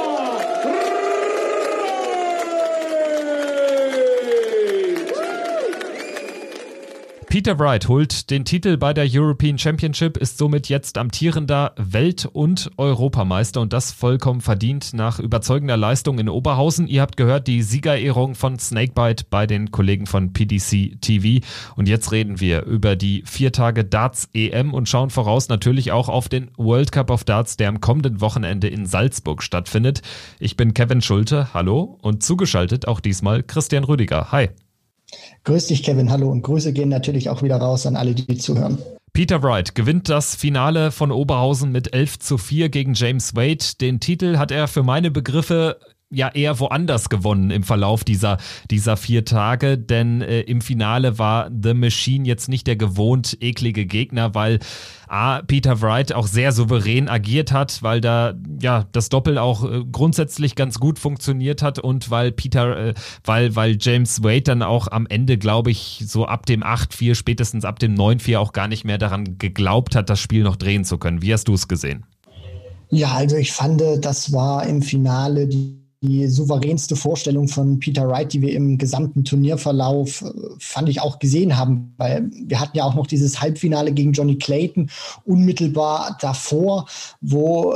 Peter 7.36 7.58
Wright 7.58 7.86
holt 7.86 8.30
den 8.30 8.46
Titel 8.46 8.78
bei 8.78 8.94
der 8.94 9.06
European 9.06 9.58
Championship, 9.58 10.16
ist 10.16 10.38
somit 10.38 10.70
jetzt 10.70 10.96
amtierender 10.96 11.74
Welt- 11.76 12.24
und 12.32 12.70
Europameister 12.78 13.60
und 13.60 13.74
das 13.74 13.92
vollkommen 13.92 14.40
verdient 14.40 14.94
nach 14.94 15.18
überzeugender 15.18 15.76
Leistung 15.76 16.18
in 16.18 16.30
Oberhausen. 16.30 16.86
Ihr 16.86 17.02
habt 17.02 17.18
gehört 17.18 17.46
die 17.46 17.60
Siegerehrung 17.60 18.36
von 18.36 18.58
Snakebite 18.58 19.26
bei 19.28 19.46
den 19.46 19.70
Kollegen 19.70 20.06
von 20.06 20.32
PDC 20.32 20.98
TV 21.02 21.44
und 21.74 21.88
jetzt 21.88 22.10
reden 22.10 22.40
wir 22.40 22.64
über 22.64 22.96
die 22.96 23.22
vier 23.26 23.52
Tage 23.52 23.84
Darts 23.84 24.30
EM 24.32 24.72
und 24.72 24.88
schauen 24.88 25.10
voraus 25.10 25.50
natürlich 25.50 25.92
auch 25.92 26.08
auf 26.08 26.30
den 26.30 26.50
World 26.56 26.90
Cup 26.90 27.10
of 27.10 27.24
Darts, 27.24 27.58
der 27.58 27.68
am 27.68 27.82
kommenden 27.82 28.22
Wochenende 28.22 28.68
in 28.68 28.86
Salzburg 28.86 29.42
stattfindet. 29.42 30.00
Ich 30.38 30.56
bin 30.56 30.72
Kevin 30.72 31.02
Schulte, 31.02 31.52
hallo 31.52 31.98
und 32.00 32.22
zugeschaltet 32.22 32.88
auch 32.88 33.00
diesmal 33.00 33.42
Christian 33.42 33.84
Rüdiger. 33.84 34.32
Hi. 34.32 34.48
Grüß 35.44 35.66
dich, 35.66 35.82
Kevin. 35.82 36.10
Hallo 36.10 36.30
und 36.30 36.42
Grüße 36.42 36.72
gehen 36.72 36.88
natürlich 36.88 37.30
auch 37.30 37.42
wieder 37.42 37.56
raus 37.56 37.86
an 37.86 37.96
alle, 37.96 38.14
die 38.14 38.36
zuhören. 38.36 38.78
Peter 39.12 39.42
Wright 39.42 39.74
gewinnt 39.74 40.10
das 40.10 40.34
Finale 40.34 40.90
von 40.90 41.10
Oberhausen 41.10 41.72
mit 41.72 41.94
11 41.94 42.18
zu 42.18 42.36
4 42.36 42.68
gegen 42.68 42.92
James 42.92 43.34
Wade. 43.34 43.64
Den 43.80 43.98
Titel 43.98 44.36
hat 44.36 44.50
er 44.50 44.68
für 44.68 44.82
meine 44.82 45.10
Begriffe 45.10 45.78
ja 46.10 46.28
eher 46.28 46.60
woanders 46.60 47.08
gewonnen 47.08 47.50
im 47.50 47.64
Verlauf 47.64 48.04
dieser, 48.04 48.38
dieser 48.70 48.96
vier 48.96 49.24
Tage, 49.24 49.76
denn 49.76 50.22
äh, 50.22 50.42
im 50.42 50.60
Finale 50.60 51.18
war 51.18 51.50
The 51.50 51.74
Machine 51.74 52.26
jetzt 52.26 52.48
nicht 52.48 52.66
der 52.66 52.76
gewohnt 52.76 53.36
eklige 53.40 53.86
Gegner, 53.86 54.34
weil 54.34 54.60
A, 55.08 55.42
Peter 55.42 55.80
Wright 55.82 56.12
auch 56.12 56.28
sehr 56.28 56.52
souverän 56.52 57.08
agiert 57.08 57.50
hat, 57.50 57.82
weil 57.82 58.00
da 58.00 58.34
ja 58.60 58.86
das 58.92 59.08
Doppel 59.08 59.36
auch 59.36 59.64
äh, 59.64 59.82
grundsätzlich 59.90 60.54
ganz 60.54 60.78
gut 60.78 61.00
funktioniert 61.00 61.60
hat 61.62 61.80
und 61.80 62.08
weil 62.10 62.30
Peter, 62.30 62.88
äh, 62.88 62.94
weil, 63.24 63.56
weil 63.56 63.76
James 63.80 64.22
Wade 64.22 64.42
dann 64.42 64.62
auch 64.62 64.86
am 64.88 65.06
Ende, 65.06 65.38
glaube 65.38 65.72
ich, 65.72 66.04
so 66.06 66.26
ab 66.26 66.46
dem 66.46 66.62
8-4, 66.62 67.16
spätestens 67.16 67.64
ab 67.64 67.80
dem 67.80 67.96
9-4 67.96 68.38
auch 68.38 68.52
gar 68.52 68.68
nicht 68.68 68.84
mehr 68.84 68.98
daran 68.98 69.38
geglaubt 69.38 69.96
hat, 69.96 70.08
das 70.08 70.20
Spiel 70.20 70.44
noch 70.44 70.56
drehen 70.56 70.84
zu 70.84 70.98
können. 70.98 71.20
Wie 71.22 71.32
hast 71.32 71.48
du 71.48 71.54
es 71.54 71.66
gesehen? 71.66 72.06
Ja, 72.90 73.14
also 73.14 73.36
ich 73.36 73.52
fand, 73.52 73.82
das 74.00 74.32
war 74.32 74.64
im 74.66 74.80
Finale 74.80 75.48
die 75.48 75.85
die 76.02 76.26
souveränste 76.28 76.96
Vorstellung 76.96 77.48
von 77.48 77.78
Peter 77.78 78.08
Wright, 78.08 78.32
die 78.32 78.42
wir 78.42 78.52
im 78.52 78.78
gesamten 78.78 79.24
Turnierverlauf, 79.24 80.22
äh, 80.22 80.30
fand 80.58 80.88
ich 80.88 81.00
auch 81.00 81.18
gesehen 81.18 81.56
haben, 81.56 81.94
weil 81.96 82.30
wir 82.32 82.60
hatten 82.60 82.76
ja 82.76 82.84
auch 82.84 82.94
noch 82.94 83.06
dieses 83.06 83.40
Halbfinale 83.40 83.92
gegen 83.92 84.12
Johnny 84.12 84.36
Clayton 84.36 84.90
unmittelbar 85.24 86.16
davor, 86.20 86.86
wo 87.20 87.74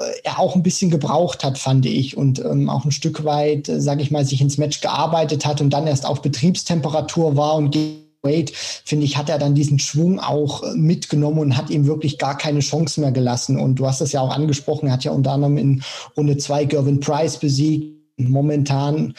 äh, 0.00 0.04
er 0.24 0.38
auch 0.38 0.54
ein 0.54 0.62
bisschen 0.62 0.90
gebraucht 0.90 1.44
hat, 1.44 1.58
fand 1.58 1.86
ich, 1.86 2.16
und 2.16 2.38
ähm, 2.38 2.70
auch 2.70 2.84
ein 2.84 2.92
Stück 2.92 3.24
weit, 3.24 3.68
äh, 3.68 3.80
sage 3.80 4.02
ich 4.02 4.10
mal, 4.10 4.24
sich 4.24 4.40
ins 4.40 4.58
Match 4.58 4.80
gearbeitet 4.80 5.44
hat 5.44 5.60
und 5.60 5.70
dann 5.70 5.86
erst 5.86 6.06
auf 6.06 6.22
Betriebstemperatur 6.22 7.36
war 7.36 7.56
und 7.56 7.70
gegen 7.70 8.07
Wade, 8.22 8.52
finde 8.84 9.04
ich, 9.04 9.16
hat 9.16 9.28
er 9.28 9.38
dann 9.38 9.54
diesen 9.54 9.78
Schwung 9.78 10.18
auch 10.18 10.62
äh, 10.62 10.74
mitgenommen 10.74 11.38
und 11.38 11.56
hat 11.56 11.70
ihm 11.70 11.86
wirklich 11.86 12.18
gar 12.18 12.36
keine 12.36 12.60
Chance 12.60 13.00
mehr 13.00 13.12
gelassen. 13.12 13.58
Und 13.58 13.76
du 13.76 13.86
hast 13.86 14.00
das 14.00 14.12
ja 14.12 14.20
auch 14.20 14.34
angesprochen, 14.34 14.88
er 14.88 14.94
hat 14.94 15.04
ja 15.04 15.12
unter 15.12 15.32
anderem 15.32 15.56
in 15.56 15.82
Runde 16.16 16.36
zwei 16.36 16.64
Gervin 16.64 17.00
Price 17.00 17.38
besiegt. 17.38 17.94
Momentan 18.16 19.14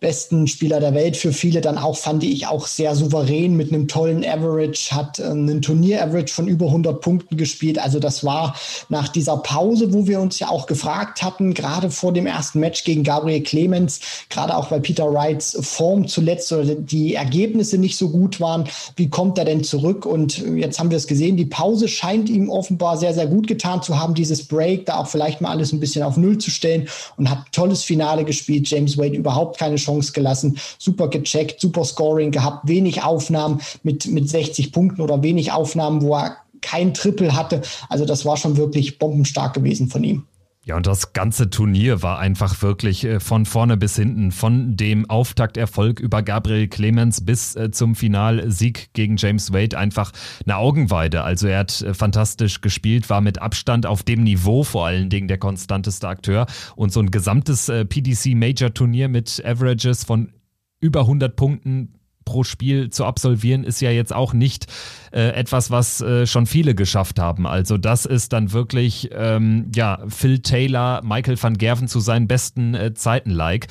besten 0.00 0.46
Spieler 0.46 0.80
der 0.80 0.94
Welt 0.94 1.16
für 1.16 1.32
viele 1.32 1.60
dann 1.60 1.76
auch, 1.76 1.96
fand 1.96 2.24
ich 2.24 2.46
auch 2.46 2.66
sehr 2.66 2.94
souverän 2.94 3.54
mit 3.54 3.72
einem 3.72 3.86
tollen 3.86 4.24
Average, 4.24 4.94
hat 4.94 5.18
äh, 5.18 5.24
einen 5.24 5.60
Turnier-Average 5.60 6.32
von 6.32 6.48
über 6.48 6.66
100 6.66 7.00
Punkten 7.02 7.36
gespielt. 7.36 7.78
Also 7.78 8.00
das 8.00 8.24
war 8.24 8.56
nach 8.88 9.08
dieser 9.08 9.36
Pause, 9.36 9.92
wo 9.92 10.06
wir 10.06 10.20
uns 10.20 10.38
ja 10.38 10.48
auch 10.48 10.66
gefragt 10.66 11.22
hatten, 11.22 11.52
gerade 11.52 11.90
vor 11.90 12.12
dem 12.12 12.26
ersten 12.26 12.60
Match 12.60 12.84
gegen 12.84 13.04
Gabriel 13.04 13.42
Clemens, 13.42 14.00
gerade 14.30 14.56
auch 14.56 14.70
weil 14.70 14.80
Peter 14.80 15.12
Wrights 15.12 15.56
Form 15.60 16.08
zuletzt 16.08 16.50
oder 16.52 16.74
die 16.74 17.14
Ergebnisse 17.14 17.76
nicht 17.76 17.98
so 17.98 18.08
gut 18.08 18.40
waren, 18.40 18.64
wie 18.96 19.10
kommt 19.10 19.36
er 19.36 19.44
denn 19.44 19.62
zurück? 19.62 20.06
Und 20.06 20.38
jetzt 20.56 20.78
haben 20.78 20.90
wir 20.90 20.96
es 20.96 21.06
gesehen, 21.06 21.36
die 21.36 21.44
Pause 21.44 21.88
scheint 21.88 22.30
ihm 22.30 22.48
offenbar 22.48 22.96
sehr, 22.96 23.12
sehr 23.12 23.26
gut 23.26 23.46
getan 23.46 23.82
zu 23.82 23.98
haben, 23.98 24.14
dieses 24.14 24.46
Break, 24.46 24.86
da 24.86 24.98
auch 24.98 25.08
vielleicht 25.08 25.42
mal 25.42 25.50
alles 25.50 25.72
ein 25.72 25.80
bisschen 25.80 26.02
auf 26.02 26.16
Null 26.16 26.38
zu 26.38 26.50
stellen 26.50 26.88
und 27.18 27.28
hat 27.28 27.40
tolles 27.52 27.82
Finale 27.82 28.24
gespielt. 28.24 28.68
James 28.70 28.96
Wade 28.96 29.16
überhaupt 29.16 29.58
keine 29.58 29.76
Chance 29.76 29.89
Chance 29.90 30.12
gelassen, 30.12 30.58
super 30.78 31.08
gecheckt, 31.08 31.60
super 31.60 31.84
Scoring 31.84 32.30
gehabt, 32.30 32.68
wenig 32.68 33.02
Aufnahmen 33.02 33.60
mit, 33.82 34.06
mit 34.06 34.28
60 34.28 34.72
Punkten 34.72 35.00
oder 35.00 35.22
wenig 35.22 35.52
Aufnahmen, 35.52 36.02
wo 36.02 36.16
er 36.16 36.36
kein 36.60 36.94
Triple 36.94 37.34
hatte. 37.34 37.62
Also 37.88 38.04
das 38.04 38.24
war 38.24 38.36
schon 38.36 38.56
wirklich 38.56 38.98
bombenstark 38.98 39.54
gewesen 39.54 39.88
von 39.88 40.04
ihm. 40.04 40.26
Ja, 40.70 40.76
und 40.76 40.86
das 40.86 41.14
ganze 41.14 41.50
Turnier 41.50 42.00
war 42.04 42.20
einfach 42.20 42.62
wirklich 42.62 43.02
äh, 43.02 43.18
von 43.18 43.44
vorne 43.44 43.76
bis 43.76 43.96
hinten, 43.96 44.30
von 44.30 44.76
dem 44.76 45.10
Auftakterfolg 45.10 45.98
über 45.98 46.22
Gabriel 46.22 46.68
Clemens 46.68 47.24
bis 47.24 47.56
äh, 47.56 47.72
zum 47.72 47.96
Finalsieg 47.96 48.90
gegen 48.92 49.16
James 49.16 49.52
Wade 49.52 49.76
einfach 49.76 50.12
eine 50.44 50.58
Augenweide. 50.58 51.24
Also 51.24 51.48
er 51.48 51.58
hat 51.58 51.82
äh, 51.82 51.92
fantastisch 51.92 52.60
gespielt, 52.60 53.10
war 53.10 53.20
mit 53.20 53.42
Abstand 53.42 53.84
auf 53.84 54.04
dem 54.04 54.22
Niveau 54.22 54.62
vor 54.62 54.86
allen 54.86 55.10
Dingen 55.10 55.26
der 55.26 55.38
konstanteste 55.38 56.06
Akteur 56.06 56.46
und 56.76 56.92
so 56.92 57.00
ein 57.00 57.10
gesamtes 57.10 57.66
PDC 57.66 58.36
Major 58.36 58.72
Turnier 58.72 59.08
mit 59.08 59.44
Averages 59.44 60.04
von 60.04 60.30
über 60.78 61.00
100 61.00 61.34
Punkten 61.34 61.99
pro 62.30 62.44
Spiel 62.44 62.90
zu 62.90 63.04
absolvieren, 63.04 63.64
ist 63.64 63.80
ja 63.80 63.90
jetzt 63.90 64.14
auch 64.14 64.32
nicht 64.32 64.66
äh, 65.10 65.30
etwas, 65.30 65.72
was 65.72 66.00
äh, 66.00 66.28
schon 66.28 66.46
viele 66.46 66.76
geschafft 66.76 67.18
haben. 67.18 67.44
Also 67.44 67.76
das 67.76 68.06
ist 68.06 68.32
dann 68.32 68.52
wirklich, 68.52 69.10
ähm, 69.12 69.72
ja, 69.74 69.98
Phil 70.06 70.38
Taylor, 70.38 71.02
Michael 71.02 71.42
van 71.42 71.58
Gerven 71.58 71.88
zu 71.88 71.98
seinen 71.98 72.28
besten 72.28 72.74
äh, 72.74 72.94
Zeiten 72.94 73.30
like 73.30 73.66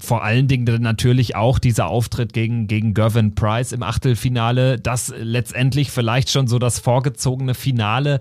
vor 0.00 0.22
allen 0.22 0.46
Dingen 0.46 0.80
natürlich 0.80 1.34
auch 1.34 1.58
dieser 1.58 1.88
Auftritt 1.88 2.32
gegen, 2.32 2.68
gegen 2.68 2.94
Gervin 2.94 3.34
Price 3.34 3.72
im 3.72 3.82
Achtelfinale, 3.82 4.78
das 4.78 5.12
letztendlich 5.18 5.90
vielleicht 5.90 6.30
schon 6.30 6.46
so 6.46 6.60
das 6.60 6.78
vorgezogene 6.78 7.54
Finale 7.54 8.20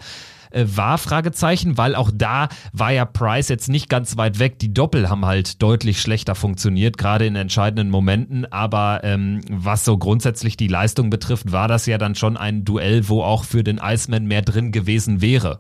äh, 0.51 0.65
war, 0.67 0.97
Fragezeichen, 0.97 1.77
weil 1.77 1.95
auch 1.95 2.11
da 2.13 2.49
war 2.73 2.91
ja 2.91 3.05
Price 3.05 3.49
jetzt 3.49 3.69
nicht 3.69 3.89
ganz 3.89 4.17
weit 4.17 4.39
weg. 4.39 4.59
Die 4.59 4.73
Doppel 4.73 5.09
haben 5.09 5.25
halt 5.25 5.61
deutlich 5.61 6.01
schlechter 6.01 6.35
funktioniert, 6.35 6.97
gerade 6.97 7.25
in 7.25 7.35
entscheidenden 7.35 7.89
Momenten. 7.89 8.45
Aber 8.51 9.01
ähm, 9.03 9.41
was 9.49 9.85
so 9.85 9.97
grundsätzlich 9.97 10.57
die 10.57 10.67
Leistung 10.67 11.09
betrifft, 11.09 11.51
war 11.51 11.67
das 11.67 11.85
ja 11.85 11.97
dann 11.97 12.15
schon 12.15 12.37
ein 12.37 12.65
Duell, 12.65 13.09
wo 13.09 13.23
auch 13.23 13.43
für 13.43 13.63
den 13.63 13.79
Iceman 13.81 14.25
mehr 14.25 14.41
drin 14.41 14.71
gewesen 14.71 15.21
wäre. 15.21 15.59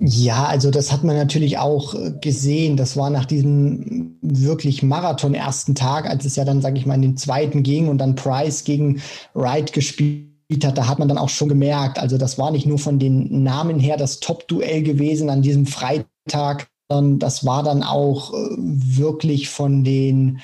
Ja, 0.00 0.44
also 0.44 0.70
das 0.70 0.92
hat 0.92 1.02
man 1.02 1.16
natürlich 1.16 1.58
auch 1.58 1.94
äh, 1.94 2.12
gesehen. 2.20 2.76
Das 2.76 2.96
war 2.96 3.10
nach 3.10 3.24
diesem 3.24 4.16
wirklich 4.22 4.84
Marathon 4.84 5.34
ersten 5.34 5.74
Tag, 5.74 6.08
als 6.08 6.24
es 6.24 6.36
ja 6.36 6.44
dann, 6.44 6.62
sage 6.62 6.78
ich 6.78 6.86
mal, 6.86 6.94
in 6.94 7.02
den 7.02 7.16
zweiten 7.16 7.64
ging 7.64 7.88
und 7.88 7.98
dann 7.98 8.14
Price 8.14 8.62
gegen 8.62 9.02
Wright 9.34 9.72
gespielt 9.72 10.27
hat, 10.50 10.78
da 10.78 10.88
hat 10.88 10.98
man 10.98 11.08
dann 11.08 11.18
auch 11.18 11.28
schon 11.28 11.48
gemerkt, 11.48 11.98
also 11.98 12.18
das 12.18 12.38
war 12.38 12.50
nicht 12.50 12.66
nur 12.66 12.78
von 12.78 12.98
den 12.98 13.42
Namen 13.42 13.78
her 13.78 13.96
das 13.96 14.20
Top-Duell 14.20 14.82
gewesen 14.82 15.28
an 15.30 15.42
diesem 15.42 15.66
Freitag, 15.66 16.68
sondern 16.88 17.18
das 17.18 17.44
war 17.44 17.62
dann 17.62 17.82
auch 17.82 18.32
äh, 18.32 18.36
wirklich 18.56 19.48
von 19.50 19.84
den, 19.84 20.40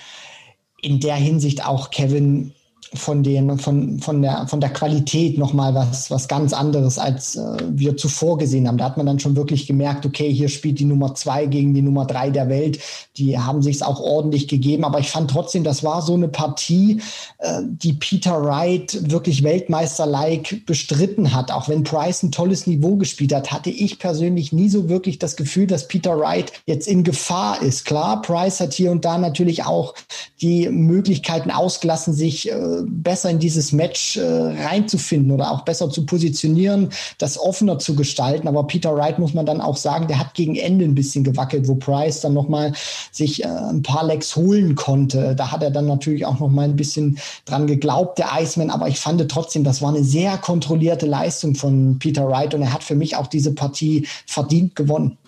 in 0.80 1.00
der 1.00 1.16
Hinsicht 1.16 1.66
auch 1.66 1.90
Kevin 1.90 2.52
von 2.94 3.22
den 3.22 3.58
von 3.58 3.98
von 3.98 4.22
der 4.22 4.46
von 4.46 4.60
der 4.60 4.70
Qualität 4.70 5.38
noch 5.38 5.52
mal 5.52 5.74
was 5.74 6.10
was 6.10 6.28
ganz 6.28 6.52
anderes 6.52 6.98
als 6.98 7.36
äh, 7.36 7.56
wir 7.70 7.96
zuvor 7.96 8.38
gesehen 8.38 8.68
haben. 8.68 8.78
Da 8.78 8.84
hat 8.84 8.96
man 8.96 9.06
dann 9.06 9.18
schon 9.18 9.36
wirklich 9.36 9.66
gemerkt, 9.66 10.06
okay, 10.06 10.32
hier 10.32 10.48
spielt 10.48 10.78
die 10.78 10.84
Nummer 10.84 11.14
zwei 11.14 11.46
gegen 11.46 11.74
die 11.74 11.82
Nummer 11.82 12.06
drei 12.06 12.30
der 12.30 12.48
Welt. 12.48 12.78
Die 13.16 13.38
haben 13.38 13.62
sich 13.62 13.76
es 13.76 13.82
auch 13.82 14.00
ordentlich 14.00 14.48
gegeben, 14.48 14.84
aber 14.84 14.98
ich 14.98 15.10
fand 15.10 15.30
trotzdem, 15.30 15.64
das 15.64 15.84
war 15.84 16.02
so 16.02 16.14
eine 16.14 16.28
Partie, 16.28 17.00
äh, 17.38 17.62
die 17.64 17.92
Peter 17.92 18.42
Wright 18.42 19.10
wirklich 19.10 19.42
Weltmeister-like 19.42 20.66
bestritten 20.66 21.34
hat. 21.34 21.50
Auch 21.50 21.68
wenn 21.68 21.84
Price 21.84 22.22
ein 22.22 22.32
tolles 22.32 22.66
Niveau 22.66 22.96
gespielt 22.96 23.34
hat, 23.34 23.52
hatte 23.52 23.70
ich 23.70 23.98
persönlich 23.98 24.52
nie 24.52 24.68
so 24.68 24.88
wirklich 24.88 25.18
das 25.18 25.36
Gefühl, 25.36 25.66
dass 25.66 25.88
Peter 25.88 26.18
Wright 26.18 26.52
jetzt 26.66 26.88
in 26.88 27.04
Gefahr 27.04 27.62
ist. 27.62 27.84
Klar, 27.84 28.22
Price 28.22 28.60
hat 28.60 28.72
hier 28.72 28.90
und 28.90 29.04
da 29.04 29.18
natürlich 29.18 29.64
auch 29.64 29.94
die 30.40 30.68
Möglichkeiten 30.68 31.50
ausgelassen, 31.50 32.14
sich 32.14 32.50
äh, 32.50 32.82
besser 32.88 33.30
in 33.30 33.38
dieses 33.38 33.72
Match 33.72 34.16
äh, 34.16 34.22
reinzufinden 34.22 35.32
oder 35.32 35.50
auch 35.50 35.62
besser 35.62 35.90
zu 35.90 36.06
positionieren, 36.06 36.90
das 37.18 37.38
offener 37.38 37.78
zu 37.78 37.96
gestalten. 37.96 38.48
Aber 38.48 38.66
Peter 38.66 38.94
Wright 38.94 39.18
muss 39.18 39.34
man 39.34 39.46
dann 39.46 39.60
auch 39.60 39.76
sagen, 39.76 40.08
der 40.08 40.18
hat 40.18 40.34
gegen 40.34 40.56
Ende 40.56 40.84
ein 40.84 40.94
bisschen 40.94 41.24
gewackelt, 41.24 41.68
wo 41.68 41.74
Price 41.74 42.20
dann 42.20 42.34
nochmal 42.34 42.72
sich 43.10 43.44
äh, 43.44 43.48
ein 43.48 43.82
paar 43.82 44.06
Lecks 44.06 44.36
holen 44.36 44.74
konnte. 44.74 45.34
Da 45.34 45.50
hat 45.50 45.62
er 45.62 45.70
dann 45.70 45.86
natürlich 45.86 46.26
auch 46.26 46.38
nochmal 46.38 46.66
ein 46.66 46.76
bisschen 46.76 47.18
dran 47.44 47.66
geglaubt, 47.66 48.18
der 48.18 48.28
Iceman. 48.38 48.70
Aber 48.70 48.88
ich 48.88 48.98
fand 48.98 49.24
trotzdem, 49.28 49.64
das 49.64 49.82
war 49.82 49.90
eine 49.90 50.04
sehr 50.04 50.36
kontrollierte 50.38 51.06
Leistung 51.06 51.54
von 51.54 51.98
Peter 51.98 52.28
Wright 52.28 52.54
und 52.54 52.62
er 52.62 52.72
hat 52.72 52.84
für 52.84 52.94
mich 52.94 53.16
auch 53.16 53.26
diese 53.26 53.54
Partie 53.54 54.06
verdient 54.26 54.76
gewonnen. 54.76 55.18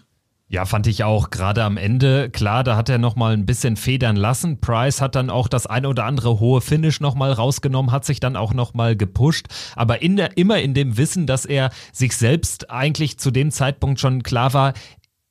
Ja, 0.49 0.65
fand 0.65 0.87
ich 0.87 1.03
auch. 1.03 1.31
Gerade 1.31 1.65
am 1.65 1.77
Ende, 1.77 2.31
klar, 2.31 2.63
da 2.63 2.77
hat 2.77 2.89
er 2.89 2.99
nochmal 2.99 3.33
ein 3.33 3.47
bisschen 3.47 3.77
federn 3.77 4.15
lassen. 4.15 4.61
Price 4.61 5.01
hat 5.01 5.17
dann 5.17 5.29
auch 5.29 5.49
das 5.49 5.67
eine 5.67 5.89
oder 5.89 6.05
andere 6.05 6.39
hohe 6.39 6.61
Finish 6.61 7.01
nochmal 7.01 7.33
rausgenommen, 7.33 7.91
hat 7.91 8.05
sich 8.05 8.21
dann 8.21 8.37
auch 8.37 8.55
nochmal 8.55 8.95
gepusht. 8.95 9.49
Aber 9.75 10.03
in 10.03 10.15
der, 10.15 10.37
immer 10.37 10.61
in 10.61 10.73
dem 10.73 10.97
Wissen, 10.97 11.27
dass 11.27 11.47
er 11.47 11.71
sich 11.93 12.17
selbst 12.17 12.71
eigentlich 12.71 13.19
zu 13.19 13.33
dem 13.33 13.51
Zeitpunkt 13.51 13.99
schon 13.99 14.23
klar 14.23 14.55
war, 14.55 14.75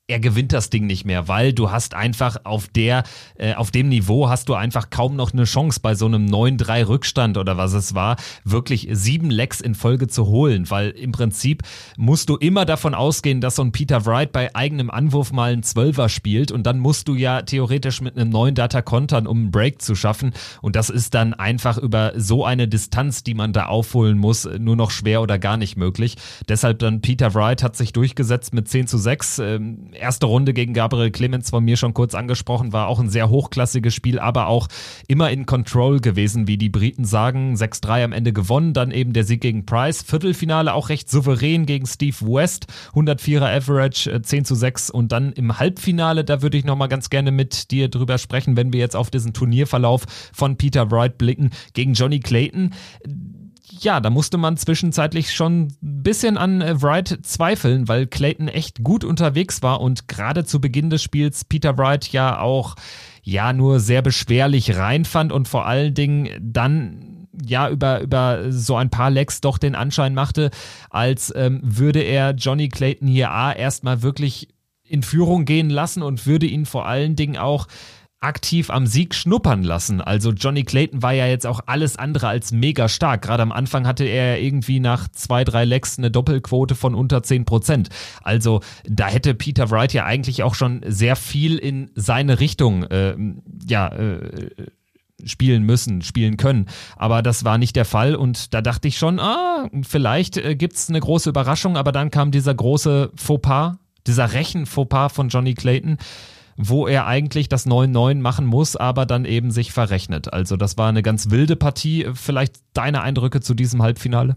er 0.08 0.20
gewinnt 0.20 0.54
das 0.54 0.70
Ding 0.70 0.86
nicht 0.86 1.04
mehr, 1.04 1.28
weil 1.28 1.52
du 1.52 1.72
hast 1.72 1.96
einfach 1.96 2.38
auf 2.44 2.68
der, 2.68 3.04
äh, 3.40 3.56
auf 3.56 3.72
dem 3.72 3.90
Niveau 3.90 4.30
hast 4.30 4.50
du 4.50 4.54
einfach 4.54 4.92
kaum 4.92 5.16
noch 5.16 5.34
eine 5.34 5.46
Chance 5.46 5.80
bei 5.82 5.96
so 5.96 6.06
einem 6.06 6.28
9-3 6.28 6.88
Rückstand 6.88 7.38
oder 7.40 7.58
was 7.58 7.74
es 7.74 7.96
war, 7.96 8.16
wirklich 8.44 8.88
sieben 8.92 9.32
Lecks 9.32 9.62
in 9.62 9.74
Folge 9.74 10.08
zu 10.08 10.28
holen, 10.28 10.70
weil 10.70 10.92
im 10.92 11.12
Prinzip 11.12 11.64
musst 11.98 12.30
du 12.30 12.36
immer 12.36 12.66
davon 12.66 12.94
ausgehen, 12.94 13.42
dass 13.42 13.56
so 13.56 13.64
ein 13.64 13.72
Peter 13.72 14.06
Wright 14.06 14.32
bei 14.32 14.54
eigenem 14.56 14.92
Anwurf 14.92 15.32
mal 15.32 15.54
einen 15.54 15.64
Zwölfer 15.64 16.08
spielt 16.08 16.52
und 16.52 16.68
dann 16.68 16.78
musst 16.78 17.08
du 17.08 17.16
ja 17.16 17.42
theoretisch 17.42 18.00
mit 18.02 18.16
einem 18.16 18.30
neuen 18.30 18.54
Data 18.54 18.84
kontern, 18.84 19.26
um 19.26 19.38
einen 19.38 19.52
Break 19.52 19.82
zu 19.82 19.96
schaffen 19.96 20.34
und 20.62 20.76
das 20.76 20.92
ist 20.92 21.16
dann 21.16 21.34
einfach 21.34 21.80
über 21.80 22.14
so 22.16 22.46
eine 22.46 22.68
Distanz, 22.68 23.24
die 23.24 23.34
man 23.34 23.54
da 23.54 23.66
aufholen 23.66 24.20
muss, 24.20 24.48
nur 24.60 24.76
noch 24.76 24.92
schwer 24.92 25.24
oder 25.24 25.40
gar 25.40 25.58
nicht 25.58 25.78
möglich. 25.78 26.16
Deshalb 26.48 26.78
dann 26.78 27.02
Peter 27.02 27.34
Wright 27.34 27.64
hat 27.64 27.76
sich 27.76 27.92
durchgesetzt 27.92 28.54
mit 28.54 28.68
10 28.68 28.86
zu 28.86 29.00
6. 29.00 29.40
Ähm, 29.40 29.90
erste 30.00 30.26
Runde 30.26 30.54
gegen 30.54 30.74
Gabriel 30.74 31.12
Clemens 31.12 31.50
von 31.50 31.64
mir 31.64 31.78
schon 31.78 31.94
kurz 31.94 32.16
angesprochen, 32.16 32.74
war 32.74 32.88
auch 32.88 33.00
ein 33.00 33.10
sehr 33.10 33.30
hochklassiges 33.30 33.94
Spiel, 33.94 34.20
aber 34.20 34.48
auch 34.48 34.68
immer 35.08 35.32
in 35.32 35.46
Control 35.46 36.00
gewesen, 36.00 36.48
wie 36.48 36.58
die 36.58 36.70
Briten 36.70 37.06
sagen. 37.06 37.56
6-3 37.56 38.04
am 38.04 38.12
Ende 38.12 38.34
gewonnen, 38.34 38.74
dann 38.74 38.92
eben 38.92 39.14
der 39.14 39.24
Sieg 39.24 39.42
gegen 39.42 39.66
Price. 39.66 40.04
Viertelfinale 40.04 40.74
auch 40.74 40.90
recht 40.90 41.10
souverän 41.10 41.66
gegen 41.66 41.86
Steve 41.86 42.16
West, 42.22 42.68
104er 42.94 43.56
Average, 43.56 44.22
10 44.22 44.40
äh, 44.40 44.44
zu 44.44 44.56
6 44.56 44.90
und 44.90 45.12
dann 45.12 45.34
im 45.34 45.60
Halbfinale, 45.60 46.24
da 46.24 46.42
würde 46.42 46.58
ich 46.58 46.66
nochmal 46.66 46.88
ganz 46.88 47.10
gerne 47.10 47.32
mit 47.32 47.72
dir 47.72 47.90
drüber 47.90 48.18
sprechen, 48.18 48.58
wenn 48.58 48.74
wir 48.74 48.80
jetzt 48.80 48.96
auf 48.96 49.10
diesen 49.10 49.34
Turnierverlauf 49.34 50.06
von 50.34 50.58
Peter 50.58 50.92
Wright 50.92 51.18
blicken, 51.18 51.52
gegen 51.74 51.94
Johnny 51.94 52.20
Clayton 52.20 52.72
ja, 53.80 54.00
da 54.00 54.10
musste 54.10 54.38
man 54.38 54.58
zwischenzeitlich 54.58 55.34
schon 55.34 55.68
ein 55.82 56.04
bisschen 56.04 56.38
an 56.38 56.62
äh, 56.62 56.82
Wright 56.82 57.20
zweifeln, 57.24 57.88
weil 57.88 58.08
Clayton 58.08 58.48
echt 58.48 58.84
gut 58.84 59.04
unterwegs 59.04 59.62
war 59.62 59.82
und 59.82 60.08
gerade 60.08 60.46
zu 60.46 60.62
Beginn 60.62 60.90
des 60.90 61.04
Spiels 61.04 61.46
Peter 61.46 61.78
Wright 61.78 62.08
ja 62.12 62.40
auch 62.40 62.76
ja 63.24 63.54
nur 63.54 63.80
sehr 63.80 64.02
beschwerlich 64.02 64.78
reinfand 64.78 65.32
und 65.32 65.48
vor 65.48 65.66
allen 65.66 65.94
Dingen 65.94 66.30
dann 66.40 67.28
ja 67.44 67.70
über, 67.70 68.02
über 68.02 68.52
so 68.52 68.76
ein 68.76 68.90
paar 68.90 69.10
Lecks 69.10 69.42
doch 69.42 69.58
den 69.58 69.76
Anschein 69.76 70.14
machte, 70.14 70.52
als 70.90 71.34
ähm, 71.36 71.60
würde 71.64 72.02
er 72.02 72.32
Johnny 72.32 72.70
Clayton 72.70 73.08
hier 73.08 73.32
A 73.32 73.52
erstmal 73.52 74.02
wirklich 74.02 74.50
in 74.84 75.04
Führung 75.04 75.46
gehen 75.46 75.70
lassen 75.70 76.04
und 76.04 76.26
würde 76.28 76.46
ihn 76.46 76.66
vor 76.66 76.86
allen 76.86 77.16
Dingen 77.16 77.38
auch 77.38 77.68
aktiv 78.26 78.72
am 78.72 78.88
Sieg 78.88 79.14
schnuppern 79.14 79.64
lassen. 79.64 80.02
Also 80.02 80.32
Johnny 80.32 80.64
Clayton 80.64 81.04
war 81.04 81.14
ja 81.14 81.28
jetzt 81.28 81.46
auch 81.46 81.62
alles 81.68 81.96
andere 81.96 82.28
als 82.28 82.52
mega 82.52 82.90
stark. 82.90 83.22
Gerade 83.22 83.44
am 83.44 83.52
Anfang 83.52 83.86
hatte 83.86 84.04
er 84.04 84.42
irgendwie 84.42 84.80
nach 84.80 85.08
zwei, 85.10 85.44
drei 85.44 85.64
Lecks 85.64 85.98
eine 85.98 86.10
Doppelquote 86.10 86.76
von 86.76 86.96
unter 86.96 87.22
10 87.22 87.46
Prozent. 87.46 87.90
Also 88.24 88.62
da 88.84 89.08
hätte 89.08 89.36
Peter 89.36 89.70
Wright 89.70 89.94
ja 89.94 90.06
eigentlich 90.06 90.42
auch 90.42 90.56
schon 90.56 90.82
sehr 90.88 91.16
viel 91.16 91.58
in 91.58 91.92
seine 91.94 92.40
Richtung, 92.40 92.84
äh, 92.84 93.16
ja, 93.68 93.90
äh, 93.90 94.50
spielen 95.24 95.64
müssen, 95.64 96.02
spielen 96.02 96.38
können. 96.38 96.66
Aber 96.98 97.22
das 97.22 97.46
war 97.46 97.58
nicht 97.58 97.76
der 97.76 97.86
Fall 97.86 98.16
und 98.16 98.54
da 98.54 98.62
dachte 98.62 98.88
ich 98.88 98.98
schon, 98.98 99.20
ah, 99.20 99.70
vielleicht 99.84 100.38
äh, 100.38 100.56
gibt's 100.56 100.90
eine 100.90 101.00
große 101.00 101.30
Überraschung, 101.30 101.78
aber 101.78 101.92
dann 101.92 102.12
kam 102.12 102.32
dieser 102.32 102.54
große 102.54 103.12
Fauxpas, 103.16 103.78
dieser 104.08 104.34
Rechen-Fauxpas 104.34 105.10
von 105.10 105.30
Johnny 105.30 105.54
Clayton, 105.54 105.98
wo 106.58 106.88
er 106.88 107.06
eigentlich 107.06 107.50
das 107.50 107.68
9-9 107.68 108.20
machen 108.20 108.46
muss, 108.46 108.76
aber 108.76 109.06
dann 109.06 109.26
eben 109.26 109.52
sich 109.52 109.72
verrechnet. 109.72 110.34
Also 110.34 110.58
das 110.58 110.78
war 110.78 110.90
eine 110.90 111.04
ganz 111.04 111.30
wilde 111.30 111.56
Partie. 111.56 112.08
Vielleicht 112.14 112.58
deine 112.74 113.02
Eindrücke 113.02 113.42
zu 113.42 113.54
diesem 113.54 113.82
Halbfinale? 113.82 114.36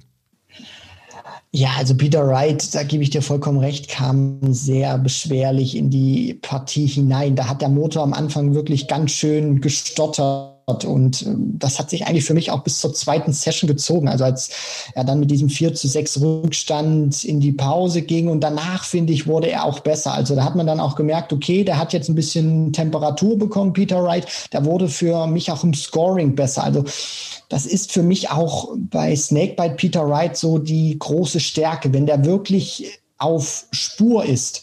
Ja, 1.51 1.71
also 1.79 1.97
Peter 1.97 2.27
Wright, 2.27 2.75
da 2.75 2.83
gebe 2.83 3.03
ich 3.03 3.11
dir 3.11 3.23
vollkommen 3.23 3.59
recht, 3.59 3.89
kam 3.89 4.39
sehr 4.53 4.99
beschwerlich 4.99 5.77
in 5.77 5.89
die 5.89 6.35
Partie 6.35 6.87
hinein. 6.87 7.37
Da 7.37 7.49
hat 7.49 7.63
der 7.63 7.71
Motor 7.71 8.03
am 8.03 8.13
Anfang 8.13 8.55
wirklich 8.55 8.87
ganz 8.87 9.13
schön 9.13 9.61
gestottert 9.63 10.58
und 10.69 11.23
ähm, 11.23 11.59
das 11.59 11.79
hat 11.79 11.89
sich 11.89 12.07
eigentlich 12.07 12.25
für 12.25 12.35
mich 12.35 12.51
auch 12.51 12.61
bis 12.61 12.81
zur 12.81 12.93
zweiten 12.93 13.33
Session 13.33 13.69
gezogen. 13.69 14.07
Also 14.09 14.25
als 14.25 14.51
er 14.95 15.05
dann 15.05 15.21
mit 15.21 15.31
diesem 15.31 15.49
4 15.49 15.75
zu 15.75 15.89
6 15.89 16.21
Rückstand 16.21 17.25
in 17.25 17.41
die 17.41 17.53
Pause 17.53 18.03
ging 18.03 18.29
und 18.29 18.41
danach, 18.41 18.85
finde 18.85 19.15
ich, 19.15 19.27
wurde 19.27 19.49
er 19.51 19.65
auch 19.65 19.81
besser. 19.81 20.13
Also 20.13 20.35
da 20.35 20.45
hat 20.45 20.57
man 20.57 20.67
dann 20.67 20.81
auch 20.81 20.95
gemerkt, 20.95 21.33
okay, 21.33 21.65
der 21.65 21.79
hat 21.79 21.93
jetzt 21.95 22.09
ein 22.09 22.15
bisschen 22.15 22.73
Temperatur 22.73 23.39
bekommen, 23.39 23.73
Peter 23.73 24.03
Wright. 24.05 24.27
Der 24.53 24.65
wurde 24.65 24.89
für 24.89 25.27
mich 25.27 25.51
auch 25.51 25.65
im 25.65 25.73
Scoring 25.73 26.35
besser. 26.35 26.65
Also 26.65 26.85
das 27.49 27.65
ist 27.65 27.91
für 27.91 28.03
mich 28.03 28.31
auch 28.31 28.69
bei 28.77 29.17
Snakebite 29.17 29.77
Peter 29.77 30.09
Wright 30.09 30.37
so 30.37 30.59
die 30.59 30.99
große 30.99 31.41
Stärke. 31.41 31.93
Wenn 31.95 32.05
der 32.05 32.27
wirklich 32.27 33.01
auf 33.17 33.67
Spur 33.73 34.25
ist, 34.25 34.63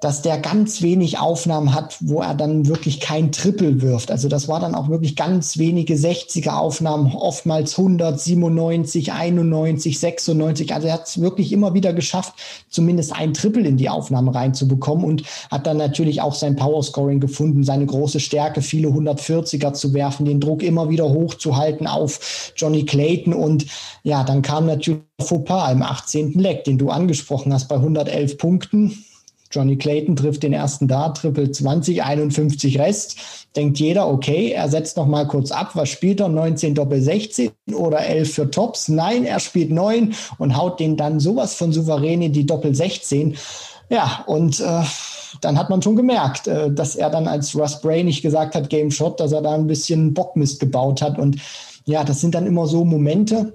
dass 0.00 0.22
der 0.22 0.38
ganz 0.38 0.80
wenig 0.80 1.18
Aufnahmen 1.18 1.74
hat, 1.74 1.98
wo 2.00 2.22
er 2.22 2.34
dann 2.34 2.66
wirklich 2.66 3.00
kein 3.00 3.32
Triple 3.32 3.82
wirft. 3.82 4.10
Also 4.10 4.28
das 4.28 4.48
war 4.48 4.58
dann 4.58 4.74
auch 4.74 4.88
wirklich 4.88 5.14
ganz 5.14 5.58
wenige 5.58 5.94
60er 5.94 6.56
Aufnahmen, 6.56 7.12
oftmals 7.14 7.78
197, 7.78 9.12
91, 9.12 10.00
96. 10.00 10.74
Also 10.74 10.88
er 10.88 10.94
hat 10.94 11.06
es 11.06 11.20
wirklich 11.20 11.52
immer 11.52 11.74
wieder 11.74 11.92
geschafft, 11.92 12.34
zumindest 12.70 13.14
ein 13.14 13.34
Triple 13.34 13.68
in 13.68 13.76
die 13.76 13.90
Aufnahme 13.90 14.34
reinzubekommen 14.34 15.04
und 15.04 15.22
hat 15.50 15.66
dann 15.66 15.76
natürlich 15.76 16.22
auch 16.22 16.34
sein 16.34 16.56
Powerscoring 16.56 17.20
gefunden, 17.20 17.62
seine 17.62 17.84
große 17.84 18.20
Stärke, 18.20 18.62
viele 18.62 18.88
140er 18.88 19.74
zu 19.74 19.92
werfen, 19.92 20.24
den 20.24 20.40
Druck 20.40 20.62
immer 20.62 20.88
wieder 20.88 21.10
hochzuhalten 21.10 21.86
auf 21.86 22.52
Johnny 22.56 22.86
Clayton 22.86 23.34
und 23.34 23.66
ja, 24.02 24.24
dann 24.24 24.40
kam 24.40 24.64
natürlich 24.64 25.00
Fauxpas 25.20 25.72
im 25.72 25.82
18. 25.82 26.32
Leck, 26.32 26.64
den 26.64 26.78
du 26.78 26.88
angesprochen 26.88 27.52
hast, 27.52 27.68
bei 27.68 27.74
111 27.74 28.38
Punkten 28.38 29.04
Johnny 29.50 29.76
Clayton 29.76 30.16
trifft 30.16 30.42
den 30.42 30.52
ersten 30.52 30.86
Dart, 30.86 31.18
Triple 31.18 31.50
20, 31.50 32.02
51 32.04 32.78
Rest. 32.78 33.16
Denkt 33.56 33.78
jeder, 33.78 34.08
okay, 34.08 34.52
er 34.52 34.68
setzt 34.68 34.96
noch 34.96 35.06
mal 35.06 35.26
kurz 35.26 35.50
ab. 35.50 35.72
Was 35.74 35.88
spielt 35.88 36.20
er? 36.20 36.28
19 36.28 36.74
Doppel 36.74 37.02
16 37.02 37.50
oder 37.74 38.00
11 38.00 38.32
für 38.32 38.50
Tops? 38.50 38.88
Nein, 38.88 39.24
er 39.24 39.40
spielt 39.40 39.70
9 39.70 40.14
und 40.38 40.56
haut 40.56 40.78
den 40.78 40.96
dann 40.96 41.18
sowas 41.18 41.54
von 41.54 41.72
souverän 41.72 42.22
in 42.22 42.32
die 42.32 42.46
Doppel 42.46 42.74
16. 42.74 43.36
Ja, 43.88 44.22
und 44.26 44.60
äh, 44.60 44.82
dann 45.40 45.58
hat 45.58 45.68
man 45.68 45.82
schon 45.82 45.96
gemerkt, 45.96 46.46
äh, 46.46 46.70
dass 46.72 46.94
er 46.94 47.10
dann 47.10 47.26
als 47.26 47.56
Russ 47.56 47.80
Bray 47.80 48.04
nicht 48.04 48.22
gesagt 48.22 48.54
hat, 48.54 48.70
Game 48.70 48.92
Shot, 48.92 49.18
dass 49.18 49.32
er 49.32 49.42
da 49.42 49.54
ein 49.54 49.66
bisschen 49.66 50.14
Bockmist 50.14 50.60
gebaut 50.60 51.02
hat. 51.02 51.18
Und 51.18 51.38
ja, 51.86 52.04
das 52.04 52.20
sind 52.20 52.36
dann 52.36 52.46
immer 52.46 52.66
so 52.66 52.84
Momente, 52.84 53.52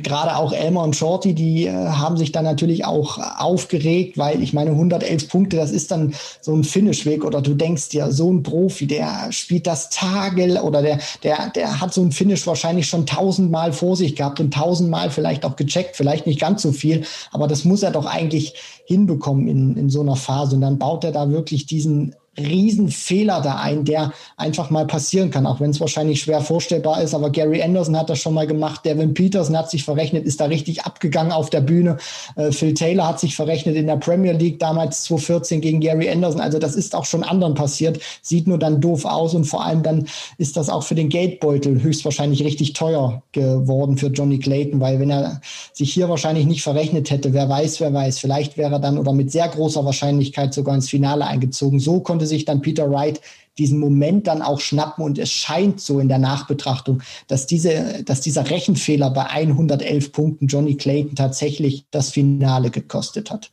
gerade 0.00 0.36
auch 0.36 0.52
Elmer 0.52 0.82
und 0.82 0.96
Shorty, 0.96 1.34
die 1.34 1.66
äh, 1.66 1.72
haben 1.72 2.16
sich 2.16 2.32
dann 2.32 2.44
natürlich 2.44 2.84
auch 2.84 3.18
aufgeregt, 3.38 4.16
weil 4.16 4.42
ich 4.42 4.52
meine 4.52 4.70
111 4.70 5.28
Punkte, 5.28 5.56
das 5.56 5.70
ist 5.70 5.90
dann 5.90 6.14
so 6.40 6.54
ein 6.54 6.64
Finishweg 6.64 7.24
oder 7.24 7.42
du 7.42 7.54
denkst 7.54 7.90
dir, 7.90 8.10
so 8.10 8.32
ein 8.32 8.42
Profi, 8.42 8.86
der 8.86 9.30
spielt 9.30 9.66
das 9.66 9.90
Tage 9.90 10.62
oder 10.62 10.82
der, 10.82 10.98
der, 11.22 11.50
der 11.50 11.80
hat 11.80 11.92
so 11.92 12.02
ein 12.02 12.12
Finish 12.12 12.46
wahrscheinlich 12.46 12.86
schon 12.86 13.06
tausendmal 13.06 13.72
vor 13.72 13.96
sich 13.96 14.16
gehabt 14.16 14.40
und 14.40 14.54
tausendmal 14.54 15.10
vielleicht 15.10 15.44
auch 15.44 15.56
gecheckt, 15.56 15.96
vielleicht 15.96 16.26
nicht 16.26 16.40
ganz 16.40 16.62
so 16.62 16.72
viel, 16.72 17.04
aber 17.30 17.46
das 17.46 17.64
muss 17.64 17.82
er 17.82 17.90
doch 17.90 18.06
eigentlich 18.06 18.54
hinbekommen 18.86 19.48
in, 19.48 19.76
in 19.76 19.90
so 19.90 20.00
einer 20.00 20.16
Phase. 20.16 20.56
Und 20.56 20.62
dann 20.62 20.78
baut 20.78 21.04
er 21.04 21.12
da 21.12 21.30
wirklich 21.30 21.66
diesen 21.66 22.14
Riesenfehler 22.38 23.42
da 23.42 23.56
ein, 23.56 23.84
der 23.84 24.12
einfach 24.38 24.70
mal 24.70 24.86
passieren 24.86 25.30
kann, 25.30 25.46
auch 25.46 25.60
wenn 25.60 25.70
es 25.70 25.80
wahrscheinlich 25.80 26.20
schwer 26.20 26.40
vorstellbar 26.40 27.02
ist. 27.02 27.14
Aber 27.14 27.30
Gary 27.30 27.62
Anderson 27.62 27.96
hat 27.96 28.08
das 28.08 28.20
schon 28.20 28.32
mal 28.32 28.46
gemacht. 28.46 28.84
Devin 28.86 29.12
Peterson 29.12 29.56
hat 29.56 29.70
sich 29.70 29.84
verrechnet, 29.84 30.24
ist 30.24 30.40
da 30.40 30.46
richtig 30.46 30.84
abgegangen 30.84 31.32
auf 31.32 31.50
der 31.50 31.60
Bühne. 31.60 31.98
Äh, 32.36 32.52
Phil 32.52 32.72
Taylor 32.72 33.08
hat 33.08 33.20
sich 33.20 33.36
verrechnet 33.36 33.76
in 33.76 33.86
der 33.86 33.96
Premier 33.96 34.32
League 34.32 34.58
damals 34.58 35.04
2014 35.04 35.60
gegen 35.60 35.80
Gary 35.80 36.08
Anderson. 36.08 36.40
Also 36.40 36.58
das 36.58 36.74
ist 36.74 36.94
auch 36.94 37.04
schon 37.04 37.22
anderen 37.22 37.54
passiert. 37.54 38.00
Sieht 38.22 38.46
nur 38.46 38.58
dann 38.58 38.80
doof 38.80 39.04
aus 39.04 39.34
und 39.34 39.44
vor 39.44 39.64
allem 39.64 39.82
dann 39.82 40.06
ist 40.38 40.56
das 40.56 40.70
auch 40.70 40.84
für 40.84 40.94
den 40.94 41.10
Geldbeutel 41.10 41.82
höchstwahrscheinlich 41.82 42.44
richtig 42.44 42.72
teuer 42.72 43.22
geworden 43.32 43.98
für 43.98 44.06
Johnny 44.06 44.38
Clayton, 44.38 44.80
weil 44.80 44.98
wenn 45.00 45.10
er 45.10 45.42
sich 45.74 45.92
hier 45.92 46.08
wahrscheinlich 46.08 46.46
nicht 46.46 46.62
verrechnet 46.62 47.10
hätte. 47.10 47.34
Wer 47.34 47.48
weiß, 47.48 47.80
wer 47.80 47.92
weiß. 47.92 48.18
Vielleicht 48.18 48.56
wäre 48.56 48.72
er 48.72 48.78
dann 48.78 48.98
oder 48.98 49.12
mit 49.12 49.30
sehr 49.30 49.48
großer 49.48 49.84
Wahrscheinlichkeit 49.84 50.54
sogar 50.54 50.74
ins 50.74 50.88
Finale 50.88 51.26
eingezogen. 51.26 51.78
So 51.78 52.00
konnte 52.00 52.21
sich 52.26 52.44
dann 52.44 52.62
Peter 52.62 52.90
Wright 52.90 53.20
diesen 53.58 53.78
Moment 53.78 54.26
dann 54.26 54.42
auch 54.42 54.60
schnappen 54.60 55.04
und 55.04 55.18
es 55.18 55.30
scheint 55.30 55.80
so 55.80 56.00
in 56.00 56.08
der 56.08 56.18
Nachbetrachtung, 56.18 57.02
dass 57.28 57.46
diese, 57.46 58.02
dass 58.04 58.20
dieser 58.20 58.48
Rechenfehler 58.48 59.10
bei 59.10 59.26
111 59.26 60.12
Punkten 60.12 60.46
Johnny 60.46 60.76
Clayton 60.76 61.16
tatsächlich 61.16 61.84
das 61.90 62.10
Finale 62.10 62.70
gekostet 62.70 63.30
hat. 63.30 63.50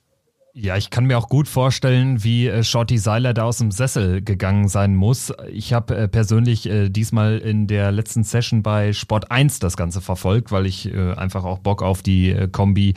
Ja, 0.62 0.76
ich 0.76 0.90
kann 0.90 1.06
mir 1.06 1.18
auch 1.18 1.30
gut 1.30 1.48
vorstellen, 1.48 2.22
wie 2.26 2.48
äh, 2.48 2.66
Shorty 2.66 2.98
Seiler 2.98 3.34
da 3.34 3.44
aus 3.44 3.60
dem 3.60 3.72
Sessel 3.72 4.22
gegangen 4.22 4.68
sein 4.68 4.94
muss. 4.94 5.32
Ich 5.54 5.72
habe 5.72 5.96
äh, 5.96 6.08
persönlich 6.10 6.70
äh, 6.70 6.90
diesmal 6.90 7.38
in 7.38 7.66
der 7.66 7.94
letzten 7.94 8.26
Session 8.26 8.62
bei 8.62 8.92
Sport 8.92 9.32
1 9.32 9.60
das 9.60 9.78
Ganze 9.78 10.02
verfolgt, 10.02 10.52
weil 10.52 10.66
ich 10.66 10.90
einfach 10.94 11.44
auch 11.44 11.60
Bock 11.60 11.82
auf 11.82 12.02
die 12.02 12.36
Kombi 12.52 12.94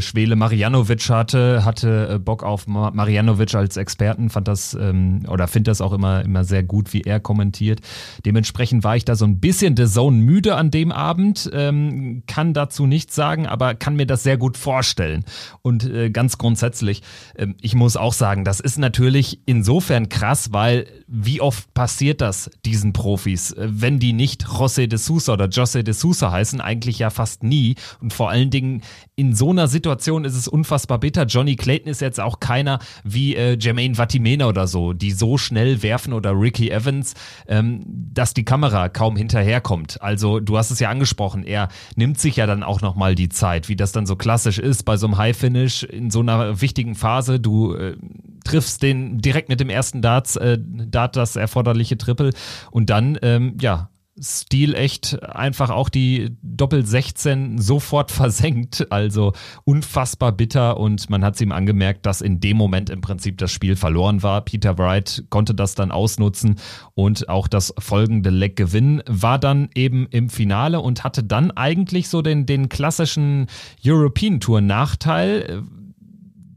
Schwele 0.00 0.36
Marianovic 0.36 1.10
hatte, 1.10 1.64
hatte 1.64 2.18
Bock 2.18 2.42
auf 2.42 2.66
Ma 2.66 2.90
Marianovic 2.90 3.54
als 3.54 3.76
Experten, 3.76 4.30
fand 4.30 4.48
das 4.48 4.74
ähm, 4.74 5.22
oder 5.28 5.48
finde 5.48 5.70
das 5.70 5.80
auch 5.80 5.92
immer, 5.92 6.24
immer 6.24 6.44
sehr 6.44 6.62
gut, 6.62 6.92
wie 6.92 7.02
er 7.02 7.20
kommentiert. 7.20 7.80
Dementsprechend 8.24 8.84
war 8.84 8.96
ich 8.96 9.04
da 9.04 9.16
so 9.16 9.24
ein 9.24 9.40
bisschen 9.40 9.74
der 9.74 9.88
Zone 9.88 10.18
müde 10.18 10.56
an 10.56 10.70
dem 10.70 10.92
Abend, 10.92 11.50
ähm, 11.52 12.22
kann 12.26 12.54
dazu 12.54 12.86
nichts 12.86 13.14
sagen, 13.14 13.46
aber 13.46 13.74
kann 13.74 13.96
mir 13.96 14.06
das 14.06 14.22
sehr 14.22 14.36
gut 14.36 14.56
vorstellen. 14.56 15.24
Und 15.62 15.90
ganz 16.12 16.38
grundsätzlich 16.38 16.93
grundsätzlich. 16.94 17.02
Ähm, 17.36 17.54
ich 17.60 17.74
muss 17.74 17.96
auch 17.96 18.12
sagen, 18.12 18.44
das 18.44 18.60
ist 18.60 18.78
natürlich 18.78 19.40
insofern 19.46 20.08
krass, 20.08 20.52
weil 20.52 20.86
wie 21.06 21.40
oft 21.40 21.72
passiert 21.74 22.20
das 22.20 22.50
diesen 22.64 22.92
Profis, 22.92 23.52
äh, 23.52 23.68
wenn 23.70 23.98
die 23.98 24.12
nicht 24.12 24.44
José 24.44 24.86
de 24.86 24.98
Sousa 24.98 25.34
oder 25.34 25.46
José 25.46 25.82
de 25.82 25.94
Sousa 25.94 26.30
heißen, 26.30 26.60
eigentlich 26.60 26.98
ja 26.98 27.10
fast 27.10 27.42
nie. 27.42 27.74
Und 28.00 28.12
vor 28.12 28.30
allen 28.30 28.50
Dingen 28.50 28.82
in 29.16 29.34
so 29.34 29.50
einer 29.50 29.68
Situation 29.68 30.24
ist 30.24 30.36
es 30.36 30.48
unfassbar 30.48 30.98
bitter. 30.98 31.24
Johnny 31.24 31.56
Clayton 31.56 31.90
ist 31.90 32.00
jetzt 32.00 32.20
auch 32.20 32.40
keiner 32.40 32.78
wie 33.04 33.36
äh, 33.36 33.56
Jermaine 33.58 33.94
Vatimena 33.94 34.46
oder 34.46 34.66
so, 34.66 34.92
die 34.92 35.12
so 35.12 35.38
schnell 35.38 35.82
werfen 35.82 36.12
oder 36.12 36.32
Ricky 36.32 36.70
Evans, 36.70 37.14
ähm, 37.48 37.82
dass 37.86 38.34
die 38.34 38.44
Kamera 38.44 38.88
kaum 38.88 39.16
hinterherkommt. 39.16 40.00
Also 40.02 40.40
du 40.40 40.56
hast 40.56 40.70
es 40.70 40.80
ja 40.80 40.90
angesprochen, 40.90 41.44
er 41.44 41.68
nimmt 41.96 42.18
sich 42.18 42.36
ja 42.36 42.46
dann 42.46 42.62
auch 42.62 42.80
nochmal 42.80 43.14
die 43.14 43.28
Zeit, 43.28 43.68
wie 43.68 43.76
das 43.76 43.92
dann 43.92 44.06
so 44.06 44.16
klassisch 44.16 44.58
ist 44.58 44.84
bei 44.84 44.96
so 44.96 45.06
einem 45.06 45.18
High 45.18 45.36
Finish 45.36 45.84
in 45.84 46.10
so 46.10 46.20
einer 46.20 46.60
wichtigen 46.60 46.73
wichtigen 46.74 46.96
Phase. 46.96 47.38
Du 47.38 47.72
äh, 47.74 47.96
triffst 48.44 48.82
den 48.82 49.18
direkt 49.18 49.48
mit 49.48 49.60
dem 49.60 49.70
ersten 49.70 50.02
Darts, 50.02 50.34
äh, 50.34 50.58
Dart 50.60 51.14
das 51.14 51.36
erforderliche 51.36 51.96
Triple 51.96 52.30
und 52.72 52.90
dann, 52.90 53.16
ähm, 53.22 53.56
ja, 53.60 53.90
Stil 54.20 54.76
echt 54.76 55.20
einfach 55.24 55.70
auch 55.70 55.88
die 55.88 56.36
Doppel 56.40 56.86
16 56.86 57.58
sofort 57.58 58.12
versenkt. 58.12 58.86
Also 58.90 59.32
unfassbar 59.64 60.30
bitter 60.30 60.78
und 60.78 61.10
man 61.10 61.24
hat 61.24 61.34
es 61.34 61.40
ihm 61.40 61.50
angemerkt, 61.50 62.06
dass 62.06 62.20
in 62.20 62.38
dem 62.38 62.56
Moment 62.56 62.90
im 62.90 63.00
Prinzip 63.00 63.38
das 63.38 63.50
Spiel 63.50 63.74
verloren 63.74 64.22
war. 64.22 64.42
Peter 64.42 64.78
Wright 64.78 65.24
konnte 65.30 65.52
das 65.52 65.74
dann 65.74 65.90
ausnutzen 65.90 66.60
und 66.94 67.28
auch 67.28 67.48
das 67.48 67.74
folgende 67.78 68.30
Leg 68.30 68.54
gewinnen. 68.54 69.02
War 69.08 69.40
dann 69.40 69.68
eben 69.74 70.06
im 70.10 70.30
Finale 70.30 70.80
und 70.80 71.02
hatte 71.02 71.24
dann 71.24 71.50
eigentlich 71.50 72.08
so 72.08 72.22
den, 72.22 72.46
den 72.46 72.68
klassischen 72.68 73.48
European 73.84 74.38
Tour 74.38 74.60
Nachteil 74.60 75.64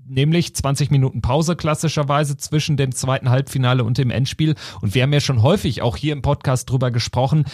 nämlich 0.08 0.56
20 0.56 0.92
Minuten 0.92 1.22
Pause 1.22 1.56
klassischerweise 1.56 2.38
zwischen 2.38 2.78
dem 2.78 2.94
zweiten 2.94 3.30
Halbfinale 3.30 3.84
und 3.84 3.98
dem 3.98 4.10
Endspiel. 4.10 4.56
Und 4.82 4.96
wir 4.96 5.04
haben 5.04 5.14
ja 5.14 5.20
schon 5.20 5.42
häufig 5.42 5.82
auch 5.82 5.98
hier 5.98 6.14
im 6.14 6.22
Podcast 6.22 6.70
drüber 6.70 6.92
gesprochen, 6.92 7.46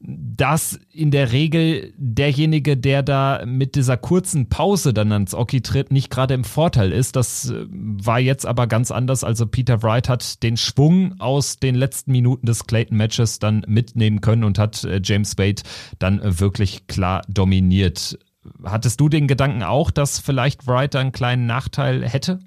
dass 0.00 0.78
in 0.92 1.10
der 1.10 1.32
Regel 1.32 1.92
derjenige, 1.96 2.76
der 2.76 3.02
da 3.02 3.42
mit 3.44 3.74
dieser 3.74 3.96
kurzen 3.96 4.48
Pause 4.48 4.94
dann 4.94 5.10
ans 5.10 5.34
Oki 5.34 5.60
tritt, 5.60 5.90
nicht 5.90 6.08
gerade 6.08 6.34
im 6.34 6.44
Vorteil 6.44 6.92
ist. 6.92 7.16
Das 7.16 7.50
äh, 7.50 7.66
war 7.68 8.20
jetzt 8.20 8.46
aber 8.46 8.68
ganz 8.68 8.92
anders. 8.92 9.24
Also 9.24 9.46
Peter 9.46 9.82
Wright 9.82 10.08
hat 10.08 10.42
den 10.44 10.56
Schwung 10.56 11.16
aus 11.18 11.56
den 11.56 11.74
letzten 11.74 12.12
Minuten 12.12 12.46
des 12.46 12.66
Clayton-Matches 12.66 13.40
dann 13.40 13.64
mitnehmen 13.66 14.20
können 14.20 14.44
und 14.44 14.58
hat 14.58 14.84
äh, 14.84 15.00
James 15.02 15.36
Wade 15.36 15.62
dann 15.98 16.20
äh, 16.20 16.38
wirklich 16.38 16.86
klar 16.86 17.22
dominiert. 17.28 18.18
Hattest 18.64 19.00
du 19.00 19.08
den 19.08 19.26
Gedanken 19.26 19.62
auch, 19.62 19.90
dass 19.90 20.18
vielleicht 20.18 20.66
Wright 20.66 20.94
einen 20.96 21.12
kleinen 21.12 21.46
Nachteil 21.46 22.08
hätte? 22.08 22.40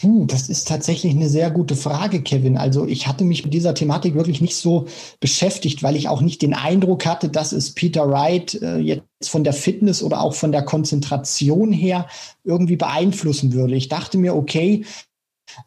Puh, 0.00 0.26
das 0.26 0.48
ist 0.48 0.66
tatsächlich 0.66 1.14
eine 1.14 1.28
sehr 1.28 1.52
gute 1.52 1.76
Frage, 1.76 2.20
Kevin. 2.20 2.58
Also 2.58 2.84
ich 2.84 3.06
hatte 3.06 3.24
mich 3.24 3.44
mit 3.44 3.54
dieser 3.54 3.74
Thematik 3.74 4.14
wirklich 4.14 4.40
nicht 4.40 4.56
so 4.56 4.86
beschäftigt, 5.20 5.84
weil 5.84 5.94
ich 5.94 6.08
auch 6.08 6.20
nicht 6.20 6.42
den 6.42 6.52
Eindruck 6.52 7.06
hatte, 7.06 7.28
dass 7.28 7.52
es 7.52 7.74
Peter 7.74 8.10
Wright 8.10 8.60
äh, 8.60 8.78
jetzt 8.78 9.04
von 9.22 9.44
der 9.44 9.52
Fitness 9.52 10.02
oder 10.02 10.20
auch 10.20 10.34
von 10.34 10.50
der 10.50 10.64
Konzentration 10.64 11.72
her 11.72 12.08
irgendwie 12.42 12.76
beeinflussen 12.76 13.52
würde. 13.52 13.76
Ich 13.76 13.88
dachte 13.88 14.18
mir, 14.18 14.34
okay, 14.34 14.84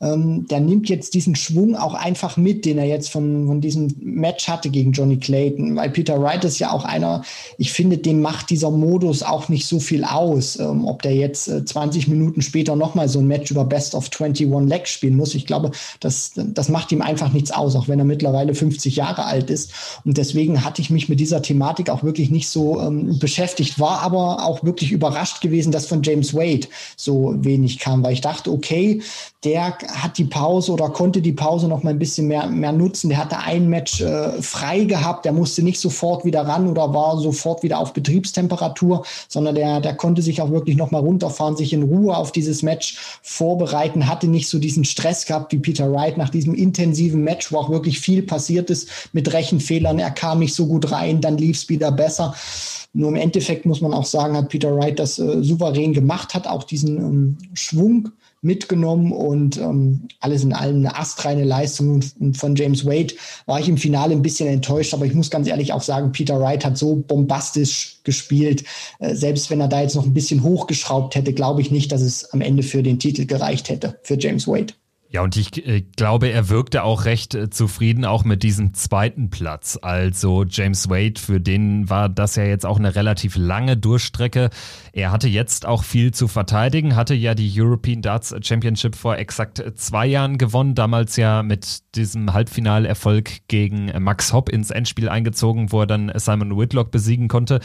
ähm, 0.01 0.48
der 0.48 0.60
nimmt 0.60 0.89
jetzt 0.89 1.13
diesen 1.13 1.36
Schwung 1.36 1.75
auch 1.75 1.94
einfach 1.94 2.38
mit, 2.38 2.65
den 2.65 2.77
er 2.77 2.86
jetzt 2.86 3.10
von, 3.10 3.48
von 3.48 3.62
diesem 3.62 3.94
Match 4.00 4.48
hatte 4.48 4.70
gegen 4.70 4.91
Johnny 4.91 5.17
Clayton. 5.17 5.75
Weil 5.75 5.89
Peter 5.89 6.22
Wright 6.22 6.44
ist 6.44 6.60
ja 6.60 6.72
auch 6.72 6.86
einer, 6.86 7.24
ich 7.58 7.72
finde, 7.72 7.98
dem 7.98 8.22
macht 8.22 8.50
dieser 8.50 8.72
Modus 8.72 9.24
auch 9.24 9.50
nicht 9.50 9.67
so 9.67 9.79
viel 9.79 10.03
aus, 10.03 10.60
ähm, 10.60 10.86
ob 10.86 11.01
der 11.01 11.15
jetzt 11.15 11.48
äh, 11.48 11.63
20 11.65 12.08
Minuten 12.08 12.41
später 12.41 12.75
nochmal 12.75 13.10
so 13.10 13.20
ein 13.20 13.27
Match 13.27 13.51
über 13.51 13.65
Best 13.65 13.96
of 13.96 14.10
21 14.12 14.48
Legs 14.67 14.91
spielen 14.91 15.15
muss. 15.15 15.36
Ich 15.36 15.46
glaube, 15.46 15.72
das, 16.00 16.32
das 16.36 16.70
macht 16.70 16.91
ihm 16.91 17.01
einfach 17.01 17.32
nichts 17.34 17.51
aus, 17.51 17.75
auch 17.75 17.88
wenn 17.88 18.00
er 18.00 18.06
mittlerweile 18.06 18.53
50 18.53 18.96
Jahre 18.96 19.25
alt 19.25 19.50
ist. 19.50 19.72
Und 20.06 20.17
deswegen 20.17 20.63
hatte 20.63 20.82
ich 20.82 20.89
mich 20.89 21.10
mit 21.10 21.20
dieser 21.20 21.41
Thematik 21.41 21.89
auch 21.89 22.03
wirklich 22.03 22.29
nicht 22.29 22.50
so 22.50 22.79
ähm, 22.79 23.20
beschäftigt, 23.20 23.79
war 23.79 24.01
aber 24.01 24.46
auch 24.46 24.63
wirklich 24.63 24.91
überrascht 24.91 25.41
gewesen, 25.41 25.72
dass 25.72 25.88
von 25.88 26.03
James 26.03 26.34
Wade 26.34 26.67
so 26.96 27.36
wenig 27.38 27.79
kam, 27.79 28.03
weil 28.03 28.13
ich 28.13 28.22
dachte, 28.22 28.51
okay, 28.51 29.01
der 29.44 29.77
hat 29.77 30.17
die 30.17 30.25
Pause 30.25 30.72
oder 30.72 30.89
konnte 30.89 31.22
die 31.22 31.32
Pause 31.32 31.67
noch 31.67 31.84
mal 31.84 31.91
ein 31.91 32.00
bisschen 32.00 32.27
mehr, 32.27 32.48
mehr 32.48 32.72
nutzen. 32.72 33.10
Der 33.10 33.20
hatte 33.20 33.38
ein 33.38 33.70
Match 33.70 34.01
äh, 34.01 34.41
frei 34.41 34.86
gehabt, 34.86 35.25
der 35.25 35.32
musste 35.32 35.62
nicht 35.62 35.79
sofort 35.79 36.25
wieder 36.25 36.41
ran 36.41 36.67
oder 36.67 36.91
war 36.91 37.20
sofort 37.20 37.62
wieder 37.62 37.77
auf 37.77 37.94
Betriebstemperatur, 37.94 39.06
sondern 39.27 39.53
der, 39.53 39.79
der 39.79 39.96
konnte 39.96 40.24
sich 40.24 40.41
auch 40.41 40.50
wirklich 40.50 40.75
noch 40.75 40.89
mal 40.89 41.01
runterfahren, 41.01 41.56
sich 41.56 41.72
in 41.72 41.84
Ruhe 41.84 42.17
auf 42.17 42.32
dieses 42.32 42.63
Match 42.63 42.98
vorbereiten, 43.22 44.08
hatte 44.08 44.27
nicht 44.27 44.50
so 44.50 44.58
diesen 44.58 44.86
Stress 44.86 45.27
gehabt 45.27 45.53
wie 45.53 45.60
Peter 45.60 45.91
Wright 45.91 46.17
nach 46.17 46.29
diesem 46.29 46.56
intensiven 46.56 47.24
Match, 47.24 47.51
wo 47.51 47.58
auch 47.58 47.70
wirklich 47.70 48.00
viel 48.00 48.24
passiert 48.24 48.72
ist 48.72 48.89
mit 49.13 49.32
Rechenfehlern. 49.32 50.00
Er 50.00 50.12
kam 50.12 50.39
nicht 50.39 50.56
so 50.56 50.65
gut 50.65 50.91
rein, 50.91 51.22
dann 51.22 51.38
lief 51.38 51.58
es 51.58 51.70
wieder 51.70 51.91
besser. 51.91 52.34
Nur 52.94 53.10
im 53.10 53.15
Endeffekt 53.15 53.67
muss 53.67 53.82
man 53.82 53.94
auch 53.94 54.06
sagen, 54.06 54.36
hat 54.36 54.50
Peter 54.50 54.75
Wright 54.75 54.98
das 54.98 55.20
äh, 55.20 55.44
souverän 55.44 55.94
gemacht, 55.94 56.34
hat 56.34 56.48
auch 56.48 56.63
diesen 56.63 56.98
ähm, 56.98 57.38
Schwung 57.53 58.10
mitgenommen 58.41 59.12
und 59.12 59.58
ähm, 59.58 60.08
alles 60.20 60.44
in 60.44 60.53
allem 60.53 60.77
eine 60.77 60.98
astreine 60.98 61.44
Leistung. 61.44 62.01
Von 62.34 62.56
James 62.56 62.86
Wade 62.86 63.13
war 63.46 63.60
ich 63.60 63.67
im 63.67 63.77
Finale 63.77 64.13
ein 64.13 64.22
bisschen 64.22 64.48
enttäuscht, 64.48 64.94
aber 64.94 65.06
ich 65.06 65.13
muss 65.13 65.29
ganz 65.29 65.48
ehrlich 65.48 65.74
auch 65.74 65.82
sagen, 65.82 66.12
Peter 66.12 66.39
Wright 66.39 66.63
hat 66.63 66.77
so 66.77 66.96
bombastisch 66.96 68.00
gespielt. 68.03 68.63
Äh, 69.00 69.15
selbst 69.15 69.50
wenn 69.50 69.62
er 69.62 69.67
da 69.67 69.82
jetzt 69.82 69.96
noch 69.96 70.06
ein 70.06 70.13
bisschen 70.13 70.44
hochgeschraubt 70.44 71.15
hätte, 71.15 71.34
glaube 71.34 71.62
ich 71.62 71.72
nicht, 71.72 71.91
dass 71.91 72.01
es 72.01 72.32
am 72.32 72.41
Ende 72.41 72.63
für 72.63 72.84
den 72.84 73.00
Titel 73.00 73.25
gereicht 73.25 73.70
hätte, 73.70 74.00
für 74.03 74.17
James 74.20 74.48
Wade. 74.48 74.74
Ja, 75.10 75.22
und 75.22 75.38
ich 75.38 75.65
äh, 75.65 75.82
glaube, 75.96 76.27
er 76.27 76.50
wirkte 76.50 76.84
auch 76.84 77.06
recht 77.06 77.34
äh, 77.34 77.50
zufrieden 77.50 78.03
auch 78.03 78.25
mit 78.25 78.44
diesem 78.44 78.74
zweiten 78.74 79.29
Platz. 79.29 79.79
Also 79.82 80.44
James 80.44 80.89
Wade, 80.89 81.20
für 81.20 81.39
den 81.39 81.89
war 81.89 82.10
das 82.10 82.36
ja 82.36 82.44
jetzt 82.44 82.65
auch 82.65 82.77
eine 82.77 82.94
relativ 82.94 83.38
lange 83.38 83.77
Durchstrecke. 83.77 84.50
Er 84.98 85.12
hatte 85.12 85.27
jetzt 85.27 85.68
auch 85.68 85.84
viel 85.84 86.12
zu 86.12 86.27
verteidigen, 86.27 86.96
hatte 86.96 87.13
ja 87.13 87.36
die 87.36 87.54
European 87.56 88.01
Darts 88.01 88.34
Championship 88.42 88.96
vor 88.96 89.16
exakt 89.16 89.63
zwei 89.75 90.08
Jahren 90.08 90.39
gewonnen, 90.39 90.74
damals 90.74 91.18
ja 91.18 91.44
mit 91.44 91.84
diesem 91.94 92.34
Halbfinalerfolg 92.34 93.48
gegen 93.48 93.92
Max 94.00 94.34
Hopp 94.34 94.50
ins 94.50 94.72
Endspiel 94.72 95.08
eingezogen, 95.08 95.72
wo 95.72 95.82
er 95.82 95.86
dann 95.86 96.12
Simon 96.16 96.58
Whitlock 96.58 96.89
besiegen 96.89 97.27
konnte. 97.27 97.60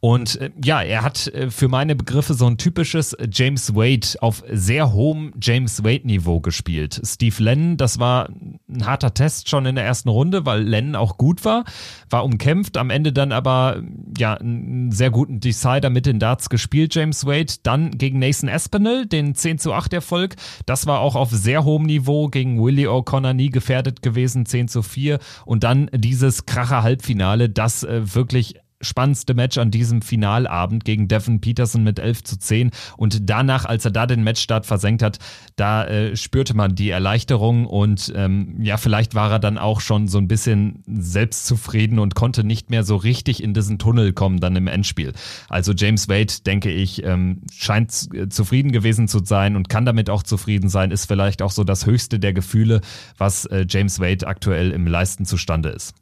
Und 0.00 0.40
äh, 0.40 0.50
ja, 0.64 0.80
er 0.80 1.02
hat 1.02 1.26
äh, 1.26 1.50
für 1.50 1.68
meine 1.68 1.94
Begriffe 1.94 2.32
so 2.32 2.46
ein 2.46 2.56
typisches 2.56 3.14
James 3.30 3.74
Wade 3.74 4.22
auf 4.22 4.42
sehr 4.50 4.94
hohem 4.94 5.34
James 5.42 5.84
Wade-Niveau 5.84 6.40
gespielt. 6.40 7.02
Steve 7.04 7.42
Lennon, 7.42 7.76
das 7.76 7.98
war 7.98 8.30
ein 8.30 8.86
harter 8.86 9.12
Test 9.12 9.50
schon 9.50 9.66
in 9.66 9.74
der 9.74 9.84
ersten 9.84 10.08
Runde, 10.08 10.46
weil 10.46 10.62
Lennon 10.62 10.96
auch 10.96 11.18
gut 11.18 11.44
war, 11.44 11.64
war 12.08 12.24
umkämpft, 12.24 12.78
am 12.78 12.88
Ende 12.88 13.12
dann 13.12 13.32
aber 13.32 13.82
ja 14.16 14.32
einen 14.32 14.90
sehr 14.90 15.10
guten 15.10 15.40
Decider 15.40 15.90
mit 15.90 16.06
den 16.06 16.18
Darts 16.18 16.48
gespielt 16.48 16.77
gespielt, 16.78 16.94
James 16.94 17.26
Wade. 17.26 17.54
Dann 17.62 17.90
gegen 17.92 18.18
Nathan 18.18 18.48
Espinel, 18.48 19.06
den 19.06 19.34
10 19.34 19.58
zu 19.58 19.72
8 19.72 19.92
Erfolg. 19.94 20.36
Das 20.66 20.86
war 20.86 21.00
auch 21.00 21.16
auf 21.16 21.30
sehr 21.30 21.64
hohem 21.64 21.84
Niveau 21.84 22.28
gegen 22.28 22.62
Willie 22.62 22.88
O'Connor 22.88 23.32
nie 23.32 23.50
gefährdet 23.50 24.02
gewesen, 24.02 24.46
10 24.46 24.68
zu 24.68 24.82
4. 24.82 25.18
Und 25.44 25.64
dann 25.64 25.90
dieses 25.92 26.46
Kracher 26.46 26.82
Halbfinale, 26.82 27.48
das 27.48 27.82
äh, 27.82 28.14
wirklich 28.14 28.54
spannendste 28.80 29.34
Match 29.34 29.58
an 29.58 29.70
diesem 29.70 30.02
Finalabend 30.02 30.84
gegen 30.84 31.08
Devin 31.08 31.40
Peterson 31.40 31.82
mit 31.82 31.98
11 31.98 32.24
zu 32.24 32.38
10. 32.38 32.70
Und 32.96 33.28
danach, 33.28 33.64
als 33.64 33.84
er 33.84 33.90
da 33.90 34.06
den 34.06 34.22
Matchstart 34.22 34.66
versenkt 34.66 35.02
hat, 35.02 35.18
da 35.56 35.84
äh, 35.84 36.16
spürte 36.16 36.54
man 36.54 36.74
die 36.74 36.90
Erleichterung 36.90 37.66
und 37.66 38.12
ähm, 38.14 38.56
ja, 38.60 38.76
vielleicht 38.76 39.14
war 39.14 39.30
er 39.30 39.38
dann 39.38 39.58
auch 39.58 39.80
schon 39.80 40.08
so 40.08 40.18
ein 40.18 40.28
bisschen 40.28 40.82
selbstzufrieden 40.86 41.98
und 41.98 42.14
konnte 42.14 42.44
nicht 42.44 42.70
mehr 42.70 42.84
so 42.84 42.96
richtig 42.96 43.42
in 43.42 43.54
diesen 43.54 43.78
Tunnel 43.78 44.12
kommen 44.12 44.40
dann 44.40 44.56
im 44.56 44.66
Endspiel. 44.66 45.12
Also 45.48 45.72
James 45.72 46.08
Wade, 46.08 46.32
denke 46.46 46.70
ich, 46.70 47.04
ähm, 47.04 47.42
scheint 47.52 48.08
äh, 48.14 48.28
zufrieden 48.28 48.72
gewesen 48.72 49.08
zu 49.08 49.24
sein 49.24 49.56
und 49.56 49.68
kann 49.68 49.84
damit 49.84 50.10
auch 50.10 50.22
zufrieden 50.22 50.68
sein, 50.68 50.90
ist 50.90 51.06
vielleicht 51.06 51.42
auch 51.42 51.50
so 51.50 51.64
das 51.64 51.86
höchste 51.86 52.18
der 52.18 52.32
Gefühle, 52.32 52.80
was 53.16 53.44
äh, 53.46 53.66
James 53.68 54.00
Wade 54.00 54.26
aktuell 54.26 54.70
im 54.70 54.86
Leisten 54.86 55.24
zustande 55.24 55.70
ist. 55.70 55.94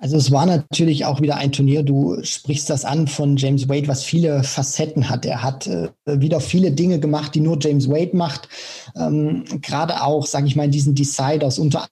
Also 0.00 0.16
es 0.16 0.30
war 0.30 0.46
natürlich 0.46 1.04
auch 1.04 1.20
wieder 1.20 1.36
ein 1.36 1.50
Turnier, 1.50 1.82
du 1.82 2.22
sprichst 2.22 2.70
das 2.70 2.84
an 2.84 3.08
von 3.08 3.36
James 3.36 3.68
Wade, 3.68 3.88
was 3.88 4.04
viele 4.04 4.44
Facetten 4.44 5.10
hat. 5.10 5.26
Er 5.26 5.42
hat 5.42 5.66
äh, 5.66 5.88
wieder 6.06 6.40
viele 6.40 6.70
Dinge 6.70 7.00
gemacht, 7.00 7.34
die 7.34 7.40
nur 7.40 7.58
James 7.60 7.88
Wade 7.88 8.16
macht. 8.16 8.48
Ähm, 8.96 9.44
Gerade 9.60 10.02
auch, 10.02 10.26
sage 10.26 10.46
ich 10.46 10.54
mal, 10.54 10.66
in 10.66 10.70
diesen 10.70 10.94
Deciders, 10.94 11.58
unter 11.58 11.88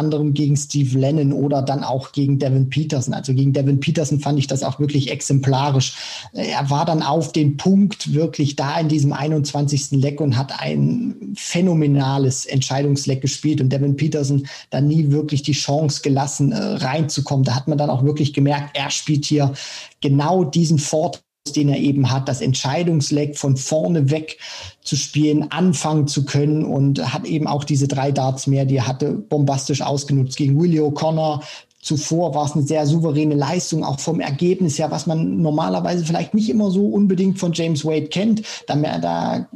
anderem 0.00 0.34
gegen 0.34 0.56
Steve 0.56 0.98
Lennon 0.98 1.32
oder 1.32 1.62
dann 1.62 1.84
auch 1.84 2.12
gegen 2.12 2.38
Devin 2.38 2.70
Peterson. 2.70 3.14
Also 3.14 3.34
gegen 3.34 3.52
Devin 3.52 3.78
Peterson 3.78 4.18
fand 4.18 4.38
ich 4.38 4.46
das 4.46 4.62
auch 4.62 4.80
wirklich 4.80 5.10
exemplarisch. 5.10 5.94
Er 6.32 6.68
war 6.70 6.84
dann 6.84 7.02
auf 7.02 7.32
den 7.32 7.56
Punkt 7.56 8.12
wirklich 8.14 8.56
da 8.56 8.80
in 8.80 8.88
diesem 8.88 9.12
21. 9.12 9.92
Leck 9.92 10.20
und 10.20 10.36
hat 10.36 10.58
ein 10.58 11.34
phänomenales 11.36 12.46
Entscheidungsleck 12.46 13.20
gespielt 13.20 13.60
und 13.60 13.70
Devin 13.70 13.96
Peterson 13.96 14.46
dann 14.70 14.88
nie 14.88 15.10
wirklich 15.10 15.42
die 15.42 15.52
Chance 15.52 16.00
gelassen, 16.02 16.52
äh, 16.52 16.56
reinzukommen. 16.56 17.44
Da 17.44 17.54
hat 17.54 17.68
man 17.68 17.78
dann 17.78 17.90
auch 17.90 18.02
wirklich 18.02 18.32
gemerkt, 18.32 18.70
er 18.74 18.90
spielt 18.90 19.26
hier 19.26 19.52
genau 20.00 20.44
diesen 20.44 20.78
Vorteil 20.78 21.20
den 21.48 21.68
er 21.68 21.78
eben 21.78 22.10
hat, 22.10 22.28
das 22.28 22.40
Entscheidungsleck 22.40 23.36
von 23.36 23.56
vorne 23.56 24.10
weg 24.10 24.38
zu 24.82 24.96
spielen, 24.96 25.50
anfangen 25.50 26.06
zu 26.06 26.24
können 26.24 26.64
und 26.64 27.12
hat 27.12 27.24
eben 27.24 27.46
auch 27.46 27.64
diese 27.64 27.88
drei 27.88 28.12
Darts 28.12 28.46
mehr, 28.46 28.66
die 28.66 28.76
er 28.76 28.86
hatte, 28.86 29.12
bombastisch 29.12 29.82
ausgenutzt 29.82 30.36
gegen 30.36 30.60
Willie 30.60 30.82
O'Connor. 30.82 31.42
Zuvor 31.80 32.34
war 32.34 32.44
es 32.44 32.52
eine 32.52 32.62
sehr 32.62 32.86
souveräne 32.86 33.34
Leistung, 33.34 33.84
auch 33.84 34.00
vom 34.00 34.20
Ergebnis 34.20 34.78
her, 34.78 34.90
was 34.90 35.06
man 35.06 35.40
normalerweise 35.40 36.04
vielleicht 36.04 36.34
nicht 36.34 36.50
immer 36.50 36.70
so 36.70 36.86
unbedingt 36.86 37.38
von 37.38 37.52
James 37.54 37.86
Wade 37.86 38.08
kennt. 38.08 38.42
Da, 38.66 38.76
da 38.98 39.48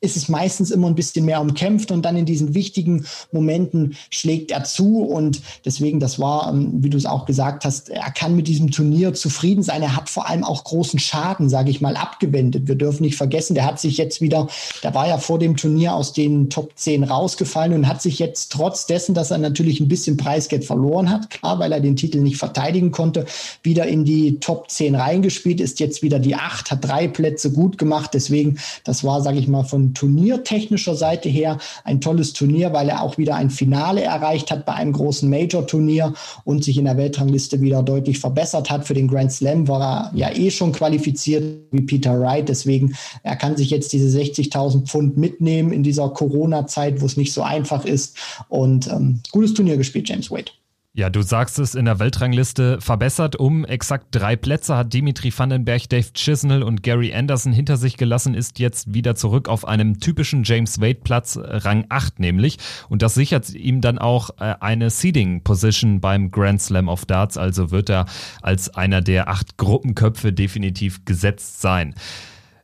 ist 0.00 0.16
es 0.16 0.28
meistens 0.28 0.70
immer 0.70 0.88
ein 0.88 0.94
bisschen 0.94 1.24
mehr 1.24 1.40
umkämpft 1.40 1.90
und 1.90 2.02
dann 2.04 2.16
in 2.16 2.26
diesen 2.26 2.54
wichtigen 2.54 3.06
Momenten 3.32 3.96
schlägt 4.10 4.50
er 4.50 4.62
zu 4.64 5.00
und 5.00 5.40
deswegen, 5.64 6.00
das 6.00 6.18
war, 6.18 6.52
ähm, 6.52 6.72
wie 6.82 6.90
du 6.90 6.98
es 6.98 7.06
auch 7.06 7.24
gesagt 7.24 7.64
hast, 7.64 7.88
er 7.88 8.10
kann 8.10 8.36
mit 8.36 8.46
diesem 8.46 8.70
Turnier 8.70 9.14
zufrieden 9.14 9.62
sein. 9.62 9.80
Er 9.80 9.96
hat 9.96 10.10
vor 10.10 10.28
allem 10.28 10.44
auch 10.44 10.64
großen 10.64 10.98
Schaden, 10.98 11.48
sage 11.48 11.70
ich 11.70 11.80
mal, 11.80 11.96
abgewendet. 11.96 12.68
Wir 12.68 12.74
dürfen 12.74 13.04
nicht 13.04 13.16
vergessen, 13.16 13.54
der 13.54 13.64
hat 13.64 13.80
sich 13.80 13.96
jetzt 13.96 14.20
wieder, 14.20 14.48
der 14.82 14.94
war 14.94 15.08
ja 15.08 15.16
vor 15.16 15.38
dem 15.38 15.56
Turnier 15.56 15.94
aus 15.94 16.12
den 16.12 16.50
Top 16.50 16.72
10 16.74 17.04
rausgefallen 17.04 17.72
und 17.72 17.88
hat 17.88 18.02
sich 18.02 18.18
jetzt 18.18 18.52
trotz 18.52 18.86
dessen, 18.86 19.14
dass 19.14 19.30
er 19.30 19.38
natürlich 19.38 19.80
ein 19.80 19.88
bisschen 19.88 20.18
Preisgeld 20.18 20.66
verloren 20.66 21.10
hat, 21.10 21.30
klar, 21.30 21.58
weil 21.58 21.72
er 21.72 21.80
den 21.80 21.96
Titel 21.96 22.20
nicht 22.20 22.36
verteidigen 22.36 22.90
konnte, 22.90 23.24
wieder 23.62 23.86
in 23.86 24.04
die 24.04 24.40
Top 24.40 24.70
10 24.70 24.94
reingespielt, 24.94 25.60
ist 25.62 25.80
jetzt 25.80 26.02
wieder 26.02 26.18
die 26.18 26.34
8, 26.34 26.70
hat 26.70 26.84
drei 26.84 27.08
Plätze 27.08 27.50
gut 27.50 27.78
gemacht. 27.78 28.10
Deswegen, 28.12 28.58
das 28.84 29.02
war, 29.02 29.22
sage 29.22 29.38
ich 29.38 29.48
mal, 29.48 29.64
von 29.64 29.85
turniertechnischer 29.94 30.94
Seite 30.94 31.28
her 31.28 31.58
ein 31.84 32.00
tolles 32.00 32.32
Turnier, 32.32 32.72
weil 32.72 32.88
er 32.88 33.02
auch 33.02 33.18
wieder 33.18 33.34
ein 33.34 33.50
Finale 33.50 34.02
erreicht 34.02 34.50
hat 34.50 34.66
bei 34.66 34.74
einem 34.74 34.92
großen 34.92 35.28
Major-Turnier 35.28 36.14
und 36.44 36.64
sich 36.64 36.78
in 36.78 36.84
der 36.84 36.96
Weltrangliste 36.96 37.60
wieder 37.60 37.82
deutlich 37.82 38.18
verbessert 38.18 38.70
hat. 38.70 38.86
Für 38.86 38.94
den 38.94 39.08
Grand 39.08 39.32
Slam 39.32 39.68
war 39.68 40.10
er 40.12 40.16
ja 40.16 40.30
eh 40.34 40.50
schon 40.50 40.72
qualifiziert 40.72 41.44
wie 41.70 41.82
Peter 41.82 42.18
Wright. 42.20 42.48
Deswegen, 42.48 42.94
er 43.22 43.36
kann 43.36 43.56
sich 43.56 43.70
jetzt 43.70 43.92
diese 43.92 44.16
60.000 44.18 44.86
Pfund 44.86 45.16
mitnehmen 45.16 45.72
in 45.72 45.82
dieser 45.82 46.08
Corona-Zeit, 46.08 47.00
wo 47.00 47.06
es 47.06 47.16
nicht 47.16 47.32
so 47.32 47.42
einfach 47.42 47.84
ist. 47.84 48.16
Und 48.48 48.88
ähm, 48.88 49.20
gutes 49.32 49.54
Turnier 49.54 49.76
gespielt, 49.76 50.08
James 50.08 50.30
Wade. 50.30 50.52
Ja, 50.98 51.10
du 51.10 51.20
sagst 51.20 51.58
es 51.58 51.74
in 51.74 51.84
der 51.84 51.98
Weltrangliste 51.98 52.80
verbessert 52.80 53.36
um 53.36 53.66
exakt 53.66 54.06
drei 54.12 54.34
Plätze 54.34 54.78
hat 54.78 54.94
Dimitri 54.94 55.30
Vandenberg, 55.30 55.90
Dave 55.90 56.10
Chisnell 56.14 56.62
und 56.62 56.82
Gary 56.82 57.12
Anderson 57.12 57.52
hinter 57.52 57.76
sich 57.76 57.98
gelassen, 57.98 58.32
ist 58.32 58.58
jetzt 58.58 58.94
wieder 58.94 59.14
zurück 59.14 59.50
auf 59.50 59.68
einem 59.68 60.00
typischen 60.00 60.42
James 60.42 60.80
Wade 60.80 61.00
Platz, 61.04 61.38
Rang 61.38 61.84
8 61.90 62.18
nämlich. 62.18 62.56
Und 62.88 63.02
das 63.02 63.12
sichert 63.12 63.52
ihm 63.52 63.82
dann 63.82 63.98
auch 63.98 64.30
äh, 64.40 64.54
eine 64.60 64.88
Seeding 64.88 65.42
Position 65.42 66.00
beim 66.00 66.30
Grand 66.30 66.62
Slam 66.62 66.88
of 66.88 67.04
Darts, 67.04 67.36
also 67.36 67.70
wird 67.70 67.90
er 67.90 68.06
als 68.40 68.74
einer 68.74 69.02
der 69.02 69.28
acht 69.28 69.58
Gruppenköpfe 69.58 70.32
definitiv 70.32 71.04
gesetzt 71.04 71.60
sein. 71.60 71.94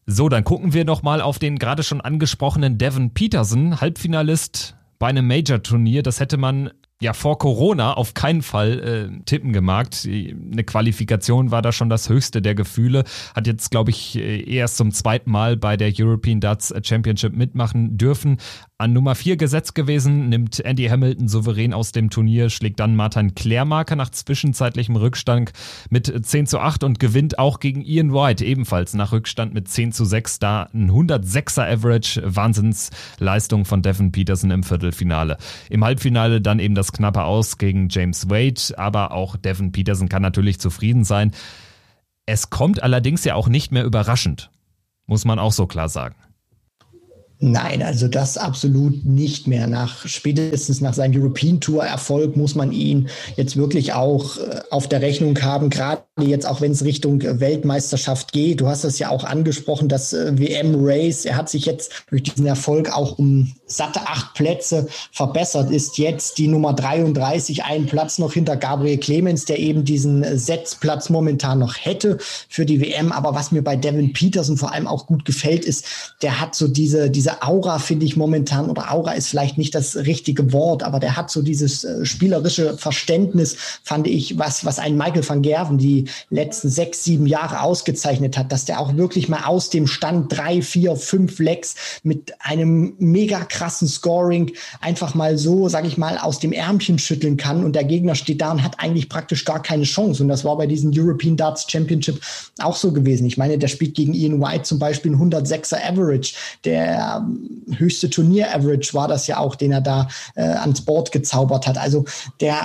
So, 0.06 0.30
dann 0.30 0.44
gucken 0.44 0.72
wir 0.72 0.86
nochmal 0.86 1.20
auf 1.20 1.38
den 1.38 1.58
gerade 1.58 1.82
schon 1.82 2.00
angesprochenen 2.00 2.78
Devin 2.78 3.10
Peterson, 3.10 3.82
Halbfinalist 3.82 4.74
bei 4.98 5.08
einem 5.08 5.26
Major-Turnier. 5.26 6.02
Das 6.02 6.18
hätte 6.18 6.38
man 6.38 6.70
ja 7.02 7.12
vor 7.12 7.38
Corona 7.38 7.94
auf 7.94 8.14
keinen 8.14 8.42
Fall 8.42 8.78
äh, 9.12 9.24
tippen 9.24 9.52
gemacht. 9.52 10.06
Eine 10.06 10.64
Qualifikation 10.64 11.50
war 11.50 11.60
da 11.60 11.72
schon 11.72 11.88
das 11.88 12.08
höchste 12.08 12.40
der 12.40 12.54
Gefühle. 12.54 13.04
Hat 13.34 13.46
jetzt, 13.46 13.70
glaube 13.70 13.90
ich, 13.90 14.16
äh, 14.16 14.42
erst 14.48 14.76
zum 14.76 14.92
zweiten 14.92 15.30
Mal 15.30 15.56
bei 15.56 15.76
der 15.76 15.92
European 15.98 16.40
Darts 16.40 16.72
Championship 16.82 17.34
mitmachen 17.34 17.98
dürfen 17.98 18.38
an 18.82 18.92
Nummer 18.92 19.14
4 19.14 19.36
gesetzt 19.36 19.76
gewesen, 19.76 20.28
nimmt 20.28 20.58
Andy 20.58 20.88
Hamilton 20.88 21.28
souverän 21.28 21.72
aus 21.72 21.92
dem 21.92 22.10
Turnier, 22.10 22.50
schlägt 22.50 22.80
dann 22.80 22.96
Martin 22.96 23.36
Klärmarker 23.36 23.94
nach 23.94 24.10
zwischenzeitlichem 24.10 24.96
Rückstand 24.96 25.52
mit 25.88 26.12
10 26.26 26.48
zu 26.48 26.58
8 26.58 26.82
und 26.82 26.98
gewinnt 26.98 27.38
auch 27.38 27.60
gegen 27.60 27.82
Ian 27.82 28.12
White 28.12 28.44
ebenfalls 28.44 28.94
nach 28.94 29.12
Rückstand 29.12 29.54
mit 29.54 29.68
10 29.68 29.92
zu 29.92 30.04
6. 30.04 30.40
Da 30.40 30.68
ein 30.74 30.90
106er 30.90 31.72
Average, 31.72 32.22
Wahnsinnsleistung 32.24 33.66
von 33.66 33.82
Devin 33.82 34.10
Peterson 34.10 34.50
im 34.50 34.64
Viertelfinale. 34.64 35.36
Im 35.70 35.84
Halbfinale 35.84 36.40
dann 36.40 36.58
eben 36.58 36.74
das 36.74 36.90
knappe 36.90 37.22
Aus 37.22 37.58
gegen 37.58 37.88
James 37.88 38.30
Wade, 38.30 38.76
aber 38.76 39.12
auch 39.12 39.36
Devin 39.36 39.70
Peterson 39.70 40.08
kann 40.08 40.22
natürlich 40.22 40.58
zufrieden 40.58 41.04
sein. 41.04 41.30
Es 42.26 42.50
kommt 42.50 42.82
allerdings 42.82 43.22
ja 43.22 43.36
auch 43.36 43.48
nicht 43.48 43.70
mehr 43.70 43.84
überraschend, 43.84 44.50
muss 45.06 45.24
man 45.24 45.38
auch 45.38 45.52
so 45.52 45.68
klar 45.68 45.88
sagen. 45.88 46.16
Nein, 47.44 47.82
also 47.82 48.06
das 48.06 48.38
absolut 48.38 49.04
nicht 49.04 49.48
mehr. 49.48 49.66
Nach 49.66 50.06
spätestens 50.06 50.80
nach 50.80 50.94
seinem 50.94 51.20
European 51.20 51.58
Tour 51.58 51.82
Erfolg 51.82 52.36
muss 52.36 52.54
man 52.54 52.70
ihn 52.70 53.08
jetzt 53.34 53.56
wirklich 53.56 53.94
auch 53.94 54.36
äh, 54.36 54.60
auf 54.70 54.86
der 54.86 55.02
Rechnung 55.02 55.36
haben, 55.42 55.68
gerade 55.68 56.04
jetzt 56.20 56.46
auch 56.46 56.60
wenn 56.60 56.70
es 56.70 56.84
Richtung 56.84 57.20
Weltmeisterschaft 57.20 58.30
geht. 58.30 58.60
Du 58.60 58.68
hast 58.68 58.84
es 58.84 59.00
ja 59.00 59.08
auch 59.08 59.24
angesprochen, 59.24 59.88
das 59.88 60.12
äh, 60.12 60.38
WM 60.38 60.76
Race. 60.78 61.24
Er 61.24 61.34
hat 61.34 61.48
sich 61.48 61.66
jetzt 61.66 62.04
durch 62.10 62.22
diesen 62.22 62.46
Erfolg 62.46 62.96
auch 62.96 63.18
um 63.18 63.52
satte 63.66 64.02
acht 64.02 64.34
Plätze 64.34 64.86
verbessert, 65.10 65.70
ist 65.70 65.98
jetzt 65.98 66.38
die 66.38 66.46
Nummer 66.46 66.74
33, 66.74 67.64
einen 67.64 67.86
Platz 67.86 68.18
noch 68.18 68.34
hinter 68.34 68.56
Gabriel 68.56 68.98
Clemens, 68.98 69.46
der 69.46 69.58
eben 69.58 69.84
diesen 69.84 70.38
Setzplatz 70.38 71.10
momentan 71.10 71.58
noch 71.58 71.74
hätte 71.76 72.18
für 72.48 72.66
die 72.66 72.80
WM. 72.80 73.10
Aber 73.10 73.34
was 73.34 73.50
mir 73.50 73.62
bei 73.62 73.76
Devin 73.76 74.12
Peterson 74.12 74.56
vor 74.56 74.72
allem 74.72 74.86
auch 74.86 75.06
gut 75.06 75.24
gefällt, 75.24 75.64
ist, 75.64 76.14
der 76.22 76.40
hat 76.40 76.54
so 76.54 76.68
diese, 76.68 77.10
diese 77.10 77.31
Aura 77.40 77.78
finde 77.78 78.04
ich 78.06 78.16
momentan, 78.16 78.68
oder 78.68 78.92
Aura 78.92 79.12
ist 79.12 79.28
vielleicht 79.28 79.58
nicht 79.58 79.74
das 79.74 79.96
richtige 79.96 80.52
Wort, 80.52 80.82
aber 80.82 81.00
der 81.00 81.16
hat 81.16 81.30
so 81.30 81.42
dieses 81.42 81.84
äh, 81.84 82.04
spielerische 82.04 82.76
Verständnis, 82.76 83.56
fand 83.82 84.06
ich, 84.06 84.38
was, 84.38 84.64
was 84.64 84.78
ein 84.78 84.96
Michael 84.96 85.28
van 85.28 85.42
Gerven 85.42 85.78
die 85.78 86.06
letzten 86.30 86.68
sechs, 86.68 87.04
sieben 87.04 87.26
Jahre 87.26 87.62
ausgezeichnet 87.62 88.36
hat, 88.36 88.52
dass 88.52 88.64
der 88.64 88.80
auch 88.80 88.96
wirklich 88.96 89.28
mal 89.28 89.44
aus 89.44 89.70
dem 89.70 89.86
Stand 89.86 90.36
drei, 90.36 90.62
vier, 90.62 90.96
fünf 90.96 91.38
Lecks 91.38 91.74
mit 92.02 92.32
einem 92.40 92.94
mega 92.98 93.40
krassen 93.44 93.88
Scoring 93.88 94.52
einfach 94.80 95.14
mal 95.14 95.38
so, 95.38 95.68
sag 95.68 95.86
ich 95.86 95.98
mal, 95.98 96.18
aus 96.18 96.38
dem 96.38 96.52
Ärmchen 96.52 96.98
schütteln 96.98 97.36
kann 97.36 97.64
und 97.64 97.74
der 97.74 97.84
Gegner 97.84 98.14
steht 98.14 98.40
da 98.40 98.52
und 98.52 98.62
hat 98.62 98.78
eigentlich 98.78 99.08
praktisch 99.08 99.44
gar 99.44 99.62
keine 99.62 99.84
Chance. 99.84 100.22
Und 100.22 100.28
das 100.28 100.44
war 100.44 100.56
bei 100.56 100.66
diesem 100.66 100.92
European 100.94 101.36
Darts 101.36 101.66
Championship 101.70 102.20
auch 102.58 102.76
so 102.76 102.92
gewesen. 102.92 103.26
Ich 103.26 103.36
meine, 103.36 103.58
der 103.58 103.68
spielt 103.68 103.94
gegen 103.94 104.14
Ian 104.14 104.40
White 104.40 104.62
zum 104.62 104.78
Beispiel 104.78 105.12
ein 105.12 105.32
106er 105.32 105.76
Average. 105.82 106.34
Der 106.64 107.21
höchste 107.76 108.10
Turnier-Average 108.10 108.94
war 108.94 109.08
das 109.08 109.26
ja 109.26 109.38
auch, 109.38 109.54
den 109.54 109.72
er 109.72 109.80
da 109.80 110.08
äh, 110.34 110.42
ans 110.42 110.82
Board 110.82 111.12
gezaubert 111.12 111.66
hat. 111.66 111.78
Also 111.78 112.04
der 112.40 112.56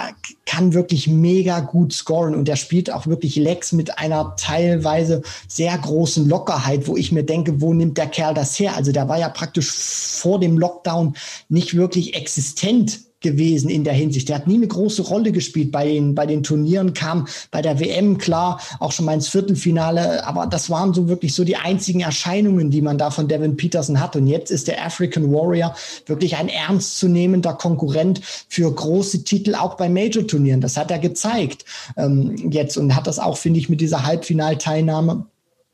kann 0.46 0.74
wirklich 0.74 1.08
mega 1.08 1.60
gut 1.60 1.94
scoren 1.94 2.36
und 2.36 2.48
der 2.48 2.56
spielt 2.56 2.92
auch 2.92 3.08
wirklich 3.08 3.36
Legs 3.36 3.72
mit 3.72 3.98
einer 4.00 4.36
teilweise 4.38 5.22
sehr 5.48 5.78
großen 5.78 6.28
Lockerheit, 6.28 6.88
wo 6.88 6.98
ich 6.98 7.12
mir 7.12 7.24
denke, 7.24 7.62
wo 7.62 7.74
nimmt 7.74 7.98
der 7.98 8.08
Kerl 8.08 8.34
das 8.34 8.58
her? 8.60 8.76
Also 8.76 8.92
der 8.92 9.08
war 9.08 9.20
ja 9.20 9.30
praktisch 9.30 9.72
vor 9.72 10.40
dem 10.40 10.58
Lockdown 10.58 11.16
nicht 11.50 11.76
wirklich 11.76 12.16
existent 12.16 13.07
gewesen 13.22 13.70
in 13.70 13.84
der 13.84 13.94
Hinsicht. 13.94 14.30
Der 14.30 14.38
hat 14.38 14.48
nie 14.48 14.56
eine 14.56 14.68
große 14.68 15.02
Rolle 15.02 15.32
gespielt 15.32 15.72
bei 15.72 15.86
den, 15.86 16.14
bei 16.14 16.26
den 16.26 16.44
Turnieren, 16.44 16.94
kam 16.94 17.28
bei 17.52 17.62
der 17.62 17.80
WM 17.80 18.18
klar, 18.18 18.62
auch 18.80 18.92
schon 18.92 19.06
mal 19.06 19.14
ins 19.14 19.28
Viertelfinale, 19.28 20.26
aber 20.26 20.46
das 20.46 20.70
waren 20.70 20.94
so 20.94 21.08
wirklich 21.08 21.34
so 21.34 21.44
die 21.44 21.56
einzigen 21.56 22.02
Erscheinungen, 22.02 22.70
die 22.70 22.82
man 22.82 22.98
da 22.98 23.10
von 23.10 23.28
Devin 23.28 23.58
Peterson 23.58 24.00
hat. 24.00 24.16
Und 24.16 24.28
jetzt 24.28 24.52
ist 24.52 24.68
der 24.68 24.86
African 24.86 25.32
Warrior 25.34 25.76
wirklich 26.06 26.38
ein 26.38 26.50
ernstzunehmender 26.50 27.54
Konkurrent 27.54 28.22
für 28.50 28.72
große 28.72 29.24
Titel, 29.24 29.56
auch 29.56 29.76
bei 29.76 29.90
Major-Turnieren. 29.90 30.62
Das 30.62 30.78
hat 30.78 30.92
er 30.92 31.00
gezeigt 31.00 31.66
ähm, 31.98 32.52
jetzt 32.52 32.78
und 32.78 32.96
hat 32.96 33.08
das 33.08 33.20
auch, 33.20 33.38
finde 33.38 33.60
ich, 33.60 33.70
mit 33.70 33.82
dieser 33.82 34.06
Halbfinalteilnahme 34.06 35.26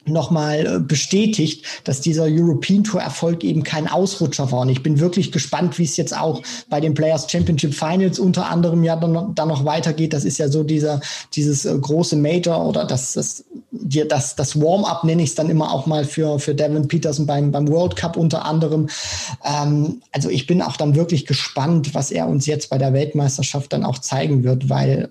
nochmal 0.05 0.65
äh, 0.65 0.79
bestätigt, 0.79 1.65
dass 1.83 2.01
dieser 2.01 2.25
European 2.25 2.83
Tour 2.83 3.01
Erfolg 3.01 3.43
eben 3.43 3.63
kein 3.63 3.87
Ausrutscher 3.87 4.51
war. 4.51 4.61
Und 4.61 4.69
ich 4.69 4.83
bin 4.83 4.99
wirklich 4.99 5.31
gespannt, 5.31 5.79
wie 5.79 5.83
es 5.83 5.97
jetzt 5.97 6.15
auch 6.17 6.41
bei 6.69 6.81
den 6.81 6.93
Players 6.93 7.29
Championship 7.29 7.73
Finals 7.73 8.19
unter 8.19 8.47
anderem 8.47 8.83
ja 8.83 8.95
dann, 8.95 9.35
dann 9.35 9.47
noch 9.47 9.65
weitergeht. 9.65 10.13
Das 10.13 10.25
ist 10.25 10.37
ja 10.37 10.49
so 10.49 10.63
dieser, 10.63 11.01
dieses 11.33 11.65
äh, 11.65 11.77
große 11.77 12.15
Major 12.15 12.65
oder 12.65 12.85
das, 12.85 13.13
das, 13.13 13.45
das, 13.71 14.35
das 14.35 14.59
Warm-up 14.59 15.03
nenne 15.03 15.23
ich 15.23 15.29
es 15.29 15.35
dann 15.35 15.49
immer 15.49 15.71
auch 15.71 15.85
mal 15.85 16.05
für, 16.05 16.39
für 16.39 16.53
Devin 16.53 16.87
Peterson 16.87 17.25
beim, 17.25 17.51
beim 17.51 17.67
World 17.69 17.95
Cup 17.95 18.17
unter 18.17 18.45
anderem. 18.45 18.89
Ähm, 19.43 20.01
also 20.11 20.29
ich 20.29 20.47
bin 20.47 20.61
auch 20.61 20.77
dann 20.77 20.95
wirklich 20.95 21.25
gespannt, 21.25 21.93
was 21.93 22.11
er 22.11 22.27
uns 22.27 22.45
jetzt 22.45 22.69
bei 22.69 22.77
der 22.77 22.93
Weltmeisterschaft 22.93 23.71
dann 23.73 23.85
auch 23.85 23.99
zeigen 23.99 24.43
wird, 24.43 24.69
weil 24.69 25.09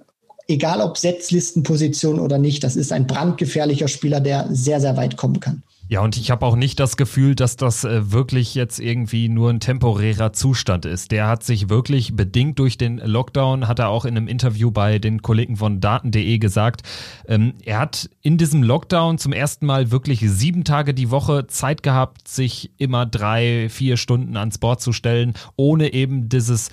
egal 0.52 0.80
ob 0.80 0.98
Setzlistenposition 0.98 2.20
oder 2.20 2.38
nicht, 2.38 2.62
das 2.62 2.76
ist 2.76 2.92
ein 2.92 3.06
brandgefährlicher 3.06 3.88
Spieler, 3.88 4.20
der 4.20 4.48
sehr, 4.50 4.80
sehr 4.80 4.96
weit 4.96 5.16
kommen 5.16 5.40
kann. 5.40 5.62
Ja, 5.92 6.00
und 6.00 6.16
ich 6.16 6.30
habe 6.30 6.46
auch 6.46 6.56
nicht 6.56 6.80
das 6.80 6.96
Gefühl, 6.96 7.34
dass 7.34 7.56
das 7.56 7.84
äh, 7.84 8.12
wirklich 8.12 8.54
jetzt 8.54 8.78
irgendwie 8.78 9.28
nur 9.28 9.50
ein 9.50 9.60
temporärer 9.60 10.32
Zustand 10.32 10.86
ist. 10.86 11.10
Der 11.10 11.28
hat 11.28 11.44
sich 11.44 11.68
wirklich 11.68 12.16
bedingt 12.16 12.58
durch 12.58 12.78
den 12.78 12.96
Lockdown, 12.96 13.68
hat 13.68 13.78
er 13.78 13.90
auch 13.90 14.06
in 14.06 14.16
einem 14.16 14.26
Interview 14.26 14.70
bei 14.70 14.98
den 14.98 15.20
Kollegen 15.20 15.56
von 15.56 15.80
Daten.de 15.80 16.38
gesagt, 16.38 16.80
ähm, 17.28 17.52
er 17.62 17.78
hat 17.78 18.08
in 18.22 18.38
diesem 18.38 18.62
Lockdown 18.62 19.18
zum 19.18 19.34
ersten 19.34 19.66
Mal 19.66 19.90
wirklich 19.90 20.20
sieben 20.20 20.64
Tage 20.64 20.94
die 20.94 21.10
Woche 21.10 21.46
Zeit 21.48 21.82
gehabt, 21.82 22.26
sich 22.26 22.70
immer 22.78 23.04
drei, 23.04 23.68
vier 23.68 23.98
Stunden 23.98 24.38
ans 24.38 24.56
Board 24.56 24.80
zu 24.80 24.94
stellen, 24.94 25.34
ohne 25.56 25.92
eben 25.92 26.30
dieses 26.30 26.70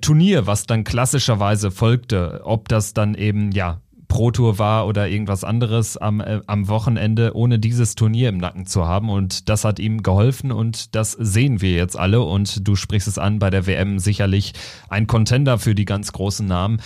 Turnier, 0.00 0.46
was 0.46 0.66
dann 0.66 0.84
klassischerweise 0.84 1.70
folgte, 1.70 2.40
ob 2.44 2.68
das 2.68 2.94
dann 2.94 3.14
eben, 3.14 3.52
ja, 3.52 3.80
Pro 4.08 4.30
Tour 4.30 4.58
war 4.58 4.86
oder 4.86 5.06
irgendwas 5.08 5.44
anderes 5.44 5.98
am, 5.98 6.20
äh, 6.20 6.40
am 6.46 6.68
Wochenende, 6.68 7.36
ohne 7.36 7.58
dieses 7.58 7.94
Turnier 7.94 8.30
im 8.30 8.38
Nacken 8.38 8.66
zu 8.66 8.86
haben. 8.86 9.10
Und 9.10 9.50
das 9.50 9.64
hat 9.64 9.78
ihm 9.78 10.02
geholfen 10.02 10.50
und 10.50 10.94
das 10.94 11.12
sehen 11.12 11.60
wir 11.60 11.72
jetzt 11.72 11.96
alle. 11.96 12.22
Und 12.22 12.66
du 12.66 12.74
sprichst 12.74 13.06
es 13.06 13.18
an, 13.18 13.38
bei 13.38 13.50
der 13.50 13.66
WM 13.66 13.98
sicherlich 13.98 14.54
ein 14.88 15.06
Contender 15.06 15.58
für 15.58 15.74
die 15.74 15.84
ganz 15.84 16.12
großen 16.12 16.46
Namen. 16.46 16.80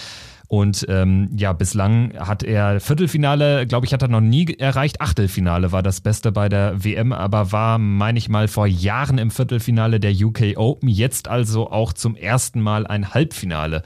Und 0.52 0.84
ähm, 0.90 1.30
ja, 1.34 1.54
bislang 1.54 2.12
hat 2.18 2.42
er 2.42 2.78
Viertelfinale, 2.78 3.66
glaube 3.66 3.86
ich, 3.86 3.94
hat 3.94 4.02
er 4.02 4.08
noch 4.08 4.20
nie 4.20 4.52
erreicht. 4.58 5.00
Achtelfinale 5.00 5.72
war 5.72 5.82
das 5.82 6.02
Beste 6.02 6.30
bei 6.30 6.50
der 6.50 6.84
WM, 6.84 7.14
aber 7.14 7.52
war, 7.52 7.78
meine 7.78 8.18
ich 8.18 8.28
mal, 8.28 8.48
vor 8.48 8.66
Jahren 8.66 9.16
im 9.16 9.30
Viertelfinale 9.30 9.98
der 9.98 10.12
UK 10.12 10.58
Open. 10.58 10.90
Jetzt 10.90 11.26
also 11.26 11.70
auch 11.70 11.94
zum 11.94 12.16
ersten 12.16 12.60
Mal 12.60 12.86
ein 12.86 13.14
Halbfinale 13.14 13.82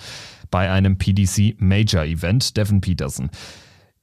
bei 0.51 0.69
einem 0.69 0.99
PDC 0.99 1.55
Major 1.61 2.03
Event. 2.03 2.57
Devin 2.57 2.81
Peterson. 2.81 3.31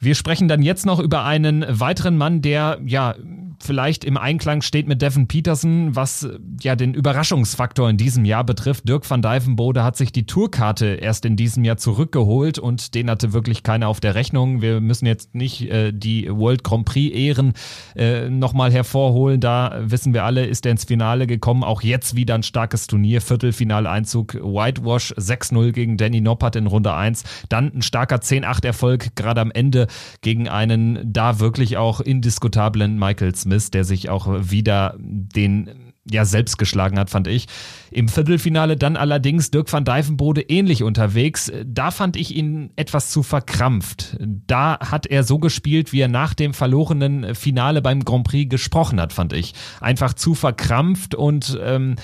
Wir 0.03 0.15
sprechen 0.15 0.49
dann 0.49 0.61
jetzt 0.61 0.85
noch 0.85 0.99
über 0.99 1.23
einen 1.23 1.65
weiteren 1.67 2.17
Mann, 2.17 2.41
der 2.41 2.79
ja 2.85 3.15
vielleicht 3.63 4.03
im 4.03 4.17
Einklang 4.17 4.61
steht 4.61 4.87
mit 4.87 5.01
Devin 5.01 5.27
Peterson, 5.27 5.95
was 5.95 6.27
ja 6.61 6.75
den 6.75 6.93
Überraschungsfaktor 6.93 7.89
in 7.89 7.97
diesem 7.97 8.25
Jahr 8.25 8.43
betrifft. 8.43 8.87
Dirk 8.87 9.09
van 9.09 9.21
Dijvenbode 9.21 9.83
hat 9.83 9.95
sich 9.95 10.11
die 10.11 10.25
Tourkarte 10.25 10.85
erst 10.85 11.25
in 11.25 11.35
diesem 11.35 11.63
Jahr 11.63 11.77
zurückgeholt 11.77 12.59
und 12.59 12.95
den 12.95 13.09
hatte 13.09 13.33
wirklich 13.33 13.63
keiner 13.63 13.87
auf 13.87 13.99
der 13.99 14.15
Rechnung. 14.15 14.61
Wir 14.61 14.81
müssen 14.81 15.05
jetzt 15.05 15.33
nicht 15.33 15.69
äh, 15.69 15.91
die 15.91 16.29
World 16.29 16.63
Grand 16.63 16.85
Prix 16.85 17.15
Ehren 17.15 17.53
äh, 17.95 18.29
nochmal 18.29 18.71
hervorholen. 18.71 19.39
Da 19.39 19.79
wissen 19.79 20.13
wir 20.13 20.25
alle, 20.25 20.45
ist 20.45 20.65
er 20.65 20.73
ins 20.73 20.83
Finale 20.83 21.27
gekommen. 21.27 21.63
Auch 21.63 21.81
jetzt 21.81 22.15
wieder 22.15 22.35
ein 22.35 22.43
starkes 22.43 22.87
Turnier. 22.87 23.21
Viertelfinaleinzug 23.21 24.35
Whitewash 24.35 25.13
6-0 25.13 25.71
gegen 25.71 25.97
Danny 25.97 26.21
Noppert 26.21 26.55
in 26.55 26.67
Runde 26.67 26.93
1. 26.93 27.23
Dann 27.49 27.71
ein 27.73 27.81
starker 27.81 28.17
10-8 28.17 28.65
Erfolg 28.65 29.15
gerade 29.15 29.41
am 29.41 29.51
Ende 29.51 29.87
gegen 30.21 30.47
einen 30.47 30.99
da 31.11 31.39
wirklich 31.39 31.77
auch 31.77 32.01
indiskutablen 32.01 32.97
Michael 32.97 33.35
Smith, 33.35 33.71
der 33.71 33.83
sich 33.83 34.09
auch 34.09 34.27
wieder 34.49 34.95
den 34.97 35.93
ja 36.09 36.25
selbst 36.25 36.57
geschlagen 36.57 36.99
hat, 36.99 37.09
fand 37.09 37.27
ich. 37.27 37.47
Im 37.91 38.09
Viertelfinale 38.09 38.75
dann 38.75 38.97
allerdings 38.97 39.51
Dirk 39.51 39.71
van 39.71 39.85
Dijvenbode 39.85 40.41
ähnlich 40.41 40.83
unterwegs. 40.83 41.51
Da 41.65 41.91
fand 41.91 42.17
ich 42.17 42.35
ihn 42.35 42.71
etwas 42.75 43.09
zu 43.09 43.23
verkrampft. 43.23 44.17
Da 44.19 44.79
hat 44.79 45.05
er 45.05 45.23
so 45.23 45.39
gespielt, 45.39 45.93
wie 45.93 46.01
er 46.01 46.09
nach 46.09 46.33
dem 46.33 46.53
verlorenen 46.53 47.35
Finale 47.35 47.81
beim 47.81 48.03
Grand 48.03 48.25
Prix 48.25 48.49
gesprochen 48.49 48.99
hat, 48.99 49.13
fand 49.13 49.33
ich. 49.33 49.53
Einfach 49.79 50.13
zu 50.13 50.35
verkrampft 50.35 51.15
und 51.15 51.57
ähm, 51.63 51.95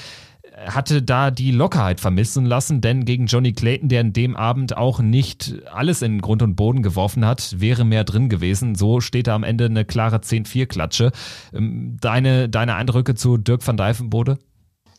hatte 0.68 1.02
da 1.02 1.32
die 1.32 1.52
Lockerheit 1.52 2.00
vermissen 2.00 2.46
lassen, 2.46 2.82
denn 2.82 3.06
gegen 3.06 3.28
Johnny 3.28 3.54
Clayton, 3.54 3.90
der 3.90 4.02
in 4.02 4.14
dem 4.14 4.36
Abend 4.36 4.76
auch 4.78 5.00
nicht 5.00 5.56
alles 5.72 6.02
in 6.02 6.22
Grund 6.22 6.42
und 6.42 6.56
Boden 6.56 6.84
geworfen 6.84 7.26
hat, 7.26 7.56
wäre 7.60 7.86
mehr 7.86 8.04
drin 8.04 8.30
gewesen. 8.30 8.76
So 8.76 9.00
steht 9.00 9.28
da 9.28 9.36
am 9.36 9.44
Ende 9.44 9.66
eine 9.66 9.86
klare 9.86 10.18
10-4-Klatsche. 10.18 11.12
Ähm, 11.54 11.98
deine, 12.02 12.50
deine 12.50 12.76
Eindrücke 12.76 13.16
zu 13.16 13.38
Dirk 13.38 13.66
van 13.66 13.78
Dijvenbode? 13.78 14.38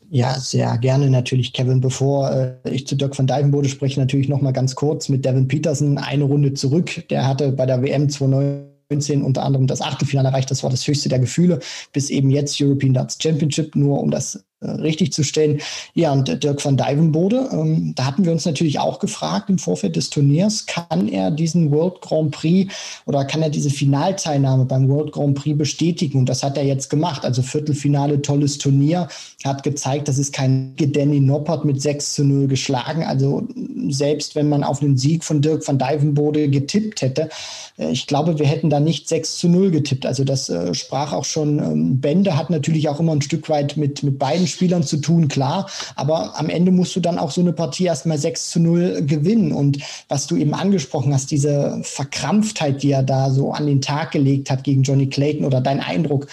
Ja, 0.09 0.39
sehr 0.39 0.77
gerne 0.79 1.09
natürlich, 1.09 1.53
Kevin. 1.53 1.81
Bevor 1.81 2.31
äh, 2.31 2.57
ich 2.69 2.87
zu 2.87 2.97
Dirk 2.97 3.17
van 3.17 3.29
Dijvenbode 3.29 3.69
spreche, 3.69 4.01
natürlich 4.01 4.29
noch 4.29 4.41
mal 4.41 4.53
ganz 4.53 4.75
kurz 4.75 5.09
mit 5.09 5.25
Devin 5.25 5.47
Peterson 5.47 5.99
eine 5.99 6.25
Runde 6.25 6.55
zurück. 6.55 7.05
Der 7.11 7.27
hatte 7.27 7.53
bei 7.53 7.65
der 7.65 7.81
WM 7.83 8.09
2019 8.09 9.23
unter 9.23 9.45
anderem 9.45 9.69
das 9.69 9.81
Achtelfinale 9.81 10.29
erreicht. 10.29 10.51
Das 10.51 10.65
war 10.65 10.71
das 10.71 10.87
höchste 10.87 11.09
der 11.09 11.21
Gefühle. 11.21 11.61
Bis 11.93 12.11
eben 12.11 12.31
jetzt 12.31 12.61
European 12.61 12.93
Darts 12.93 13.19
Championship, 13.23 13.77
nur 13.77 14.01
um 14.01 14.11
das 14.11 14.45
richtig 14.63 15.13
zu 15.13 15.23
stellen. 15.23 15.61
Ja, 15.95 16.13
und 16.13 16.43
Dirk 16.43 16.65
van 16.65 16.77
Dijvenbode, 16.77 17.49
ähm, 17.53 17.95
da 17.97 18.05
hatten 18.05 18.25
wir 18.25 18.33
uns 18.33 18.45
natürlich 18.45 18.79
auch 18.79 18.99
gefragt 18.99 19.49
im 19.49 19.59
Vorfeld 19.59 19.97
des 19.97 20.11
Turniers, 20.11 20.67
kann 20.67 21.09
er 21.09 21.31
diesen 21.31 21.71
World 21.71 22.01
Grand 22.03 22.31
Prix 22.33 22.73
oder 23.07 23.25
kann 23.25 23.43
er 23.43 23.51
diese 23.51 23.71
Finalteilnahme 23.71 24.67
beim 24.67 24.89
World 24.89 25.13
Grand 25.13 25.35
Prix 25.35 25.57
bestätigen? 25.57 26.19
Und 26.19 26.29
das 26.29 26.43
hat 26.43 26.59
er 26.59 26.65
jetzt 26.65 26.91
gemacht. 26.91 27.25
Also 27.25 27.43
Viertelfinale, 27.43 28.21
tolles 28.21 28.59
Turnier, 28.59 29.09
hat 29.45 29.63
gezeigt, 29.63 30.09
das 30.09 30.19
ist 30.19 30.35
kein 30.35 30.75
Danny 30.77 31.21
Noppert 31.21 31.65
mit 31.65 31.81
6 31.81 32.15
zu 32.15 32.25
0 32.25 32.47
geschlagen. 32.47 33.05
Also 33.05 33.47
selbst 33.89 34.35
wenn 34.35 34.49
man 34.49 34.63
auf 34.63 34.83
einen 34.83 34.99
Sieg 34.99 35.25
von 35.25 35.41
Dirk 35.41 35.67
van 35.67 35.79
Dijvenbode 35.79 36.51
getippt 36.51 37.01
hätte, 37.01 37.31
äh, 37.79 37.91
ich 37.91 38.07
glaube, 38.07 38.39
wir 38.39 38.47
hätten 38.47 38.71
da 38.71 38.81
nicht 38.81 39.09
6 39.09 39.39
zu 39.39 39.49
0 39.49 39.71
getippt. 39.71 40.05
Also 40.05 40.25
das 40.25 40.49
äh, 40.49 40.75
sprach 40.75 41.13
auch 41.13 41.25
schon, 41.25 41.59
ähm, 41.59 42.01
Bände 42.01 42.37
hat 42.37 42.51
natürlich 42.51 42.89
auch 42.89 43.01
immer 43.01 43.13
ein 43.13 43.23
Stück 43.23 43.49
weit 43.49 43.77
mit, 43.77 44.03
mit 44.03 44.19
beiden 44.19 44.47
Spielern 44.51 44.83
zu 44.83 44.99
tun, 44.99 45.29
klar. 45.29 45.69
Aber 45.97 46.39
am 46.39 46.49
Ende 46.49 46.71
musst 46.71 46.95
du 46.97 47.01
dann 47.01 47.19
auch 47.19 47.31
so 47.31 47.41
eine 47.41 47.53
Partie 47.53 47.85
erstmal 47.85 48.19
6 48.19 48.51
zu 48.51 48.61
0 48.61 49.03
gewinnen. 49.07 49.53
Und 49.53 49.79
was 50.09 50.27
du 50.27 50.37
eben 50.37 50.55
angesprochen 50.55 51.15
hast, 51.15 51.31
diese 51.31 51.81
Verkrampftheit, 51.83 52.83
die 52.83 52.93
er 52.93 53.03
da 53.03 53.31
so 53.31 53.53
an 53.53 53.67
den 53.67 53.81
Tag 53.81 54.13
gelegt 54.13 54.51
hat 54.51 54.65
gegen 54.65 54.83
Johnny 54.83 55.09
Clayton 55.09 55.45
oder 55.45 55.61
dein 55.61 55.81
Eindruck, 55.81 56.27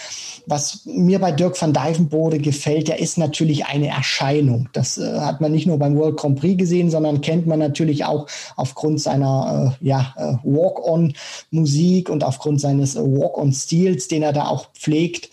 was 0.46 0.82
mir 0.86 1.18
bei 1.18 1.32
Dirk 1.32 1.60
van 1.60 1.72
Dijvenbode 1.72 2.38
gefällt, 2.38 2.88
der 2.88 2.98
ist 2.98 3.18
natürlich 3.18 3.66
eine 3.66 3.88
Erscheinung. 3.88 4.68
Das 4.72 4.98
äh, 4.98 5.20
hat 5.20 5.40
man 5.40 5.52
nicht 5.52 5.66
nur 5.66 5.78
beim 5.78 5.96
World 5.96 6.16
Grand 6.16 6.40
Prix 6.40 6.58
gesehen, 6.58 6.90
sondern 6.90 7.20
kennt 7.20 7.46
man 7.46 7.58
natürlich 7.58 8.04
auch 8.04 8.26
aufgrund 8.56 9.00
seiner 9.00 9.76
äh, 9.80 9.86
ja, 9.86 10.14
äh, 10.16 10.34
Walk-on-Musik 10.42 12.08
und 12.08 12.24
aufgrund 12.24 12.60
seines 12.60 12.96
äh, 12.96 13.00
Walk-on-Stils, 13.00 14.08
den 14.08 14.22
er 14.22 14.32
da 14.32 14.48
auch 14.48 14.72
pflegt 14.72 15.30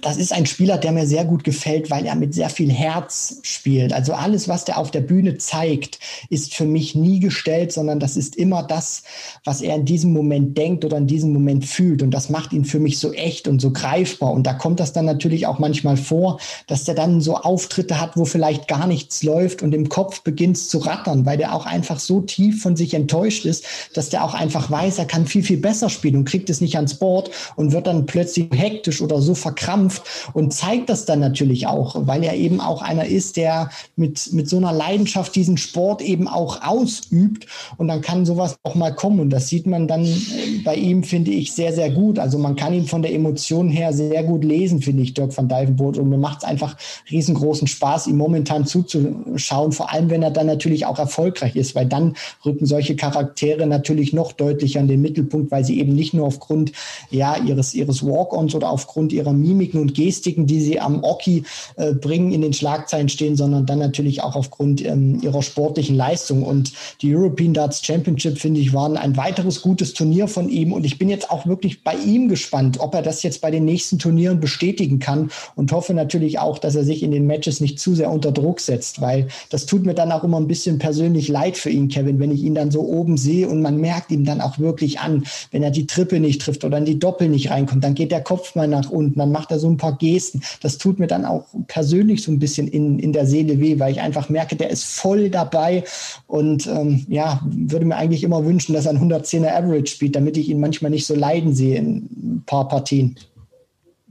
das 0.00 0.18
ist 0.18 0.32
ein 0.32 0.46
Spieler, 0.46 0.78
der 0.78 0.92
mir 0.92 1.04
sehr 1.04 1.24
gut 1.24 1.42
gefällt, 1.42 1.90
weil 1.90 2.06
er 2.06 2.14
mit 2.14 2.32
sehr 2.32 2.48
viel 2.48 2.70
Herz 2.70 3.40
spielt. 3.42 3.92
Also 3.92 4.12
alles, 4.12 4.46
was 4.46 4.64
der 4.64 4.78
auf 4.78 4.92
der 4.92 5.00
Bühne 5.00 5.36
zeigt, 5.38 5.98
ist 6.30 6.54
für 6.54 6.64
mich 6.64 6.94
nie 6.94 7.18
gestellt, 7.18 7.72
sondern 7.72 7.98
das 7.98 8.16
ist 8.16 8.36
immer 8.36 8.62
das, 8.62 9.02
was 9.42 9.60
er 9.60 9.74
in 9.74 9.84
diesem 9.84 10.12
Moment 10.12 10.56
denkt 10.56 10.84
oder 10.84 10.96
in 10.96 11.08
diesem 11.08 11.32
Moment 11.32 11.64
fühlt. 11.64 12.02
Und 12.02 12.12
das 12.12 12.30
macht 12.30 12.52
ihn 12.52 12.64
für 12.64 12.78
mich 12.78 13.00
so 13.00 13.12
echt 13.12 13.48
und 13.48 13.60
so 13.60 13.72
greifbar. 13.72 14.32
Und 14.32 14.46
da 14.46 14.54
kommt 14.54 14.78
das 14.78 14.92
dann 14.92 15.06
natürlich 15.06 15.48
auch 15.48 15.58
manchmal 15.58 15.96
vor, 15.96 16.38
dass 16.68 16.84
der 16.84 16.94
dann 16.94 17.20
so 17.20 17.34
Auftritte 17.34 18.00
hat, 18.00 18.16
wo 18.16 18.24
vielleicht 18.24 18.68
gar 18.68 18.86
nichts 18.86 19.24
läuft 19.24 19.62
und 19.62 19.74
im 19.74 19.88
Kopf 19.88 20.22
beginnt 20.22 20.58
zu 20.58 20.78
rattern, 20.78 21.26
weil 21.26 21.36
der 21.36 21.52
auch 21.52 21.66
einfach 21.66 21.98
so 21.98 22.20
tief 22.20 22.62
von 22.62 22.76
sich 22.76 22.94
enttäuscht 22.94 23.44
ist, 23.44 23.64
dass 23.92 24.08
der 24.08 24.22
auch 24.22 24.34
einfach 24.34 24.70
weiß, 24.70 24.98
er 24.98 25.06
kann 25.06 25.26
viel, 25.26 25.42
viel 25.42 25.58
besser 25.58 25.90
spielen 25.90 26.14
und 26.14 26.26
kriegt 26.26 26.48
es 26.48 26.60
nicht 26.60 26.76
ans 26.76 26.94
Board 26.94 27.32
und 27.56 27.72
wird 27.72 27.88
dann 27.88 28.06
plötzlich 28.06 28.46
hektisch 28.54 29.02
oder 29.02 29.20
so 29.20 29.34
verkrampft 29.48 30.02
und 30.34 30.52
zeigt 30.52 30.90
das 30.90 31.06
dann 31.06 31.20
natürlich 31.20 31.66
auch, 31.66 31.96
weil 32.06 32.22
er 32.22 32.34
eben 32.34 32.60
auch 32.60 32.82
einer 32.82 33.06
ist, 33.06 33.36
der 33.36 33.70
mit, 33.96 34.32
mit 34.32 34.48
so 34.48 34.58
einer 34.58 34.72
Leidenschaft 34.72 35.34
diesen 35.34 35.56
Sport 35.56 36.02
eben 36.02 36.28
auch 36.28 36.62
ausübt. 36.62 37.46
Und 37.78 37.88
dann 37.88 38.02
kann 38.02 38.26
sowas 38.26 38.58
auch 38.62 38.74
mal 38.74 38.94
kommen. 38.94 39.20
Und 39.20 39.30
das 39.30 39.48
sieht 39.48 39.66
man 39.66 39.88
dann 39.88 40.04
äh, 40.04 40.60
bei 40.64 40.74
ihm, 40.74 41.02
finde 41.02 41.30
ich, 41.30 41.52
sehr, 41.52 41.72
sehr 41.72 41.90
gut. 41.90 42.18
Also 42.18 42.38
man 42.38 42.56
kann 42.56 42.74
ihn 42.74 42.86
von 42.86 43.02
der 43.02 43.14
Emotion 43.14 43.68
her 43.68 43.92
sehr 43.92 44.22
gut 44.22 44.44
lesen, 44.44 44.82
finde 44.82 45.02
ich, 45.02 45.14
Dirk 45.14 45.36
van 45.36 45.48
Dijvenbode. 45.48 46.00
Und 46.00 46.10
mir 46.10 46.18
macht 46.18 46.38
es 46.38 46.44
einfach 46.44 46.76
riesengroßen 47.10 47.66
Spaß, 47.66 48.06
ihm 48.06 48.18
momentan 48.18 48.66
zuzuschauen, 48.66 49.72
vor 49.72 49.92
allem 49.92 50.10
wenn 50.10 50.22
er 50.22 50.30
dann 50.30 50.46
natürlich 50.46 50.84
auch 50.84 50.98
erfolgreich 50.98 51.56
ist, 51.56 51.74
weil 51.74 51.86
dann 51.86 52.14
rücken 52.44 52.66
solche 52.66 52.96
Charaktere 52.96 53.66
natürlich 53.66 54.12
noch 54.12 54.32
deutlicher 54.32 54.80
in 54.80 54.88
den 54.88 55.00
Mittelpunkt, 55.00 55.50
weil 55.50 55.64
sie 55.64 55.80
eben 55.80 55.94
nicht 55.94 56.12
nur 56.12 56.26
aufgrund 56.26 56.72
ja, 57.10 57.36
ihres, 57.36 57.74
ihres 57.74 58.04
Walk-ons 58.04 58.54
oder 58.54 58.70
aufgrund 58.70 59.12
ihrer 59.12 59.32
Mimiken 59.40 59.80
und 59.80 59.94
Gestiken, 59.94 60.46
die 60.46 60.60
sie 60.60 60.80
am 60.80 61.02
Oki 61.02 61.44
äh, 61.76 61.92
bringen, 61.92 62.32
in 62.32 62.42
den 62.42 62.52
Schlagzeilen 62.52 63.08
stehen, 63.08 63.36
sondern 63.36 63.66
dann 63.66 63.78
natürlich 63.78 64.22
auch 64.22 64.36
aufgrund 64.36 64.84
ähm, 64.84 65.20
ihrer 65.22 65.42
sportlichen 65.42 65.96
Leistung. 65.96 66.42
Und 66.42 66.72
die 67.02 67.14
European 67.14 67.54
Darts 67.54 67.84
Championship, 67.84 68.38
finde 68.38 68.60
ich, 68.60 68.72
waren 68.72 68.96
ein 68.96 69.16
weiteres 69.16 69.62
gutes 69.62 69.94
Turnier 69.94 70.28
von 70.28 70.48
ihm. 70.48 70.72
Und 70.72 70.84
ich 70.84 70.98
bin 70.98 71.08
jetzt 71.08 71.30
auch 71.30 71.46
wirklich 71.46 71.84
bei 71.84 71.94
ihm 71.94 72.28
gespannt, 72.28 72.80
ob 72.80 72.94
er 72.94 73.02
das 73.02 73.22
jetzt 73.22 73.40
bei 73.40 73.50
den 73.50 73.64
nächsten 73.64 73.98
Turnieren 73.98 74.40
bestätigen 74.40 74.98
kann 74.98 75.30
und 75.54 75.72
hoffe 75.72 75.94
natürlich 75.94 76.38
auch, 76.38 76.58
dass 76.58 76.74
er 76.74 76.84
sich 76.84 77.02
in 77.02 77.10
den 77.10 77.26
Matches 77.26 77.60
nicht 77.60 77.78
zu 77.78 77.94
sehr 77.94 78.10
unter 78.10 78.32
Druck 78.32 78.60
setzt, 78.60 79.00
weil 79.00 79.28
das 79.50 79.66
tut 79.66 79.84
mir 79.84 79.94
dann 79.94 80.12
auch 80.12 80.24
immer 80.24 80.38
ein 80.38 80.48
bisschen 80.48 80.78
persönlich 80.78 81.28
leid 81.28 81.56
für 81.56 81.70
ihn, 81.70 81.88
Kevin, 81.88 82.18
wenn 82.18 82.30
ich 82.30 82.42
ihn 82.42 82.54
dann 82.54 82.70
so 82.70 82.80
oben 82.82 83.16
sehe 83.16 83.48
und 83.48 83.62
man 83.62 83.80
merkt 83.80 84.10
ihm 84.10 84.24
dann 84.24 84.40
auch 84.40 84.58
wirklich 84.58 85.00
an, 85.00 85.24
wenn 85.50 85.62
er 85.62 85.70
die 85.70 85.86
Trippe 85.86 86.20
nicht 86.20 86.42
trifft 86.42 86.64
oder 86.64 86.78
in 86.78 86.84
die 86.84 86.98
Doppel 86.98 87.28
nicht 87.28 87.50
reinkommt, 87.50 87.84
dann 87.84 87.94
geht 87.94 88.12
der 88.12 88.22
Kopf 88.22 88.54
mal 88.54 88.68
nach 88.68 88.90
unten, 88.90 89.17
dann 89.18 89.32
macht 89.32 89.50
er 89.50 89.58
so 89.58 89.68
ein 89.68 89.76
paar 89.76 89.96
Gesten. 89.96 90.42
Das 90.60 90.78
tut 90.78 90.98
mir 90.98 91.06
dann 91.06 91.24
auch 91.24 91.46
persönlich 91.66 92.22
so 92.22 92.32
ein 92.32 92.38
bisschen 92.38 92.68
in, 92.68 92.98
in 92.98 93.12
der 93.12 93.26
Seele 93.26 93.60
weh, 93.60 93.78
weil 93.78 93.92
ich 93.92 94.00
einfach 94.00 94.28
merke, 94.28 94.56
der 94.56 94.70
ist 94.70 94.84
voll 94.84 95.30
dabei 95.30 95.84
und 96.26 96.66
ähm, 96.66 97.04
ja, 97.08 97.40
würde 97.44 97.86
mir 97.86 97.96
eigentlich 97.96 98.24
immer 98.24 98.44
wünschen, 98.44 98.74
dass 98.74 98.86
er 98.86 98.92
ein 98.92 98.98
110er 98.98 99.54
Average 99.54 99.92
spielt, 99.92 100.16
damit 100.16 100.36
ich 100.36 100.48
ihn 100.48 100.60
manchmal 100.60 100.90
nicht 100.90 101.06
so 101.06 101.14
leiden 101.14 101.54
sehe 101.54 101.76
in 101.76 101.96
ein 101.96 102.42
paar 102.46 102.68
Partien. 102.68 103.16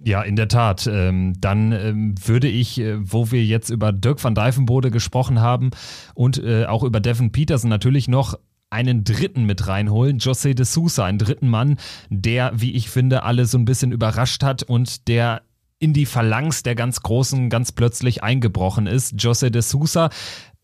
Ja, 0.03 0.21
in 0.21 0.35
der 0.35 0.47
Tat. 0.47 0.87
Ähm, 0.91 1.33
dann 1.41 1.71
ähm, 1.71 2.15
würde 2.23 2.47
ich, 2.47 2.79
äh, 2.79 2.97
wo 2.99 3.31
wir 3.31 3.43
jetzt 3.43 3.69
über 3.69 3.91
Dirk 3.91 4.23
van 4.23 4.35
Dijvenbode 4.35 4.91
gesprochen 4.91 5.41
haben 5.41 5.71
und 6.13 6.37
äh, 6.37 6.65
auch 6.65 6.83
über 6.83 6.99
Devin 6.99 7.31
Peterson 7.31 7.69
natürlich 7.69 8.07
noch 8.07 8.37
einen 8.69 9.03
dritten 9.03 9.45
mit 9.45 9.67
reinholen, 9.67 10.19
José 10.19 10.53
de 10.53 10.65
Sousa, 10.65 11.05
einen 11.05 11.19
dritten 11.19 11.47
Mann, 11.47 11.77
der, 12.09 12.51
wie 12.55 12.73
ich 12.73 12.89
finde, 12.89 13.23
alle 13.23 13.45
so 13.45 13.57
ein 13.57 13.65
bisschen 13.65 13.91
überrascht 13.91 14.43
hat 14.43 14.63
und 14.63 15.07
der 15.07 15.41
in 15.79 15.93
die 15.93 16.05
Phalanx 16.05 16.63
der 16.63 16.75
ganz 16.75 17.01
Großen 17.01 17.49
ganz 17.49 17.71
plötzlich 17.71 18.23
eingebrochen 18.23 18.87
ist. 18.87 19.15
José 19.15 19.49
de 19.49 19.61
Sousa 19.61 20.09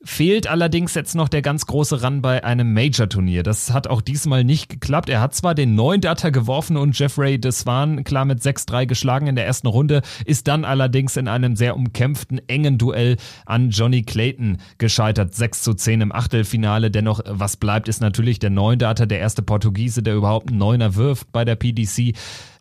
Fehlt 0.06 0.48
allerdings 0.48 0.96
jetzt 0.96 1.16
noch 1.16 1.30
der 1.30 1.42
ganz 1.42 1.66
große 1.66 2.04
Run 2.04 2.22
bei 2.22 2.44
einem 2.44 2.74
Major-Turnier. 2.74 3.42
Das 3.42 3.72
hat 3.72 3.88
auch 3.88 4.02
diesmal 4.02 4.44
nicht 4.44 4.68
geklappt. 4.68 5.08
Er 5.08 5.22
hat 5.22 5.34
zwar 5.34 5.56
den 5.56 5.76
neuen 5.76 6.02
Data 6.02 6.30
geworfen 6.30 6.76
und 6.76 7.00
Jeffrey 7.00 7.40
Deswan 7.40 8.04
klar 8.04 8.26
mit 8.26 8.42
6-3 8.42 8.86
geschlagen 8.86 9.28
in 9.28 9.36
der 9.36 9.46
ersten 9.46 9.68
Runde, 9.68 10.02
ist 10.26 10.50
dann 10.50 10.66
allerdings 10.66 11.16
in 11.16 11.30
einem 11.30 11.56
sehr 11.56 11.78
umkämpften, 11.78 12.42
engen 12.50 12.78
Duell 12.78 13.16
an 13.46 13.70
Johnny 13.70 14.04
Clayton 14.04 14.58
gescheitert. 14.78 15.36
6 15.36 15.62
zu 15.62 15.74
10 15.74 16.02
im 16.02 16.12
Achtelfinale. 16.12 16.92
Dennoch, 16.92 17.22
was 17.26 17.56
bleibt, 17.56 17.88
ist 17.88 18.02
natürlich 18.02 18.40
der 18.40 18.50
neuen 18.50 18.80
Data, 18.80 19.06
der 19.06 19.20
erste 19.20 19.42
Portugiese, 19.42 20.04
der 20.04 20.16
überhaupt 20.16 20.50
einen 20.50 20.58
Neuner 20.58 20.96
wirft 20.96 21.32
bei 21.32 21.46
der 21.46 21.56
PDC. 21.56 22.14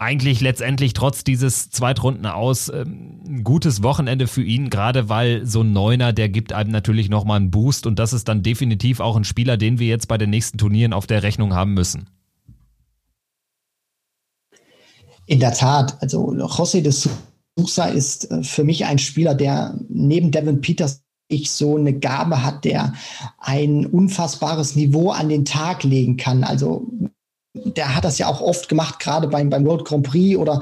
Eigentlich 0.02 0.40
letztendlich 0.40 0.94
trotz 0.94 1.22
dieses 1.22 1.70
Zweitrunden 1.70 2.26
aus 2.26 2.68
ähm, 2.68 3.20
ein 3.24 3.44
gutes 3.44 3.84
Wochenende 3.84 4.26
für 4.26 4.42
ihn, 4.42 4.68
gerade 4.68 5.08
weil 5.08 5.46
so 5.46 5.60
ein 5.60 5.72
Neuner, 5.72 6.12
der 6.12 6.28
gibt 6.28 6.52
einem 6.52 6.72
natürlich 6.72 7.08
nochmal 7.08 7.36
einen 7.36 7.52
Boost 7.52 7.86
und 7.86 8.00
das 8.00 8.12
ist 8.12 8.26
dann 8.26 8.42
definitiv 8.42 8.98
auch 8.98 9.14
ein 9.14 9.22
Spieler, 9.22 9.56
den 9.56 9.78
wir 9.78 9.86
jetzt 9.86 10.08
bei 10.08 10.18
den 10.18 10.30
nächsten 10.30 10.58
Turnieren 10.58 10.92
auf 10.92 11.06
der 11.06 11.22
Rechnung 11.22 11.54
haben 11.54 11.74
müssen. 11.74 12.10
In 15.26 15.38
der 15.38 15.52
Tat, 15.52 16.02
also 16.02 16.32
José 16.32 16.82
de 16.82 16.90
Sousa 17.56 17.84
ist 17.84 18.28
äh, 18.28 18.42
für 18.42 18.64
mich 18.64 18.84
ein 18.86 18.98
Spieler, 18.98 19.36
der 19.36 19.78
neben 19.88 20.32
Devin 20.32 20.60
Peters 20.60 21.04
ich 21.28 21.52
so 21.52 21.76
eine 21.76 21.96
Gabe 21.96 22.42
hat, 22.42 22.64
der 22.64 22.92
ein 23.38 23.86
unfassbares 23.86 24.74
Niveau 24.74 25.12
an 25.12 25.28
den 25.28 25.44
Tag 25.44 25.84
legen 25.84 26.16
kann. 26.16 26.42
Also 26.42 26.90
der 27.54 27.94
hat 27.94 28.04
das 28.04 28.16
ja 28.16 28.28
auch 28.28 28.40
oft 28.40 28.68
gemacht, 28.70 28.98
gerade 28.98 29.28
beim, 29.28 29.50
beim 29.50 29.66
World 29.66 29.84
Grand 29.84 30.08
Prix 30.08 30.38
oder 30.38 30.60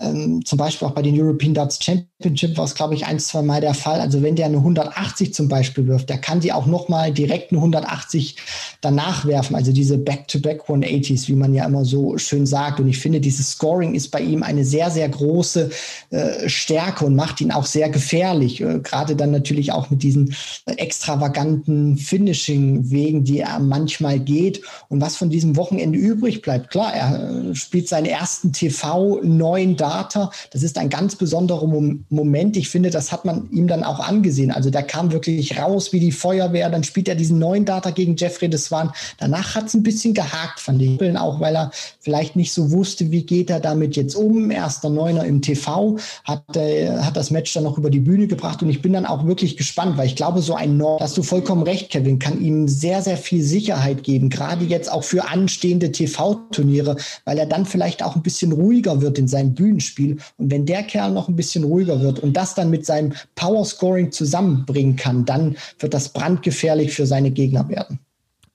ähm, 0.00 0.44
zum 0.44 0.58
Beispiel 0.58 0.88
auch 0.88 0.92
bei 0.92 1.02
den 1.02 1.20
European 1.20 1.54
Darts 1.54 1.78
Championship 1.82 2.56
war 2.56 2.64
es, 2.64 2.74
glaube 2.74 2.94
ich, 2.94 3.06
ein, 3.06 3.20
zwei 3.20 3.42
Mal 3.42 3.60
der 3.60 3.74
Fall. 3.74 4.00
Also 4.00 4.22
wenn 4.22 4.34
der 4.34 4.46
eine 4.46 4.56
180 4.56 5.32
zum 5.34 5.48
Beispiel 5.48 5.86
wirft, 5.86 6.08
der 6.08 6.18
kann 6.18 6.40
die 6.40 6.52
auch 6.52 6.66
nochmal 6.66 7.12
direkt 7.12 7.52
eine 7.52 7.60
180 7.60 8.36
danach 8.80 9.24
werfen. 9.24 9.54
Also 9.54 9.72
diese 9.72 9.98
Back-to-Back 9.98 10.64
180s, 10.68 11.28
wie 11.28 11.36
man 11.36 11.54
ja 11.54 11.64
immer 11.64 11.84
so 11.84 12.18
schön 12.18 12.44
sagt. 12.44 12.80
Und 12.80 12.88
ich 12.88 12.98
finde, 12.98 13.20
dieses 13.20 13.52
Scoring 13.52 13.94
ist 13.94 14.10
bei 14.10 14.20
ihm 14.20 14.42
eine 14.42 14.64
sehr, 14.64 14.90
sehr 14.90 15.08
große 15.08 15.70
äh, 16.10 16.48
Stärke 16.48 17.04
und 17.04 17.14
macht 17.14 17.40
ihn 17.40 17.52
auch 17.52 17.66
sehr 17.66 17.88
gefährlich. 17.88 18.60
Äh, 18.60 18.80
gerade 18.80 19.14
dann 19.14 19.30
natürlich 19.30 19.70
auch 19.70 19.90
mit 19.90 20.02
diesen 20.02 20.34
extravaganten 20.66 21.96
Finishing-Wegen, 21.98 23.22
die 23.22 23.40
er 23.40 23.60
manchmal 23.60 24.18
geht. 24.18 24.62
Und 24.88 25.00
was 25.00 25.16
von 25.16 25.30
diesem 25.30 25.56
Wochenende 25.56 25.98
übrig 25.98 26.31
übrig 26.32 26.42
bleibt. 26.42 26.70
Klar, 26.70 26.94
er 26.94 27.50
äh, 27.50 27.54
spielt 27.54 27.88
seinen 27.88 28.06
ersten 28.06 28.52
TV-neuen 28.52 29.76
Data. 29.76 30.30
Das 30.50 30.62
ist 30.62 30.78
ein 30.78 30.88
ganz 30.88 31.16
besonderer 31.16 31.66
Moment. 32.08 32.56
Ich 32.56 32.68
finde, 32.68 32.90
das 32.90 33.12
hat 33.12 33.24
man 33.24 33.50
ihm 33.50 33.68
dann 33.68 33.84
auch 33.84 34.00
angesehen. 34.00 34.50
Also 34.50 34.70
der 34.70 34.82
kam 34.82 35.12
wirklich 35.12 35.58
raus 35.58 35.92
wie 35.92 36.00
die 36.00 36.12
Feuerwehr. 36.12 36.70
Dann 36.70 36.84
spielt 36.84 37.08
er 37.08 37.14
diesen 37.14 37.38
neuen 37.38 37.64
Data 37.64 37.90
gegen 37.90 38.16
Jeffrey 38.16 38.48
Deswan. 38.48 38.92
Danach 39.18 39.54
hat 39.54 39.66
es 39.66 39.74
ein 39.74 39.82
bisschen 39.82 40.14
gehakt, 40.14 40.60
fand 40.60 40.80
ich. 40.82 41.00
Auch 41.16 41.40
weil 41.40 41.56
er 41.56 41.70
vielleicht 42.00 42.36
nicht 42.36 42.52
so 42.52 42.70
wusste, 42.70 43.10
wie 43.10 43.24
geht 43.24 43.50
er 43.50 43.60
damit 43.60 43.96
jetzt 43.96 44.14
um. 44.14 44.50
Erster 44.50 44.88
Neuner 44.88 45.24
im 45.24 45.42
TV, 45.42 45.98
hat, 46.24 46.56
äh, 46.56 46.90
hat 46.98 47.16
das 47.16 47.30
Match 47.30 47.52
dann 47.54 47.64
noch 47.64 47.76
über 47.76 47.90
die 47.90 48.00
Bühne 48.00 48.26
gebracht. 48.26 48.62
Und 48.62 48.70
ich 48.70 48.82
bin 48.82 48.92
dann 48.92 49.06
auch 49.06 49.26
wirklich 49.26 49.56
gespannt, 49.56 49.98
weil 49.98 50.06
ich 50.06 50.16
glaube, 50.16 50.40
so 50.40 50.54
ein 50.54 50.76
Nord, 50.76 51.00
hast 51.00 51.16
du 51.16 51.22
vollkommen 51.22 51.62
recht, 51.62 51.90
Kevin, 51.90 52.18
kann 52.18 52.40
ihm 52.40 52.68
sehr, 52.68 53.02
sehr 53.02 53.16
viel 53.16 53.42
Sicherheit 53.42 54.02
geben. 54.04 54.30
Gerade 54.30 54.64
jetzt 54.64 54.90
auch 54.90 55.04
für 55.04 55.28
anstehende 55.28 55.92
TV 55.92 56.21
TV-Turniere, 56.22 56.96
weil 57.24 57.38
er 57.38 57.46
dann 57.46 57.66
vielleicht 57.66 58.02
auch 58.02 58.16
ein 58.16 58.22
bisschen 58.22 58.52
ruhiger 58.52 59.00
wird 59.00 59.18
in 59.18 59.28
seinem 59.28 59.54
Bühnenspiel. 59.54 60.18
Und 60.38 60.50
wenn 60.50 60.66
der 60.66 60.82
Kerl 60.82 61.12
noch 61.12 61.28
ein 61.28 61.36
bisschen 61.36 61.64
ruhiger 61.64 62.00
wird 62.00 62.18
und 62.20 62.36
das 62.36 62.54
dann 62.54 62.70
mit 62.70 62.86
seinem 62.86 63.12
Power-Scoring 63.34 64.12
zusammenbringen 64.12 64.96
kann, 64.96 65.24
dann 65.24 65.56
wird 65.78 65.94
das 65.94 66.10
brandgefährlich 66.10 66.92
für 66.92 67.06
seine 67.06 67.30
Gegner 67.30 67.68
werden. 67.68 67.98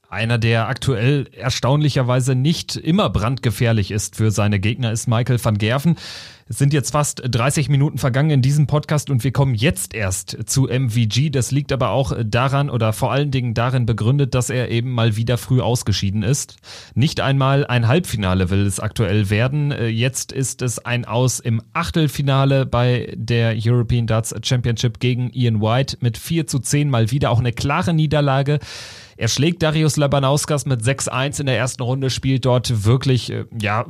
Einer, 0.09 0.37
der 0.37 0.69
aktuell 0.69 1.27
erstaunlicherweise 1.33 2.33
nicht 2.33 2.77
immer 2.77 3.09
brandgefährlich 3.09 3.91
ist 3.91 4.15
für 4.15 4.31
seine 4.31 4.57
Gegner, 4.59 4.93
ist 4.93 5.07
Michael 5.07 5.43
van 5.43 5.57
Gerven. 5.57 5.97
Es 6.49 6.57
sind 6.57 6.71
jetzt 6.71 6.91
fast 6.91 7.21
30 7.25 7.67
Minuten 7.67 7.97
vergangen 7.97 8.29
in 8.29 8.41
diesem 8.41 8.67
Podcast 8.67 9.09
und 9.09 9.25
wir 9.25 9.33
kommen 9.33 9.53
jetzt 9.53 9.93
erst 9.93 10.37
zu 10.45 10.67
MVG. 10.67 11.29
Das 11.29 11.51
liegt 11.51 11.73
aber 11.73 11.89
auch 11.89 12.13
daran 12.23 12.69
oder 12.69 12.93
vor 12.93 13.11
allen 13.11 13.31
Dingen 13.31 13.53
darin 13.53 13.85
begründet, 13.85 14.33
dass 14.33 14.49
er 14.49 14.71
eben 14.71 14.91
mal 14.91 15.17
wieder 15.17 15.37
früh 15.37 15.59
ausgeschieden 15.59 16.23
ist. 16.23 16.55
Nicht 16.95 17.19
einmal 17.19 17.67
ein 17.67 17.89
Halbfinale 17.89 18.49
will 18.49 18.65
es 18.65 18.79
aktuell 18.79 19.29
werden. 19.29 19.71
Jetzt 19.89 20.31
ist 20.31 20.61
es 20.61 20.79
ein 20.79 21.03
Aus 21.03 21.41
im 21.41 21.61
Achtelfinale 21.73 22.65
bei 22.65 23.13
der 23.17 23.55
European 23.61 24.07
Darts 24.07 24.33
Championship 24.41 25.01
gegen 25.01 25.29
Ian 25.31 25.61
White 25.61 25.97
mit 25.99 26.17
4 26.17 26.47
zu 26.47 26.59
10 26.59 26.89
mal 26.89 27.11
wieder 27.11 27.31
auch 27.31 27.39
eine 27.39 27.51
klare 27.51 27.93
Niederlage. 27.93 28.59
Er 29.17 29.27
schlägt 29.27 29.63
Darius 29.63 29.97
Labanauskas 29.97 30.65
mit 30.65 30.81
6-1 30.81 31.41
in 31.41 31.47
der 31.47 31.57
ersten 31.57 31.81
Runde, 31.81 32.09
spielt 32.09 32.45
dort 32.45 32.85
wirklich, 32.85 33.31
äh, 33.31 33.45
ja, 33.59 33.85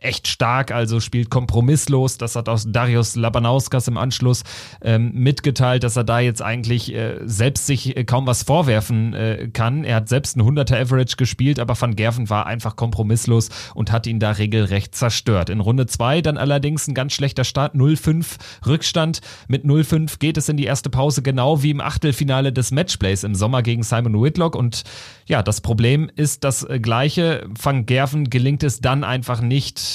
echt 0.00 0.28
stark, 0.28 0.72
also 0.72 1.00
spielt 1.00 1.30
kompromisslos. 1.30 2.18
Das 2.18 2.36
hat 2.36 2.48
auch 2.48 2.60
Darius 2.66 3.16
Labanauskas 3.16 3.88
im 3.88 3.96
Anschluss 3.96 4.42
ähm, 4.82 5.12
mitgeteilt, 5.14 5.84
dass 5.84 5.96
er 5.96 6.04
da 6.04 6.20
jetzt 6.20 6.42
eigentlich 6.42 6.94
äh, 6.94 7.18
selbst 7.24 7.66
sich 7.66 7.96
äh, 7.96 8.04
kaum 8.04 8.26
was 8.26 8.42
vorwerfen 8.42 9.14
äh, 9.14 9.48
kann. 9.52 9.84
Er 9.84 9.96
hat 9.96 10.08
selbst 10.08 10.36
ein 10.36 10.42
100er 10.42 10.80
Average 10.80 11.16
gespielt, 11.16 11.58
aber 11.58 11.80
Van 11.80 11.96
Gerven 11.96 12.30
war 12.30 12.46
einfach 12.46 12.76
kompromisslos 12.76 13.50
und 13.74 13.92
hat 13.92 14.06
ihn 14.06 14.20
da 14.20 14.32
regelrecht 14.32 14.94
zerstört. 14.94 15.50
In 15.50 15.60
Runde 15.60 15.86
2 15.86 16.22
dann 16.22 16.38
allerdings 16.38 16.88
ein 16.88 16.94
ganz 16.94 17.12
schlechter 17.12 17.44
Start, 17.44 17.74
0-5 17.74 18.36
Rückstand. 18.66 19.20
Mit 19.48 19.64
0-5 19.64 20.18
geht 20.18 20.36
es 20.36 20.48
in 20.48 20.56
die 20.56 20.64
erste 20.64 20.90
Pause, 20.90 21.22
genau 21.22 21.62
wie 21.62 21.70
im 21.70 21.80
Achtelfinale 21.80 22.52
des 22.52 22.70
Matchplays 22.70 23.24
im 23.24 23.34
Sommer 23.34 23.62
gegen 23.62 23.82
Simon 23.82 24.20
Whitlock. 24.20 24.54
Und 24.56 24.84
ja, 25.26 25.42
das 25.42 25.60
Problem 25.60 26.10
ist 26.16 26.44
das 26.44 26.64
äh, 26.64 26.80
gleiche. 26.80 27.46
Van 27.60 27.86
Gerven 27.86 28.30
gelingt 28.30 28.62
es 28.62 28.80
dann 28.80 29.04
einfach 29.04 29.40
nicht, 29.40 29.89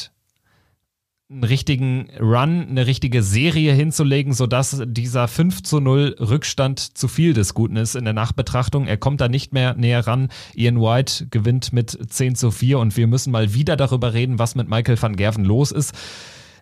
einen 1.28 1.44
richtigen 1.44 2.08
Run, 2.20 2.68
eine 2.70 2.86
richtige 2.86 3.24
Serie 3.24 3.74
hinzulegen, 3.74 4.34
sodass 4.34 4.84
dieser 4.86 5.28
5 5.28 5.64
zu 5.64 5.80
0 5.80 6.18
Rückstand 6.20 6.80
zu 6.80 7.08
viel 7.08 7.34
des 7.34 7.56
Guten 7.56 7.78
ist 7.78 7.96
in 7.96 8.06
der 8.06 8.14
Nachbetrachtung. 8.14 8.86
Er 8.86 8.98
kommt 8.98 9.22
da 9.22 9.28
nicht 9.28 9.52
mehr 9.52 9.74
näher 9.74 10.06
ran. 10.06 10.30
Ian 10.54 10.80
White 10.80 11.28
gewinnt 11.32 11.74
mit 11.74 11.98
10 12.10 12.36
zu 12.36 12.52
4 12.52 12.78
und 12.78 12.96
wir 12.96 13.08
müssen 13.08 13.32
mal 13.32 13.56
wieder 13.56 13.76
darüber 13.76 14.14
reden, 14.14 14.38
was 14.38 14.54
mit 14.54 14.70
Michael 14.70 15.02
van 15.02 15.16
Gerven 15.16 15.46
los 15.46 15.72
ist. 15.72 15.96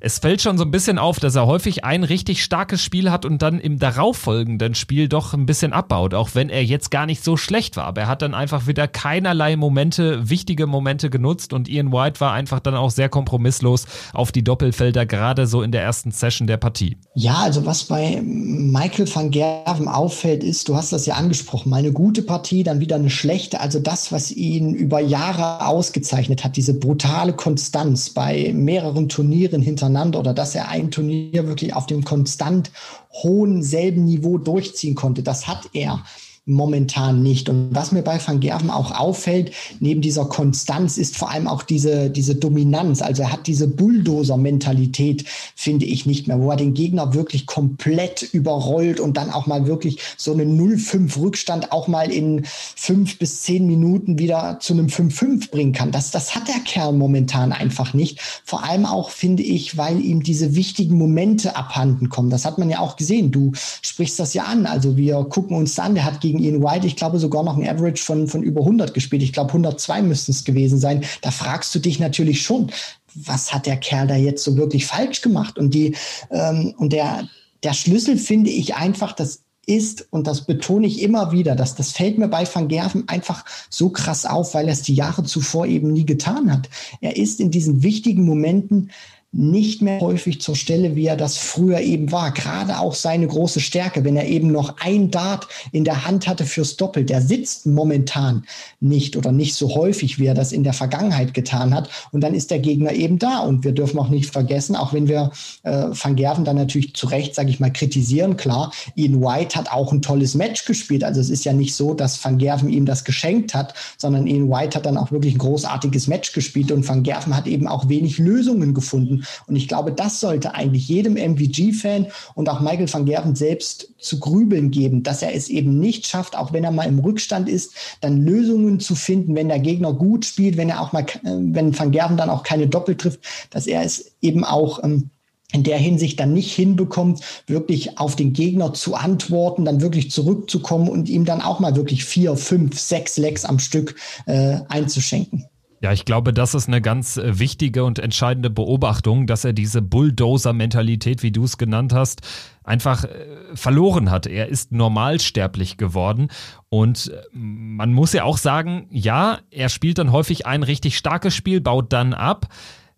Es 0.05 0.19
fällt 0.19 0.41
schon 0.41 0.57
so 0.57 0.65
ein 0.65 0.71
bisschen 0.71 0.99
auf, 0.99 1.17
dass 1.21 1.35
er 1.35 1.47
häufig 1.47 1.85
ein 1.85 2.03
richtig 2.03 2.43
starkes 2.43 2.81
Spiel 2.81 3.09
hat 3.09 3.23
und 3.23 3.41
dann 3.41 3.57
im 3.57 3.79
darauffolgenden 3.79 4.75
Spiel 4.75 5.07
doch 5.07 5.33
ein 5.33 5.45
bisschen 5.45 5.71
abbaut, 5.71 6.13
auch 6.13 6.31
wenn 6.33 6.49
er 6.49 6.61
jetzt 6.61 6.91
gar 6.91 7.05
nicht 7.05 7.23
so 7.23 7.37
schlecht 7.37 7.77
war. 7.77 7.85
Aber 7.85 8.01
er 8.01 8.07
hat 8.07 8.21
dann 8.21 8.33
einfach 8.33 8.67
wieder 8.67 8.89
keinerlei 8.89 9.55
Momente, 9.55 10.29
wichtige 10.29 10.67
Momente 10.67 11.09
genutzt 11.09 11.53
und 11.53 11.69
Ian 11.69 11.93
White 11.93 12.19
war 12.19 12.33
einfach 12.33 12.59
dann 12.59 12.75
auch 12.75 12.91
sehr 12.91 13.07
kompromisslos 13.07 13.85
auf 14.11 14.33
die 14.33 14.43
Doppelfelder, 14.43 15.05
gerade 15.05 15.47
so 15.47 15.61
in 15.61 15.71
der 15.71 15.83
ersten 15.83 16.11
Session 16.11 16.47
der 16.47 16.57
Partie. 16.57 16.97
Ja, 17.15 17.35
also 17.35 17.65
was 17.65 17.85
bei 17.85 18.21
Michael 18.21 19.07
van 19.07 19.31
Gerven 19.31 19.87
auffällt, 19.87 20.43
ist, 20.43 20.67
du 20.67 20.75
hast 20.75 20.91
das 20.91 21.05
ja 21.05 21.13
angesprochen, 21.13 21.69
mal 21.69 21.77
eine 21.77 21.93
gute 21.93 22.23
Partie, 22.23 22.63
dann 22.63 22.81
wieder 22.81 22.97
eine 22.97 23.09
schlechte. 23.09 23.61
Also 23.61 23.79
das, 23.79 24.11
was 24.11 24.31
ihn 24.31 24.73
über 24.73 24.99
Jahre 24.99 25.65
ausgezeichnet 25.65 26.43
hat, 26.43 26.57
diese 26.57 26.73
brutale 26.73 27.31
Konstanz 27.31 28.09
bei 28.09 28.51
mehreren 28.53 29.07
Turnieren 29.07 29.61
hintereinander 29.61 29.92
oder 30.15 30.33
dass 30.33 30.55
er 30.55 30.69
ein 30.69 30.91
Turnier 30.91 31.47
wirklich 31.47 31.73
auf 31.73 31.85
dem 31.85 32.03
konstant 32.03 32.71
hohen 33.11 33.63
selben 33.63 34.05
Niveau 34.05 34.37
durchziehen 34.37 34.95
konnte, 34.95 35.23
das 35.23 35.47
hat 35.47 35.69
er 35.73 36.03
momentan 36.45 37.23
nicht. 37.23 37.47
Und 37.47 37.69
was 37.73 37.93
mir 37.93 38.01
bei 38.01 38.19
Van 38.25 38.41
Gerven 38.41 38.69
auch 38.69 38.91
auffällt, 38.91 39.51
neben 39.79 40.01
dieser 40.01 40.25
Konstanz 40.25 40.97
ist 40.97 41.15
vor 41.15 41.31
allem 41.31 41.47
auch 41.47 41.63
diese, 41.63 42.09
diese 42.09 42.35
Dominanz. 42.35 43.01
Also 43.01 43.23
er 43.23 43.31
hat 43.31 43.47
diese 43.47 43.67
Bulldozer-Mentalität, 43.67 45.23
finde 45.55 45.85
ich 45.85 46.05
nicht 46.05 46.27
mehr, 46.27 46.41
wo 46.41 46.51
er 46.51 46.57
den 46.57 46.73
Gegner 46.73 47.13
wirklich 47.13 47.45
komplett 47.45 48.23
überrollt 48.23 48.99
und 48.99 49.15
dann 49.15 49.29
auch 49.29 49.47
mal 49.47 49.67
wirklich 49.67 49.99
so 50.17 50.33
einen 50.33 50.59
0-5 50.59 51.17
Rückstand 51.21 51.71
auch 51.71 51.87
mal 51.87 52.11
in 52.11 52.43
fünf 52.45 53.19
bis 53.19 53.43
zehn 53.43 53.65
Minuten 53.65 54.19
wieder 54.19 54.57
zu 54.59 54.73
einem 54.73 54.87
5-5 54.87 55.49
bringen 55.49 55.71
kann. 55.71 55.91
Das, 55.91 56.11
das 56.11 56.35
hat 56.35 56.49
der 56.49 56.59
Kerl 56.65 56.91
momentan 56.91 57.53
einfach 57.53 57.93
nicht. 57.93 58.19
Vor 58.43 58.65
allem 58.65 58.85
auch, 58.85 59.11
finde 59.11 59.43
ich, 59.43 59.77
weil 59.77 60.01
ihm 60.01 60.23
diese 60.23 60.55
wichtigen 60.55 60.97
Momente 60.97 61.55
abhanden 61.55 62.09
kommen. 62.09 62.29
Das 62.29 62.43
hat 62.43 62.57
man 62.57 62.69
ja 62.69 62.79
auch 62.79 62.97
gesehen. 62.97 63.31
Du 63.31 63.53
sprichst 63.81 64.19
das 64.19 64.33
ja 64.33 64.43
an. 64.43 64.65
Also 64.65 64.97
wir 64.97 65.23
gucken 65.23 65.55
uns 65.55 65.79
an, 65.79 65.95
der 65.95 66.03
hat 66.03 66.19
gegen 66.19 66.32
gegen 66.33 66.43
Ian 66.43 66.63
White, 66.63 66.87
ich 66.87 66.95
glaube, 66.95 67.19
sogar 67.19 67.43
noch 67.43 67.57
ein 67.57 67.67
Average 67.67 68.03
von, 68.03 68.27
von 68.27 68.43
über 68.43 68.61
100 68.61 68.93
gespielt. 68.93 69.23
Ich 69.23 69.33
glaube, 69.33 69.49
102 69.49 70.01
müssten 70.01 70.31
es 70.31 70.43
gewesen 70.43 70.79
sein. 70.79 71.03
Da 71.21 71.31
fragst 71.31 71.73
du 71.75 71.79
dich 71.79 71.99
natürlich 71.99 72.41
schon, 72.41 72.71
was 73.13 73.53
hat 73.53 73.65
der 73.65 73.77
Kerl 73.77 74.07
da 74.07 74.15
jetzt 74.15 74.43
so 74.43 74.57
wirklich 74.57 74.85
falsch 74.85 75.21
gemacht? 75.21 75.57
Und 75.57 75.73
die, 75.73 75.95
ähm, 76.31 76.73
und 76.77 76.93
der, 76.93 77.27
der 77.63 77.73
Schlüssel 77.73 78.17
finde 78.17 78.49
ich 78.49 78.75
einfach, 78.75 79.13
das 79.13 79.41
ist, 79.65 80.07
und 80.09 80.27
das 80.27 80.45
betone 80.45 80.87
ich 80.87 81.01
immer 81.01 81.31
wieder, 81.31 81.55
dass 81.55 81.75
das 81.75 81.91
fällt 81.91 82.17
mir 82.17 82.27
bei 82.27 82.45
Van 82.51 82.67
Gerven 82.67 83.07
einfach 83.07 83.45
so 83.69 83.89
krass 83.89 84.25
auf, 84.25 84.53
weil 84.53 84.67
er 84.67 84.73
es 84.73 84.81
die 84.81 84.95
Jahre 84.95 85.23
zuvor 85.23 85.67
eben 85.67 85.93
nie 85.93 86.05
getan 86.05 86.51
hat. 86.51 86.69
Er 86.99 87.15
ist 87.15 87.39
in 87.39 87.51
diesen 87.51 87.81
wichtigen 87.83 88.25
Momenten 88.25 88.91
nicht 89.35 89.81
mehr 89.81 89.99
häufig 89.99 90.41
zur 90.41 90.55
Stelle, 90.55 90.95
wie 90.95 91.07
er 91.07 91.17
das 91.17 91.37
früher 91.37 91.79
eben 91.79 92.11
war. 92.11 92.31
Gerade 92.31 92.79
auch 92.79 92.93
seine 92.93 93.25
große 93.25 93.59
Stärke, 93.59 94.05
wenn 94.05 94.15
er 94.15 94.27
eben 94.27 94.51
noch 94.51 94.75
ein 94.79 95.09
Dart 95.09 95.47
in 95.71 95.83
der 95.83 96.05
Hand 96.05 96.27
hatte 96.27 96.45
fürs 96.45 96.77
Doppel. 96.77 97.03
Der 97.03 97.19
sitzt 97.19 97.65
momentan 97.65 98.45
nicht 98.79 99.17
oder 99.17 99.31
nicht 99.31 99.55
so 99.55 99.73
häufig, 99.73 100.19
wie 100.19 100.27
er 100.27 100.35
das 100.35 100.51
in 100.51 100.63
der 100.63 100.73
Vergangenheit 100.73 101.33
getan 101.33 101.73
hat. 101.73 101.89
Und 102.11 102.21
dann 102.21 102.35
ist 102.35 102.51
der 102.51 102.59
Gegner 102.59 102.93
eben 102.93 103.17
da. 103.17 103.39
Und 103.39 103.63
wir 103.63 103.71
dürfen 103.71 103.97
auch 103.97 104.09
nicht 104.09 104.29
vergessen, 104.29 104.75
auch 104.75 104.93
wenn 104.93 105.07
wir 105.07 105.31
äh, 105.63 105.87
Van 105.89 106.15
Gerven 106.15 106.45
dann 106.45 106.57
natürlich 106.57 106.93
zu 106.93 107.07
Recht, 107.07 107.33
sage 107.33 107.49
ich 107.49 107.59
mal, 107.59 107.73
kritisieren, 107.73 108.37
klar, 108.37 108.71
Ian 108.95 109.19
White 109.19 109.55
hat 109.55 109.71
auch 109.71 109.91
ein 109.91 110.03
tolles 110.03 110.35
Match 110.35 110.65
gespielt. 110.65 111.03
Also 111.03 111.19
es 111.19 111.31
ist 111.31 111.43
ja 111.43 111.53
nicht 111.53 111.73
so, 111.73 111.95
dass 111.95 112.23
Van 112.23 112.37
Gerven 112.37 112.69
ihm 112.69 112.85
das 112.85 113.03
geschenkt 113.03 113.55
hat, 113.55 113.73
sondern 113.97 114.27
Ian 114.27 114.49
White 114.49 114.77
hat 114.77 114.85
dann 114.85 114.97
auch 114.97 115.11
wirklich 115.11 115.33
ein 115.33 115.39
großartiges 115.39 116.05
Match 116.05 116.33
gespielt 116.33 116.71
und 116.71 116.87
Van 116.87 117.01
Gerven 117.01 117.35
hat 117.35 117.47
eben 117.47 117.67
auch 117.67 117.89
wenig 117.89 118.19
Lösungen 118.19 118.75
gefunden. 118.75 119.22
Und 119.47 119.55
ich 119.55 119.67
glaube, 119.67 119.91
das 119.91 120.19
sollte 120.19 120.55
eigentlich 120.55 120.87
jedem 120.87 121.15
MVG-Fan 121.15 122.07
und 122.35 122.49
auch 122.49 122.59
Michael 122.59 122.91
van 122.91 123.05
Gerven 123.05 123.35
selbst 123.35 123.89
zu 123.99 124.19
grübeln 124.19 124.71
geben, 124.71 125.03
dass 125.03 125.21
er 125.21 125.33
es 125.33 125.49
eben 125.49 125.79
nicht 125.79 126.07
schafft, 126.07 126.37
auch 126.37 126.53
wenn 126.53 126.63
er 126.63 126.71
mal 126.71 126.87
im 126.87 126.99
Rückstand 126.99 127.49
ist, 127.49 127.73
dann 128.01 128.21
Lösungen 128.21 128.79
zu 128.79 128.95
finden, 128.95 129.35
wenn 129.35 129.49
der 129.49 129.59
Gegner 129.59 129.93
gut 129.93 130.25
spielt, 130.25 130.57
wenn 130.57 130.69
er 130.69 130.81
auch 130.81 130.93
mal, 130.93 131.01
äh, 131.01 131.15
wenn 131.23 131.77
Van 131.77 131.91
Gerven 131.91 132.17
dann 132.17 132.29
auch 132.29 132.43
keine 132.43 132.67
Doppel 132.67 132.95
trifft, 132.95 133.21
dass 133.49 133.67
er 133.67 133.83
es 133.83 134.11
eben 134.21 134.43
auch 134.43 134.83
ähm, 134.83 135.09
in 135.53 135.63
der 135.63 135.77
Hinsicht 135.77 136.19
dann 136.19 136.33
nicht 136.33 136.51
hinbekommt, 136.53 137.21
wirklich 137.47 137.99
auf 137.99 138.15
den 138.15 138.33
Gegner 138.33 138.73
zu 138.73 138.95
antworten, 138.95 139.65
dann 139.65 139.81
wirklich 139.81 140.11
zurückzukommen 140.11 140.89
und 140.89 141.07
ihm 141.07 141.25
dann 141.25 141.41
auch 141.41 141.59
mal 141.59 141.75
wirklich 141.75 142.03
vier, 142.03 142.35
fünf, 142.35 142.79
sechs 142.79 143.17
Lecks 143.17 143.45
am 143.45 143.59
Stück 143.59 143.95
äh, 144.25 144.57
einzuschenken. 144.67 145.45
Ja, 145.83 145.91
ich 145.91 146.05
glaube, 146.05 146.31
das 146.31 146.55
ist 146.55 146.69
eine 146.69 146.79
ganz 146.79 147.17
äh, 147.17 147.39
wichtige 147.39 147.83
und 147.83 147.99
entscheidende 147.99 148.49
Beobachtung, 148.49 149.27
dass 149.27 149.43
er 149.43 149.51
diese 149.51 149.81
Bulldozer-Mentalität, 149.81 151.23
wie 151.23 151.31
du 151.33 151.43
es 151.43 151.57
genannt 151.57 151.91
hast, 151.91 152.21
einfach 152.63 153.03
äh, 153.03 153.09
verloren 153.53 154.09
hat. 154.09 154.25
Er 154.25 154.47
ist 154.47 154.71
normalsterblich 154.71 155.75
geworden 155.75 156.29
und 156.69 157.11
äh, 157.13 157.21
man 157.33 157.91
muss 157.91 158.13
ja 158.13 158.23
auch 158.23 158.37
sagen, 158.37 158.87
ja, 158.91 159.39
er 159.51 159.67
spielt 159.67 159.97
dann 159.97 160.13
häufig 160.13 160.45
ein 160.45 160.63
richtig 160.63 160.97
starkes 160.97 161.35
Spiel, 161.35 161.59
baut 161.59 161.91
dann 161.91 162.13
ab. 162.13 162.47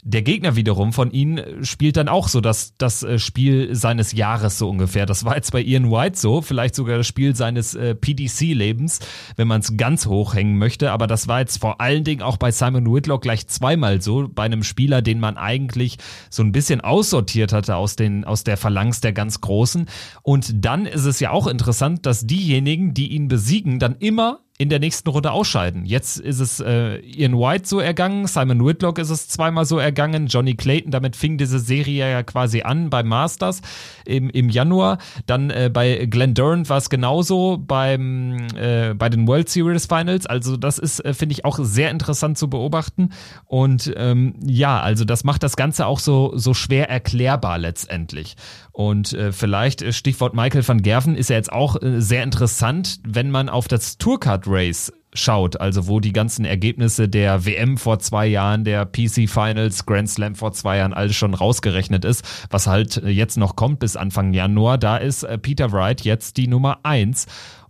Der 0.08 0.22
Gegner 0.22 0.56
wiederum 0.56 0.94
von 0.94 1.10
ihnen 1.10 1.40
äh, 1.40 1.66
spielt 1.66 1.98
dann 1.98 2.08
auch 2.08 2.28
so 2.28 2.40
das, 2.40 2.78
das 2.78 3.02
äh, 3.02 3.18
Spiel 3.18 3.74
seines 3.74 4.12
Jahres 4.12 4.60
so 4.60 4.70
ungefähr. 4.70 5.08
Das 5.08 5.26
war 5.26 5.36
jetzt 5.36 5.52
bei 5.52 5.64
Ian 5.64 5.90
White 5.90 6.16
so, 6.20 6.44
vielleicht 6.44 6.76
sogar 6.76 6.98
das 6.98 7.08
Spiel 7.08 7.36
seines 7.36 7.74
äh, 7.74 7.96
PDC-Lebens, 7.96 9.00
wenn 9.36 9.48
man 9.48 9.62
es 9.62 9.78
ganz 9.78 10.06
hoch 10.06 10.36
hängen 10.36 10.60
möchte. 10.60 10.92
Aber 10.92 11.08
das 11.08 11.28
war 11.28 11.40
jetzt 11.40 11.60
vor 11.60 11.82
allen 11.82 12.04
Dingen 12.04 12.22
auch 12.22 12.38
bei 12.38 12.52
Simon 12.52 12.94
Whitlock 12.94 13.24
gleich 13.24 13.48
zweimal 13.48 14.00
so, 14.00 14.30
bei 14.32 14.44
einem 14.44 14.62
Spieler, 14.62 15.02
den 15.02 15.20
man 15.20 15.38
eigentlich 15.38 15.98
so 16.30 16.44
ein 16.44 16.52
bisschen 16.52 16.82
aussortiert 16.82 17.52
hatte 17.52 17.76
aus, 17.76 17.96
den, 17.96 18.26
aus 18.26 18.44
der 18.44 18.58
Phalanx 18.58 19.02
der 19.02 19.12
ganz 19.12 19.42
Großen. 19.42 19.88
Und 20.22 20.64
dann 20.64 20.86
ist 20.86 21.06
es 21.06 21.20
ja 21.20 21.32
auch 21.32 21.48
interessant, 21.48 22.06
dass 22.06 22.28
diejenigen, 22.28 22.94
die 22.94 23.08
ihn 23.08 23.28
besiegen, 23.28 23.80
dann 23.80 23.96
immer 23.96 24.45
in 24.58 24.70
der 24.70 24.80
nächsten 24.80 25.10
Runde 25.10 25.32
ausscheiden. 25.32 25.86
Jetzt 25.86 26.18
ist 26.18 26.40
es 26.40 26.62
äh, 26.62 27.00
Ian 27.00 27.38
White 27.38 27.68
so 27.68 27.82
ergangen, 27.82 28.26
Simon 28.26 28.66
Whitlock 28.66 29.00
ist 29.00 29.10
es 29.10 29.28
zweimal 29.28 29.66
so 29.66 29.80
ergangen, 29.80 30.28
Johnny 30.28 30.56
Clayton, 30.56 30.92
damit 30.92 31.18
fing 31.18 31.38
diese 31.38 31.60
Serie 31.60 32.10
ja 32.10 32.24
quasi 32.24 32.62
an 32.62 32.90
beim 32.90 33.08
Masters 33.08 33.62
im, 34.06 34.30
im 34.30 34.48
Januar. 34.48 35.00
Dann 35.26 35.50
äh, 35.50 35.70
bei 35.74 36.06
Glenn 36.06 36.34
Durant 36.34 36.70
war 36.70 36.78
es 36.78 36.90
genauso 36.90 37.58
beim, 37.58 38.48
äh, 38.56 38.94
bei 38.94 39.10
den 39.10 39.28
World 39.28 39.50
Series 39.50 39.88
Finals. 39.88 40.26
Also 40.26 40.56
das 40.56 40.80
ist, 40.80 41.04
äh, 41.04 41.14
finde 41.14 41.34
ich, 41.34 41.44
auch 41.44 41.60
sehr 41.62 41.92
interessant 41.92 42.38
zu 42.38 42.50
beobachten. 42.50 43.10
Und 43.48 43.94
ähm, 43.98 44.36
ja, 44.42 44.80
also 44.80 45.04
das 45.04 45.26
macht 45.26 45.44
das 45.44 45.58
Ganze 45.58 45.86
auch 45.86 46.00
so, 46.00 46.32
so 46.36 46.54
schwer 46.54 46.90
erklärbar 46.90 47.58
letztendlich. 47.58 48.38
Und 48.72 49.12
äh, 49.12 49.34
vielleicht, 49.34 49.82
äh, 49.82 49.92
Stichwort 49.92 50.34
Michael 50.34 50.66
van 50.66 50.82
Gerven, 50.82 51.16
ist 51.16 51.30
ja 51.30 51.36
jetzt 51.36 51.52
auch 51.52 51.76
sehr 51.82 52.24
interessant, 52.24 53.00
wenn 53.06 53.32
man 53.32 53.50
auf 53.50 53.68
das 53.68 53.98
Tourcard 53.98 54.45
Race 54.48 54.92
schaut, 55.14 55.60
also 55.60 55.88
wo 55.88 56.00
die 56.00 56.14
ganzen 56.14 56.46
Ergebnisse 56.46 57.08
der 57.08 57.46
WM 57.46 57.78
vor 57.78 58.00
zwei 58.00 58.28
Jahren, 58.28 58.64
der 58.64 58.86
PC 58.86 59.30
Finals, 59.30 59.86
Grand 59.86 60.10
Slam 60.10 60.36
vor 60.36 60.52
zwei 60.52 60.78
Jahren 60.78 60.94
alles 60.94 61.16
schon 61.16 61.34
rausgerechnet 61.34 62.06
ist, 62.06 62.24
was 62.50 62.68
halt 62.68 62.98
äh, 62.98 63.10
jetzt 63.10 63.38
noch 63.38 63.56
kommt 63.56 63.80
bis 63.80 63.96
Anfang 63.96 64.34
Januar, 64.34 64.78
da 64.78 64.98
ist 64.98 65.24
äh, 65.24 65.38
Peter 65.38 65.72
Wright 65.72 66.02
jetzt 66.02 66.38
die 66.38 66.48
Nummer 66.48 66.80
eins. 66.84 67.28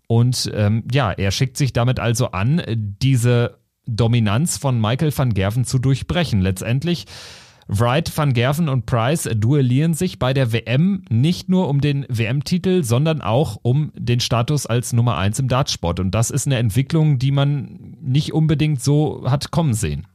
Und 0.07 0.51
ähm, 0.53 0.83
ja, 0.91 1.11
er 1.11 1.31
schickt 1.31 1.57
sich 1.57 1.73
damit 1.73 1.99
also 1.99 2.31
an, 2.31 2.61
diese 2.67 3.57
Dominanz 3.87 4.57
von 4.57 4.79
Michael 4.79 5.15
van 5.15 5.33
Gerven 5.33 5.65
zu 5.65 5.79
durchbrechen. 5.79 6.41
Letztendlich 6.41 7.05
Wright, 7.67 8.15
Van 8.15 8.33
Gerven 8.33 8.69
und 8.69 8.85
Price 8.85 9.27
duellieren 9.35 9.95
sich 9.95 10.19
bei 10.19 10.33
der 10.33 10.53
WM 10.53 11.03
nicht 11.09 11.49
nur 11.49 11.67
um 11.67 11.81
den 11.81 12.05
WM-Titel, 12.09 12.83
sondern 12.83 13.21
auch 13.21 13.57
um 13.63 13.91
den 13.95 14.19
Status 14.19 14.67
als 14.67 14.93
Nummer 14.93 15.17
1 15.17 15.39
im 15.39 15.47
Dartsport. 15.47 15.99
Und 15.99 16.11
das 16.11 16.29
ist 16.29 16.45
eine 16.45 16.57
Entwicklung, 16.57 17.17
die 17.17 17.31
man 17.31 17.97
nicht 18.01 18.33
unbedingt 18.33 18.83
so 18.83 19.23
hat 19.25 19.49
kommen 19.49 19.73
sehen. 19.73 20.05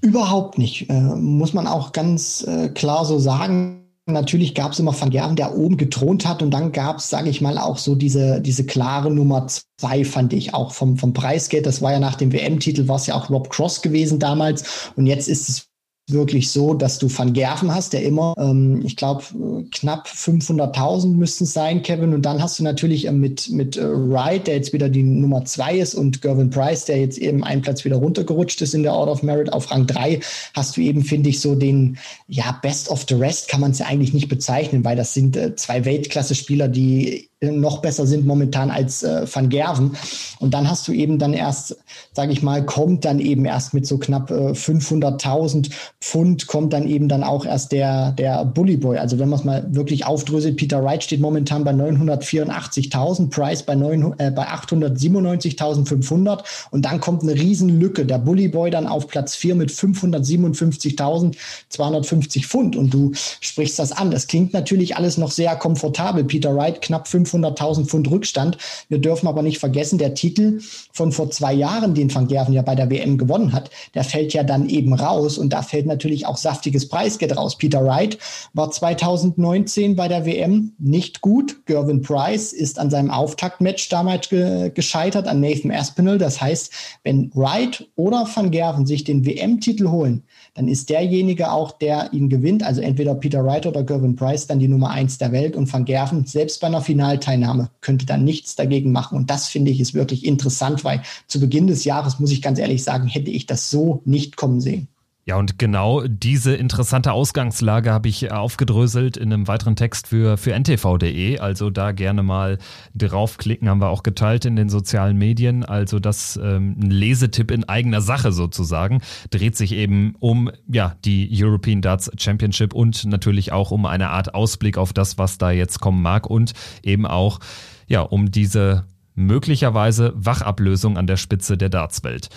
Überhaupt 0.00 0.56
nicht. 0.56 0.88
Äh, 0.88 1.00
muss 1.00 1.52
man 1.52 1.66
auch 1.66 1.92
ganz 1.92 2.42
äh, 2.48 2.70
klar 2.70 3.04
so 3.04 3.18
sagen. 3.18 3.78
Natürlich 4.06 4.54
gab 4.54 4.72
es 4.72 4.80
immer 4.80 4.98
Van 4.98 5.10
Gerven, 5.10 5.36
der 5.36 5.56
oben 5.56 5.76
getront 5.76 6.26
hat 6.26 6.42
und 6.42 6.50
dann 6.50 6.72
gab 6.72 6.96
es, 6.98 7.08
sage 7.08 7.30
ich 7.30 7.40
mal, 7.40 7.56
auch 7.56 7.78
so 7.78 7.94
diese, 7.94 8.40
diese 8.40 8.66
klare 8.66 9.12
Nummer 9.12 9.46
zwei, 9.78 10.04
fand 10.04 10.32
ich 10.32 10.54
auch 10.54 10.72
vom, 10.72 10.96
vom 10.96 11.12
Preisgeld. 11.12 11.66
Das 11.66 11.82
war 11.82 11.92
ja 11.92 12.00
nach 12.00 12.16
dem 12.16 12.32
WM-Titel, 12.32 12.88
war 12.88 12.96
es 12.96 13.06
ja 13.06 13.14
auch 13.14 13.30
Rob 13.30 13.48
Cross 13.50 13.80
gewesen 13.80 14.18
damals 14.18 14.90
und 14.96 15.06
jetzt 15.06 15.28
ist 15.28 15.48
es 15.48 15.71
wirklich 16.08 16.50
so, 16.50 16.74
dass 16.74 16.98
du 16.98 17.08
Van 17.08 17.32
Gerven 17.32 17.72
hast, 17.74 17.92
der 17.92 18.02
immer, 18.02 18.34
ähm, 18.36 18.82
ich 18.84 18.96
glaube, 18.96 19.22
knapp 19.70 20.08
500.000 20.08 21.14
müssten 21.14 21.44
es 21.44 21.52
sein, 21.52 21.82
Kevin. 21.82 22.12
Und 22.12 22.22
dann 22.22 22.42
hast 22.42 22.58
du 22.58 22.64
natürlich 22.64 23.06
äh, 23.06 23.12
mit, 23.12 23.50
mit 23.50 23.76
äh, 23.76 23.84
Wright, 23.84 24.46
der 24.46 24.56
jetzt 24.56 24.72
wieder 24.72 24.88
die 24.88 25.02
Nummer 25.02 25.44
zwei 25.44 25.78
ist, 25.78 25.94
und 25.94 26.20
Gervin 26.20 26.50
Price, 26.50 26.84
der 26.86 26.98
jetzt 26.98 27.18
eben 27.18 27.44
einen 27.44 27.62
Platz 27.62 27.84
wieder 27.84 27.96
runtergerutscht 27.96 28.60
ist 28.62 28.74
in 28.74 28.82
der 28.82 28.94
Order 28.94 29.12
of 29.12 29.22
Merit 29.22 29.52
auf 29.52 29.70
Rang 29.70 29.86
drei, 29.86 30.20
hast 30.54 30.76
du 30.76 30.80
eben, 30.80 31.02
finde 31.02 31.30
ich, 31.30 31.40
so 31.40 31.54
den, 31.54 31.98
ja, 32.26 32.58
Best 32.62 32.90
of 32.90 33.06
the 33.08 33.14
Rest 33.14 33.48
kann 33.48 33.60
man 33.60 33.70
es 33.70 33.78
ja 33.78 33.86
eigentlich 33.86 34.12
nicht 34.12 34.28
bezeichnen, 34.28 34.84
weil 34.84 34.96
das 34.96 35.14
sind 35.14 35.36
äh, 35.36 35.54
zwei 35.54 35.84
Weltklasse-Spieler, 35.84 36.68
die 36.68 37.30
noch 37.50 37.80
besser 37.80 38.06
sind 38.06 38.24
momentan 38.26 38.70
als 38.70 39.02
äh, 39.02 39.26
Van 39.32 39.48
Gerven. 39.48 39.96
Und 40.38 40.52
dann 40.54 40.70
hast 40.70 40.86
du 40.86 40.92
eben 40.92 41.18
dann 41.18 41.32
erst, 41.32 41.76
sage 42.12 42.30
ich 42.32 42.40
mal, 42.42 42.64
kommt 42.64 43.04
dann 43.04 43.18
eben 43.18 43.44
erst 43.44 43.74
mit 43.74 43.84
so 43.86 43.98
knapp 43.98 44.30
äh, 44.30 44.52
500.000 44.52 45.72
Pfund, 46.00 46.46
kommt 46.46 46.72
dann 46.72 46.88
eben 46.88 47.08
dann 47.08 47.24
auch 47.24 47.44
erst 47.44 47.72
der, 47.72 48.12
der 48.12 48.44
Bully 48.44 48.76
Boy. 48.76 48.98
Also 48.98 49.18
wenn 49.18 49.28
man 49.28 49.40
es 49.40 49.44
mal 49.44 49.66
wirklich 49.70 50.06
aufdröselt, 50.06 50.56
Peter 50.56 50.84
Wright 50.84 51.02
steht 51.02 51.20
momentan 51.20 51.64
bei 51.64 51.72
984.000, 51.72 53.30
Price 53.30 53.64
bei, 53.64 53.72
äh, 53.74 54.30
bei 54.30 54.48
897.500 54.48 56.44
und 56.70 56.84
dann 56.84 57.00
kommt 57.00 57.22
eine 57.22 57.34
Riesenlücke. 57.34 58.06
Der 58.06 58.18
Bully 58.18 58.46
Boy 58.48 58.70
dann 58.70 58.86
auf 58.86 59.08
Platz 59.08 59.34
4 59.34 59.56
mit 59.56 59.70
557.250 59.70 62.46
Pfund 62.46 62.76
und 62.76 62.94
du 62.94 63.10
sprichst 63.40 63.78
das 63.78 63.92
an. 63.92 64.10
Das 64.10 64.26
klingt 64.28 64.52
natürlich 64.52 64.96
alles 64.96 65.16
noch 65.18 65.30
sehr 65.30 65.56
komfortabel. 65.56 66.24
Peter 66.24 66.54
Wright 66.54 66.82
knapp 66.82 67.08
500.000 67.32 67.86
Pfund 67.86 68.10
Rückstand. 68.10 68.58
Wir 68.88 68.98
dürfen 68.98 69.26
aber 69.26 69.42
nicht 69.42 69.58
vergessen, 69.58 69.98
der 69.98 70.14
Titel 70.14 70.60
von 70.92 71.12
vor 71.12 71.30
zwei 71.30 71.52
Jahren, 71.52 71.94
den 71.94 72.14
Van 72.14 72.28
Gerven 72.28 72.54
ja 72.54 72.62
bei 72.62 72.74
der 72.74 72.90
WM 72.90 73.18
gewonnen 73.18 73.52
hat, 73.52 73.70
der 73.94 74.04
fällt 74.04 74.32
ja 74.32 74.42
dann 74.42 74.68
eben 74.68 74.94
raus 74.94 75.38
und 75.38 75.52
da 75.52 75.62
fällt 75.62 75.86
natürlich 75.86 76.26
auch 76.26 76.36
saftiges 76.36 76.88
Preisgeld 76.88 77.36
raus. 77.36 77.56
Peter 77.56 77.84
Wright 77.84 78.18
war 78.52 78.70
2019 78.70 79.96
bei 79.96 80.08
der 80.08 80.26
WM 80.26 80.72
nicht 80.78 81.20
gut. 81.20 81.64
Gervin 81.66 82.02
Price 82.02 82.52
ist 82.52 82.78
an 82.78 82.90
seinem 82.90 83.10
Auftaktmatch 83.10 83.88
damals 83.88 84.28
ge 84.28 84.70
gescheitert 84.74 85.26
an 85.26 85.40
Nathan 85.40 85.70
Aspinall. 85.70 86.18
Das 86.18 86.40
heißt, 86.40 86.72
wenn 87.04 87.30
Wright 87.34 87.88
oder 87.96 88.26
Van 88.32 88.50
Gerven 88.50 88.86
sich 88.86 89.04
den 89.04 89.24
WM-Titel 89.24 89.88
holen, 89.88 90.22
dann 90.54 90.68
ist 90.68 90.90
derjenige 90.90 91.50
auch, 91.50 91.72
der 91.72 92.12
ihn 92.12 92.28
gewinnt, 92.28 92.62
also 92.62 92.82
entweder 92.82 93.14
Peter 93.14 93.44
Wright 93.44 93.66
oder 93.66 93.82
Gervin 93.82 94.16
Price, 94.16 94.46
dann 94.46 94.58
die 94.58 94.68
Nummer 94.68 94.90
eins 94.90 95.16
der 95.16 95.32
Welt 95.32 95.56
und 95.56 95.72
Van 95.72 95.86
Gerven 95.86 96.26
selbst 96.26 96.60
bei 96.60 96.66
einer 96.66 96.82
Finalteilnahme 96.82 97.70
könnte 97.80 98.04
dann 98.04 98.24
nichts 98.24 98.54
dagegen 98.54 98.92
machen. 98.92 99.16
Und 99.16 99.30
das 99.30 99.48
finde 99.48 99.70
ich 99.70 99.80
ist 99.80 99.94
wirklich 99.94 100.26
interessant, 100.26 100.84
weil 100.84 101.02
zu 101.26 101.40
Beginn 101.40 101.68
des 101.68 101.84
Jahres, 101.84 102.20
muss 102.20 102.32
ich 102.32 102.42
ganz 102.42 102.58
ehrlich 102.58 102.84
sagen, 102.84 103.06
hätte 103.06 103.30
ich 103.30 103.46
das 103.46 103.70
so 103.70 104.02
nicht 104.04 104.36
kommen 104.36 104.60
sehen. 104.60 104.88
Ja, 105.24 105.36
und 105.36 105.56
genau 105.56 106.02
diese 106.04 106.56
interessante 106.56 107.12
Ausgangslage 107.12 107.92
habe 107.92 108.08
ich 108.08 108.32
aufgedröselt 108.32 109.16
in 109.16 109.32
einem 109.32 109.46
weiteren 109.46 109.76
Text 109.76 110.08
für, 110.08 110.36
für 110.36 110.52
ntv.de. 110.52 111.38
Also 111.38 111.70
da 111.70 111.92
gerne 111.92 112.24
mal 112.24 112.58
draufklicken, 112.96 113.68
haben 113.68 113.80
wir 113.80 113.90
auch 113.90 114.02
geteilt 114.02 114.46
in 114.46 114.56
den 114.56 114.68
sozialen 114.68 115.16
Medien. 115.16 115.64
Also 115.64 116.00
das 116.00 116.40
ähm, 116.42 116.74
ein 116.76 116.90
Lesetipp 116.90 117.52
in 117.52 117.62
eigener 117.68 118.00
Sache 118.00 118.32
sozusagen. 118.32 119.00
Dreht 119.30 119.56
sich 119.56 119.74
eben 119.74 120.16
um 120.18 120.50
ja, 120.66 120.96
die 121.04 121.30
European 121.32 121.82
Darts 121.82 122.10
Championship 122.18 122.74
und 122.74 123.04
natürlich 123.04 123.52
auch 123.52 123.70
um 123.70 123.86
eine 123.86 124.10
Art 124.10 124.34
Ausblick 124.34 124.76
auf 124.76 124.92
das, 124.92 125.18
was 125.18 125.38
da 125.38 125.52
jetzt 125.52 125.78
kommen 125.78 126.02
mag 126.02 126.28
und 126.28 126.52
eben 126.82 127.06
auch 127.06 127.38
ja, 127.86 128.00
um 128.00 128.32
diese 128.32 128.86
möglicherweise 129.14 130.12
Wachablösung 130.16 130.96
an 130.96 131.06
der 131.06 131.16
Spitze 131.16 131.56
der 131.56 131.68
Dartswelt. 131.68 132.28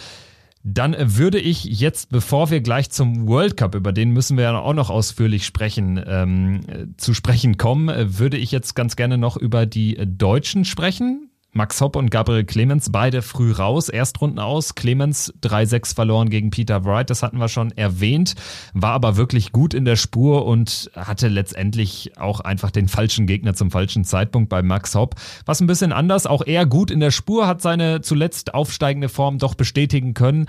Dann 0.68 0.95
würde 0.97 1.38
ich 1.38 1.63
jetzt, 1.63 2.09
bevor 2.09 2.49
wir 2.49 2.59
gleich 2.59 2.89
zum 2.89 3.28
World 3.28 3.55
Cup, 3.55 3.76
über 3.76 3.93
den 3.93 4.09
müssen 4.09 4.36
wir 4.36 4.45
ja 4.45 4.59
auch 4.59 4.74
noch 4.74 4.89
ausführlich 4.89 5.45
sprechen, 5.45 6.03
ähm, 6.03 6.93
zu 6.97 7.13
sprechen 7.13 7.57
kommen, 7.57 8.18
würde 8.18 8.38
ich 8.38 8.51
jetzt 8.51 8.74
ganz 8.74 8.95
gerne 8.95 9.20
noch 9.20 9.38
über 9.38 9.68
die 9.68 9.95
Deutschen 10.03 10.66
sprechen. 10.66 11.30
Max 11.56 11.80
Hopp 11.80 11.95
und 11.95 12.12
Gabriel 12.12 12.43
Clemens 12.43 12.91
beide 12.91 13.22
früh 13.22 13.53
raus, 13.53 13.88
Erstrunden 13.88 14.39
aus. 14.39 14.76
Clemens 14.76 15.34
3-6 15.41 15.95
verloren 15.95 16.30
gegen 16.30 16.49
Peter 16.49 16.84
Wright, 16.84 17.10
das 17.10 17.24
hatten 17.24 17.38
wir 17.38 17.47
schon 17.47 17.72
erwähnt, 17.72 18.36
war 18.74 18.91
aber 18.91 19.16
wirklich 19.16 19.53
gut 19.53 19.74
in 19.74 19.86
der 19.86 19.95
Spur 19.95 20.45
und 20.45 20.91
hatte 20.97 21.30
letztendlich 21.30 22.12
auch 22.18 22.41
einfach 22.41 22.72
den 22.72 22.89
falschen 22.89 23.26
Gegner 23.26 23.53
zum 23.53 23.72
falschen 23.72 24.03
Zeitpunkt 24.03 24.49
bei 24.49 24.62
Max 24.64 24.95
Hopp. 24.95 25.16
Was 25.45 25.62
ein 25.62 25.68
bisschen 25.68 25.93
anders, 25.93 26.28
auch 26.28 26.41
er 26.45 26.66
gut 26.66 26.91
in 26.91 26.99
der 26.99 27.12
Spur, 27.12 27.47
hat 27.47 27.62
seine 27.62 28.01
zuletzt 28.01 28.53
aufsteigende 28.53 29.08
Form 29.08 29.38
doch 29.38 29.56
bestätigen 29.56 30.14
können 30.14 30.47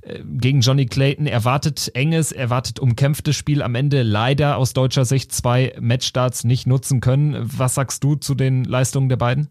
äh, 0.00 0.18
gegen 0.24 0.62
Johnny 0.62 0.86
Clayton 0.86 1.26
erwartet 1.26 1.92
enges, 1.94 2.32
erwartet 2.32 2.80
umkämpftes 2.80 3.36
Spiel 3.36 3.62
am 3.62 3.76
Ende 3.76 4.02
leider 4.02 4.56
aus 4.56 4.72
deutscher 4.72 5.04
Sicht 5.04 5.30
zwei 5.30 5.74
Matchstarts 5.80 6.42
nicht 6.42 6.66
nutzen 6.66 7.00
können. 7.00 7.36
Was 7.40 7.76
sagst 7.76 8.02
du 8.02 8.16
zu 8.16 8.34
den 8.34 8.64
Leistungen 8.64 9.08
der 9.08 9.16
beiden? 9.16 9.48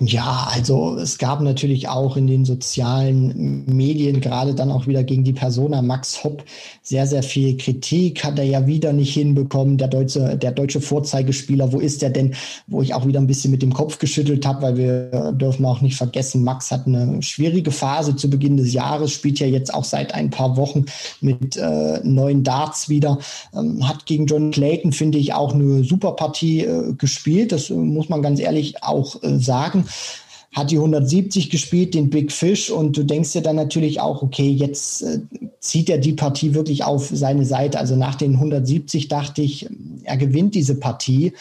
Ja, 0.00 0.48
also 0.52 0.96
es 0.96 1.18
gab 1.18 1.40
natürlich 1.40 1.88
auch 1.88 2.16
in 2.16 2.26
den 2.26 2.44
sozialen 2.44 3.64
Medien, 3.66 4.20
gerade 4.20 4.52
dann 4.52 4.72
auch 4.72 4.88
wieder 4.88 5.04
gegen 5.04 5.22
die 5.22 5.32
Persona 5.32 5.82
Max 5.82 6.24
Hopp, 6.24 6.42
sehr, 6.82 7.06
sehr 7.06 7.22
viel 7.22 7.56
Kritik. 7.56 8.24
Hat 8.24 8.40
er 8.40 8.44
ja 8.44 8.66
wieder 8.66 8.92
nicht 8.92 9.14
hinbekommen. 9.14 9.78
Der 9.78 9.86
deutsche, 9.86 10.36
der 10.36 10.50
deutsche 10.50 10.80
Vorzeigespieler, 10.80 11.72
wo 11.72 11.78
ist 11.78 12.02
er 12.02 12.10
denn? 12.10 12.34
Wo 12.66 12.82
ich 12.82 12.92
auch 12.92 13.06
wieder 13.06 13.20
ein 13.20 13.28
bisschen 13.28 13.52
mit 13.52 13.62
dem 13.62 13.72
Kopf 13.72 13.98
geschüttelt 13.98 14.44
habe, 14.44 14.62
weil 14.62 14.76
wir 14.76 15.32
dürfen 15.32 15.64
auch 15.64 15.80
nicht 15.80 15.96
vergessen, 15.96 16.42
Max 16.42 16.72
hat 16.72 16.86
eine 16.86 17.22
schwierige 17.22 17.70
Phase 17.70 18.16
zu 18.16 18.28
Beginn 18.28 18.56
des 18.56 18.72
Jahres, 18.72 19.12
spielt 19.12 19.38
ja 19.38 19.46
jetzt 19.46 19.72
auch 19.72 19.84
seit 19.84 20.12
ein 20.12 20.30
paar 20.30 20.56
Wochen 20.56 20.86
mit 21.20 21.56
äh, 21.56 22.00
neuen 22.02 22.42
Darts 22.42 22.88
wieder. 22.88 23.18
Ähm, 23.54 23.86
hat 23.86 24.06
gegen 24.06 24.26
John 24.26 24.50
Clayton, 24.50 24.90
finde 24.90 25.18
ich, 25.18 25.34
auch 25.34 25.54
eine 25.54 25.84
super 25.84 26.12
Partie 26.12 26.64
äh, 26.64 26.94
gespielt. 26.94 27.52
Das 27.52 27.70
äh, 27.70 27.74
muss 27.74 28.08
man 28.08 28.22
ganz 28.22 28.40
ehrlich 28.40 28.82
auch 28.82 29.22
äh, 29.22 29.38
sagen 29.38 29.67
sagen, 29.68 29.84
hat 30.54 30.70
die 30.70 30.76
170 30.76 31.50
gespielt, 31.50 31.94
den 31.94 32.10
Big 32.10 32.32
Fish, 32.32 32.70
und 32.70 32.96
du 32.96 33.04
denkst 33.04 33.32
dir 33.32 33.42
dann 33.42 33.56
natürlich 33.56 34.00
auch, 34.00 34.22
okay, 34.22 34.50
jetzt 34.50 35.02
äh, 35.02 35.20
zieht 35.60 35.90
er 35.90 35.98
die 35.98 36.14
Partie 36.14 36.54
wirklich 36.54 36.84
auf 36.84 37.08
seine 37.12 37.44
Seite. 37.44 37.78
Also 37.78 37.96
nach 37.96 38.14
den 38.14 38.34
170 38.34 39.08
dachte 39.08 39.42
ich, 39.42 39.68
er 40.04 40.16
gewinnt 40.16 40.54
diese 40.54 40.76
Partie. 40.76 41.34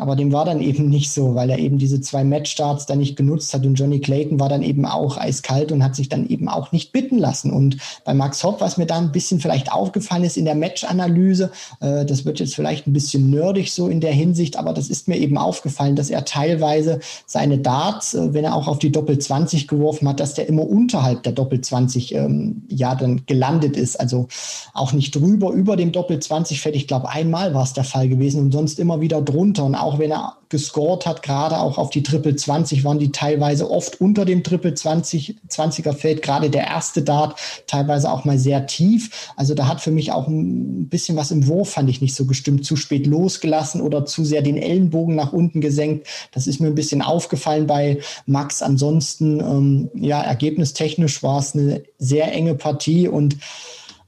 Aber 0.00 0.16
dem 0.16 0.32
war 0.32 0.46
dann 0.46 0.62
eben 0.62 0.88
nicht 0.88 1.12
so, 1.12 1.34
weil 1.34 1.50
er 1.50 1.58
eben 1.58 1.76
diese 1.76 2.00
zwei 2.00 2.24
Matchstarts 2.24 2.86
dann 2.86 2.98
nicht 2.98 3.16
genutzt 3.16 3.52
hat. 3.52 3.66
Und 3.66 3.74
Johnny 3.74 4.00
Clayton 4.00 4.40
war 4.40 4.48
dann 4.48 4.62
eben 4.62 4.86
auch 4.86 5.18
eiskalt 5.18 5.72
und 5.72 5.84
hat 5.84 5.94
sich 5.94 6.08
dann 6.08 6.26
eben 6.26 6.48
auch 6.48 6.72
nicht 6.72 6.92
bitten 6.92 7.18
lassen. 7.18 7.52
Und 7.52 7.76
bei 8.04 8.14
Max 8.14 8.42
Hopp, 8.42 8.62
was 8.62 8.78
mir 8.78 8.86
da 8.86 8.96
ein 8.96 9.12
bisschen 9.12 9.40
vielleicht 9.40 9.70
aufgefallen 9.70 10.24
ist 10.24 10.38
in 10.38 10.46
der 10.46 10.54
Matchanalyse, 10.54 11.50
äh, 11.80 12.06
das 12.06 12.24
wird 12.24 12.40
jetzt 12.40 12.54
vielleicht 12.54 12.86
ein 12.86 12.94
bisschen 12.94 13.28
nerdig 13.28 13.72
so 13.72 13.88
in 13.88 14.00
der 14.00 14.12
Hinsicht, 14.12 14.56
aber 14.56 14.72
das 14.72 14.88
ist 14.88 15.06
mir 15.06 15.18
eben 15.18 15.36
aufgefallen, 15.36 15.96
dass 15.96 16.08
er 16.08 16.24
teilweise 16.24 17.00
seine 17.26 17.58
Darts, 17.58 18.14
äh, 18.14 18.32
wenn 18.32 18.44
er 18.44 18.54
auch 18.54 18.68
auf 18.68 18.78
die 18.78 18.92
Doppel 18.92 19.18
20 19.18 19.68
geworfen 19.68 20.08
hat, 20.08 20.18
dass 20.18 20.32
der 20.32 20.48
immer 20.48 20.66
unterhalb 20.66 21.24
der 21.24 21.32
Doppel 21.32 21.60
20 21.60 22.14
ähm, 22.14 22.62
ja 22.68 22.94
dann 22.94 23.26
gelandet 23.26 23.76
ist. 23.76 24.00
Also 24.00 24.28
auch 24.72 24.92
nicht 24.92 25.14
drüber, 25.14 25.50
über 25.50 25.76
dem 25.76 25.92
Doppel 25.92 26.18
20 26.18 26.60
Feld. 26.60 26.76
Ich 26.76 26.86
glaube, 26.86 27.10
einmal 27.10 27.52
war 27.52 27.64
es 27.64 27.74
der 27.74 27.84
Fall 27.84 28.08
gewesen 28.08 28.40
und 28.40 28.52
sonst 28.52 28.78
immer 28.78 29.00
wieder 29.00 29.20
drunter. 29.20 29.64
Und 29.64 29.74
auch 29.74 29.89
wenn 29.98 30.12
er 30.12 30.36
gescored 30.50 31.06
hat, 31.06 31.22
gerade 31.22 31.58
auch 31.58 31.78
auf 31.78 31.90
die 31.90 32.02
Triple 32.02 32.34
20, 32.34 32.84
waren 32.84 32.98
die 32.98 33.12
teilweise 33.12 33.70
oft 33.70 34.00
unter 34.00 34.24
dem 34.24 34.42
Triple 34.42 34.74
20, 34.74 35.36
20er 35.48 35.92
Feld, 35.92 36.22
gerade 36.22 36.50
der 36.50 36.66
erste 36.66 37.02
Dart, 37.02 37.38
teilweise 37.66 38.10
auch 38.10 38.24
mal 38.24 38.38
sehr 38.38 38.66
tief. 38.66 39.32
Also 39.36 39.54
da 39.54 39.68
hat 39.68 39.80
für 39.80 39.92
mich 39.92 40.10
auch 40.10 40.26
ein 40.26 40.88
bisschen 40.88 41.16
was 41.16 41.30
im 41.30 41.46
Wurf, 41.46 41.70
fand 41.70 41.88
ich 41.88 42.00
nicht 42.00 42.14
so 42.14 42.26
gestimmt, 42.26 42.64
zu 42.64 42.76
spät 42.76 43.06
losgelassen 43.06 43.80
oder 43.80 44.04
zu 44.06 44.24
sehr 44.24 44.42
den 44.42 44.56
Ellenbogen 44.56 45.14
nach 45.14 45.32
unten 45.32 45.60
gesenkt. 45.60 46.08
Das 46.32 46.48
ist 46.48 46.60
mir 46.60 46.66
ein 46.66 46.74
bisschen 46.74 47.00
aufgefallen 47.00 47.66
bei 47.66 48.00
Max. 48.26 48.60
Ansonsten, 48.60 49.40
ähm, 49.40 49.90
ja, 49.94 50.20
ergebnistechnisch 50.20 51.22
war 51.22 51.38
es 51.38 51.54
eine 51.54 51.82
sehr 51.98 52.32
enge 52.32 52.54
Partie 52.54 53.06
und 53.06 53.36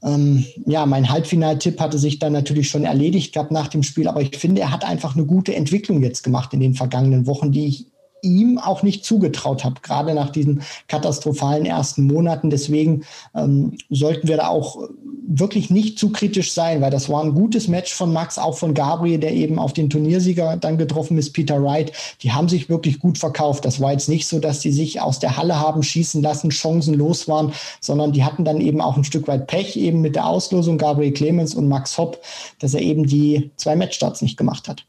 ähm, 0.03 0.45
ja, 0.65 0.85
mein 0.85 1.09
Halbfinaltipp 1.09 1.79
hatte 1.79 1.97
sich 1.97 2.19
dann 2.19 2.33
natürlich 2.33 2.69
schon 2.69 2.83
erledigt 2.83 3.33
gehabt 3.33 3.51
nach 3.51 3.67
dem 3.67 3.83
Spiel, 3.83 4.07
aber 4.07 4.21
ich 4.21 4.37
finde, 4.37 4.61
er 4.61 4.71
hat 4.71 4.83
einfach 4.83 5.15
eine 5.15 5.25
gute 5.25 5.55
Entwicklung 5.55 6.03
jetzt 6.03 6.23
gemacht 6.23 6.53
in 6.53 6.59
den 6.59 6.73
vergangenen 6.73 7.25
Wochen, 7.25 7.51
die 7.51 7.67
ich 7.67 7.92
ihm 8.23 8.57
auch 8.57 8.83
nicht 8.83 9.05
zugetraut 9.05 9.63
habe, 9.63 9.81
gerade 9.81 10.13
nach 10.13 10.29
diesen 10.29 10.63
katastrophalen 10.87 11.65
ersten 11.65 12.03
Monaten. 12.03 12.49
Deswegen 12.49 13.03
ähm, 13.35 13.77
sollten 13.89 14.27
wir 14.27 14.37
da 14.37 14.47
auch 14.47 14.89
wirklich 15.25 15.69
nicht 15.69 15.97
zu 15.99 16.11
kritisch 16.11 16.53
sein, 16.53 16.81
weil 16.81 16.91
das 16.91 17.09
war 17.09 17.23
ein 17.23 17.33
gutes 17.33 17.67
Match 17.67 17.93
von 17.93 18.11
Max, 18.11 18.37
auch 18.37 18.57
von 18.57 18.73
Gabriel, 18.73 19.19
der 19.19 19.33
eben 19.33 19.59
auf 19.59 19.73
den 19.73 19.89
Turniersieger 19.89 20.57
dann 20.57 20.77
getroffen 20.77 21.17
ist, 21.17 21.31
Peter 21.31 21.61
Wright. 21.63 21.91
Die 22.21 22.31
haben 22.31 22.49
sich 22.49 22.69
wirklich 22.69 22.99
gut 22.99 23.17
verkauft. 23.17 23.65
Das 23.65 23.79
war 23.79 23.91
jetzt 23.91 24.09
nicht 24.09 24.27
so, 24.27 24.39
dass 24.39 24.59
die 24.59 24.71
sich 24.71 25.01
aus 25.01 25.19
der 25.19 25.37
Halle 25.37 25.59
haben 25.59 25.83
schießen 25.83 26.21
lassen, 26.21 26.51
chancenlos 26.51 27.27
waren, 27.27 27.53
sondern 27.79 28.11
die 28.11 28.23
hatten 28.23 28.45
dann 28.45 28.61
eben 28.61 28.81
auch 28.81 28.97
ein 28.97 29.03
Stück 29.03 29.27
weit 29.27 29.47
Pech 29.47 29.75
eben 29.75 30.01
mit 30.01 30.15
der 30.15 30.27
Auslosung 30.27 30.77
Gabriel 30.77 31.13
Clemens 31.13 31.55
und 31.55 31.67
Max 31.67 31.97
Hopp, 31.97 32.21
dass 32.59 32.73
er 32.73 32.81
eben 32.81 33.05
die 33.05 33.51
zwei 33.55 33.75
Matchstarts 33.75 34.21
nicht 34.21 34.37
gemacht 34.37 34.67
hat. 34.67 34.85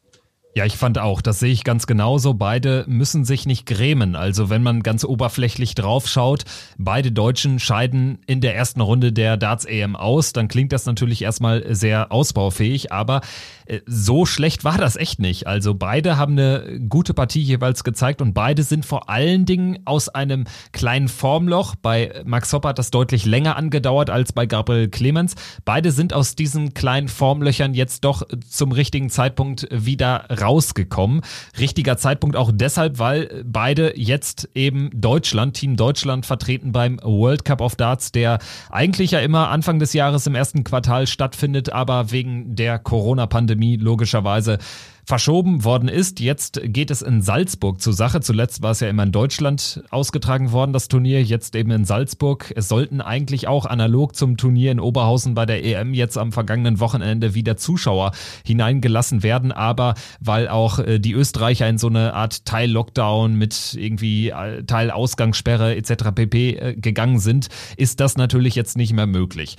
Ja, 0.56 0.64
ich 0.64 0.76
fand 0.76 0.98
auch, 1.00 1.20
das 1.20 1.40
sehe 1.40 1.50
ich 1.50 1.64
ganz 1.64 1.88
genauso. 1.88 2.32
Beide 2.32 2.84
müssen 2.86 3.24
sich 3.24 3.44
nicht 3.44 3.66
grämen. 3.66 4.14
Also 4.14 4.50
wenn 4.50 4.62
man 4.62 4.84
ganz 4.84 5.04
oberflächlich 5.04 5.74
draufschaut, 5.74 6.44
beide 6.78 7.10
Deutschen 7.10 7.58
scheiden 7.58 8.20
in 8.26 8.40
der 8.40 8.54
ersten 8.54 8.80
Runde 8.80 9.12
der 9.12 9.36
Darts 9.36 9.64
EM 9.64 9.96
aus, 9.96 10.32
dann 10.32 10.46
klingt 10.46 10.70
das 10.70 10.86
natürlich 10.86 11.22
erstmal 11.22 11.74
sehr 11.74 12.12
ausbaufähig, 12.12 12.92
aber 12.92 13.22
äh, 13.66 13.80
so 13.86 14.26
schlecht 14.26 14.62
war 14.62 14.78
das 14.78 14.94
echt 14.94 15.18
nicht. 15.18 15.48
Also 15.48 15.74
beide 15.74 16.16
haben 16.16 16.38
eine 16.38 16.78
gute 16.88 17.14
Partie 17.14 17.42
jeweils 17.42 17.82
gezeigt 17.82 18.22
und 18.22 18.32
beide 18.32 18.62
sind 18.62 18.86
vor 18.86 19.10
allen 19.10 19.46
Dingen 19.46 19.80
aus 19.84 20.08
einem 20.08 20.44
kleinen 20.70 21.08
Formloch. 21.08 21.74
Bei 21.74 22.22
Max 22.24 22.52
Hopp 22.52 22.64
hat 22.64 22.78
das 22.78 22.92
deutlich 22.92 23.24
länger 23.26 23.56
angedauert 23.56 24.08
als 24.08 24.32
bei 24.32 24.46
Gabriel 24.46 24.88
Clemens. 24.88 25.34
Beide 25.64 25.90
sind 25.90 26.12
aus 26.12 26.36
diesen 26.36 26.74
kleinen 26.74 27.08
Formlöchern 27.08 27.74
jetzt 27.74 28.04
doch 28.04 28.22
zum 28.48 28.70
richtigen 28.70 29.10
Zeitpunkt 29.10 29.66
wieder 29.72 30.26
rausgekommen. 30.44 31.22
Richtiger 31.58 31.96
Zeitpunkt 31.96 32.36
auch 32.36 32.50
deshalb, 32.52 32.98
weil 32.98 33.44
beide 33.46 33.98
jetzt 33.98 34.48
eben 34.54 34.90
Deutschland, 34.92 35.54
Team 35.54 35.76
Deutschland 35.76 36.26
vertreten 36.26 36.72
beim 36.72 36.98
World 37.02 37.44
Cup 37.44 37.60
of 37.60 37.76
Darts, 37.76 38.12
der 38.12 38.38
eigentlich 38.70 39.12
ja 39.12 39.20
immer 39.20 39.48
Anfang 39.48 39.78
des 39.78 39.92
Jahres 39.92 40.26
im 40.26 40.34
ersten 40.34 40.64
Quartal 40.64 41.06
stattfindet, 41.06 41.72
aber 41.72 42.10
wegen 42.10 42.54
der 42.54 42.78
Corona-Pandemie 42.78 43.76
logischerweise 43.76 44.58
verschoben 45.04 45.64
worden 45.64 45.88
ist. 45.88 46.20
Jetzt 46.20 46.60
geht 46.64 46.90
es 46.90 47.02
in 47.02 47.22
Salzburg 47.22 47.80
zur 47.80 47.92
Sache. 47.92 48.20
Zuletzt 48.20 48.62
war 48.62 48.70
es 48.70 48.80
ja 48.80 48.88
immer 48.88 49.02
in 49.02 49.12
Deutschland 49.12 49.82
ausgetragen 49.90 50.52
worden, 50.52 50.72
das 50.72 50.88
Turnier, 50.88 51.22
jetzt 51.22 51.54
eben 51.54 51.70
in 51.70 51.84
Salzburg. 51.84 52.52
Es 52.56 52.68
sollten 52.68 53.00
eigentlich 53.00 53.46
auch 53.46 53.66
analog 53.66 54.16
zum 54.16 54.36
Turnier 54.36 54.72
in 54.72 54.80
Oberhausen 54.80 55.34
bei 55.34 55.46
der 55.46 55.64
EM 55.64 55.94
jetzt 55.94 56.16
am 56.16 56.32
vergangenen 56.32 56.80
Wochenende 56.80 57.34
wieder 57.34 57.56
Zuschauer 57.56 58.12
hineingelassen 58.44 59.22
werden, 59.22 59.52
aber 59.52 59.94
weil 60.20 60.48
auch 60.48 60.78
äh, 60.78 60.98
die 60.98 61.12
Österreicher 61.12 61.68
in 61.68 61.78
so 61.78 61.88
eine 61.88 62.14
Art 62.14 62.44
Teil-Lockdown 62.44 63.34
mit 63.34 63.74
irgendwie 63.74 64.30
äh, 64.30 64.64
Teil-Ausgangssperre 64.64 65.76
etc. 65.76 66.10
pp. 66.14 66.50
Äh, 66.56 66.74
gegangen 66.76 67.18
sind, 67.18 67.48
ist 67.76 68.00
das 68.00 68.16
natürlich 68.16 68.54
jetzt 68.54 68.76
nicht 68.76 68.92
mehr 68.92 69.06
möglich. 69.06 69.56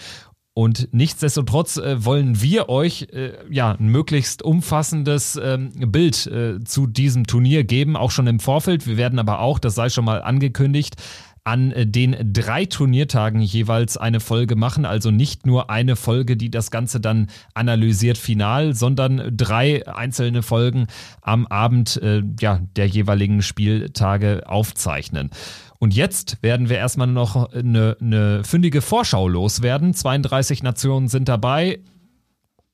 Und 0.58 0.88
nichtsdestotrotz 0.94 1.76
äh, 1.76 2.06
wollen 2.06 2.42
wir 2.42 2.70
euch 2.70 3.10
äh, 3.12 3.34
ja 3.50 3.72
ein 3.72 3.90
möglichst 3.90 4.42
umfassendes 4.42 5.36
ähm, 5.36 5.72
Bild 5.92 6.28
äh, 6.28 6.64
zu 6.64 6.88
diesem 6.88 7.28
Turnier 7.28 7.66
geben, 7.66 7.98
auch 7.98 8.10
schon 8.10 8.26
im 8.28 8.40
Vorfeld. 8.40 8.88
Wir 8.88 8.96
werden 8.96 9.20
aber 9.20 9.40
auch, 9.40 9.60
das 9.60 9.76
sei 9.76 9.90
schon 9.90 10.06
mal 10.06 10.22
angekündigt, 10.22 10.96
an 11.44 11.74
äh, 11.74 11.86
den 11.86 12.16
drei 12.34 12.64
Turniertagen 12.64 13.42
jeweils 13.42 13.98
eine 13.98 14.22
Folge 14.22 14.56
machen. 14.56 14.86
Also 14.86 15.12
nicht 15.12 15.46
nur 15.46 15.70
eine 15.70 15.98
Folge, 15.98 16.38
die 16.38 16.50
das 16.50 16.72
Ganze 16.72 17.02
dann 17.02 17.28
analysiert 17.54 18.18
final, 18.18 18.74
sondern 18.74 19.36
drei 19.36 19.86
einzelne 19.88 20.42
Folgen 20.42 20.88
am 21.22 21.48
Abend 21.48 21.98
äh, 22.02 22.24
ja, 22.40 22.62
der 22.78 22.88
jeweiligen 22.88 23.42
Spieltage 23.42 24.44
aufzeichnen. 24.48 25.32
Und 25.80 25.94
jetzt 25.94 26.42
werden 26.42 26.70
wir 26.70 26.78
erstmal 26.78 27.08
noch 27.08 27.52
eine, 27.52 27.98
eine 28.00 28.44
fündige 28.44 28.82
Vorschau 28.82 29.28
loswerden. 29.28 29.94
32 29.94 30.64
Nationen 30.64 31.08
sind 31.08 31.28
dabei. 31.28 31.80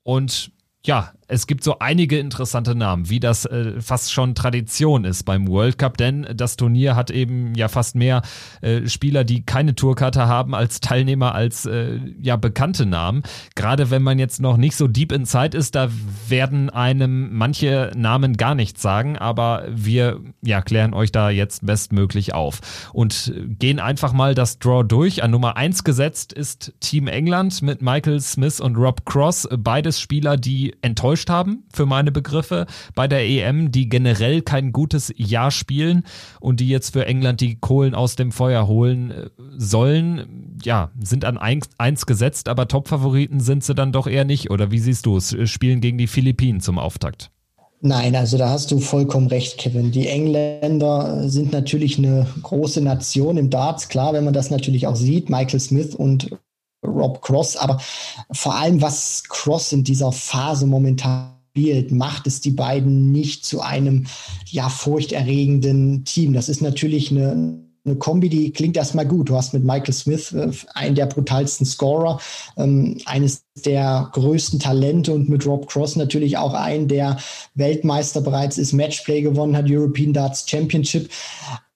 Und 0.04 0.52
ja, 0.86 1.14
es 1.32 1.47
gibt 1.47 1.63
so 1.63 1.79
einige 1.79 2.19
interessante 2.19 2.75
Namen, 2.75 3.09
wie 3.09 3.21
das 3.21 3.45
äh, 3.45 3.79
fast 3.79 4.11
schon 4.11 4.36
Tradition 4.36 5.05
ist 5.05 5.23
beim 5.23 5.47
World 5.47 5.77
Cup, 5.77 5.95
denn 5.95 6.27
das 6.36 6.57
Turnier 6.57 6.97
hat 6.97 7.09
eben 7.09 7.55
ja 7.55 7.69
fast 7.69 7.95
mehr 7.95 8.21
äh, 8.59 8.88
Spieler, 8.89 9.23
die 9.23 9.45
keine 9.45 9.73
Tourkarte 9.73 10.27
haben, 10.27 10.53
als 10.53 10.82
Teilnehmer, 10.82 11.34
als 11.34 11.65
äh, 11.65 11.99
ja 12.21 12.36
bekannte 12.36 12.86
Namen. 12.86 13.23
Gerade 13.55 13.89
wenn 13.89 14.03
man 14.03 14.19
jetzt 14.19 14.41
noch 14.41 14.57
nicht 14.57 14.75
so 14.75 14.89
deep 14.89 15.13
in 15.13 15.25
Zeit 15.25 15.55
ist, 15.55 15.75
da 15.75 15.89
werden 16.27 16.69
einem 16.69 17.34
manche 17.34 17.91
Namen 17.95 18.36
gar 18.36 18.53
nichts 18.53 18.82
sagen, 18.82 19.17
aber 19.17 19.63
wir 19.69 20.19
ja 20.41 20.61
klären 20.61 20.93
euch 20.93 21.13
da 21.13 21.29
jetzt 21.29 21.65
bestmöglich 21.65 22.34
auf 22.34 22.59
und 22.91 23.34
gehen 23.57 23.79
einfach 23.79 24.11
mal 24.11 24.36
das 24.36 24.59
Draw 24.59 24.84
durch. 24.84 25.23
An 25.23 25.32
Nummer 25.32 25.55
eins 25.55 25.86
gesetzt 25.86 26.34
ist 26.34 26.73
Team 26.82 27.07
England 27.07 27.61
mit 27.61 27.82
Michael 27.82 28.19
Smith 28.19 28.59
und 28.59 28.75
Rob 28.75 29.05
Cross, 29.05 29.47
beides 29.57 30.01
Spieler, 30.01 30.36
die 30.36 30.75
enttäuscht 30.82 31.20
enttäuscht 31.22 31.30
haben, 31.30 31.63
für 31.74 31.86
meine 31.86 32.11
Begriffe, 32.11 32.65
bei 32.95 33.07
der 33.07 33.28
EM, 33.28 33.72
die 33.72 33.89
generell 33.89 34.41
kein 34.41 34.72
gutes 34.72 35.13
Jahr 35.15 35.51
spielen 35.51 36.03
und 36.39 36.59
die 36.59 36.67
jetzt 36.67 36.93
für 36.93 37.05
England 37.05 37.41
die 37.41 37.59
Kohlen 37.59 37.95
aus 37.95 38.15
dem 38.15 38.32
Feuer 38.32 38.67
holen 38.67 39.11
äh, 39.11 39.30
sollen. 39.57 40.57
Ja, 40.63 40.91
sind 40.99 41.26
an 41.26 41.38
eins 41.38 42.05
gesetzt, 42.05 42.49
aber 42.49 42.67
Topfavoriten 42.67 43.39
sind 43.39 43.63
sie 43.63 43.76
dann 43.76 43.91
doch 43.91 44.07
eher 44.07 44.26
nicht. 44.26 44.51
Oder 44.51 44.72
wie 44.72 44.80
siehst 44.80 45.05
du 45.05 45.17
es? 45.17 45.36
Spielen 45.49 45.82
gegen 45.82 45.97
die 45.97 46.07
Philippinen 46.07 46.61
zum 46.61 46.78
Auftakt. 46.78 47.32
Nein, 47.84 48.15
also 48.15 48.38
da 48.38 48.49
hast 48.49 48.69
du 48.69 48.80
vollkommen 48.80 49.28
recht, 49.28 49.57
Kevin. 49.57 49.91
Die 49.91 50.07
Engländer 50.07 51.28
sind 51.28 51.51
natürlich 51.51 51.97
eine 51.97 52.28
große 52.43 52.80
Nation 52.80 53.38
im 53.38 53.49
Darts, 53.49 53.89
klar, 53.89 54.13
wenn 54.13 54.24
man 54.24 54.36
das 54.36 54.51
natürlich 54.51 54.86
auch 54.86 54.95
sieht. 54.95 55.32
Michael 55.32 55.59
Smith 55.59 55.95
und 55.95 56.30
Rob 56.86 57.21
Cross, 57.21 57.57
aber 57.57 57.79
vor 58.32 58.55
allem, 58.55 58.82
was 58.82 59.23
Cross 59.29 59.71
in 59.73 59.84
dieser 59.84 60.11
Phase 60.11 60.65
momentan 60.65 61.41
spielt, 61.51 61.91
macht 61.91 62.27
es 62.27 62.39
die 62.41 62.51
beiden 62.51 63.11
nicht 63.11 63.45
zu 63.45 63.61
einem 63.61 64.05
ja 64.45 64.69
furchterregenden 64.69 66.05
Team. 66.05 66.34
Das 66.34 66.47
ist 66.47 66.61
natürlich 66.61 67.11
eine, 67.11 67.59
eine 67.84 67.95
Kombi, 67.97 68.29
die 68.29 68.51
klingt 68.51 68.77
erstmal 68.77 69.05
gut. 69.05 69.29
Du 69.29 69.36
hast 69.36 69.53
mit 69.53 69.65
Michael 69.65 69.93
Smith 69.93 70.32
äh, 70.32 70.51
einen 70.75 70.95
der 70.95 71.07
brutalsten 71.07 71.65
Scorer, 71.65 72.19
ähm, 72.55 72.97
eines 73.05 73.43
der 73.65 74.09
größten 74.13 74.59
Talente 74.59 75.13
und 75.13 75.27
mit 75.27 75.45
Rob 75.45 75.67
Cross 75.67 75.97
natürlich 75.97 76.38
auch 76.38 76.53
einen, 76.53 76.88
der 76.88 77.17
Weltmeister 77.55 78.21
bereits 78.21 78.57
ist, 78.57 78.71
Matchplay 78.71 79.21
gewonnen 79.21 79.57
hat, 79.57 79.65
European 79.67 80.13
Darts 80.13 80.49
Championship 80.49 81.09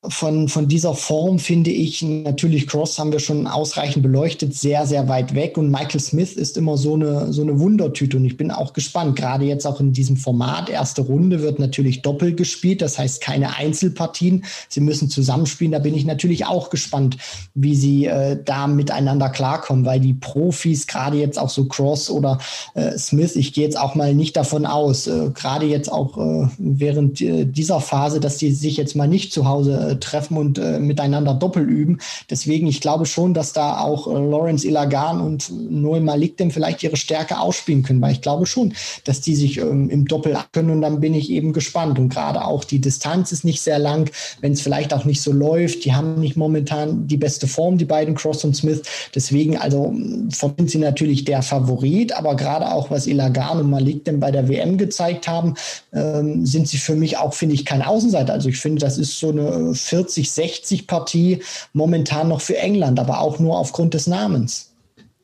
von, 0.09 0.47
von 0.47 0.67
dieser 0.67 0.93
Form 0.93 1.39
finde 1.39 1.71
ich 1.71 2.01
natürlich 2.01 2.67
Cross 2.67 2.99
haben 2.99 3.11
wir 3.11 3.19
schon 3.19 3.47
ausreichend 3.47 4.03
beleuchtet, 4.03 4.55
sehr, 4.55 4.85
sehr 4.85 5.07
weit 5.07 5.35
weg. 5.35 5.57
Und 5.57 5.69
Michael 5.71 5.99
Smith 5.99 6.33
ist 6.33 6.57
immer 6.57 6.77
so 6.77 6.95
eine, 6.95 7.31
so 7.33 7.41
eine 7.41 7.59
Wundertüte. 7.59 8.17
Und 8.17 8.25
ich 8.25 8.37
bin 8.37 8.51
auch 8.51 8.73
gespannt, 8.73 9.15
gerade 9.15 9.45
jetzt 9.45 9.65
auch 9.65 9.79
in 9.79 9.93
diesem 9.93 10.17
Format. 10.17 10.69
Erste 10.69 11.01
Runde 11.01 11.41
wird 11.41 11.59
natürlich 11.59 12.01
doppelt 12.01 12.37
gespielt, 12.37 12.81
das 12.81 12.97
heißt 12.97 13.21
keine 13.21 13.55
Einzelpartien. 13.55 14.45
Sie 14.69 14.81
müssen 14.81 15.09
zusammenspielen. 15.09 15.71
Da 15.71 15.79
bin 15.79 15.95
ich 15.95 16.05
natürlich 16.05 16.45
auch 16.45 16.69
gespannt, 16.69 17.17
wie 17.53 17.75
sie 17.75 18.05
äh, 18.05 18.37
da 18.43 18.67
miteinander 18.67 19.29
klarkommen, 19.29 19.85
weil 19.85 19.99
die 19.99 20.13
Profis, 20.13 20.87
gerade 20.87 21.17
jetzt 21.17 21.39
auch 21.39 21.49
so 21.49 21.65
Cross 21.65 22.09
oder 22.09 22.39
äh, 22.73 22.97
Smith, 22.97 23.35
ich 23.35 23.53
gehe 23.53 23.63
jetzt 23.63 23.79
auch 23.79 23.95
mal 23.95 24.13
nicht 24.13 24.35
davon 24.37 24.65
aus, 24.65 25.07
äh, 25.07 25.31
gerade 25.33 25.65
jetzt 25.65 25.91
auch 25.91 26.17
äh, 26.17 26.47
während 26.57 27.21
äh, 27.21 27.45
dieser 27.45 27.79
Phase, 27.79 28.19
dass 28.19 28.37
die 28.37 28.51
sich 28.51 28.77
jetzt 28.77 28.95
mal 28.95 29.07
nicht 29.07 29.33
zu 29.33 29.47
Hause 29.47 29.94
äh, 29.95 29.99
treffen 29.99 30.37
und 30.37 30.57
äh, 30.57 30.79
miteinander 30.79 31.33
doppel 31.33 31.63
üben. 31.63 31.99
Deswegen, 32.29 32.67
ich 32.67 32.81
glaube 32.81 33.05
schon, 33.05 33.33
dass 33.33 33.53
da 33.53 33.79
auch 33.79 34.07
äh, 34.07 34.11
Lawrence 34.11 34.67
Ilagan 34.67 35.21
und 35.21 35.51
Noel 35.69 36.01
Malik 36.01 36.37
dem 36.37 36.51
vielleicht 36.51 36.83
ihre 36.83 36.97
Stärke 36.97 37.39
ausspielen 37.39 37.83
können, 37.83 38.01
weil 38.01 38.13
ich 38.13 38.21
glaube 38.21 38.45
schon, 38.45 38.73
dass 39.03 39.21
die 39.21 39.35
sich 39.35 39.57
ähm, 39.57 39.89
im 39.89 40.05
Doppel 40.05 40.37
können 40.51 40.69
und 40.69 40.81
dann 40.81 40.99
bin 40.99 41.13
ich 41.13 41.29
eben 41.29 41.53
gespannt. 41.53 41.97
Und 41.99 42.09
gerade 42.09 42.43
auch 42.43 42.63
die 42.63 42.79
Distanz 42.79 43.31
ist 43.31 43.45
nicht 43.45 43.61
sehr 43.61 43.79
lang, 43.79 44.09
wenn 44.41 44.53
es 44.53 44.61
vielleicht 44.61 44.93
auch 44.93 45.05
nicht 45.05 45.21
so 45.21 45.31
läuft. 45.31 45.85
Die 45.85 45.93
haben 45.93 46.19
nicht 46.19 46.37
momentan 46.37 47.07
die 47.07 47.17
beste 47.17 47.47
Form, 47.47 47.77
die 47.77 47.85
beiden 47.85 48.15
Cross 48.15 48.43
und 48.43 48.55
Smith. 48.55 48.81
Deswegen, 49.13 49.57
also 49.57 49.93
sind 50.29 50.69
sie 50.69 50.77
natürlich 50.77 51.25
der 51.25 51.41
Favorit, 51.41 52.13
aber 52.13 52.35
gerade 52.35 52.71
auch 52.71 52.91
was 52.91 53.07
Ilagan 53.07 53.59
und 53.59 53.69
Malik 53.69 54.05
denn 54.05 54.19
bei 54.19 54.31
der 54.31 54.47
WM 54.47 54.77
gezeigt 54.77 55.27
haben, 55.27 55.55
ähm, 55.93 56.45
sind 56.45 56.67
sie 56.67 56.77
für 56.77 56.95
mich 56.95 57.17
auch, 57.17 57.33
finde 57.33 57.55
ich, 57.55 57.65
kein 57.65 57.81
Außenseiter. 57.81 58.33
Also 58.33 58.49
ich 58.49 58.57
finde, 58.57 58.81
das 58.81 58.97
ist 58.97 59.19
so 59.19 59.29
eine 59.29 59.75
40, 59.85 60.31
60 60.31 60.87
Partie 60.87 61.43
momentan 61.73 62.27
noch 62.27 62.41
für 62.41 62.57
England, 62.57 62.99
aber 62.99 63.19
auch 63.19 63.39
nur 63.39 63.57
aufgrund 63.57 63.93
des 63.93 64.07
Namens. 64.07 64.71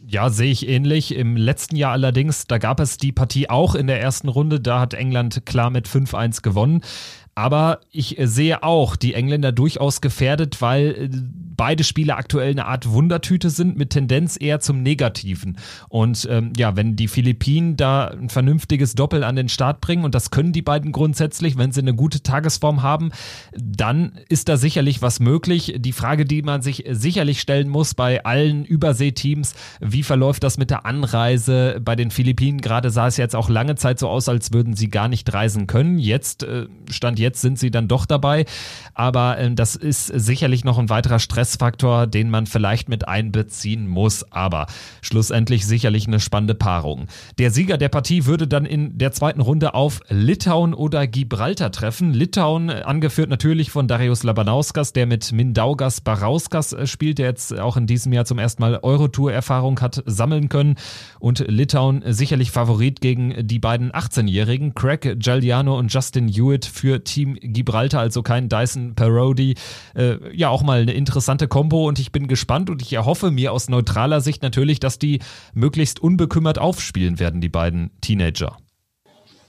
Ja, 0.07 0.29
sehe 0.29 0.51
ich 0.51 0.67
ähnlich. 0.67 1.15
Im 1.15 1.37
letzten 1.37 1.75
Jahr 1.75 1.91
allerdings, 1.91 2.47
da 2.47 2.57
gab 2.57 2.79
es 2.79 2.97
die 2.97 3.11
Partie 3.11 3.49
auch 3.49 3.75
in 3.75 3.87
der 3.87 4.01
ersten 4.01 4.29
Runde. 4.29 4.59
Da 4.59 4.79
hat 4.79 4.93
England 4.93 5.45
klar 5.45 5.69
mit 5.69 5.87
5-1 5.87 6.41
gewonnen. 6.41 6.81
Aber 7.41 7.79
ich 7.89 8.17
sehe 8.19 8.61
auch 8.61 8.95
die 8.95 9.15
Engländer 9.15 9.51
durchaus 9.51 9.99
gefährdet, 9.99 10.61
weil 10.61 10.91
äh, 10.91 11.09
beide 11.57 11.83
Spiele 11.83 12.15
aktuell 12.15 12.51
eine 12.51 12.67
Art 12.67 12.89
Wundertüte 12.89 13.49
sind 13.49 13.77
mit 13.77 13.89
Tendenz 13.89 14.37
eher 14.39 14.59
zum 14.59 14.83
Negativen. 14.83 15.57
Und 15.89 16.27
ähm, 16.29 16.53
ja, 16.55 16.75
wenn 16.75 16.95
die 16.95 17.07
Philippinen 17.07 17.77
da 17.77 18.09
ein 18.09 18.29
vernünftiges 18.29 18.93
Doppel 18.93 19.23
an 19.23 19.35
den 19.35 19.49
Start 19.49 19.81
bringen, 19.81 20.03
und 20.03 20.13
das 20.13 20.29
können 20.29 20.53
die 20.53 20.61
beiden 20.61 20.91
grundsätzlich, 20.91 21.57
wenn 21.57 21.71
sie 21.71 21.81
eine 21.81 21.95
gute 21.95 22.21
Tagesform 22.21 22.83
haben, 22.83 23.11
dann 23.55 24.19
ist 24.29 24.47
da 24.47 24.57
sicherlich 24.57 25.01
was 25.01 25.19
möglich. 25.19 25.75
Die 25.79 25.93
Frage, 25.93 26.25
die 26.25 26.43
man 26.43 26.61
sich 26.61 26.85
sicherlich 26.89 27.41
stellen 27.41 27.69
muss 27.69 27.95
bei 27.95 28.23
allen 28.23 28.65
Überseeteams, 28.65 29.55
wie 29.79 30.03
verläuft 30.03 30.43
das 30.43 30.59
mit 30.59 30.69
der 30.69 30.85
Anreise 30.85 31.79
bei 31.83 31.95
den 31.95 32.11
Philippinen? 32.11 32.61
Gerade 32.61 32.91
sah 32.91 33.07
es 33.07 33.17
jetzt 33.17 33.35
auch 33.35 33.49
lange 33.49 33.75
Zeit 33.75 33.97
so 33.97 34.09
aus, 34.09 34.29
als 34.29 34.53
würden 34.53 34.75
sie 34.75 34.89
gar 34.89 35.07
nicht 35.07 35.33
reisen 35.33 35.65
können. 35.65 35.97
Jetzt 35.97 36.43
äh, 36.43 36.67
stand 36.89 37.17
jetzt 37.19 37.30
sind 37.37 37.59
sie 37.59 37.71
dann 37.71 37.87
doch 37.87 38.05
dabei. 38.05 38.45
Aber 38.93 39.37
äh, 39.37 39.53
das 39.53 39.75
ist 39.75 40.07
sicherlich 40.07 40.63
noch 40.63 40.77
ein 40.77 40.89
weiterer 40.89 41.19
Stressfaktor, 41.19 42.07
den 42.07 42.29
man 42.29 42.45
vielleicht 42.45 42.89
mit 42.89 43.07
einbeziehen 43.07 43.87
muss. 43.87 44.29
Aber 44.31 44.67
schlussendlich 45.01 45.65
sicherlich 45.65 46.07
eine 46.07 46.19
spannende 46.19 46.55
Paarung. 46.55 47.07
Der 47.37 47.51
Sieger 47.51 47.77
der 47.77 47.89
Partie 47.89 48.25
würde 48.25 48.47
dann 48.47 48.65
in 48.65 48.97
der 48.97 49.11
zweiten 49.11 49.41
Runde 49.41 49.73
auf 49.73 50.01
Litauen 50.09 50.73
oder 50.73 51.07
Gibraltar 51.07 51.71
treffen. 51.71 52.13
Litauen, 52.13 52.69
äh, 52.69 52.81
angeführt 52.85 53.29
natürlich 53.29 53.71
von 53.71 53.87
Darius 53.87 54.23
Labanauskas, 54.23 54.93
der 54.93 55.05
mit 55.05 55.31
Mindaugas 55.31 56.01
Barauskas 56.01 56.73
äh, 56.73 56.87
spielt, 56.87 57.19
der 57.19 57.27
jetzt 57.27 57.57
auch 57.57 57.77
in 57.77 57.87
diesem 57.87 58.13
Jahr 58.13 58.25
zum 58.25 58.39
ersten 58.39 58.61
Mal 58.61 58.79
Eurotour-Erfahrung 58.81 59.79
hat 59.81 60.03
sammeln 60.05 60.49
können. 60.49 60.75
Und 61.19 61.45
Litauen 61.47 62.03
sicherlich 62.05 62.51
Favorit 62.51 63.01
gegen 63.01 63.47
die 63.47 63.59
beiden 63.59 63.91
18-Jährigen, 63.91 64.73
Craig 64.73 65.19
Giuliano 65.19 65.77
und 65.77 65.93
Justin 65.93 66.27
Hewitt 66.27 66.65
für 66.65 67.03
Team 67.11 67.37
Gibraltar, 67.41 67.99
also 67.99 68.23
kein 68.23 68.49
Dyson 68.49 68.95
Parody. 68.95 69.55
Äh, 69.95 70.35
ja, 70.35 70.49
auch 70.49 70.63
mal 70.63 70.81
eine 70.81 70.93
interessante 70.93 71.47
Kombo 71.47 71.87
und 71.87 71.99
ich 71.99 72.11
bin 72.11 72.27
gespannt 72.27 72.69
und 72.69 72.81
ich 72.81 72.93
erhoffe 72.93 73.31
mir 73.31 73.51
aus 73.51 73.69
neutraler 73.69 74.21
Sicht 74.21 74.43
natürlich, 74.43 74.79
dass 74.79 74.99
die 74.99 75.19
möglichst 75.53 75.99
unbekümmert 75.99 76.59
aufspielen 76.59 77.19
werden, 77.19 77.41
die 77.41 77.49
beiden 77.49 77.91
Teenager. 78.01 78.57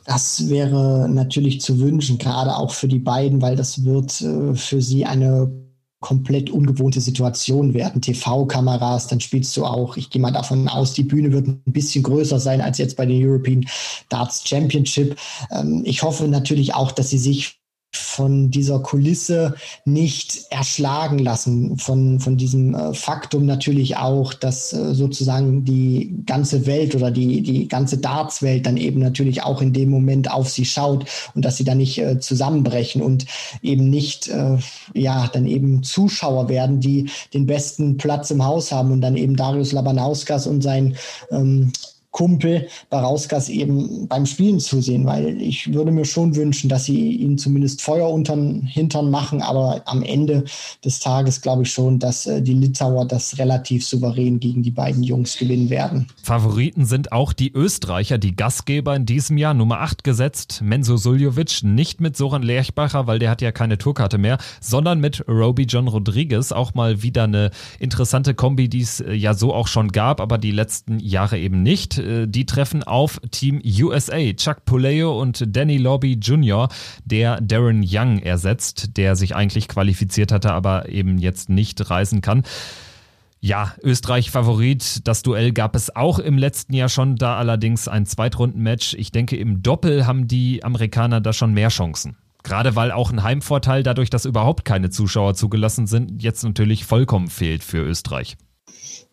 Das 0.04 0.48
wäre 0.48 1.08
natürlich 1.08 1.60
zu 1.60 1.78
wünschen, 1.78 2.18
gerade 2.18 2.56
auch 2.56 2.72
für 2.72 2.88
die 2.88 2.98
beiden, 2.98 3.40
weil 3.40 3.54
das 3.54 3.84
wird 3.84 4.20
äh, 4.20 4.54
für 4.54 4.82
sie 4.82 5.04
eine 5.04 5.61
komplett 6.02 6.50
ungewohnte 6.50 7.00
Situation 7.00 7.72
werden. 7.72 8.02
TV-Kameras, 8.02 9.06
dann 9.06 9.20
spielst 9.20 9.56
du 9.56 9.64
auch, 9.64 9.96
ich 9.96 10.10
gehe 10.10 10.20
mal 10.20 10.32
davon 10.32 10.68
aus, 10.68 10.92
die 10.92 11.04
Bühne 11.04 11.32
wird 11.32 11.46
ein 11.46 11.62
bisschen 11.64 12.02
größer 12.02 12.38
sein 12.38 12.60
als 12.60 12.76
jetzt 12.76 12.98
bei 12.98 13.06
den 13.06 13.26
European 13.26 13.64
Darts 14.10 14.46
Championship. 14.46 15.16
Ähm, 15.50 15.82
ich 15.86 16.02
hoffe 16.02 16.28
natürlich 16.28 16.74
auch, 16.74 16.92
dass 16.92 17.08
sie 17.08 17.18
sich 17.18 17.61
von 17.94 18.50
dieser 18.50 18.80
Kulisse 18.80 19.54
nicht 19.84 20.46
erschlagen 20.50 21.18
lassen, 21.18 21.76
von, 21.76 22.20
von 22.20 22.38
diesem 22.38 22.74
äh, 22.74 22.94
Faktum 22.94 23.44
natürlich 23.44 23.98
auch, 23.98 24.32
dass 24.32 24.72
äh, 24.72 24.94
sozusagen 24.94 25.64
die 25.64 26.14
ganze 26.24 26.66
Welt 26.66 26.94
oder 26.94 27.10
die, 27.10 27.42
die 27.42 27.68
ganze 27.68 27.98
Dartswelt 27.98 28.64
dann 28.64 28.78
eben 28.78 29.00
natürlich 29.00 29.42
auch 29.42 29.60
in 29.60 29.74
dem 29.74 29.90
Moment 29.90 30.30
auf 30.30 30.48
sie 30.48 30.64
schaut 30.64 31.04
und 31.34 31.44
dass 31.44 31.58
sie 31.58 31.64
dann 31.64 31.78
nicht 31.78 31.98
äh, 31.98 32.18
zusammenbrechen 32.18 33.02
und 33.02 33.26
eben 33.62 33.90
nicht, 33.90 34.30
ja, 34.94 35.28
dann 35.28 35.46
eben 35.46 35.82
Zuschauer 35.82 36.48
werden, 36.48 36.80
die 36.80 37.10
den 37.34 37.46
besten 37.46 37.96
Platz 37.96 38.30
im 38.30 38.44
Haus 38.44 38.72
haben 38.72 38.92
und 38.92 39.00
dann 39.00 39.16
eben 39.16 39.36
Darius 39.36 39.72
Labanauskas 39.72 40.46
und 40.46 40.62
sein 40.62 40.96
ähm, 41.30 41.72
Kumpel 42.12 42.68
Barauskas 42.90 43.48
eben 43.48 44.06
beim 44.06 44.26
Spielen 44.26 44.60
zusehen, 44.60 45.06
weil 45.06 45.40
ich 45.40 45.72
würde 45.72 45.90
mir 45.90 46.04
schon 46.04 46.36
wünschen, 46.36 46.68
dass 46.68 46.84
sie 46.84 47.16
ihnen 47.16 47.38
zumindest 47.38 47.82
Feuer 47.82 48.10
unterm 48.10 48.62
Hintern 48.62 49.10
machen, 49.10 49.42
aber 49.42 49.82
am 49.86 50.02
Ende 50.02 50.44
des 50.84 51.00
Tages 51.00 51.40
glaube 51.40 51.62
ich 51.62 51.72
schon, 51.72 51.98
dass 51.98 52.26
äh, 52.26 52.42
die 52.42 52.52
Litauer 52.52 53.06
das 53.06 53.38
relativ 53.38 53.84
souverän 53.84 54.40
gegen 54.40 54.62
die 54.62 54.70
beiden 54.70 55.02
Jungs 55.02 55.38
gewinnen 55.38 55.70
werden. 55.70 56.06
Favoriten 56.22 56.84
sind 56.84 57.12
auch 57.12 57.32
die 57.32 57.50
Österreicher, 57.52 58.18
die 58.18 58.36
Gastgeber 58.36 58.94
in 58.94 59.06
diesem 59.06 59.38
Jahr 59.38 59.54
Nummer 59.54 59.80
8 59.80 60.04
gesetzt, 60.04 60.60
Menzo 60.62 60.98
Suljovic, 60.98 61.62
nicht 61.62 62.02
mit 62.02 62.16
Soran 62.16 62.42
Lerchbacher, 62.42 63.06
weil 63.06 63.18
der 63.20 63.30
hat 63.30 63.40
ja 63.40 63.52
keine 63.52 63.78
Tourkarte 63.78 64.18
mehr, 64.18 64.36
sondern 64.60 65.00
mit 65.00 65.26
Roby 65.26 65.64
John 65.64 65.88
Rodriguez, 65.88 66.52
auch 66.52 66.74
mal 66.74 67.02
wieder 67.02 67.24
eine 67.24 67.50
interessante 67.78 68.34
Kombi, 68.34 68.68
die 68.68 68.82
es 68.82 69.00
äh, 69.00 69.14
ja 69.14 69.32
so 69.32 69.54
auch 69.54 69.66
schon 69.66 69.92
gab, 69.92 70.20
aber 70.20 70.36
die 70.36 70.50
letzten 70.50 70.98
Jahre 70.98 71.38
eben 71.38 71.62
nicht. 71.62 72.01
Äh, 72.02 72.28
die 72.28 72.46
treffen 72.46 72.82
auf 72.82 73.20
Team 73.30 73.60
USA. 73.64 74.32
Chuck 74.34 74.64
Puleo 74.64 75.20
und 75.20 75.44
Danny 75.56 75.78
Lobby 75.78 76.14
Jr., 76.14 76.68
der 77.04 77.40
Darren 77.40 77.84
Young 77.86 78.18
ersetzt, 78.18 78.96
der 78.96 79.16
sich 79.16 79.34
eigentlich 79.34 79.68
qualifiziert 79.68 80.32
hatte, 80.32 80.52
aber 80.52 80.88
eben 80.88 81.18
jetzt 81.18 81.48
nicht 81.48 81.90
reisen 81.90 82.20
kann. 82.20 82.42
Ja, 83.44 83.74
Österreich 83.82 84.30
Favorit. 84.30 85.00
Das 85.08 85.22
Duell 85.22 85.52
gab 85.52 85.74
es 85.74 85.94
auch 85.96 86.20
im 86.20 86.38
letzten 86.38 86.74
Jahr 86.74 86.88
schon, 86.88 87.16
da 87.16 87.36
allerdings 87.36 87.88
ein 87.88 88.06
Zweitrunden-Match. 88.06 88.94
Ich 88.94 89.10
denke, 89.10 89.36
im 89.36 89.64
Doppel 89.64 90.06
haben 90.06 90.28
die 90.28 90.62
Amerikaner 90.62 91.20
da 91.20 91.32
schon 91.32 91.52
mehr 91.52 91.68
Chancen. 91.68 92.16
Gerade 92.44 92.76
weil 92.76 92.92
auch 92.92 93.10
ein 93.10 93.24
Heimvorteil, 93.24 93.82
dadurch, 93.82 94.10
dass 94.10 94.26
überhaupt 94.26 94.64
keine 94.64 94.90
Zuschauer 94.90 95.34
zugelassen 95.34 95.88
sind, 95.88 96.22
jetzt 96.22 96.44
natürlich 96.44 96.84
vollkommen 96.84 97.28
fehlt 97.28 97.64
für 97.64 97.78
Österreich. 97.78 98.36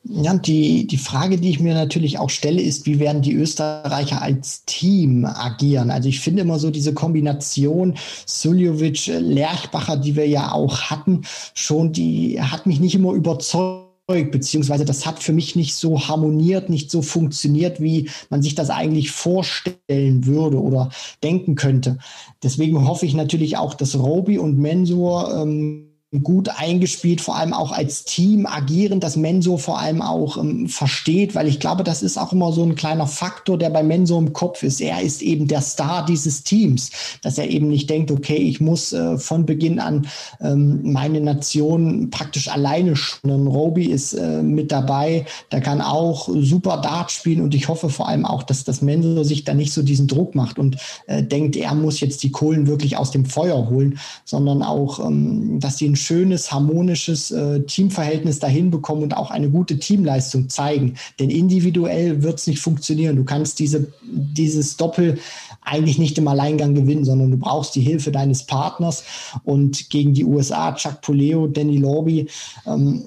Ja, 0.03 0.33
die, 0.33 0.87
die 0.87 0.97
Frage, 0.97 1.37
die 1.37 1.49
ich 1.49 1.59
mir 1.59 1.73
natürlich 1.73 2.19
auch 2.19 2.29
stelle, 2.29 2.61
ist, 2.61 2.85
wie 2.85 2.99
werden 2.99 3.21
die 3.21 3.33
Österreicher 3.33 4.21
als 4.21 4.63
Team 4.65 5.25
agieren? 5.25 5.91
Also 5.91 6.07
ich 6.07 6.21
finde 6.21 6.41
immer 6.41 6.57
so 6.57 6.71
diese 6.71 6.93
Kombination 6.93 7.95
Suljovic, 8.25 9.07
Lerchbacher, 9.07 9.97
die 9.97 10.15
wir 10.15 10.27
ja 10.27 10.51
auch 10.53 10.83
hatten, 10.83 11.23
schon, 11.53 11.91
die 11.91 12.41
hat 12.41 12.65
mich 12.65 12.79
nicht 12.79 12.95
immer 12.95 13.13
überzeugt 13.13 13.89
beziehungsweise 14.31 14.85
das 14.85 15.05
hat 15.05 15.21
für 15.21 15.33
mich 15.33 15.55
nicht 15.55 15.75
so 15.75 16.07
harmoniert, 16.07 16.69
nicht 16.69 16.89
so 16.89 17.03
funktioniert, 17.03 17.79
wie 17.79 18.09
man 18.31 18.41
sich 18.41 18.55
das 18.55 18.71
eigentlich 18.71 19.11
vorstellen 19.11 20.25
würde 20.25 20.59
oder 20.59 20.89
denken 21.21 21.53
könnte. 21.53 21.99
Deswegen 22.41 22.87
hoffe 22.87 23.05
ich 23.05 23.13
natürlich 23.13 23.57
auch, 23.57 23.75
dass 23.75 23.99
Roby 23.99 24.39
und 24.39 24.57
Mensur 24.57 25.31
ähm, 25.39 25.88
gut 26.23 26.49
eingespielt, 26.49 27.21
vor 27.21 27.35
allem 27.35 27.53
auch 27.53 27.71
als 27.71 28.03
Team 28.03 28.47
agieren, 28.47 28.99
dass 28.99 29.15
Menso 29.15 29.57
vor 29.57 29.77
allem 29.77 30.01
auch 30.01 30.37
ähm, 30.37 30.67
versteht, 30.67 31.35
weil 31.35 31.47
ich 31.47 31.59
glaube, 31.59 31.83
das 31.83 32.01
ist 32.01 32.17
auch 32.17 32.33
immer 32.33 32.51
so 32.51 32.63
ein 32.63 32.73
kleiner 32.73 33.05
Faktor, 33.05 33.59
der 33.59 33.69
bei 33.69 33.83
Menso 33.83 34.17
im 34.17 34.33
Kopf 34.33 34.63
ist. 34.63 34.81
Er 34.81 35.01
ist 35.03 35.21
eben 35.21 35.47
der 35.47 35.61
Star 35.61 36.03
dieses 36.07 36.43
Teams, 36.43 36.89
dass 37.21 37.37
er 37.37 37.47
eben 37.47 37.67
nicht 37.67 37.91
denkt, 37.91 38.09
okay, 38.09 38.37
ich 38.37 38.59
muss 38.59 38.91
äh, 38.91 39.19
von 39.19 39.45
Beginn 39.45 39.79
an 39.79 40.07
ähm, 40.41 40.79
meine 40.91 41.21
Nation 41.21 42.09
praktisch 42.09 42.47
alleine 42.47 42.95
schonen. 42.95 43.45
Roby 43.45 43.85
ist 43.85 44.13
äh, 44.13 44.41
mit 44.41 44.71
dabei, 44.71 45.27
der 45.51 45.61
kann 45.61 45.79
auch 45.79 46.27
super 46.33 46.77
Dart 46.77 47.11
spielen 47.11 47.41
und 47.41 47.53
ich 47.53 47.67
hoffe 47.67 47.89
vor 47.89 48.07
allem 48.07 48.25
auch, 48.25 48.41
dass 48.41 48.63
das 48.63 48.81
Menso 48.81 49.23
sich 49.23 49.43
da 49.43 49.53
nicht 49.53 49.73
so 49.73 49.83
diesen 49.83 50.07
Druck 50.07 50.33
macht 50.33 50.57
und 50.57 50.77
äh, 51.05 51.21
denkt, 51.21 51.55
er 51.55 51.75
muss 51.75 51.99
jetzt 51.99 52.23
die 52.23 52.31
Kohlen 52.31 52.65
wirklich 52.65 52.97
aus 52.97 53.11
dem 53.11 53.25
Feuer 53.25 53.69
holen, 53.69 53.99
sondern 54.25 54.63
auch, 54.63 55.05
ähm, 55.05 55.59
dass 55.59 55.77
sie 55.77 55.87
ein 55.87 55.98
schönes, 56.01 56.51
harmonisches 56.51 57.31
äh, 57.31 57.61
Teamverhältnis 57.61 58.39
dahin 58.39 58.71
bekommen 58.71 59.03
und 59.03 59.15
auch 59.15 59.31
eine 59.31 59.49
gute 59.49 59.79
Teamleistung 59.79 60.49
zeigen. 60.49 60.95
Denn 61.19 61.29
individuell 61.29 62.23
wird 62.23 62.39
es 62.39 62.47
nicht 62.47 62.59
funktionieren. 62.59 63.15
Du 63.15 63.23
kannst 63.23 63.59
diese, 63.59 63.91
dieses 64.01 64.77
Doppel 64.77 65.19
eigentlich 65.61 65.99
nicht 65.99 66.17
im 66.17 66.27
Alleingang 66.27 66.73
gewinnen, 66.73 67.05
sondern 67.05 67.31
du 67.31 67.37
brauchst 67.37 67.75
die 67.75 67.81
Hilfe 67.81 68.11
deines 68.11 68.45
Partners. 68.45 69.03
Und 69.43 69.89
gegen 69.89 70.13
die 70.13 70.25
USA, 70.25 70.73
Chuck 70.73 71.01
Puleo, 71.01 71.47
Danny 71.47 71.77
Lorby, 71.77 72.27
ähm, 72.65 73.03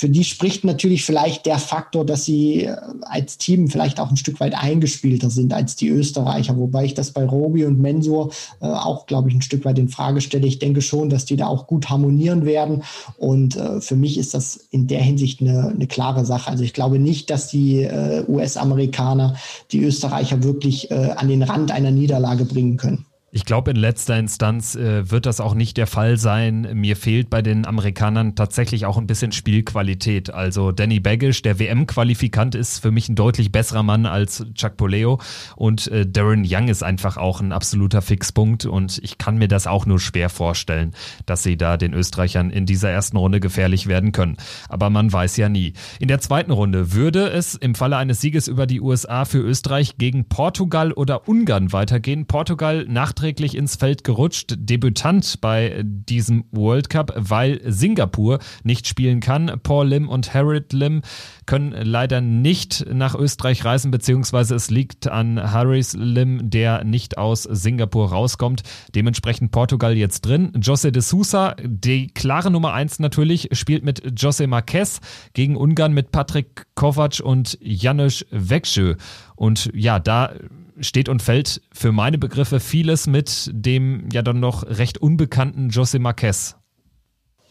für 0.00 0.08
die 0.08 0.24
spricht 0.24 0.64
natürlich 0.64 1.04
vielleicht 1.04 1.44
der 1.44 1.58
Faktor, 1.58 2.06
dass 2.06 2.24
sie 2.24 2.64
äh, 2.64 2.76
als 3.02 3.36
Team 3.36 3.68
vielleicht 3.68 4.00
auch 4.00 4.08
ein 4.08 4.16
Stück 4.16 4.40
weit 4.40 4.54
eingespielter 4.54 5.28
sind 5.28 5.52
als 5.52 5.76
die 5.76 5.88
Österreicher, 5.88 6.56
wobei 6.56 6.86
ich 6.86 6.94
das 6.94 7.10
bei 7.10 7.22
Robi 7.22 7.66
und 7.66 7.78
Mensur 7.78 8.32
äh, 8.62 8.66
auch, 8.66 9.04
glaube 9.04 9.28
ich, 9.28 9.34
ein 9.34 9.42
Stück 9.42 9.66
weit 9.66 9.78
in 9.78 9.90
Frage 9.90 10.22
stelle. 10.22 10.46
Ich 10.46 10.58
denke 10.58 10.80
schon, 10.80 11.10
dass 11.10 11.26
die 11.26 11.36
da 11.36 11.48
auch 11.48 11.66
gut 11.66 11.90
harmonieren 11.90 12.46
werden 12.46 12.82
und 13.18 13.56
äh, 13.56 13.82
für 13.82 13.94
mich 13.94 14.16
ist 14.16 14.32
das 14.32 14.56
in 14.70 14.86
der 14.86 15.02
Hinsicht 15.02 15.42
eine, 15.42 15.68
eine 15.68 15.86
klare 15.86 16.24
Sache. 16.24 16.50
Also 16.50 16.64
ich 16.64 16.72
glaube 16.72 16.98
nicht, 16.98 17.28
dass 17.28 17.48
die 17.48 17.82
äh, 17.82 18.24
US-Amerikaner 18.26 19.36
die 19.70 19.84
Österreicher 19.84 20.42
wirklich 20.42 20.90
äh, 20.90 21.10
an 21.14 21.28
den 21.28 21.42
Rand 21.42 21.72
einer 21.72 21.90
Niederlage 21.90 22.46
bringen 22.46 22.78
können. 22.78 23.04
Ich 23.32 23.44
glaube, 23.44 23.70
in 23.70 23.76
letzter 23.76 24.18
Instanz 24.18 24.74
äh, 24.74 25.08
wird 25.08 25.24
das 25.24 25.38
auch 25.38 25.54
nicht 25.54 25.76
der 25.76 25.86
Fall 25.86 26.16
sein. 26.16 26.68
Mir 26.74 26.96
fehlt 26.96 27.30
bei 27.30 27.42
den 27.42 27.64
Amerikanern 27.64 28.34
tatsächlich 28.34 28.86
auch 28.86 28.98
ein 28.98 29.06
bisschen 29.06 29.30
Spielqualität. 29.30 30.34
Also 30.34 30.72
Danny 30.72 30.98
Baggish, 30.98 31.40
der 31.42 31.60
WM-Qualifikant, 31.60 32.56
ist 32.56 32.80
für 32.80 32.90
mich 32.90 33.08
ein 33.08 33.14
deutlich 33.14 33.52
besserer 33.52 33.84
Mann 33.84 34.04
als 34.04 34.44
Chuck 34.54 34.76
Poleo. 34.76 35.20
Und 35.54 35.86
äh, 35.92 36.08
Darren 36.08 36.44
Young 36.44 36.66
ist 36.66 36.82
einfach 36.82 37.18
auch 37.18 37.40
ein 37.40 37.52
absoluter 37.52 38.02
Fixpunkt. 38.02 38.66
Und 38.66 38.98
ich 38.98 39.16
kann 39.16 39.38
mir 39.38 39.46
das 39.46 39.68
auch 39.68 39.86
nur 39.86 40.00
schwer 40.00 40.28
vorstellen, 40.28 40.90
dass 41.24 41.44
sie 41.44 41.56
da 41.56 41.76
den 41.76 41.94
Österreichern 41.94 42.50
in 42.50 42.66
dieser 42.66 42.90
ersten 42.90 43.16
Runde 43.16 43.38
gefährlich 43.38 43.86
werden 43.86 44.10
können. 44.10 44.38
Aber 44.68 44.90
man 44.90 45.12
weiß 45.12 45.36
ja 45.36 45.48
nie. 45.48 45.74
In 46.00 46.08
der 46.08 46.18
zweiten 46.18 46.50
Runde 46.50 46.94
würde 46.94 47.30
es 47.30 47.54
im 47.54 47.76
Falle 47.76 47.96
eines 47.96 48.20
Sieges 48.20 48.48
über 48.48 48.66
die 48.66 48.80
USA 48.80 49.24
für 49.24 49.38
Österreich 49.38 49.98
gegen 49.98 50.24
Portugal 50.24 50.90
oder 50.90 51.28
Ungarn 51.28 51.72
weitergehen. 51.72 52.26
Portugal 52.26 52.86
nach 52.88 53.12
nachträglich 53.20 53.54
ins 53.54 53.76
Feld 53.76 54.02
gerutscht, 54.02 54.54
Debütant 54.56 55.42
bei 55.42 55.82
diesem 55.84 56.44
World 56.52 56.88
Cup, 56.88 57.12
weil 57.16 57.60
Singapur 57.66 58.38
nicht 58.64 58.88
spielen 58.88 59.20
kann. 59.20 59.60
Paul 59.62 59.88
Lim 59.88 60.08
und 60.08 60.32
Harold 60.32 60.72
Lim 60.72 61.02
können 61.44 61.72
leider 61.72 62.22
nicht 62.22 62.86
nach 62.90 63.14
Österreich 63.14 63.62
reisen, 63.62 63.90
beziehungsweise 63.90 64.54
es 64.54 64.70
liegt 64.70 65.06
an 65.06 65.38
Harris 65.52 65.94
Lim, 65.94 66.48
der 66.48 66.82
nicht 66.84 67.18
aus 67.18 67.42
Singapur 67.42 68.08
rauskommt. 68.08 68.62
Dementsprechend 68.94 69.50
Portugal 69.52 69.96
jetzt 69.98 70.22
drin. 70.22 70.52
Jose 70.62 70.90
de 70.90 71.02
Sousa, 71.02 71.54
die 71.62 72.06
klare 72.06 72.50
Nummer 72.50 72.72
1 72.72 73.00
natürlich, 73.00 73.50
spielt 73.52 73.84
mit 73.84 74.18
Jose 74.18 74.46
Marquez 74.46 75.00
gegen 75.34 75.56
Ungarn 75.56 75.92
mit 75.92 76.10
Patrick 76.10 76.66
Kovac 76.74 77.20
und 77.20 77.58
Janusz 77.60 78.24
Wekschö. 78.30 78.94
Und 79.36 79.70
ja, 79.74 79.98
da 79.98 80.32
steht 80.80 81.08
und 81.08 81.22
fällt 81.22 81.60
für 81.72 81.92
meine 81.92 82.18
Begriffe 82.18 82.60
vieles 82.60 83.06
mit 83.06 83.50
dem 83.52 84.08
ja 84.12 84.22
dann 84.22 84.40
noch 84.40 84.64
recht 84.64 84.98
unbekannten 84.98 85.70
José 85.70 85.98
Marquez. 85.98 86.56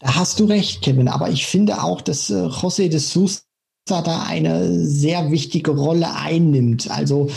Da 0.00 0.14
hast 0.14 0.40
du 0.40 0.46
recht, 0.46 0.82
Kevin, 0.82 1.08
aber 1.08 1.30
ich 1.30 1.46
finde 1.46 1.82
auch, 1.82 2.00
dass 2.00 2.30
äh, 2.30 2.46
José 2.46 2.88
de 2.88 2.98
Sousa 2.98 3.42
da 3.86 4.24
eine 4.26 4.84
sehr 4.86 5.30
wichtige 5.30 5.72
Rolle 5.72 6.14
einnimmt. 6.14 6.90
Also 6.90 7.28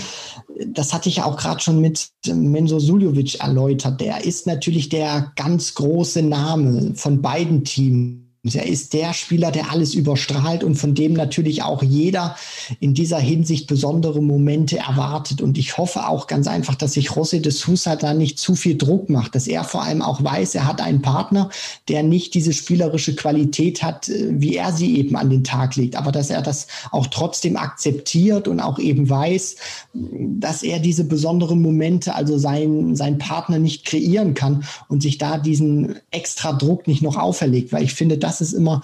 das 0.67 0.93
hatte 0.93 1.09
ich 1.09 1.21
auch 1.21 1.37
gerade 1.37 1.59
schon 1.59 1.81
mit 1.81 2.09
Menzo 2.27 2.79
Suljovic 2.79 3.39
erläutert. 3.39 3.99
Der 3.99 4.23
ist 4.23 4.47
natürlich 4.47 4.89
der 4.89 5.31
ganz 5.35 5.73
große 5.73 6.21
Name 6.21 6.93
von 6.95 7.21
beiden 7.21 7.63
Teams 7.63 8.22
Er 8.45 8.65
ist 8.65 8.91
der 8.91 9.13
Spieler, 9.13 9.51
der 9.51 9.71
alles 9.71 9.93
überstrahlt 9.93 10.65
und 10.65 10.75
von 10.75 10.93
dem 10.93 11.13
natürlich 11.13 11.63
auch 11.63 11.81
jeder 11.81 12.35
in 12.81 12.93
dieser 12.93 13.17
Hinsicht 13.17 13.67
besondere 13.67 14.21
Momente 14.21 14.79
erwartet. 14.79 15.41
Und 15.41 15.57
ich 15.57 15.77
hoffe 15.77 16.09
auch 16.09 16.27
ganz 16.27 16.47
einfach, 16.47 16.75
dass 16.75 16.91
sich 16.91 17.11
José 17.11 17.39
de 17.39 17.53
Sousa 17.53 17.95
da 17.95 18.13
nicht 18.13 18.37
zu 18.37 18.55
viel 18.55 18.77
Druck 18.77 19.09
macht, 19.09 19.35
dass 19.35 19.47
er 19.47 19.63
vor 19.63 19.83
allem 19.83 20.01
auch 20.01 20.21
weiß, 20.21 20.55
er 20.55 20.67
hat 20.67 20.81
einen 20.81 21.01
Partner, 21.01 21.51
der 21.87 22.03
nicht 22.03 22.33
diese 22.33 22.51
spielerische 22.51 23.15
Qualität 23.15 23.81
hat, 23.81 24.09
äh, 24.09 24.27
wie 24.31 24.57
er 24.57 24.73
sie 24.73 24.97
eben 24.97 25.15
an 25.15 25.29
den 25.29 25.45
Tag 25.45 25.77
legt, 25.77 25.95
aber 25.95 26.11
dass 26.11 26.29
er 26.29 26.41
das 26.41 26.67
auch 26.91 27.07
trotzdem 27.07 27.55
akzeptiert 27.55 28.49
und 28.49 28.59
auch 28.59 28.77
eben 28.77 29.09
weiß, 29.09 29.55
dass 29.93 30.63
er 30.63 30.79
diese 30.79 31.05
besonderen 31.05 31.61
Momente, 31.61 32.13
also 32.13 32.37
sein, 32.37 32.97
sein 32.97 33.19
Partner 33.19 33.57
nicht 33.57 33.85
kreieren 33.85 34.33
kann 34.33 34.65
und 34.89 35.01
sich 35.01 35.17
da 35.17 35.37
diesen 35.37 35.95
extra 36.11 36.51
Druck 36.51 36.87
nicht 36.87 37.01
noch 37.01 37.15
auferlegt, 37.15 37.71
weil 37.71 37.85
ich 37.85 37.93
finde, 37.93 38.17
das 38.17 38.32
das 38.33 38.41
ist 38.41 38.53
immer 38.53 38.81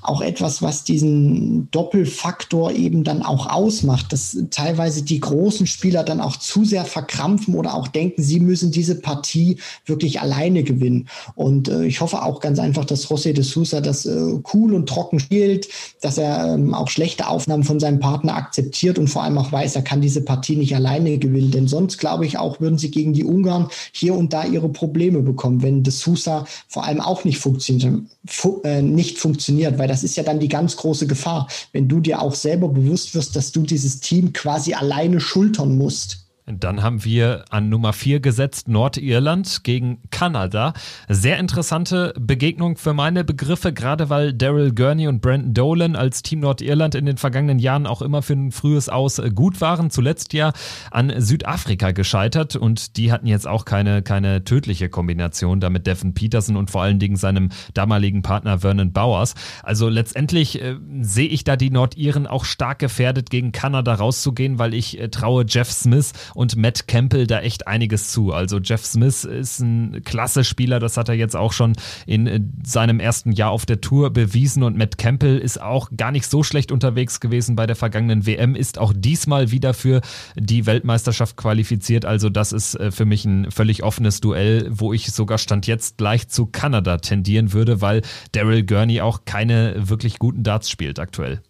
auch 0.00 0.20
etwas, 0.20 0.62
was 0.62 0.84
diesen 0.84 1.70
Doppelfaktor 1.70 2.72
eben 2.72 3.02
dann 3.02 3.22
auch 3.22 3.48
ausmacht, 3.48 4.12
dass 4.12 4.36
teilweise 4.50 5.02
die 5.02 5.18
großen 5.18 5.66
Spieler 5.66 6.04
dann 6.04 6.20
auch 6.20 6.36
zu 6.36 6.64
sehr 6.64 6.84
verkrampfen 6.84 7.54
oder 7.54 7.74
auch 7.74 7.88
denken, 7.88 8.22
sie 8.22 8.40
müssen 8.40 8.70
diese 8.70 9.00
Partie 9.00 9.58
wirklich 9.86 10.20
alleine 10.20 10.62
gewinnen. 10.62 11.08
Und 11.34 11.68
äh, 11.68 11.84
ich 11.84 12.00
hoffe 12.00 12.22
auch 12.22 12.40
ganz 12.40 12.58
einfach, 12.58 12.84
dass 12.84 13.08
José 13.08 13.32
de 13.32 13.42
Sousa 13.42 13.80
das 13.80 14.06
äh, 14.06 14.38
cool 14.54 14.74
und 14.74 14.88
trocken 14.88 15.18
spielt, 15.18 15.68
dass 16.00 16.18
er 16.18 16.54
ähm, 16.54 16.74
auch 16.74 16.88
schlechte 16.88 17.26
Aufnahmen 17.26 17.64
von 17.64 17.80
seinem 17.80 17.98
Partner 17.98 18.36
akzeptiert 18.36 18.98
und 18.98 19.08
vor 19.08 19.24
allem 19.24 19.38
auch 19.38 19.50
weiß, 19.50 19.74
er 19.76 19.82
kann 19.82 20.00
diese 20.00 20.22
Partie 20.22 20.56
nicht 20.56 20.74
alleine 20.76 21.18
gewinnen. 21.18 21.50
Denn 21.50 21.66
sonst 21.68 21.98
glaube 21.98 22.26
ich 22.26 22.38
auch, 22.38 22.60
würden 22.60 22.78
sie 22.78 22.90
gegen 22.90 23.12
die 23.12 23.24
Ungarn 23.24 23.68
hier 23.92 24.14
und 24.14 24.32
da 24.32 24.44
ihre 24.44 24.68
Probleme 24.68 25.22
bekommen, 25.22 25.62
wenn 25.62 25.82
de 25.82 25.92
Sousa 25.92 26.44
vor 26.68 26.84
allem 26.84 27.00
auch 27.00 27.24
nicht 27.24 27.38
funktioniert, 27.38 28.02
fu 28.24 28.60
äh, 28.64 28.82
nicht 28.94 29.18
funktioniert, 29.18 29.78
weil 29.78 29.88
das 29.88 30.04
ist 30.04 30.16
ja 30.16 30.22
dann 30.22 30.40
die 30.40 30.48
ganz 30.48 30.76
große 30.76 31.06
Gefahr, 31.06 31.48
wenn 31.72 31.88
du 31.88 32.00
dir 32.00 32.22
auch 32.22 32.34
selber 32.34 32.68
bewusst 32.68 33.14
wirst, 33.14 33.36
dass 33.36 33.52
du 33.52 33.62
dieses 33.62 34.00
Team 34.00 34.32
quasi 34.32 34.74
alleine 34.74 35.20
schultern 35.20 35.76
musst. 35.76 36.21
Dann 36.46 36.82
haben 36.82 37.04
wir 37.04 37.44
an 37.50 37.68
Nummer 37.68 37.92
4 37.92 38.18
gesetzt 38.18 38.66
Nordirland 38.66 39.62
gegen 39.62 39.98
Kanada. 40.10 40.72
Sehr 41.08 41.38
interessante 41.38 42.14
Begegnung 42.18 42.76
für 42.76 42.94
meine 42.94 43.22
Begriffe, 43.22 43.72
gerade 43.72 44.10
weil 44.10 44.32
Daryl 44.32 44.74
Gurney 44.74 45.06
und 45.06 45.20
Brandon 45.22 45.54
Dolan 45.54 45.94
als 45.94 46.22
Team 46.22 46.40
Nordirland 46.40 46.96
in 46.96 47.06
den 47.06 47.16
vergangenen 47.16 47.60
Jahren 47.60 47.86
auch 47.86 48.02
immer 48.02 48.22
für 48.22 48.32
ein 48.32 48.50
frühes 48.50 48.88
Aus 48.88 49.22
gut 49.36 49.60
waren. 49.60 49.90
Zuletzt 49.90 50.32
ja 50.32 50.52
an 50.90 51.12
Südafrika 51.16 51.92
gescheitert 51.92 52.56
und 52.56 52.96
die 52.96 53.12
hatten 53.12 53.28
jetzt 53.28 53.46
auch 53.46 53.64
keine, 53.64 54.02
keine 54.02 54.42
tödliche 54.42 54.88
Kombination 54.88 55.60
da 55.60 55.70
mit 55.70 55.86
Devin 55.86 56.12
Peterson 56.12 56.56
und 56.56 56.72
vor 56.72 56.82
allen 56.82 56.98
Dingen 56.98 57.14
seinem 57.14 57.50
damaligen 57.72 58.22
Partner 58.22 58.58
Vernon 58.58 58.92
Bowers. 58.92 59.34
Also 59.62 59.88
letztendlich 59.88 60.60
äh, 60.60 60.76
sehe 61.02 61.28
ich 61.28 61.44
da 61.44 61.54
die 61.54 61.70
Nordiren 61.70 62.26
auch 62.26 62.44
stark 62.44 62.80
gefährdet, 62.80 63.30
gegen 63.30 63.52
Kanada 63.52 63.94
rauszugehen, 63.94 64.58
weil 64.58 64.74
ich 64.74 64.98
äh, 64.98 65.08
traue 65.08 65.44
Jeff 65.46 65.70
Smith 65.70 66.12
und 66.34 66.56
Matt 66.56 66.88
Campbell 66.88 67.26
da 67.26 67.40
echt 67.40 67.66
einiges 67.66 68.10
zu. 68.10 68.32
Also 68.32 68.58
Jeff 68.58 68.84
Smith 68.84 69.24
ist 69.24 69.60
ein 69.60 70.02
klasse 70.04 70.44
Spieler, 70.44 70.78
das 70.78 70.96
hat 70.96 71.08
er 71.08 71.14
jetzt 71.14 71.36
auch 71.36 71.52
schon 71.52 71.74
in 72.06 72.26
äh, 72.26 72.40
seinem 72.64 73.00
ersten 73.00 73.32
Jahr 73.32 73.50
auf 73.50 73.66
der 73.66 73.80
Tour 73.80 74.10
bewiesen 74.10 74.62
und 74.62 74.76
Matt 74.76 74.98
Campbell 74.98 75.38
ist 75.38 75.60
auch 75.60 75.90
gar 75.96 76.12
nicht 76.12 76.26
so 76.26 76.42
schlecht 76.42 76.72
unterwegs 76.72 77.20
gewesen 77.20 77.56
bei 77.56 77.66
der 77.66 77.76
vergangenen 77.76 78.26
WM, 78.26 78.54
ist 78.54 78.78
auch 78.78 78.92
diesmal 78.94 79.50
wieder 79.50 79.74
für 79.74 80.00
die 80.36 80.66
Weltmeisterschaft 80.66 81.36
qualifiziert. 81.36 82.04
Also 82.04 82.28
das 82.28 82.52
ist 82.52 82.74
äh, 82.74 82.90
für 82.90 83.04
mich 83.04 83.24
ein 83.24 83.50
völlig 83.50 83.82
offenes 83.82 84.20
Duell, 84.20 84.68
wo 84.70 84.92
ich 84.92 85.12
sogar 85.12 85.38
Stand 85.38 85.66
jetzt 85.66 85.98
gleich 85.98 86.28
zu 86.28 86.46
Kanada 86.46 86.98
tendieren 86.98 87.52
würde, 87.52 87.80
weil 87.80 88.02
Daryl 88.32 88.64
Gurney 88.64 89.00
auch 89.00 89.24
keine 89.24 89.74
wirklich 89.76 90.18
guten 90.18 90.42
Darts 90.42 90.70
spielt 90.70 90.98
aktuell. 90.98 91.42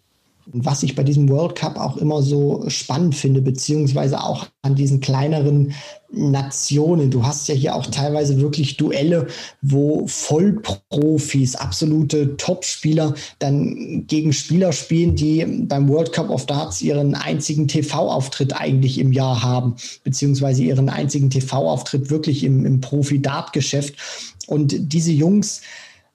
Was 0.45 0.83
ich 0.83 0.95
bei 0.95 1.03
diesem 1.03 1.29
World 1.29 1.55
Cup 1.55 1.77
auch 1.79 1.97
immer 1.97 2.21
so 2.21 2.65
spannend 2.67 3.15
finde, 3.15 3.41
beziehungsweise 3.41 4.21
auch 4.21 4.47
an 4.61 4.75
diesen 4.75 4.99
kleineren 4.99 5.73
Nationen. 6.13 7.09
Du 7.09 7.25
hast 7.25 7.47
ja 7.47 7.55
hier 7.55 7.75
auch 7.75 7.87
teilweise 7.87 8.39
wirklich 8.39 8.77
Duelle, 8.77 9.27
wo 9.61 10.05
Vollprofis, 10.07 11.55
absolute 11.55 12.37
Topspieler 12.37 13.15
dann 13.39 14.05
gegen 14.07 14.31
Spieler 14.31 14.73
spielen, 14.73 15.15
die 15.15 15.43
beim 15.43 15.89
World 15.89 16.13
Cup 16.13 16.29
of 16.29 16.45
Darts 16.45 16.81
ihren 16.81 17.15
einzigen 17.15 17.67
TV-Auftritt 17.67 18.55
eigentlich 18.55 18.99
im 18.99 19.11
Jahr 19.11 19.41
haben, 19.41 19.75
beziehungsweise 20.03 20.63
ihren 20.63 20.89
einzigen 20.89 21.29
TV-Auftritt 21.31 22.09
wirklich 22.11 22.43
im, 22.43 22.65
im 22.65 22.79
Profi-Dart-Geschäft. 22.79 23.95
Und 24.45 24.93
diese 24.93 25.11
Jungs, 25.11 25.61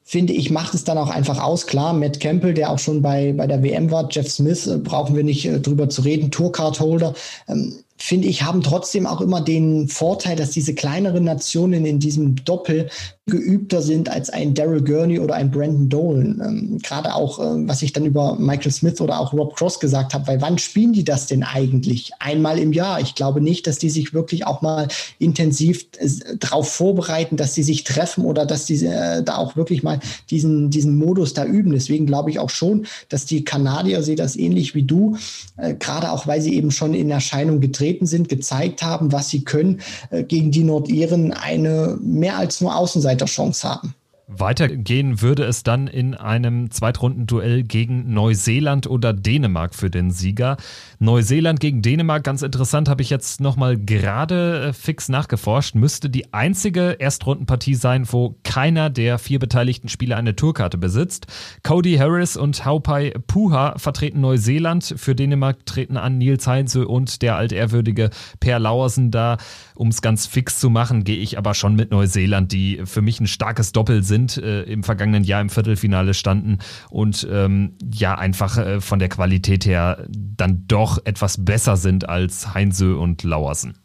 finde 0.08 0.32
ich, 0.32 0.50
macht 0.50 0.72
es 0.72 0.84
dann 0.84 0.96
auch 0.96 1.10
einfach 1.10 1.38
aus. 1.38 1.66
Klar, 1.66 1.92
Matt 1.92 2.18
Campbell, 2.18 2.54
der 2.54 2.70
auch 2.70 2.78
schon 2.78 3.02
bei, 3.02 3.34
bei 3.34 3.46
der 3.46 3.62
WM 3.62 3.90
war, 3.90 4.08
Jeff 4.10 4.30
Smith, 4.30 4.66
äh, 4.66 4.78
brauchen 4.78 5.14
wir 5.14 5.22
nicht 5.22 5.44
äh, 5.44 5.60
drüber 5.60 5.90
zu 5.90 6.00
reden, 6.00 6.30
Tourcard-Holder. 6.30 7.12
Ähm, 7.46 7.74
finde 7.98 8.28
ich, 8.28 8.42
haben 8.42 8.62
trotzdem 8.62 9.06
auch 9.06 9.20
immer 9.20 9.40
den 9.40 9.88
Vorteil, 9.88 10.36
dass 10.36 10.52
diese 10.52 10.74
kleineren 10.74 11.24
Nationen 11.24 11.84
in 11.84 11.98
diesem 11.98 12.36
Doppel 12.44 12.88
geübter 13.26 13.82
sind 13.82 14.08
als 14.08 14.30
ein 14.30 14.54
Daryl 14.54 14.82
Gurney 14.82 15.18
oder 15.18 15.34
ein 15.34 15.50
Brandon 15.50 15.88
Dolan. 15.88 16.42
Ähm, 16.44 16.78
Gerade 16.82 17.14
auch, 17.14 17.38
äh, 17.38 17.68
was 17.68 17.82
ich 17.82 17.92
dann 17.92 18.06
über 18.06 18.36
Michael 18.38 18.72
Smith 18.72 19.00
oder 19.00 19.20
auch 19.20 19.32
Rob 19.32 19.54
Cross 19.56 19.80
gesagt 19.80 20.14
habe, 20.14 20.26
weil 20.26 20.40
wann 20.40 20.58
spielen 20.58 20.92
die 20.92 21.04
das 21.04 21.26
denn 21.26 21.42
eigentlich? 21.42 22.12
Einmal 22.20 22.58
im 22.58 22.72
Jahr. 22.72 23.00
Ich 23.00 23.14
glaube 23.14 23.40
nicht, 23.40 23.66
dass 23.66 23.78
die 23.78 23.90
sich 23.90 24.14
wirklich 24.14 24.46
auch 24.46 24.62
mal 24.62 24.88
intensiv 25.18 25.86
äh, 25.98 26.08
darauf 26.38 26.70
vorbereiten, 26.70 27.36
dass 27.36 27.54
sie 27.54 27.62
sich 27.62 27.84
treffen 27.84 28.24
oder 28.24 28.46
dass 28.46 28.64
die 28.64 28.84
äh, 28.86 29.22
da 29.22 29.36
auch 29.36 29.56
wirklich 29.56 29.82
mal 29.82 30.00
diesen, 30.30 30.70
diesen 30.70 30.96
Modus 30.96 31.34
da 31.34 31.44
üben. 31.44 31.72
Deswegen 31.72 32.06
glaube 32.06 32.30
ich 32.30 32.38
auch 32.38 32.50
schon, 32.50 32.86
dass 33.08 33.26
die 33.26 33.44
Kanadier 33.44 34.02
sehen 34.02 34.16
das 34.16 34.36
ähnlich 34.36 34.74
wie 34.74 34.84
du, 34.84 35.16
äh, 35.58 35.74
gerade 35.74 36.12
auch 36.12 36.26
weil 36.26 36.40
sie 36.40 36.54
eben 36.54 36.70
schon 36.70 36.94
in 36.94 37.10
Erscheinung 37.10 37.60
getreten 37.60 37.87
getreten 37.88 38.06
sind, 38.06 38.28
gezeigt 38.28 38.82
haben, 38.82 39.12
was 39.12 39.30
sie 39.30 39.44
können, 39.44 39.80
äh, 40.10 40.22
gegen 40.22 40.50
die 40.50 40.64
Nordiren 40.64 41.32
eine 41.32 41.98
mehr 42.02 42.36
als 42.36 42.60
nur 42.60 42.76
Außenseiterchance 42.76 43.68
haben. 43.68 43.94
Weitergehen 44.30 45.22
würde 45.22 45.44
es 45.44 45.62
dann 45.62 45.86
in 45.86 46.14
einem 46.14 46.70
Zweitrundenduell 46.70 47.62
gegen 47.62 48.12
Neuseeland 48.12 48.86
oder 48.86 49.14
Dänemark 49.14 49.74
für 49.74 49.88
den 49.88 50.10
Sieger. 50.10 50.58
Neuseeland 50.98 51.60
gegen 51.60 51.80
Dänemark, 51.80 52.24
ganz 52.24 52.42
interessant, 52.42 52.90
habe 52.90 53.00
ich 53.00 53.08
jetzt 53.08 53.40
nochmal 53.40 53.78
gerade 53.78 54.66
äh, 54.68 54.72
fix 54.74 55.08
nachgeforscht, 55.08 55.74
müsste 55.74 56.10
die 56.10 56.34
einzige 56.34 56.96
Erstrundenpartie 56.98 57.74
sein, 57.74 58.06
wo 58.10 58.36
keiner 58.44 58.90
der 58.90 59.18
vier 59.18 59.38
beteiligten 59.38 59.88
Spieler 59.88 60.18
eine 60.18 60.36
Tourkarte 60.36 60.76
besitzt. 60.76 61.26
Cody 61.62 61.96
Harris 61.96 62.36
und 62.36 62.66
Haupai 62.66 63.14
Puha 63.28 63.78
vertreten 63.78 64.20
Neuseeland. 64.20 64.94
Für 64.98 65.14
Dänemark 65.14 65.64
treten 65.64 65.96
an 65.96 66.18
Nils 66.18 66.46
Heinze 66.46 66.86
und 66.86 67.22
der 67.22 67.36
altehrwürdige 67.36 68.10
Per 68.40 68.58
Lauersen 68.58 69.10
da. 69.10 69.38
Um 69.78 69.88
es 69.88 70.02
ganz 70.02 70.26
fix 70.26 70.58
zu 70.58 70.70
machen, 70.70 71.04
gehe 71.04 71.18
ich 71.18 71.38
aber 71.38 71.54
schon 71.54 71.76
mit 71.76 71.92
Neuseeland, 71.92 72.50
die 72.50 72.80
für 72.84 73.00
mich 73.00 73.20
ein 73.20 73.28
starkes 73.28 73.70
Doppel 73.70 74.02
sind 74.02 74.36
äh, 74.36 74.62
im 74.62 74.82
vergangenen 74.82 75.22
Jahr 75.22 75.40
im 75.40 75.50
Viertelfinale 75.50 76.14
standen 76.14 76.58
und 76.90 77.24
ähm, 77.30 77.76
ja 77.94 78.16
einfach 78.18 78.58
äh, 78.58 78.80
von 78.80 78.98
der 78.98 79.08
Qualität 79.08 79.66
her 79.66 80.04
dann 80.08 80.64
doch 80.66 80.98
etwas 81.04 81.44
besser 81.44 81.76
sind 81.76 82.08
als 82.08 82.54
Heinze 82.54 82.96
und 82.96 83.22
Lauersen. 83.22 83.78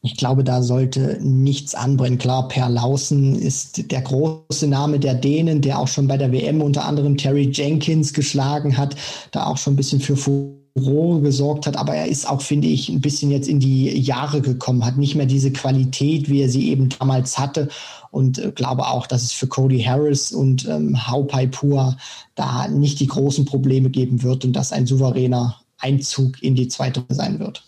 Ich 0.00 0.16
glaube, 0.16 0.44
da 0.44 0.62
sollte 0.62 1.18
nichts 1.20 1.74
anbrennen. 1.74 2.18
Klar, 2.18 2.48
Per 2.48 2.70
Lausen 2.70 3.34
ist 3.34 3.90
der 3.90 4.00
große 4.00 4.66
Name 4.66 4.98
der 4.98 5.14
Dänen, 5.14 5.60
der 5.60 5.78
auch 5.78 5.88
schon 5.88 6.08
bei 6.08 6.16
der 6.16 6.32
WM 6.32 6.62
unter 6.62 6.86
anderem 6.86 7.18
Terry 7.18 7.50
Jenkins 7.52 8.14
geschlagen 8.14 8.78
hat, 8.78 8.96
da 9.32 9.44
auch 9.44 9.58
schon 9.58 9.74
ein 9.74 9.76
bisschen 9.76 10.00
für 10.00 10.16
Furore 10.76 11.20
gesorgt 11.22 11.66
hat. 11.66 11.76
Aber 11.76 11.94
er 11.94 12.06
ist 12.06 12.28
auch, 12.28 12.42
finde 12.42 12.68
ich, 12.68 12.88
ein 12.88 13.00
bisschen 13.00 13.30
jetzt 13.30 13.48
in 13.48 13.60
die 13.60 13.98
Jahre 13.98 14.40
gekommen, 14.40 14.84
hat 14.84 14.98
nicht 14.98 15.14
mehr 15.14 15.26
diese 15.26 15.52
Qualität, 15.52 16.28
wie 16.28 16.42
er 16.42 16.48
sie 16.48 16.68
eben 16.68 16.90
damals 16.90 17.38
hatte 17.38 17.68
und 18.10 18.38
äh, 18.38 18.52
glaube 18.54 18.86
auch, 18.86 19.06
dass 19.06 19.22
es 19.22 19.32
für 19.32 19.46
Cody 19.46 19.82
Harris 19.82 20.32
und 20.32 20.68
ähm, 20.68 21.08
Haupai 21.08 21.46
Pua 21.46 21.96
da 22.34 22.68
nicht 22.68 23.00
die 23.00 23.06
großen 23.06 23.44
Probleme 23.44 23.90
geben 23.90 24.22
wird 24.22 24.44
und 24.44 24.52
dass 24.52 24.72
ein 24.72 24.86
souveräner 24.86 25.60
Einzug 25.78 26.42
in 26.42 26.54
die 26.54 26.68
zweite 26.68 27.04
sein 27.08 27.38
wird. 27.38 27.62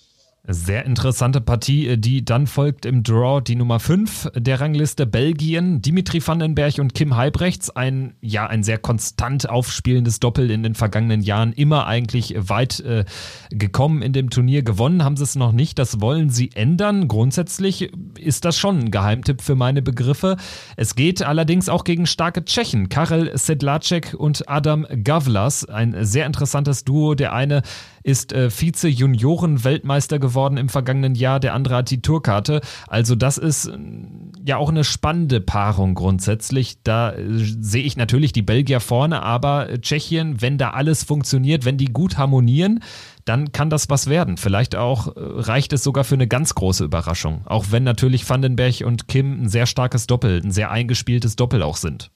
Sehr 0.50 0.86
interessante 0.86 1.42
Partie, 1.42 1.88
äh, 1.88 1.98
die 1.98 2.24
dann 2.24 2.46
folgt 2.46 2.86
im 2.86 3.02
Draw 3.02 3.42
die 3.42 3.54
Nummer 3.54 3.80
5 3.80 4.30
der 4.34 4.62
Rangliste 4.62 5.04
Belgien. 5.04 5.82
Dimitri 5.82 6.26
Vandenberg 6.26 6.78
und 6.78 6.94
Kim 6.94 7.16
Heibrechts. 7.16 7.68
Ein, 7.68 8.14
ja, 8.22 8.46
ein 8.46 8.62
sehr 8.62 8.78
konstant 8.78 9.46
aufspielendes 9.46 10.20
Doppel 10.20 10.50
in 10.50 10.62
den 10.62 10.74
vergangenen 10.74 11.20
Jahren. 11.20 11.52
Immer 11.52 11.86
eigentlich 11.86 12.34
weit 12.38 12.80
äh, 12.80 13.04
gekommen 13.50 14.00
in 14.00 14.14
dem 14.14 14.30
Turnier. 14.30 14.62
Gewonnen 14.62 15.04
haben 15.04 15.18
sie 15.18 15.24
es 15.24 15.36
noch 15.36 15.52
nicht. 15.52 15.78
Das 15.78 16.00
wollen 16.00 16.30
sie 16.30 16.50
ändern. 16.54 17.08
Grundsätzlich 17.08 17.92
ist 18.20 18.44
das 18.44 18.58
schon 18.58 18.78
ein 18.78 18.90
Geheimtipp 18.90 19.42
für 19.42 19.54
meine 19.54 19.82
Begriffe. 19.82 20.36
Es 20.76 20.94
geht 20.94 21.22
allerdings 21.22 21.68
auch 21.68 21.84
gegen 21.84 22.06
starke 22.06 22.44
Tschechen. 22.44 22.88
Karel 22.88 23.36
Sedlacek 23.36 24.14
und 24.16 24.48
Adam 24.48 24.86
Gavlas. 25.04 25.64
Ein 25.64 26.04
sehr 26.04 26.26
interessantes 26.26 26.84
Duo. 26.84 27.14
Der 27.14 27.32
eine 27.32 27.62
ist 28.02 28.32
äh, 28.32 28.50
Vize-Junioren-Weltmeister 28.50 30.18
geworden 30.18 30.56
im 30.56 30.68
vergangenen 30.68 31.14
Jahr. 31.14 31.40
Der 31.40 31.54
andere 31.54 31.76
hat 31.76 31.90
die 31.90 32.00
Tourkarte. 32.00 32.60
Also 32.86 33.14
das 33.14 33.38
ist 33.38 33.66
äh, 33.66 33.78
ja 34.44 34.56
auch 34.56 34.70
eine 34.70 34.84
spannende 34.84 35.40
Paarung 35.40 35.94
grundsätzlich. 35.94 36.82
Da 36.82 37.12
äh, 37.12 37.24
sehe 37.28 37.82
ich 37.82 37.96
natürlich 37.96 38.32
die 38.32 38.42
Belgier 38.42 38.80
vorne, 38.80 39.22
aber 39.22 39.68
Tschechien, 39.80 40.40
wenn 40.40 40.58
da 40.58 40.70
alles 40.70 41.04
funktioniert, 41.04 41.64
wenn 41.64 41.76
die 41.76 41.92
gut 41.92 42.16
harmonieren, 42.16 42.80
dann 43.28 43.52
kann 43.52 43.70
das 43.70 43.90
was 43.90 44.06
werden. 44.06 44.36
Vielleicht 44.36 44.76
auch 44.76 45.08
äh, 45.08 45.12
reicht 45.16 45.72
es 45.72 45.82
sogar 45.84 46.04
für 46.04 46.14
eine 46.14 46.28
ganz 46.28 46.54
große 46.54 46.84
Überraschung. 46.84 47.42
Auch 47.46 47.66
wenn 47.70 47.84
natürlich 47.84 48.28
Vandenberg 48.28 48.80
und 48.84 49.08
Kim 49.08 49.42
ein 49.42 49.48
sehr 49.48 49.66
starkes 49.66 50.06
Doppel, 50.06 50.40
ein 50.42 50.50
sehr 50.50 50.70
eingespieltes 50.70 51.36
Doppel 51.36 51.62
auch 51.62 51.76
sind. 51.76 52.10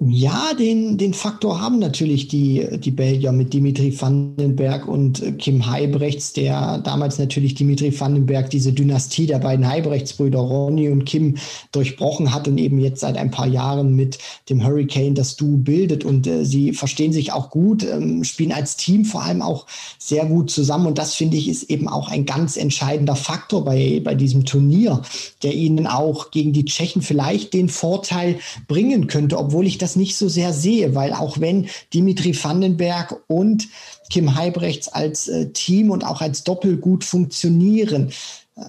Ja, 0.00 0.52
den, 0.58 0.98
den 0.98 1.14
Faktor 1.14 1.60
haben 1.60 1.78
natürlich 1.78 2.26
die, 2.26 2.66
die 2.80 2.90
Belgier 2.90 3.30
mit 3.30 3.52
Dimitri 3.54 3.98
Vandenberg 3.98 4.88
und 4.88 5.38
Kim 5.38 5.70
Heibrechts, 5.70 6.32
der 6.32 6.78
damals 6.78 7.20
natürlich 7.20 7.54
Dimitri 7.54 7.98
Vandenberg 7.98 8.50
diese 8.50 8.72
Dynastie 8.72 9.26
der 9.26 9.38
beiden 9.38 9.68
Heibrechtsbrüder 9.68 10.40
Ronny 10.40 10.88
und 10.88 11.04
Kim 11.04 11.36
durchbrochen 11.70 12.34
hat 12.34 12.48
und 12.48 12.58
eben 12.58 12.80
jetzt 12.80 13.00
seit 13.00 13.16
ein 13.16 13.30
paar 13.30 13.46
Jahren 13.46 13.94
mit 13.94 14.18
dem 14.48 14.66
Hurricane 14.66 15.14
das 15.14 15.36
Duo 15.36 15.58
bildet. 15.58 16.04
Und 16.04 16.26
äh, 16.26 16.44
sie 16.44 16.72
verstehen 16.72 17.12
sich 17.12 17.32
auch 17.32 17.50
gut, 17.50 17.84
ähm, 17.84 18.24
spielen 18.24 18.52
als 18.52 18.76
Team 18.76 19.04
vor 19.04 19.22
allem 19.22 19.42
auch 19.42 19.64
sehr 19.98 20.26
gut 20.26 20.50
zusammen. 20.50 20.88
Und 20.88 20.98
das 20.98 21.14
finde 21.14 21.36
ich 21.36 21.48
ist 21.48 21.70
eben 21.70 21.88
auch 21.88 22.08
ein 22.08 22.26
ganz 22.26 22.56
entscheidender 22.56 23.16
Faktor 23.16 23.64
bei, 23.64 24.00
bei 24.02 24.16
diesem 24.16 24.44
Turnier, 24.44 25.02
der 25.44 25.54
ihnen 25.54 25.86
auch 25.86 26.32
gegen 26.32 26.52
die 26.52 26.64
Tschechen 26.64 27.00
vielleicht 27.00 27.54
den 27.54 27.68
Vorteil 27.68 28.40
bringen 28.66 29.06
könnte, 29.06 29.38
obwohl 29.38 29.68
ich 29.68 29.78
das 29.84 29.96
nicht 29.96 30.16
so 30.16 30.28
sehr 30.28 30.52
sehe, 30.52 30.94
weil 30.94 31.12
auch 31.12 31.38
wenn 31.38 31.68
Dimitri 31.92 32.34
Vandenberg 32.34 33.22
und 33.28 33.68
Kim 34.10 34.34
Heibrechts 34.34 34.88
als 34.88 35.28
äh, 35.28 35.50
Team 35.50 35.90
und 35.90 36.04
auch 36.04 36.20
als 36.20 36.42
Doppel 36.44 36.78
gut 36.78 37.04
funktionieren, 37.04 38.12
äh, 38.56 38.62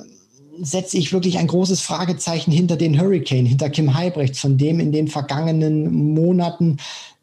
setze 0.62 0.98
ich 0.98 1.12
wirklich 1.12 1.38
ein 1.38 1.48
großes 1.48 1.82
Fragezeichen 1.82 2.52
hinter 2.52 2.78
den 2.78 3.00
Hurricane, 3.00 3.46
hinter 3.46 3.70
Kim 3.70 3.94
Heibrechts, 3.94 4.40
von 4.40 4.58
dem 4.58 4.80
in 4.80 4.92
den 4.92 5.08
vergangenen 5.08 6.14
Monaten 6.14 6.78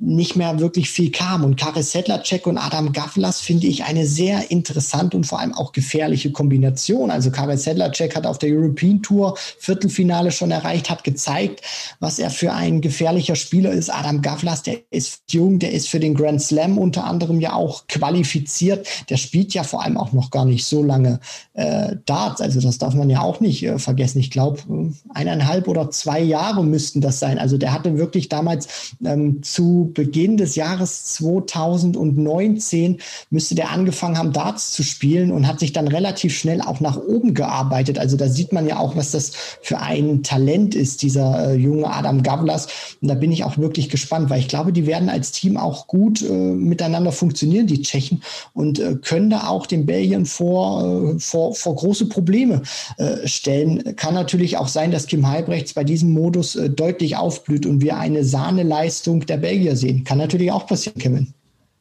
nicht 0.04 0.34
mehr 0.34 0.58
wirklich 0.58 0.90
viel 0.90 1.12
kam. 1.12 1.44
Und 1.44 1.56
Karis 1.56 1.92
Sedlacek 1.92 2.48
und 2.48 2.58
Adam 2.58 2.92
Gavlas 2.92 3.40
finde 3.40 3.68
ich 3.68 3.84
eine 3.84 4.04
sehr 4.04 4.50
interessante 4.50 5.16
und 5.16 5.24
vor 5.24 5.38
allem 5.38 5.54
auch 5.54 5.70
gefährliche 5.70 6.32
Kombination. 6.32 7.12
Also 7.12 7.30
Karis 7.30 7.62
Sedlacek 7.62 8.16
hat 8.16 8.26
auf 8.26 8.38
der 8.38 8.50
European 8.50 9.00
Tour 9.00 9.38
Viertelfinale 9.60 10.32
schon 10.32 10.50
erreicht, 10.50 10.90
hat 10.90 11.04
gezeigt, 11.04 11.62
was 12.00 12.18
er 12.18 12.30
für 12.30 12.52
ein 12.52 12.80
gefährlicher 12.80 13.36
Spieler 13.36 13.70
ist. 13.70 13.90
Adam 13.90 14.22
Gavlas, 14.22 14.64
der 14.64 14.78
ist 14.90 15.22
jung, 15.30 15.60
der 15.60 15.70
ist 15.70 15.88
für 15.88 16.00
den 16.00 16.14
Grand 16.14 16.42
Slam 16.42 16.78
unter 16.78 17.04
anderem 17.04 17.40
ja 17.40 17.52
auch 17.52 17.86
qualifiziert. 17.86 18.88
Der 19.08 19.16
spielt 19.16 19.54
ja 19.54 19.62
vor 19.62 19.84
allem 19.84 19.96
auch 19.96 20.12
noch 20.12 20.32
gar 20.32 20.44
nicht 20.44 20.66
so 20.66 20.82
lange 20.82 21.20
äh, 21.52 21.94
Darts. 22.06 22.40
Also 22.40 22.60
das 22.60 22.78
darf 22.78 22.94
man 22.94 23.08
ja 23.08 23.20
auch 23.20 23.38
nicht 23.38 23.62
äh, 23.62 23.78
vergessen. 23.78 24.18
Ich 24.18 24.32
glaube, 24.32 24.58
äh, 24.68 24.90
eineinhalb 25.14 25.68
oder 25.68 25.92
zwei 25.92 26.20
Jahre 26.20 26.64
müssten 26.64 27.00
das 27.00 27.20
sein. 27.20 27.38
Also 27.38 27.56
der 27.56 27.72
hatte 27.72 27.96
wirklich 27.96 28.28
damals 28.28 28.96
ähm, 29.04 29.44
zu 29.44 29.91
Beginn 29.94 30.36
des 30.36 30.56
Jahres 30.56 31.04
2019 31.04 32.98
müsste 33.30 33.54
der 33.54 33.70
angefangen 33.70 34.18
haben, 34.18 34.32
Darts 34.32 34.72
zu 34.72 34.82
spielen 34.82 35.30
und 35.30 35.46
hat 35.46 35.60
sich 35.60 35.72
dann 35.72 35.88
relativ 35.88 36.36
schnell 36.36 36.60
auch 36.60 36.80
nach 36.80 36.96
oben 36.96 37.34
gearbeitet. 37.34 37.98
Also 37.98 38.16
da 38.16 38.28
sieht 38.28 38.52
man 38.52 38.66
ja 38.66 38.78
auch, 38.78 38.96
was 38.96 39.10
das 39.10 39.32
für 39.60 39.78
ein 39.78 40.22
Talent 40.22 40.74
ist, 40.74 41.02
dieser 41.02 41.50
äh, 41.50 41.54
junge 41.54 41.92
Adam 41.92 42.22
Gavlas. 42.22 42.68
Und 43.00 43.08
da 43.08 43.14
bin 43.14 43.32
ich 43.32 43.44
auch 43.44 43.58
wirklich 43.58 43.88
gespannt, 43.88 44.30
weil 44.30 44.40
ich 44.40 44.48
glaube, 44.48 44.72
die 44.72 44.86
werden 44.86 45.08
als 45.08 45.32
Team 45.32 45.56
auch 45.56 45.86
gut 45.86 46.22
äh, 46.22 46.32
miteinander 46.32 47.12
funktionieren, 47.12 47.66
die 47.66 47.82
Tschechen, 47.82 48.22
und 48.54 48.78
äh, 48.78 48.96
können 48.96 49.30
da 49.30 49.48
auch 49.48 49.66
den 49.66 49.86
Belgien 49.86 50.26
vor, 50.26 51.14
äh, 51.14 51.18
vor, 51.18 51.54
vor 51.54 51.76
große 51.76 52.06
Probleme 52.06 52.62
äh, 52.98 53.26
stellen. 53.26 53.96
Kann 53.96 54.14
natürlich 54.14 54.56
auch 54.56 54.68
sein, 54.68 54.90
dass 54.90 55.06
Kim 55.06 55.28
Heibrechts 55.28 55.74
bei 55.74 55.84
diesem 55.84 56.12
Modus 56.12 56.56
äh, 56.56 56.70
deutlich 56.70 57.16
aufblüht 57.16 57.66
und 57.66 57.80
wir 57.80 57.96
eine 57.96 58.24
Sahneleistung 58.24 59.26
der 59.26 59.36
Belgier 59.36 59.71
sehen. 59.76 60.04
Kann 60.04 60.18
natürlich 60.18 60.50
auch 60.52 60.66
passieren, 60.66 60.98
Kevin. 60.98 61.34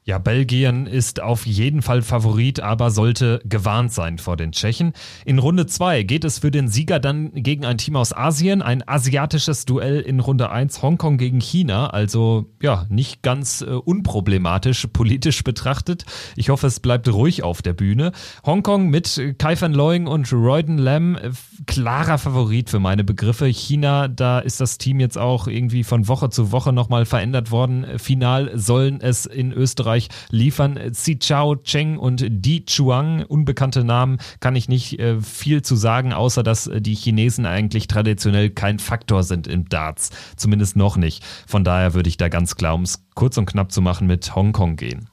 Ja, 0.03 0.17
Belgien 0.17 0.87
ist 0.87 1.21
auf 1.21 1.45
jeden 1.45 1.83
Fall 1.83 2.01
Favorit, 2.01 2.59
aber 2.59 2.89
sollte 2.89 3.39
gewarnt 3.45 3.93
sein 3.93 4.17
vor 4.17 4.35
den 4.35 4.51
Tschechen. 4.51 4.93
In 5.25 5.37
Runde 5.37 5.67
2 5.67 6.01
geht 6.01 6.23
es 6.23 6.39
für 6.39 6.49
den 6.49 6.69
Sieger 6.69 6.99
dann 6.99 7.31
gegen 7.35 7.65
ein 7.65 7.77
Team 7.77 7.95
aus 7.95 8.11
Asien, 8.11 8.63
ein 8.63 8.83
asiatisches 8.87 9.65
Duell 9.65 9.99
in 9.99 10.19
Runde 10.19 10.49
1 10.49 10.81
Hongkong 10.81 11.19
gegen 11.19 11.39
China, 11.39 11.91
also 11.91 12.49
ja, 12.63 12.87
nicht 12.89 13.21
ganz 13.21 13.61
äh, 13.61 13.65
unproblematisch 13.65 14.87
politisch 14.91 15.43
betrachtet. 15.43 16.05
Ich 16.35 16.49
hoffe, 16.49 16.65
es 16.65 16.79
bleibt 16.79 17.07
ruhig 17.07 17.43
auf 17.43 17.61
der 17.61 17.73
Bühne. 17.73 18.11
Hongkong 18.43 18.89
mit 18.89 19.21
Kai 19.37 19.61
van 19.61 19.73
Looying 19.73 20.07
und 20.07 20.33
Royden 20.33 20.79
Lam, 20.79 21.15
äh, 21.15 21.29
klarer 21.67 22.17
Favorit 22.17 22.71
für 22.71 22.79
meine 22.79 23.03
Begriffe. 23.03 23.45
China, 23.45 24.07
da 24.07 24.39
ist 24.39 24.61
das 24.61 24.79
Team 24.79 24.99
jetzt 24.99 25.19
auch 25.19 25.45
irgendwie 25.45 25.83
von 25.83 26.07
Woche 26.07 26.31
zu 26.31 26.51
Woche 26.51 26.73
nochmal 26.73 27.05
verändert 27.05 27.51
worden. 27.51 27.99
Final 27.99 28.57
sollen 28.57 28.99
es 28.99 29.27
in 29.27 29.51
Österreich 29.51 29.90
Österreich 29.91 30.09
liefern. 30.29 30.79
Zichao 30.93 31.55
Cheng 31.55 31.97
und 31.97 32.25
Di 32.29 32.65
Chuang, 32.65 33.23
unbekannte 33.25 33.83
Namen, 33.83 34.17
kann 34.39 34.55
ich 34.55 34.69
nicht 34.69 34.99
äh, 34.99 35.19
viel 35.21 35.61
zu 35.61 35.75
sagen, 35.75 36.13
außer 36.13 36.43
dass 36.43 36.67
äh, 36.67 36.81
die 36.81 36.95
Chinesen 36.95 37.45
eigentlich 37.45 37.87
traditionell 37.87 38.49
kein 38.49 38.79
Faktor 38.79 39.23
sind 39.23 39.47
im 39.47 39.67
Darts. 39.69 40.11
Zumindest 40.35 40.75
noch 40.75 40.97
nicht. 40.97 41.23
Von 41.47 41.63
daher 41.63 41.93
würde 41.93 42.09
ich 42.09 42.17
da 42.17 42.29
ganz 42.29 42.55
klar, 42.55 42.75
um 42.75 42.83
es 42.83 43.03
kurz 43.15 43.37
und 43.37 43.45
knapp 43.45 43.71
zu 43.71 43.81
machen, 43.81 44.07
mit 44.07 44.35
Hongkong 44.35 44.75
gehen. 44.75 45.09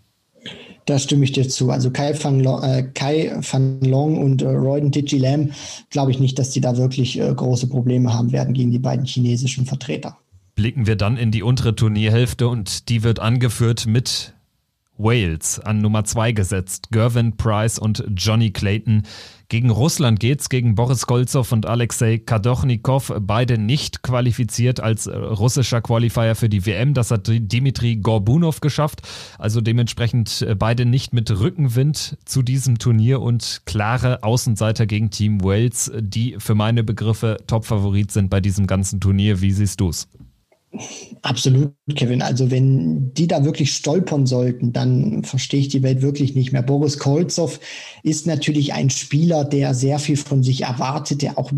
Da 0.86 0.98
stimme 0.98 1.24
ich 1.24 1.32
dir 1.32 1.46
zu. 1.46 1.70
Also 1.70 1.90
Kai 1.90 2.14
van 2.22 2.40
Long, 2.40 2.62
äh, 2.62 2.84
Kai 2.94 3.32
van 3.50 3.80
Long 3.82 4.16
und 4.16 4.40
äh, 4.40 4.48
Royden 4.48 4.90
Digi 4.90 5.18
Lam, 5.18 5.50
glaube 5.90 6.12
ich 6.12 6.18
nicht, 6.18 6.38
dass 6.38 6.50
die 6.50 6.60
da 6.60 6.76
wirklich 6.78 7.20
äh, 7.20 7.34
große 7.34 7.68
Probleme 7.68 8.14
haben 8.14 8.32
werden 8.32 8.54
gegen 8.54 8.70
die 8.70 8.78
beiden 8.78 9.04
chinesischen 9.04 9.66
Vertreter. 9.66 10.16
Blicken 10.54 10.86
wir 10.86 10.96
dann 10.96 11.16
in 11.16 11.30
die 11.30 11.42
untere 11.42 11.76
Turnierhälfte 11.76 12.48
und 12.48 12.88
die 12.88 13.04
wird 13.04 13.20
angeführt 13.20 13.86
mit 13.86 14.34
Wales 14.98 15.60
an 15.60 15.78
Nummer 15.78 16.04
2 16.04 16.32
gesetzt. 16.32 16.88
Gervin 16.90 17.36
Price 17.36 17.78
und 17.78 18.04
Johnny 18.16 18.50
Clayton. 18.50 19.04
Gegen 19.50 19.70
Russland 19.70 20.20
geht's, 20.20 20.50
gegen 20.50 20.74
Boris 20.74 21.06
Golzow 21.06 21.50
und 21.52 21.64
Alexei 21.64 22.18
Kadochnikov, 22.18 23.14
beide 23.18 23.56
nicht 23.56 24.02
qualifiziert 24.02 24.80
als 24.80 25.06
äh, 25.06 25.16
russischer 25.16 25.80
Qualifier 25.80 26.34
für 26.34 26.50
die 26.50 26.66
WM. 26.66 26.92
Das 26.92 27.10
hat 27.10 27.30
Dimitri 27.30 27.96
Gorbunov 27.96 28.60
geschafft. 28.60 29.00
Also 29.38 29.62
dementsprechend 29.62 30.42
äh, 30.42 30.54
beide 30.54 30.84
nicht 30.84 31.14
mit 31.14 31.30
Rückenwind 31.30 32.18
zu 32.26 32.42
diesem 32.42 32.78
Turnier 32.78 33.22
und 33.22 33.62
klare 33.64 34.22
Außenseiter 34.22 34.84
gegen 34.84 35.08
Team 35.08 35.42
Wales, 35.42 35.90
die 35.98 36.36
für 36.38 36.54
meine 36.54 36.84
Begriffe 36.84 37.38
Topfavorit 37.46 38.12
sind 38.12 38.28
bei 38.28 38.42
diesem 38.42 38.66
ganzen 38.66 39.00
Turnier. 39.00 39.40
Wie 39.40 39.52
siehst 39.52 39.80
du's? 39.80 40.08
Absolut, 41.22 41.72
Kevin. 41.94 42.20
Also 42.20 42.50
wenn 42.50 43.12
die 43.14 43.26
da 43.26 43.44
wirklich 43.44 43.72
stolpern 43.72 44.26
sollten, 44.26 44.72
dann 44.72 45.24
verstehe 45.24 45.60
ich 45.60 45.68
die 45.68 45.82
Welt 45.82 46.02
wirklich 46.02 46.34
nicht 46.34 46.52
mehr. 46.52 46.62
Boris 46.62 46.98
Kolzow 46.98 47.58
ist 48.02 48.26
natürlich 48.26 48.74
ein 48.74 48.90
Spieler, 48.90 49.44
der 49.44 49.74
sehr 49.74 49.98
viel 49.98 50.16
von 50.16 50.42
sich 50.42 50.62
erwartet, 50.62 51.22
der 51.22 51.38
auch 51.38 51.50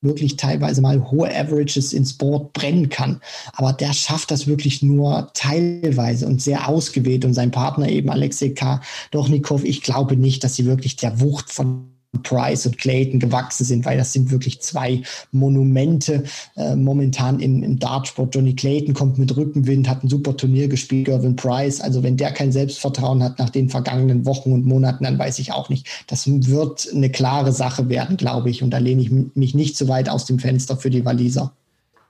wirklich 0.00 0.36
teilweise 0.36 0.80
mal 0.82 1.10
hohe 1.10 1.34
Averages 1.34 1.92
ins 1.92 2.14
Board 2.14 2.52
brennen 2.52 2.88
kann. 2.88 3.20
Aber 3.52 3.72
der 3.72 3.92
schafft 3.92 4.30
das 4.30 4.46
wirklich 4.46 4.82
nur 4.82 5.30
teilweise 5.34 6.26
und 6.26 6.40
sehr 6.42 6.68
ausgewählt. 6.68 7.24
Und 7.24 7.34
sein 7.34 7.50
Partner 7.50 7.88
eben 7.88 8.10
Alexei 8.10 8.50
K. 8.50 8.80
Dochnikov, 9.10 9.64
ich 9.64 9.82
glaube 9.82 10.16
nicht, 10.16 10.44
dass 10.44 10.56
sie 10.56 10.66
wirklich 10.66 10.96
der 10.96 11.20
Wucht 11.20 11.50
von 11.50 11.93
Price 12.22 12.66
und 12.66 12.78
Clayton 12.78 13.20
gewachsen 13.20 13.64
sind, 13.64 13.84
weil 13.84 13.98
das 13.98 14.12
sind 14.12 14.30
wirklich 14.30 14.60
zwei 14.60 15.02
Monumente 15.32 16.24
äh, 16.56 16.76
momentan 16.76 17.40
im, 17.40 17.62
im 17.62 17.78
Dartsport. 17.78 18.34
Johnny 18.34 18.54
Clayton 18.54 18.94
kommt 18.94 19.18
mit 19.18 19.36
Rückenwind, 19.36 19.88
hat 19.88 20.04
ein 20.04 20.08
super 20.08 20.36
Turnier 20.36 20.68
gespielt, 20.68 21.06
Gervin 21.06 21.36
Price. 21.36 21.80
Also 21.80 22.02
wenn 22.02 22.16
der 22.16 22.32
kein 22.32 22.52
Selbstvertrauen 22.52 23.22
hat 23.22 23.38
nach 23.38 23.50
den 23.50 23.68
vergangenen 23.68 24.26
Wochen 24.26 24.52
und 24.52 24.66
Monaten, 24.66 25.04
dann 25.04 25.18
weiß 25.18 25.38
ich 25.38 25.52
auch 25.52 25.68
nicht. 25.68 25.86
Das 26.06 26.26
wird 26.26 26.88
eine 26.94 27.10
klare 27.10 27.52
Sache 27.52 27.88
werden, 27.88 28.16
glaube 28.16 28.50
ich. 28.50 28.62
Und 28.62 28.70
da 28.70 28.78
lehne 28.78 29.02
ich 29.02 29.10
mich 29.34 29.54
nicht 29.54 29.76
zu 29.76 29.88
weit 29.88 30.08
aus 30.08 30.24
dem 30.24 30.38
Fenster 30.38 30.76
für 30.76 30.90
die 30.90 31.04
Waliser. 31.04 31.52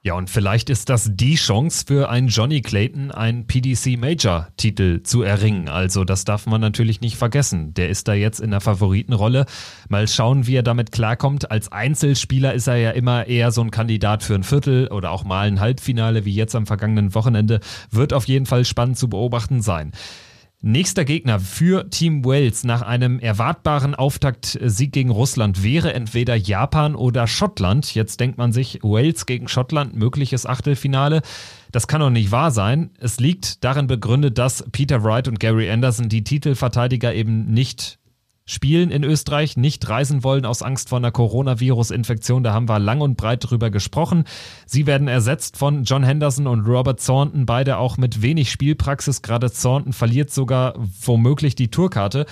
Ja, 0.07 0.13
und 0.13 0.29
vielleicht 0.29 0.69
ist 0.69 0.91
das 0.91 1.13
die 1.15 1.35
Chance 1.35 1.87
für 1.87 2.11
einen 2.11 2.29
Johnny 2.29 2.61
Clayton, 2.61 3.11
einen 3.11 3.47
PDC 3.47 3.97
Major 3.99 4.49
Titel 4.59 5.03
zu 5.03 5.23
erringen. 5.23 5.71
Also 5.71 6.05
das 6.05 6.27
darf 6.27 6.45
man 6.45 6.61
natürlich 6.61 7.01
nicht 7.01 7.17
vergessen. 7.17 7.73
Der 7.73 7.89
ist 7.89 8.07
da 8.07 8.13
jetzt 8.13 8.39
in 8.39 8.51
der 8.51 8.61
Favoritenrolle. 8.61 9.47
Mal 9.89 10.07
schauen, 10.07 10.47
wie 10.47 10.57
er 10.57 10.63
damit 10.63 10.93
klarkommt. 10.93 11.51
Als 11.51 11.73
Einzelspieler 11.73 12.53
ist 12.53 12.67
er 12.67 12.77
ja 12.77 12.91
immer 12.91 13.29
eher 13.29 13.51
so 13.51 13.63
ein 13.63 13.71
Kandidat 13.71 14.23
für 14.23 14.35
ein 14.35 14.43
Viertel 14.43 14.89
oder 14.89 15.11
auch 15.11 15.25
mal 15.25 15.47
ein 15.49 15.59
Halbfinale 15.59 16.27
wie 16.27 16.35
jetzt 16.35 16.55
am 16.55 16.67
vergangenen 16.67 17.15
Wochenende. 17.15 17.61
Wird 17.91 18.13
auf 18.13 18.29
jeden 18.29 18.45
Fall 18.45 18.67
spannend 18.67 18.99
zu 18.99 19.09
beobachten 19.09 19.63
sein. 19.63 19.93
Nächster 20.67 21.05
Gegner 21.05 21.41
für 21.41 21.91
Team 21.91 22.25
Wales 22.25 22.65
nach 22.65 22.81
einem 22.81 23.19
erwartbaren 23.19 23.95
Auftaktsieg 23.95 24.93
gegen 24.93 25.11
Russland 25.11 25.63
wäre 25.63 25.93
entweder 25.93 26.37
Japan 26.37 26.95
oder 26.95 27.27
Schottland. 27.27 27.95
Jetzt 27.95 28.19
denkt 28.19 28.39
man 28.39 28.55
sich, 28.55 28.79
Wales 28.83 29.27
gegen 29.27 29.47
Schottland, 29.47 29.95
mögliches 29.95 30.47
Achtelfinale. 30.47 31.21
Das 31.71 31.87
kann 31.87 32.01
doch 32.01 32.09
nicht 32.09 32.31
wahr 32.31 32.51
sein. 32.51 32.89
Es 32.99 33.21
liegt 33.21 33.63
darin 33.63 33.89
begründet, 33.89 34.39
dass 34.39 34.65
Peter 34.73 35.05
Wright 35.05 35.29
und 35.29 35.39
Gary 35.39 35.71
Anderson, 35.71 36.09
die 36.09 36.25
Titelverteidiger, 36.25 37.13
eben 37.13 37.53
nicht 37.53 37.99
spielen 38.47 38.91
in 38.91 39.05
Österreich, 39.05 39.57
nicht 39.57 39.89
reisen 39.89 40.23
wollen 40.23 40.45
aus 40.45 40.63
Angst 40.63 40.91
vor 40.91 40.99
einer 40.99 41.11
Coronavirus-Infektion. 41.11 42.43
Da 42.43 42.53
haben 42.53 42.69
wir 42.69 42.79
lang 42.79 43.01
und 43.01 43.17
breit 43.17 43.49
drüber 43.49 43.71
gesprochen. 43.71 44.25
Sie 44.67 44.87
werden 44.87 45.09
ersetzt 45.09 45.57
von 45.57 45.85
John 45.85 46.03
Henderson 46.03 46.47
und 46.47 46.67
Robert 46.67 47.05
Thornton, 47.05 47.47
beide 47.47 47.79
auch 47.79 47.97
mit 47.97 48.23
wenig 48.23 48.51
Spielpraxis. 48.51 49.23
Gerade 49.23 49.51
Thornton 49.51 49.93
verliert 49.93 50.31
sogar 50.31 50.75
womöglich 51.03 51.55
die 51.55 51.69
Tourkarte. 51.69 52.27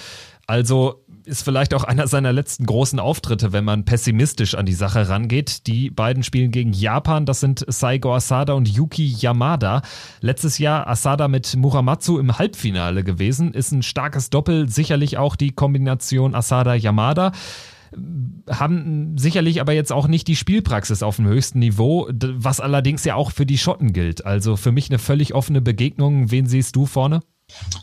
Also 0.46 1.01
ist 1.24 1.42
vielleicht 1.42 1.74
auch 1.74 1.84
einer 1.84 2.06
seiner 2.06 2.32
letzten 2.32 2.66
großen 2.66 2.98
Auftritte, 2.98 3.52
wenn 3.52 3.64
man 3.64 3.84
pessimistisch 3.84 4.54
an 4.54 4.66
die 4.66 4.72
Sache 4.72 5.08
rangeht. 5.08 5.66
Die 5.66 5.90
beiden 5.90 6.22
spielen 6.22 6.50
gegen 6.50 6.72
Japan, 6.72 7.26
das 7.26 7.40
sind 7.40 7.64
Saigo 7.68 8.14
Asada 8.14 8.54
und 8.54 8.68
Yuki 8.68 9.06
Yamada. 9.06 9.82
Letztes 10.20 10.58
Jahr 10.58 10.86
Asada 10.86 11.28
mit 11.28 11.56
Muramatsu 11.56 12.18
im 12.18 12.38
Halbfinale 12.38 13.04
gewesen, 13.04 13.54
ist 13.54 13.72
ein 13.72 13.82
starkes 13.82 14.30
Doppel, 14.30 14.68
sicherlich 14.68 15.18
auch 15.18 15.36
die 15.36 15.52
Kombination 15.52 16.34
Asada-Yamada 16.34 17.32
haben 18.48 19.18
sicherlich 19.18 19.60
aber 19.60 19.72
jetzt 19.72 19.92
auch 19.92 20.08
nicht 20.08 20.26
die 20.28 20.36
Spielpraxis 20.36 21.02
auf 21.02 21.16
dem 21.16 21.26
höchsten 21.26 21.58
Niveau, 21.58 22.08
was 22.10 22.60
allerdings 22.60 23.04
ja 23.04 23.16
auch 23.16 23.30
für 23.32 23.44
die 23.46 23.58
Schotten 23.58 23.92
gilt. 23.92 24.24
Also 24.24 24.56
für 24.56 24.72
mich 24.72 24.88
eine 24.88 24.98
völlig 24.98 25.34
offene 25.34 25.60
Begegnung. 25.60 26.30
Wen 26.30 26.46
siehst 26.46 26.74
du 26.74 26.86
vorne? 26.86 27.20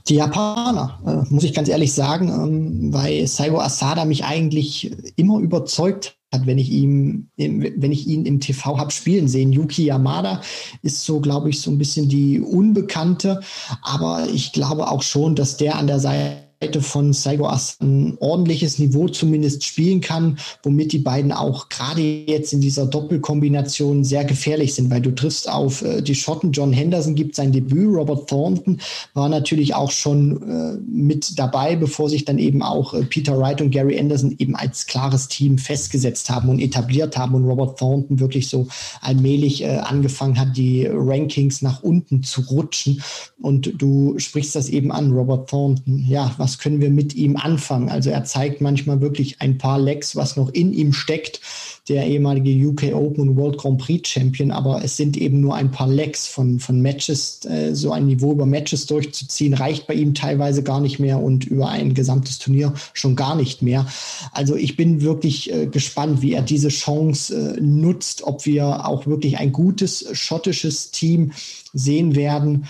Die 0.07 0.15
Japaner, 0.15 0.99
äh, 1.05 1.33
muss 1.33 1.43
ich 1.43 1.53
ganz 1.53 1.69
ehrlich 1.69 1.93
sagen, 1.93 2.29
ähm, 2.29 2.93
weil 2.93 3.27
Saigo 3.27 3.59
Asada 3.59 4.05
mich 4.05 4.25
eigentlich 4.25 4.91
immer 5.15 5.39
überzeugt 5.39 6.17
hat, 6.33 6.45
wenn 6.45 6.57
ich 6.57 6.69
ihn, 6.69 7.29
wenn 7.37 7.91
ich 7.91 8.07
ihn 8.07 8.25
im 8.25 8.39
TV 8.39 8.77
habe 8.77 8.91
spielen 8.91 9.27
sehen. 9.27 9.51
Yuki 9.51 9.85
Yamada 9.85 10.41
ist 10.83 11.03
so, 11.03 11.19
glaube 11.19 11.49
ich, 11.49 11.61
so 11.61 11.71
ein 11.71 11.77
bisschen 11.77 12.07
die 12.07 12.39
Unbekannte, 12.39 13.41
aber 13.81 14.27
ich 14.31 14.51
glaube 14.51 14.89
auch 14.89 15.01
schon, 15.01 15.35
dass 15.35 15.57
der 15.57 15.75
an 15.75 15.87
der 15.87 15.99
Seite 15.99 16.48
Seite 16.61 16.81
von 16.81 17.13
Saigo 17.13 17.47
Ass 17.47 17.77
ein 17.79 18.17
ordentliches 18.19 18.79
Niveau 18.79 19.07
zumindest 19.07 19.63
spielen 19.63 20.01
kann, 20.01 20.37
womit 20.61 20.91
die 20.91 20.99
beiden 20.99 21.31
auch 21.31 21.69
gerade 21.69 22.01
jetzt 22.01 22.51
in 22.51 22.59
dieser 22.59 22.85
Doppelkombination 22.85 24.03
sehr 24.03 24.25
gefährlich 24.25 24.73
sind, 24.73 24.89
weil 24.89 24.99
du 24.99 25.15
triffst 25.15 25.49
auf 25.49 25.81
äh, 25.83 26.01
die 26.01 26.15
Schotten. 26.15 26.51
John 26.51 26.73
Henderson 26.73 27.15
gibt 27.15 27.35
sein 27.35 27.53
Debüt, 27.53 27.95
Robert 27.95 28.29
Thornton 28.29 28.81
war 29.13 29.29
natürlich 29.29 29.73
auch 29.73 29.91
schon 29.91 30.41
äh, 30.41 30.77
mit 30.91 31.39
dabei, 31.39 31.77
bevor 31.77 32.09
sich 32.09 32.25
dann 32.25 32.37
eben 32.37 32.61
auch 32.61 32.93
äh, 32.93 33.03
Peter 33.03 33.39
Wright 33.39 33.61
und 33.61 33.71
Gary 33.71 33.97
Anderson 33.97 34.35
eben 34.37 34.57
als 34.57 34.85
klares 34.85 35.29
Team 35.29 35.57
festgesetzt 35.59 36.29
haben 36.29 36.49
und 36.49 36.59
etabliert 36.59 37.17
haben 37.17 37.35
und 37.35 37.45
Robert 37.45 37.79
Thornton 37.79 38.19
wirklich 38.19 38.49
so 38.49 38.67
allmählich 38.99 39.63
äh, 39.63 39.77
angefangen 39.77 40.37
hat, 40.37 40.57
die 40.57 40.85
Rankings 40.91 41.61
nach 41.61 41.83
unten 41.83 42.21
zu 42.21 42.41
rutschen. 42.41 43.01
Und 43.41 43.71
du 43.77 44.19
sprichst 44.19 44.57
das 44.57 44.67
eben 44.67 44.91
an, 44.91 45.13
Robert 45.13 45.49
Thornton. 45.49 46.05
Ja, 46.05 46.35
was 46.37 46.48
was 46.49 46.57
können 46.57 46.81
wir 46.81 46.89
mit 46.89 47.13
ihm 47.13 47.37
anfangen? 47.37 47.89
Also 47.89 48.09
er 48.09 48.23
zeigt 48.23 48.59
manchmal 48.59 49.01
wirklich 49.01 49.39
ein 49.39 49.59
paar 49.59 49.77
Lecks, 49.77 50.15
was 50.15 50.35
noch 50.35 50.49
in 50.49 50.73
ihm 50.73 50.93
steckt. 50.93 51.41
Der 51.89 52.07
ehemalige 52.07 52.69
UK 52.69 52.95
Open 52.95 53.29
und 53.29 53.37
World 53.37 53.59
Grand 53.59 53.79
Prix 53.79 54.09
Champion, 54.09 54.49
aber 54.49 54.83
es 54.83 54.97
sind 54.97 55.15
eben 55.15 55.41
nur 55.41 55.53
ein 55.53 55.69
paar 55.69 55.87
Lecks 55.87 56.25
von, 56.25 56.59
von 56.59 56.81
Matches. 56.81 57.45
Äh, 57.45 57.75
so 57.75 57.91
ein 57.91 58.07
Niveau 58.07 58.31
über 58.31 58.47
Matches 58.47 58.87
durchzuziehen, 58.87 59.53
reicht 59.53 59.85
bei 59.85 59.93
ihm 59.93 60.15
teilweise 60.15 60.63
gar 60.63 60.81
nicht 60.81 60.97
mehr 60.97 61.21
und 61.21 61.45
über 61.45 61.69
ein 61.69 61.93
gesamtes 61.93 62.39
Turnier 62.39 62.73
schon 62.93 63.15
gar 63.15 63.35
nicht 63.35 63.61
mehr. 63.61 63.85
Also 64.31 64.55
ich 64.55 64.75
bin 64.75 65.01
wirklich 65.01 65.53
äh, 65.53 65.67
gespannt, 65.67 66.23
wie 66.23 66.33
er 66.33 66.41
diese 66.41 66.69
Chance 66.69 67.55
äh, 67.57 67.61
nutzt, 67.61 68.23
ob 68.23 68.47
wir 68.47 68.87
auch 68.87 69.05
wirklich 69.05 69.37
ein 69.37 69.51
gutes 69.51 70.05
schottisches 70.13 70.89
Team 70.89 71.31
sehen 71.73 72.15
werden. 72.15 72.65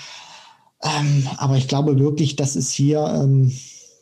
Ähm, 0.83 1.27
aber 1.37 1.57
ich 1.57 1.67
glaube 1.67 1.99
wirklich, 1.99 2.35
dass 2.35 2.55
es 2.55 2.71
hier 2.71 2.99
ähm, 3.05 3.51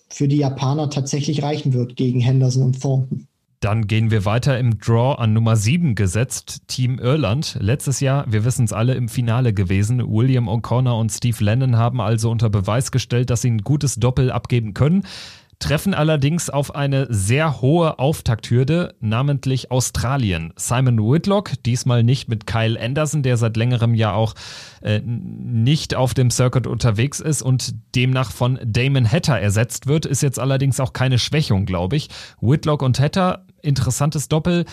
für 0.09 0.27
die 0.27 0.37
Japaner 0.37 0.89
tatsächlich 0.89 1.43
reichen 1.43 1.73
wird 1.73 1.95
gegen 1.95 2.19
Henderson 2.19 2.63
und 2.63 2.81
Thornton. 2.81 3.27
Dann 3.59 3.87
gehen 3.87 4.11
wir 4.11 4.23
weiter 4.23 4.59
im 4.59 4.77
Draw 4.77 5.15
an 5.17 5.33
Nummer 5.33 5.55
7 5.55 5.95
gesetzt, 5.95 6.61
Team 6.67 6.99
Irland. 6.99 7.57
Letztes 7.59 7.99
Jahr, 8.01 8.31
wir 8.31 8.45
wissen 8.45 8.65
es 8.65 8.73
alle, 8.73 8.93
im 8.93 9.09
Finale 9.09 9.51
gewesen. 9.51 9.99
William 10.07 10.47
O'Connor 10.47 10.99
und 10.99 11.11
Steve 11.11 11.43
Lennon 11.43 11.75
haben 11.75 11.99
also 11.99 12.29
unter 12.29 12.51
Beweis 12.51 12.91
gestellt, 12.91 13.31
dass 13.31 13.41
sie 13.41 13.49
ein 13.49 13.63
gutes 13.63 13.95
Doppel 13.95 14.31
abgeben 14.31 14.75
können 14.75 15.03
treffen 15.59 15.93
allerdings 15.93 16.49
auf 16.49 16.75
eine 16.75 17.07
sehr 17.09 17.61
hohe 17.61 17.99
Auftakthürde, 17.99 18.95
namentlich 18.99 19.71
Australien. 19.71 20.53
Simon 20.55 20.99
Whitlock, 20.99 21.53
diesmal 21.65 22.03
nicht 22.03 22.29
mit 22.29 22.45
Kyle 22.45 22.79
Anderson, 22.79 23.23
der 23.23 23.37
seit 23.37 23.57
längerem 23.57 23.95
ja 23.95 24.13
auch 24.13 24.35
äh, 24.81 25.01
nicht 25.03 25.95
auf 25.95 26.13
dem 26.13 26.29
Circuit 26.29 26.67
unterwegs 26.67 27.19
ist 27.19 27.41
und 27.41 27.73
demnach 27.95 28.31
von 28.31 28.59
Damon 28.63 29.11
Hatter 29.11 29.39
ersetzt 29.39 29.87
wird, 29.87 30.05
ist 30.05 30.21
jetzt 30.21 30.39
allerdings 30.39 30.79
auch 30.79 30.93
keine 30.93 31.17
Schwächung, 31.17 31.65
glaube 31.65 31.95
ich. 31.95 32.09
Whitlock 32.39 32.81
und 32.83 32.99
Hatter, 32.99 33.45
interessantes 33.61 34.27
Doppel. 34.27 34.65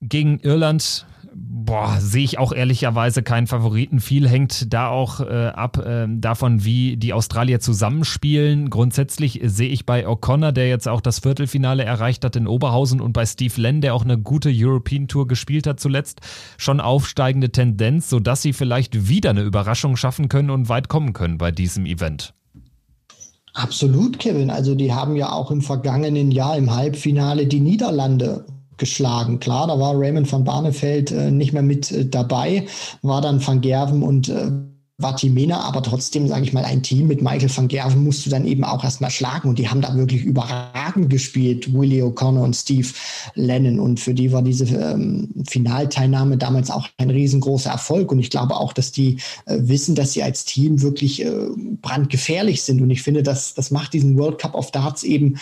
Gegen 0.00 0.40
Irland 0.40 1.06
boah, 1.34 1.98
sehe 2.00 2.24
ich 2.24 2.38
auch 2.38 2.52
ehrlicherweise 2.52 3.22
keinen 3.22 3.46
Favoriten. 3.46 4.00
Viel 4.00 4.28
hängt 4.28 4.72
da 4.72 4.88
auch 4.88 5.20
äh, 5.20 5.46
ab 5.48 5.78
äh, 5.78 6.06
davon, 6.08 6.64
wie 6.64 6.96
die 6.96 7.12
Australier 7.12 7.60
zusammenspielen. 7.60 8.70
Grundsätzlich 8.70 9.40
sehe 9.44 9.68
ich 9.68 9.86
bei 9.86 10.06
O'Connor, 10.06 10.52
der 10.52 10.68
jetzt 10.68 10.88
auch 10.88 11.00
das 11.00 11.20
Viertelfinale 11.20 11.84
erreicht 11.84 12.24
hat 12.24 12.36
in 12.36 12.46
Oberhausen 12.46 13.00
und 13.00 13.12
bei 13.12 13.26
Steve 13.26 13.60
Len, 13.60 13.80
der 13.80 13.94
auch 13.94 14.04
eine 14.04 14.18
gute 14.18 14.50
European 14.52 15.08
Tour 15.08 15.26
gespielt 15.26 15.66
hat 15.66 15.80
zuletzt, 15.80 16.20
schon 16.58 16.80
aufsteigende 16.80 17.50
Tendenz, 17.50 18.08
sodass 18.10 18.42
sie 18.42 18.52
vielleicht 18.52 19.08
wieder 19.08 19.30
eine 19.30 19.42
Überraschung 19.42 19.96
schaffen 19.96 20.28
können 20.28 20.50
und 20.50 20.68
weit 20.68 20.88
kommen 20.88 21.12
können 21.12 21.38
bei 21.38 21.50
diesem 21.50 21.86
Event. 21.86 22.34
Absolut, 23.54 24.18
Kevin. 24.18 24.50
Also 24.50 24.74
die 24.74 24.92
haben 24.92 25.14
ja 25.14 25.30
auch 25.30 25.52
im 25.52 25.60
vergangenen 25.60 26.32
Jahr 26.32 26.56
im 26.56 26.74
Halbfinale 26.74 27.46
die 27.46 27.60
Niederlande 27.60 28.44
geschlagen. 28.76 29.40
Klar, 29.40 29.66
da 29.66 29.78
war 29.78 29.98
Raymond 29.98 30.30
van 30.30 30.44
Barneveld 30.44 31.10
äh, 31.10 31.30
nicht 31.30 31.52
mehr 31.52 31.62
mit 31.62 31.90
äh, 31.90 32.06
dabei, 32.06 32.66
war 33.02 33.20
dann 33.20 33.44
Van 33.44 33.60
Gerven 33.60 34.02
und 34.02 34.28
äh, 34.28 34.50
Vatimena, 34.96 35.60
aber 35.62 35.82
trotzdem, 35.82 36.28
sage 36.28 36.44
ich 36.44 36.52
mal, 36.52 36.64
ein 36.64 36.84
Team 36.84 37.08
mit 37.08 37.20
Michael 37.20 37.50
van 37.54 37.66
Gerven 37.66 38.04
musst 38.04 38.24
du 38.24 38.30
dann 38.30 38.46
eben 38.46 38.62
auch 38.62 38.84
erstmal 38.84 39.10
schlagen 39.10 39.48
und 39.48 39.58
die 39.58 39.68
haben 39.68 39.80
da 39.80 39.92
wirklich 39.96 40.22
überragend 40.22 41.10
gespielt, 41.10 41.74
Willie 41.74 42.04
O'Connor 42.04 42.44
und 42.44 42.54
Steve 42.54 42.86
Lennon 43.34 43.80
und 43.80 43.98
für 43.98 44.14
die 44.14 44.30
war 44.30 44.42
diese 44.42 44.66
ähm, 44.66 45.30
Finalteilnahme 45.48 46.36
damals 46.36 46.70
auch 46.70 46.88
ein 46.98 47.10
riesengroßer 47.10 47.70
Erfolg 47.70 48.12
und 48.12 48.20
ich 48.20 48.30
glaube 48.30 48.54
auch, 48.54 48.72
dass 48.72 48.92
die 48.92 49.16
äh, 49.46 49.58
wissen, 49.62 49.96
dass 49.96 50.12
sie 50.12 50.22
als 50.22 50.44
Team 50.44 50.80
wirklich 50.80 51.24
äh, 51.24 51.48
brandgefährlich 51.82 52.62
sind 52.62 52.80
und 52.80 52.90
ich 52.90 53.02
finde, 53.02 53.24
dass 53.24 53.54
das 53.54 53.72
macht 53.72 53.94
diesen 53.94 54.16
World 54.16 54.38
Cup 54.38 54.54
of 54.54 54.70
Darts 54.70 55.02
eben 55.02 55.38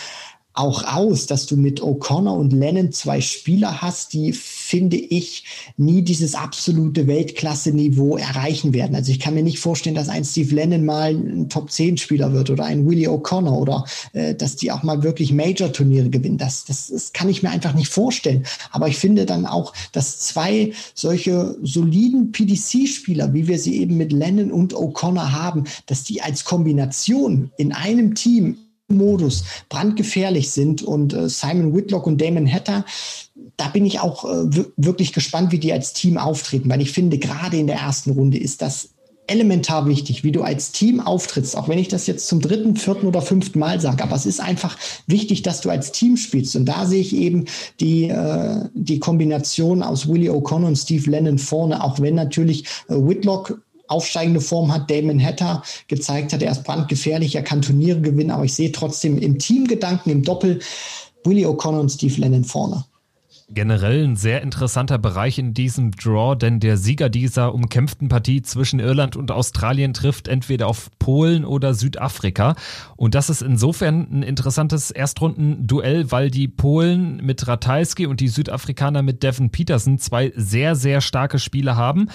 auch 0.53 0.83
aus, 0.83 1.25
dass 1.25 1.47
du 1.47 1.57
mit 1.57 1.81
O'Connor 1.81 2.37
und 2.37 2.53
Lennon 2.53 2.91
zwei 2.91 3.21
Spieler 3.21 3.81
hast, 3.81 4.13
die, 4.13 4.33
finde 4.33 4.97
ich, 4.97 5.45
nie 5.77 6.03
dieses 6.03 6.35
absolute 6.35 7.07
Weltklasse-Niveau 7.07 8.17
erreichen 8.17 8.71
werden. 8.71 8.95
Also 8.95 9.11
ich 9.11 9.19
kann 9.19 9.33
mir 9.33 9.41
nicht 9.41 9.57
vorstellen, 9.57 9.95
dass 9.95 10.09
ein 10.09 10.23
Steve 10.23 10.53
Lennon 10.53 10.85
mal 10.85 11.15
ein 11.15 11.49
Top-10-Spieler 11.49 12.33
wird 12.33 12.51
oder 12.51 12.65
ein 12.65 12.87
Willie 12.87 13.09
O'Connor 13.09 13.57
oder 13.57 13.85
äh, 14.13 14.35
dass 14.35 14.55
die 14.55 14.71
auch 14.71 14.83
mal 14.83 15.01
wirklich 15.01 15.33
Major-Turniere 15.33 16.11
gewinnen. 16.11 16.37
Das, 16.37 16.65
das, 16.65 16.87
das 16.87 17.13
kann 17.13 17.29
ich 17.29 17.41
mir 17.41 17.49
einfach 17.49 17.73
nicht 17.73 17.89
vorstellen. 17.89 18.45
Aber 18.71 18.87
ich 18.87 18.97
finde 18.97 19.25
dann 19.25 19.47
auch, 19.47 19.73
dass 19.91 20.19
zwei 20.19 20.71
solche 20.93 21.57
soliden 21.63 22.31
PDC-Spieler, 22.31 23.33
wie 23.33 23.47
wir 23.47 23.57
sie 23.57 23.77
eben 23.79 23.97
mit 23.97 24.13
Lennon 24.13 24.51
und 24.51 24.75
O'Connor 24.75 25.31
haben, 25.31 25.63
dass 25.87 26.03
die 26.03 26.21
als 26.21 26.45
Kombination 26.45 27.51
in 27.57 27.71
einem 27.73 28.13
Team 28.13 28.57
Modus 28.93 29.43
brandgefährlich 29.69 30.51
sind. 30.51 30.81
Und 30.81 31.13
äh, 31.13 31.29
Simon 31.29 31.75
Whitlock 31.75 32.07
und 32.07 32.21
Damon 32.21 32.51
Hatter, 32.51 32.85
da 33.57 33.67
bin 33.67 33.85
ich 33.85 33.99
auch 33.99 34.25
äh, 34.25 34.65
wirklich 34.77 35.13
gespannt, 35.13 35.51
wie 35.51 35.59
die 35.59 35.73
als 35.73 35.93
Team 35.93 36.17
auftreten, 36.17 36.69
weil 36.69 36.81
ich 36.81 36.91
finde, 36.91 37.17
gerade 37.17 37.57
in 37.57 37.67
der 37.67 37.77
ersten 37.77 38.11
Runde 38.11 38.37
ist 38.37 38.61
das 38.61 38.89
elementar 39.27 39.87
wichtig, 39.87 40.23
wie 40.23 40.31
du 40.31 40.41
als 40.41 40.71
Team 40.71 40.99
auftrittst, 40.99 41.55
auch 41.55 41.69
wenn 41.69 41.79
ich 41.79 41.87
das 41.87 42.07
jetzt 42.07 42.27
zum 42.27 42.41
dritten, 42.41 42.75
vierten 42.75 43.07
oder 43.07 43.21
fünften 43.21 43.59
Mal 43.59 43.79
sage, 43.79 44.03
aber 44.03 44.15
es 44.15 44.25
ist 44.25 44.41
einfach 44.41 44.77
wichtig, 45.07 45.43
dass 45.43 45.61
du 45.61 45.69
als 45.69 45.91
Team 45.91 46.17
spielst 46.17 46.55
und 46.55 46.65
da 46.65 46.85
sehe 46.85 47.01
ich 47.01 47.15
eben 47.15 47.45
die, 47.79 48.09
äh, 48.09 48.65
die 48.73 48.99
Kombination 48.99 49.81
aus 49.81 50.07
Willie 50.07 50.31
O'Connor 50.31 50.67
und 50.67 50.75
Steve 50.75 51.09
Lennon 51.09 51.37
vorne, 51.37 51.83
auch 51.83 51.99
wenn 51.99 52.15
natürlich 52.15 52.65
äh, 52.89 52.95
Whitlock 52.95 53.61
aufsteigende 53.93 54.41
Form 54.41 54.73
hat. 54.73 54.89
Damon 54.89 55.23
Hatter 55.23 55.63
gezeigt 55.87 56.33
hat, 56.33 56.41
er 56.41 56.51
ist 56.51 56.63
brandgefährlich, 56.63 57.35
er 57.35 57.43
kann 57.43 57.61
Turniere 57.61 58.01
gewinnen, 58.01 58.31
aber 58.31 58.43
ich 58.43 58.53
sehe 58.53 58.71
trotzdem 58.71 59.17
im 59.17 59.39
Teamgedanken, 59.39 60.11
im 60.11 60.23
Doppel, 60.23 60.59
Willie 61.23 61.47
O'Connor 61.47 61.79
und 61.79 61.89
Steve 61.89 62.19
Lennon 62.19 62.43
vorne. 62.43 62.83
Generell 63.49 64.05
ein 64.05 64.15
sehr 64.15 64.41
interessanter 64.41 64.97
Bereich 64.97 65.37
in 65.37 65.53
diesem 65.53 65.91
Draw, 65.91 66.35
denn 66.35 66.59
der 66.59 66.77
Sieger 66.77 67.09
dieser 67.09 67.53
umkämpften 67.53 68.07
Partie 68.07 68.41
zwischen 68.41 68.79
Irland 68.79 69.15
und 69.15 69.31
Australien 69.31 69.93
trifft 69.93 70.27
entweder 70.27 70.67
auf 70.67 70.89
Polen 70.97 71.45
oder 71.45 71.75
Südafrika. 71.75 72.55
Und 72.95 73.13
das 73.13 73.29
ist 73.29 73.43
insofern 73.43 74.07
ein 74.11 74.23
interessantes 74.23 74.89
Erstrundenduell, 74.89 76.11
weil 76.11 76.31
die 76.31 76.47
Polen 76.47 77.17
mit 77.17 77.47
Ratajski 77.47 78.07
und 78.07 78.21
die 78.21 78.29
Südafrikaner 78.29 79.03
mit 79.03 79.21
Devin 79.21 79.51
Peterson 79.51 79.99
zwei 79.99 80.31
sehr, 80.35 80.75
sehr 80.75 81.01
starke 81.01 81.37
Spiele 81.37 81.75
haben 81.75 82.09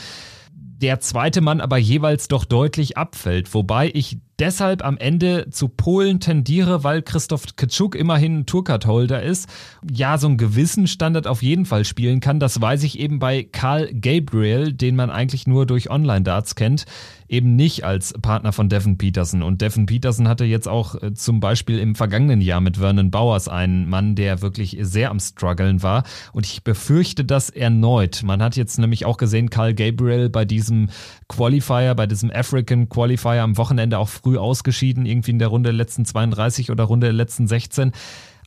der 0.81 1.01
zweite 1.01 1.41
Mann 1.41 1.61
aber 1.61 1.76
jeweils 1.76 2.29
doch 2.29 2.45
deutlich 2.45 2.97
abfällt. 2.97 3.53
Wobei 3.53 3.91
ich 3.93 4.18
deshalb 4.39 4.85
am 4.85 4.97
Ende 4.97 5.51
zu 5.51 5.68
Polen 5.68 6.20
tendiere, 6.20 6.85
weil 6.85 7.03
Christoph 7.03 7.57
Kaczuk 7.57 7.97
immerhin 7.97 8.47
Tourcard-Holder 8.47 9.22
ist. 9.22 9.49
Ja, 9.91 10.18
so 10.18 10.29
einen 10.29 10.37
gewissen 10.37 10.87
Standard 10.87 11.26
auf 11.26 11.43
jeden 11.43 11.66
Fall 11.66 11.85
spielen 11.85 12.20
kann. 12.20 12.39
Das 12.39 12.61
weiß 12.61 12.85
ich 12.85 12.99
eben 13.01 13.18
bei 13.18 13.43
Karl 13.43 13.93
Gabriel, 13.93 14.72
den 14.72 14.95
man 14.95 15.11
eigentlich 15.11 15.47
nur 15.49 15.66
durch 15.66 15.91
Online-Darts 15.91 16.55
kennt 16.55 16.85
eben 17.29 17.57
nicht 17.57 17.85
als 17.85 18.14
Partner 18.14 18.53
von 18.53 18.68
Devin 18.68 18.99
Peterson. 18.99 19.43
Und 19.43 19.61
Devin 19.61 19.87
Peterson 19.87 20.29
hatte 20.29 20.45
jetzt 20.45 20.68
auch 20.68 21.01
äh, 21.03 21.14
zum 21.14 21.41
Beispiel 21.41 21.79
im 21.79 21.95
vergangenen 21.95 22.41
Jahr 22.41 22.61
mit 22.61 22.79
Vernon 22.79 23.11
Bowers 23.11 23.49
einen 23.49 23.89
Mann, 23.89 24.14
der 24.14 24.43
wirklich 24.43 24.76
sehr 24.81 25.11
am 25.11 25.20
struggeln 25.20 25.83
war. 25.83 26.05
Und 26.33 26.47
ich 26.47 26.64
befürchte 26.64 27.24
das 27.24 27.51
erneut. 27.51 28.22
Man 28.24 28.43
hat 28.43 28.57
jetzt 28.57 28.79
nämlich 28.79 29.05
auch 29.05 29.16
gesehen, 29.16 29.51
Carl 29.51 29.74
Gabriel 29.74 30.29
bei 30.29 30.45
diesem 30.45 30.89
Qualifier, 31.29 31.95
bei 31.95 32.07
diesem 32.07 32.31
African 32.31 32.89
Qualifier 32.89 33.43
am 33.43 33.57
Wochenende 33.57 33.99
auch 33.99 34.09
früh 34.09 34.39
ausgeschieden, 34.39 35.07
irgendwie 35.07 35.33
in 35.33 35.39
der 35.39 35.49
Runde 35.49 35.68
der 35.68 35.76
letzten 35.76 36.05
32 36.05 36.70
oder 36.70 36.85
Runde 36.85 37.09
der 37.09 37.14
letzten 37.14 37.47
16. 37.47 37.93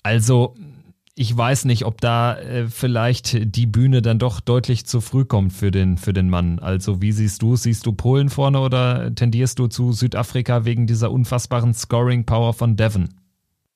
Also 0.03 0.55
ich 1.21 1.37
weiß 1.37 1.65
nicht, 1.65 1.85
ob 1.85 2.01
da 2.01 2.35
äh, 2.39 2.67
vielleicht 2.67 3.55
die 3.55 3.67
Bühne 3.67 4.01
dann 4.01 4.17
doch 4.17 4.39
deutlich 4.39 4.87
zu 4.87 5.01
früh 5.01 5.23
kommt 5.23 5.53
für 5.53 5.69
den, 5.69 5.99
für 5.99 6.13
den 6.13 6.31
Mann. 6.31 6.57
Also 6.57 6.99
wie 6.99 7.11
siehst 7.11 7.43
du 7.43 7.55
Siehst 7.55 7.85
du 7.85 7.93
Polen 7.93 8.29
vorne 8.29 8.59
oder 8.59 9.13
tendierst 9.13 9.59
du 9.59 9.67
zu 9.67 9.93
Südafrika 9.93 10.65
wegen 10.65 10.87
dieser 10.87 11.11
unfassbaren 11.11 11.75
Scoring-Power 11.75 12.53
von 12.53 12.75
Devon? 12.75 13.09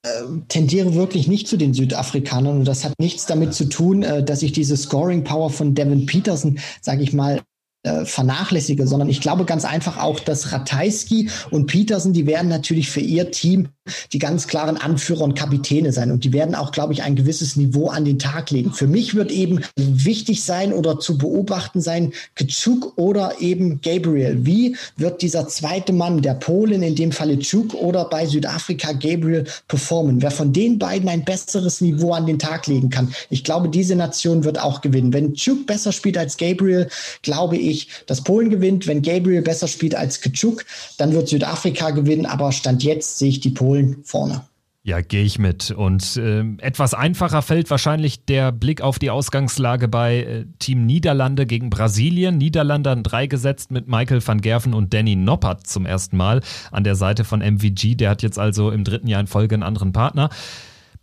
Ähm, 0.04 0.46
tendiere 0.48 0.96
wirklich 0.96 1.28
nicht 1.28 1.48
zu 1.48 1.56
den 1.56 1.76
Südafrikanern 1.76 2.58
und 2.58 2.66
das 2.66 2.84
hat 2.84 2.94
nichts 3.00 3.28
damit 3.28 3.54
zu 3.54 3.70
tun, 3.70 4.02
äh, 4.02 4.24
dass 4.24 4.42
ich 4.42 4.52
diese 4.52 4.76
Scoring 4.76 5.24
Power 5.24 5.52
von 5.52 5.76
Devin 5.76 6.08
Peterson, 6.08 6.58
sage 6.82 7.04
ich 7.04 7.14
mal, 7.14 7.42
äh, 7.86 8.06
vernachlässige, 8.06 8.88
sondern 8.88 9.10
ich 9.10 9.22
glaube 9.22 9.46
ganz 9.46 9.64
einfach 9.64 9.98
auch, 9.98 10.20
dass 10.20 10.52
Ratajski 10.52 11.30
und 11.52 11.68
Petersen, 11.68 12.14
die 12.14 12.26
werden 12.26 12.50
natürlich 12.50 12.90
für 12.90 13.00
ihr 13.00 13.32
Team 13.32 13.70
die 14.14 14.20
ganz 14.20 14.48
klaren 14.48 14.78
Anführer 14.78 15.22
und 15.22 15.36
Kapitäne 15.36 15.92
sein 15.92 16.12
und 16.12 16.24
die 16.24 16.34
werden 16.34 16.56
auch, 16.56 16.72
glaube 16.72 16.94
ich, 16.94 17.04
ein 17.04 17.16
gewisses 17.16 17.56
Niveau 17.56 17.90
an 17.90 18.04
den 18.04 18.18
Tag 18.18 18.50
legen. 18.50 18.74
Für 18.74 18.88
mich 18.88 19.14
wird 19.14 19.32
eben 19.32 19.62
wichtig 19.76 20.44
sein 20.44 20.74
oder 20.74 21.00
zu 21.00 21.20
beobachten 21.20 21.82
sein, 21.82 22.12
Kczuk 22.34 22.94
oder 22.98 23.34
eben 23.40 23.82
Gabriel. 23.82 24.40
Wie 24.46 24.76
wird 24.98 25.22
dieser 25.22 25.48
zweite 25.48 25.94
Mann, 25.94 26.24
der 26.24 26.34
Polen, 26.34 26.82
in 26.82 26.96
dem 26.96 27.12
Falle 27.12 27.38
Kczuk 27.38 27.76
oder 27.76 28.06
bei 28.06 28.26
Südafrika 28.26 28.94
Gabriel 28.94 29.46
performen? 29.68 30.22
Wer 30.24 30.32
von 30.32 30.52
den 30.52 30.80
beiden 30.80 31.08
ein 31.08 31.24
besseres 31.24 31.82
Niveau 31.82 32.14
an 32.14 32.26
den 32.26 32.40
Tag 32.40 32.66
legen 32.66 32.90
kann? 32.90 33.14
Ich 33.30 33.44
glaube, 33.44 33.70
diese 33.70 33.96
Nation 33.96 34.44
wird 34.44 34.60
auch 34.60 34.82
gewinnen. 34.82 35.14
Wenn 35.14 35.34
Kczuk 35.34 35.68
besser 35.68 35.92
spielt 35.92 36.18
als 36.18 36.38
Gabriel, 36.38 36.90
glaube 37.22 37.58
ich, 37.58 37.75
ich, 37.76 37.90
dass 38.08 38.24
Polen 38.24 38.50
gewinnt. 38.50 38.88
Wenn 38.88 39.02
Gabriel 39.02 39.42
besser 39.42 39.68
spielt 39.68 39.96
als 39.96 40.22
Kaczuk, 40.22 40.66
dann 40.98 41.14
wird 41.14 41.28
Südafrika 41.28 41.92
gewinnen. 41.92 42.26
Aber 42.26 42.52
Stand 42.52 42.84
jetzt 42.84 43.20
sehe 43.20 43.30
ich 43.30 43.40
die 43.40 43.52
Polen 43.52 43.98
vorne. 44.04 44.42
Ja, 44.88 45.02
gehe 45.02 45.24
ich 45.24 45.40
mit. 45.40 45.72
Und 45.72 46.16
äh, 46.16 46.44
etwas 46.60 46.94
einfacher 46.94 47.42
fällt 47.42 47.72
wahrscheinlich 47.72 48.26
der 48.26 48.52
Blick 48.52 48.82
auf 48.82 49.00
die 49.00 49.10
Ausgangslage 49.10 49.88
bei 49.88 50.18
äh, 50.18 50.46
Team 50.60 50.86
Niederlande 50.86 51.48
gegen 51.48 51.72
Brasilien. 51.72 52.38
Niederlande 52.38 52.92
an 52.92 53.02
drei 53.02 53.26
gesetzt 53.26 53.72
mit 53.72 53.88
Michael 53.88 54.22
van 54.24 54.42
Gerven 54.42 54.76
und 54.76 54.94
Danny 54.94 55.16
Noppert 55.16 55.66
zum 55.66 55.88
ersten 55.88 56.18
Mal 56.18 56.42
an 56.72 56.84
der 56.84 56.94
Seite 56.94 57.24
von 57.24 57.40
MVG. 57.40 57.96
Der 57.96 58.12
hat 58.12 58.22
jetzt 58.22 58.38
also 58.38 58.70
im 58.70 58.84
dritten 58.84 59.08
Jahr 59.08 59.22
in 59.22 59.26
Folge 59.26 59.56
einen 59.56 59.64
anderen 59.64 59.92
Partner. 59.92 60.30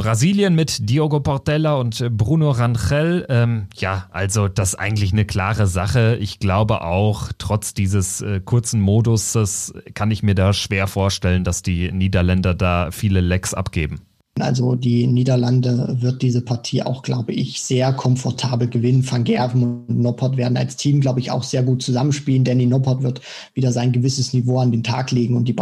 Brasilien 0.02 0.56
mit 0.56 0.90
Diogo 0.90 1.20
Portella 1.20 1.74
und 1.74 2.00
äh, 2.00 2.10
Bruno 2.10 2.50
Rangel. 2.50 3.24
Ähm, 3.28 3.68
ja, 3.76 4.08
also 4.10 4.48
das 4.48 4.70
ist 4.70 4.74
eigentlich 4.80 5.12
eine 5.12 5.24
klare 5.24 5.68
Sache. 5.68 6.18
Ich 6.20 6.40
glaube 6.40 6.82
auch, 6.82 7.30
trotz 7.38 7.72
dieses 7.72 8.20
äh, 8.20 8.40
kurzen 8.40 8.80
Modus 8.80 9.72
kann 9.94 10.10
ich 10.10 10.24
mir 10.24 10.34
da 10.34 10.54
schwer 10.54 10.88
vorstellen, 10.88 11.44
dass 11.44 11.62
die 11.62 11.92
Niederländer 11.92 12.52
da 12.52 12.90
viele 12.90 13.20
Lecks 13.20 13.54
abgeben. 13.54 14.00
Also 14.40 14.74
die 14.74 15.06
Niederlande 15.06 15.96
wird 16.00 16.22
diese 16.22 16.42
Partie 16.42 16.82
auch, 16.82 17.02
glaube 17.02 17.32
ich, 17.32 17.62
sehr 17.62 17.92
komfortabel 17.92 18.66
gewinnen. 18.66 19.08
Van 19.08 19.22
Gerven 19.22 19.84
und 19.86 20.00
Noppert 20.00 20.36
werden 20.36 20.56
als 20.56 20.76
Team, 20.76 21.00
glaube 21.00 21.20
ich, 21.20 21.30
auch 21.30 21.44
sehr 21.44 21.62
gut 21.62 21.80
zusammenspielen. 21.80 22.42
Danny 22.42 22.66
Noppert 22.66 23.04
wird 23.04 23.20
wieder 23.54 23.70
sein 23.70 23.92
gewisses 23.92 24.32
Niveau 24.32 24.58
an 24.58 24.72
den 24.72 24.82
Tag 24.82 25.12
legen 25.12 25.36
und 25.36 25.46
die 25.46 25.52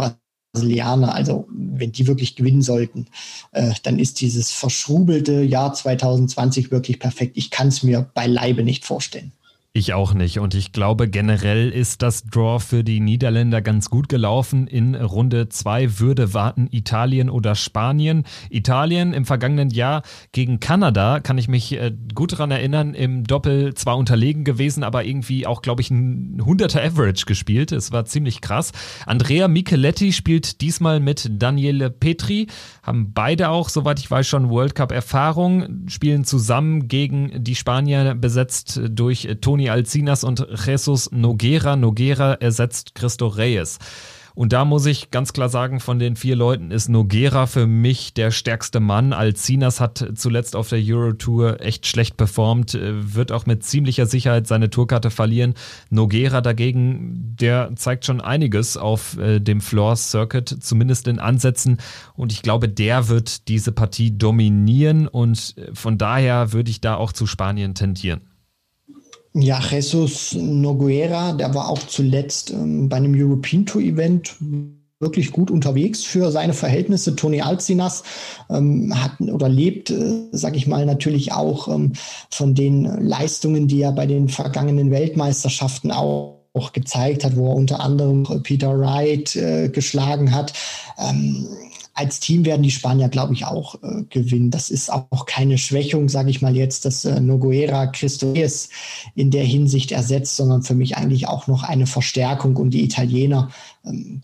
Brasilianer, 0.53 1.15
also 1.15 1.47
wenn 1.49 1.91
die 1.91 2.07
wirklich 2.07 2.35
gewinnen 2.35 2.61
sollten, 2.61 3.07
äh, 3.51 3.73
dann 3.83 3.99
ist 3.99 4.19
dieses 4.21 4.51
verschrubelte 4.51 5.41
Jahr 5.43 5.73
2020 5.73 6.71
wirklich 6.71 6.99
perfekt. 6.99 7.37
Ich 7.37 7.51
kann 7.51 7.69
es 7.69 7.83
mir 7.83 8.01
beileibe 8.13 8.63
nicht 8.63 8.85
vorstellen. 8.85 9.31
Ich 9.73 9.93
auch 9.93 10.13
nicht. 10.13 10.37
Und 10.39 10.53
ich 10.53 10.73
glaube, 10.73 11.07
generell 11.07 11.69
ist 11.69 12.01
das 12.01 12.25
Draw 12.25 12.59
für 12.59 12.83
die 12.83 12.99
Niederländer 12.99 13.61
ganz 13.61 13.89
gut 13.89 14.09
gelaufen. 14.09 14.67
In 14.67 14.95
Runde 14.95 15.47
zwei 15.47 15.97
würde 15.97 16.33
warten 16.33 16.67
Italien 16.71 17.29
oder 17.29 17.55
Spanien. 17.55 18.25
Italien 18.49 19.13
im 19.13 19.23
vergangenen 19.23 19.69
Jahr 19.69 20.01
gegen 20.33 20.59
Kanada, 20.59 21.21
kann 21.21 21.37
ich 21.37 21.47
mich 21.47 21.71
äh, 21.71 21.93
gut 22.13 22.33
daran 22.33 22.51
erinnern, 22.51 22.93
im 22.93 23.23
Doppel 23.23 23.73
zwar 23.73 23.95
unterlegen 23.95 24.43
gewesen, 24.43 24.83
aber 24.83 25.05
irgendwie 25.05 25.47
auch, 25.47 25.61
glaube 25.61 25.81
ich, 25.81 25.89
ein 25.89 26.41
100er 26.41 26.85
Average 26.85 27.25
gespielt. 27.25 27.71
Es 27.71 27.93
war 27.93 28.03
ziemlich 28.03 28.41
krass. 28.41 28.73
Andrea 29.05 29.47
Micheletti 29.47 30.11
spielt 30.11 30.59
diesmal 30.59 30.99
mit 30.99 31.29
Daniele 31.41 31.89
Petri. 31.89 32.47
Haben 32.83 33.13
beide 33.13 33.47
auch, 33.47 33.69
soweit 33.69 33.99
ich 33.99 34.11
weiß, 34.11 34.27
schon 34.27 34.49
World 34.49 34.75
Cup 34.75 34.91
Erfahrung. 34.91 35.87
Spielen 35.87 36.25
zusammen 36.25 36.89
gegen 36.89 37.41
die 37.41 37.55
Spanier 37.55 38.15
besetzt 38.15 38.81
durch 38.89 39.29
Toni 39.39 39.60
Toni 39.61 39.69
Alcinas 39.69 40.23
und 40.23 40.47
Jesus 40.65 41.11
Noguera. 41.11 41.75
Noguera 41.75 42.33
ersetzt 42.33 42.95
Cristo 42.95 43.27
Reyes. 43.27 43.77
Und 44.33 44.53
da 44.53 44.65
muss 44.65 44.87
ich 44.87 45.11
ganz 45.11 45.33
klar 45.33 45.49
sagen, 45.49 45.79
von 45.79 45.99
den 45.99 46.15
vier 46.15 46.35
Leuten 46.35 46.71
ist 46.71 46.89
Noguera 46.89 47.45
für 47.45 47.67
mich 47.67 48.15
der 48.15 48.31
stärkste 48.31 48.79
Mann. 48.79 49.13
Alcinas 49.13 49.79
hat 49.79 50.03
zuletzt 50.15 50.55
auf 50.55 50.69
der 50.69 50.79
Euro-Tour 50.83 51.61
echt 51.61 51.85
schlecht 51.85 52.17
performt, 52.17 52.73
äh, 52.73 53.13
wird 53.13 53.31
auch 53.31 53.45
mit 53.45 53.63
ziemlicher 53.63 54.07
Sicherheit 54.07 54.47
seine 54.47 54.71
Tourkarte 54.71 55.11
verlieren. 55.11 55.53
Noguera 55.91 56.41
dagegen, 56.41 57.35
der 57.39 57.71
zeigt 57.75 58.05
schon 58.05 58.19
einiges 58.19 58.77
auf 58.77 59.15
äh, 59.19 59.39
dem 59.39 59.61
Floor 59.61 59.95
Circuit, 59.95 60.49
zumindest 60.61 61.07
in 61.07 61.19
Ansätzen. 61.19 61.77
Und 62.15 62.31
ich 62.31 62.41
glaube, 62.41 62.67
der 62.67 63.09
wird 63.09 63.47
diese 63.47 63.73
Partie 63.73 64.17
dominieren 64.17 65.07
und 65.07 65.55
äh, 65.57 65.75
von 65.75 65.99
daher 65.99 66.51
würde 66.51 66.71
ich 66.71 66.81
da 66.81 66.95
auch 66.95 67.11
zu 67.11 67.27
Spanien 67.27 67.75
tendieren. 67.75 68.30
Ja, 69.33 69.61
Jesus 69.61 70.35
Noguera, 70.35 71.31
der 71.31 71.53
war 71.53 71.69
auch 71.69 71.79
zuletzt 71.79 72.51
ähm, 72.51 72.89
bei 72.89 72.97
einem 72.97 73.13
European 73.15 73.65
Tour 73.65 73.81
Event 73.81 74.35
wirklich 74.99 75.31
gut 75.31 75.49
unterwegs 75.49 76.03
für 76.03 76.31
seine 76.31 76.53
Verhältnisse. 76.53 77.15
Toni 77.15 77.41
Alcinas 77.41 78.03
ähm, 78.49 78.93
hat 78.93 79.19
oder 79.21 79.47
lebt, 79.47 79.89
äh, 79.89 80.27
sage 80.31 80.57
ich 80.57 80.67
mal, 80.67 80.85
natürlich 80.85 81.31
auch 81.31 81.69
ähm, 81.69 81.93
von 82.29 82.55
den 82.55 82.83
Leistungen, 82.83 83.67
die 83.67 83.81
er 83.81 83.93
bei 83.93 84.05
den 84.05 84.27
vergangenen 84.27 84.91
Weltmeisterschaften 84.91 85.91
auch, 85.91 86.41
auch 86.53 86.73
gezeigt 86.73 87.23
hat, 87.23 87.37
wo 87.37 87.47
er 87.51 87.55
unter 87.55 87.79
anderem 87.79 88.23
Peter 88.43 88.77
Wright 88.77 89.35
äh, 89.37 89.69
geschlagen 89.69 90.35
hat. 90.35 90.53
Ähm, 90.99 91.47
als 92.01 92.19
Team 92.19 92.45
werden 92.45 92.63
die 92.63 92.71
Spanier, 92.71 93.09
glaube 93.09 93.33
ich, 93.33 93.45
auch 93.45 93.75
äh, 93.83 94.01
gewinnen. 94.09 94.49
Das 94.49 94.71
ist 94.71 94.91
auch 94.91 95.27
keine 95.27 95.59
Schwächung, 95.59 96.09
sage 96.09 96.31
ich 96.31 96.41
mal 96.41 96.55
jetzt, 96.55 96.85
dass 96.85 97.05
äh, 97.05 97.21
Noguera 97.21 97.85
Cristoes 97.85 98.69
in 99.13 99.29
der 99.29 99.43
Hinsicht 99.43 99.91
ersetzt, 99.91 100.35
sondern 100.35 100.63
für 100.63 100.73
mich 100.73 100.97
eigentlich 100.97 101.27
auch 101.27 101.45
noch 101.45 101.61
eine 101.61 101.85
Verstärkung. 101.85 102.55
Und 102.57 102.71
die 102.71 102.83
Italiener 102.83 103.51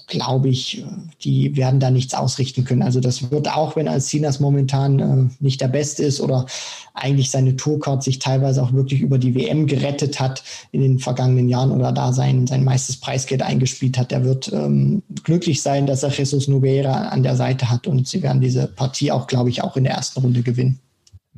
glaube 0.07 0.49
ich, 0.49 0.79
äh, 0.79 0.85
die 1.21 1.55
werden 1.55 1.79
da 1.79 1.89
nichts 1.89 2.13
ausrichten 2.13 2.63
können. 2.63 2.83
Also 2.83 2.99
das 2.99 3.31
wird 3.31 3.49
auch, 3.49 3.75
wenn 3.75 3.87
Alcinas 3.87 4.39
momentan 4.39 4.99
äh, 4.99 5.29
nicht 5.39 5.61
der 5.61 5.67
Beste 5.67 6.03
ist 6.03 6.21
oder 6.21 6.45
eigentlich 6.93 7.31
seine 7.31 7.55
Tourcard 7.55 8.03
sich 8.03 8.19
teilweise 8.19 8.61
auch 8.61 8.73
wirklich 8.73 9.01
über 9.01 9.17
die 9.17 9.33
WM 9.33 9.65
gerettet 9.65 10.19
hat 10.19 10.43
in 10.71 10.81
den 10.81 10.99
vergangenen 10.99 11.49
Jahren 11.49 11.71
oder 11.71 11.91
da 11.91 12.13
sein, 12.13 12.45
sein 12.45 12.63
meistes 12.63 12.97
Preisgeld 12.97 13.41
eingespielt 13.41 13.97
hat, 13.97 14.11
der 14.11 14.23
wird 14.23 14.51
ähm, 14.53 15.01
glücklich 15.23 15.61
sein, 15.61 15.87
dass 15.87 16.03
er 16.03 16.11
Jesus 16.11 16.47
Nogueira 16.47 17.09
an 17.09 17.23
der 17.23 17.35
Seite 17.35 17.69
hat 17.69 17.87
und 17.87 18.07
sie 18.07 18.21
werden 18.21 18.41
diese 18.41 18.67
Partie 18.67 19.11
auch, 19.11 19.27
glaube 19.27 19.49
ich, 19.49 19.63
auch 19.63 19.75
in 19.75 19.85
der 19.85 19.93
ersten 19.93 20.21
Runde 20.21 20.43
gewinnen. 20.43 20.79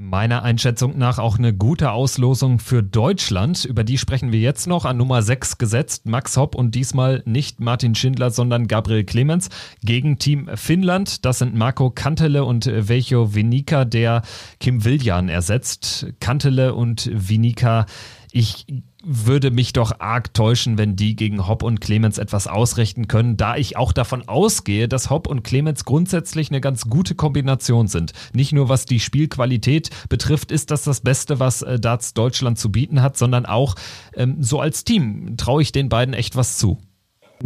Meiner 0.02 0.44
Einschätzung 0.44 0.98
nach 0.98 1.20
auch 1.20 1.38
eine 1.38 1.54
gute 1.54 1.92
Auslosung 1.92 2.60
für 2.60 2.82
Deutschland. 2.82 3.66
Über 3.66 3.84
die 3.84 3.98
sprechen 3.98 4.32
wir 4.32 4.40
jetzt 4.40 4.66
noch. 4.66 4.86
An 4.86 4.96
Nummer 4.96 5.22
6 5.22 5.58
gesetzt 5.58 6.06
Max 6.06 6.38
Hopp 6.38 6.56
und 6.56 6.74
diesmal 6.74 7.22
nicht 7.26 7.60
Martin 7.60 7.96
Schindler, 7.96 8.32
sondern 8.32 8.68
Gabriel 8.70 9.04
Clemens 9.04 9.50
gegen 9.84 10.18
Team 10.18 10.50
Finnland. 10.56 11.26
Das 11.26 11.40
sind 11.40 11.54
Marco 11.54 11.90
Kantele 11.90 12.46
und 12.46 12.66
Vejo 12.66 13.36
Vinica, 13.36 13.84
der 13.84 14.22
Kim 14.62 14.86
Viljan 14.86 15.28
ersetzt. 15.28 16.08
Kantele 16.22 16.76
und 16.76 17.12
Vinica 17.14 17.86
ich 18.32 18.66
würde 19.04 19.52
mich 19.52 19.74
doch 19.74 20.00
arg 20.00 20.34
täuschen, 20.34 20.78
wenn 20.78 20.96
die 20.96 21.16
gegen 21.16 21.48
Hopp 21.48 21.64
und 21.64 21.80
Clemens 21.80 22.18
etwas 22.18 22.48
ausrichten 22.48 23.08
können, 23.08 23.38
da 23.38 23.56
ich 23.56 23.78
auch 23.78 23.94
davon 23.94 24.28
ausgehe, 24.28 24.88
dass 24.88 25.10
Hopp 25.10 25.28
und 25.28 25.44
Clemens 25.44 25.86
grundsätzlich 25.86 26.50
eine 26.50 26.62
ganz 26.62 26.90
gute 26.90 27.16
Kombination 27.16 27.88
sind. 27.88 28.14
Nicht 28.34 28.52
nur 28.52 28.68
was 28.68 28.86
die 28.86 29.00
Spielqualität 29.00 29.90
betrifft, 30.10 30.52
ist 30.52 30.72
das 30.72 30.84
das 30.84 31.00
Beste, 31.02 31.40
was 31.40 31.62
äh, 31.62 31.80
Darts 31.80 32.14
Deutschland 32.14 32.60
zu 32.60 32.72
bieten 32.72 33.02
hat, 33.02 33.18
sondern 33.18 33.46
auch 33.46 33.76
ähm, 34.16 34.38
so 34.42 34.60
als 34.60 34.84
Team 34.84 35.36
traue 35.38 35.62
ich 35.62 35.72
den 35.72 35.90
beiden 35.90 36.14
echt 36.14 36.36
was 36.36 36.58
zu. 36.58 36.78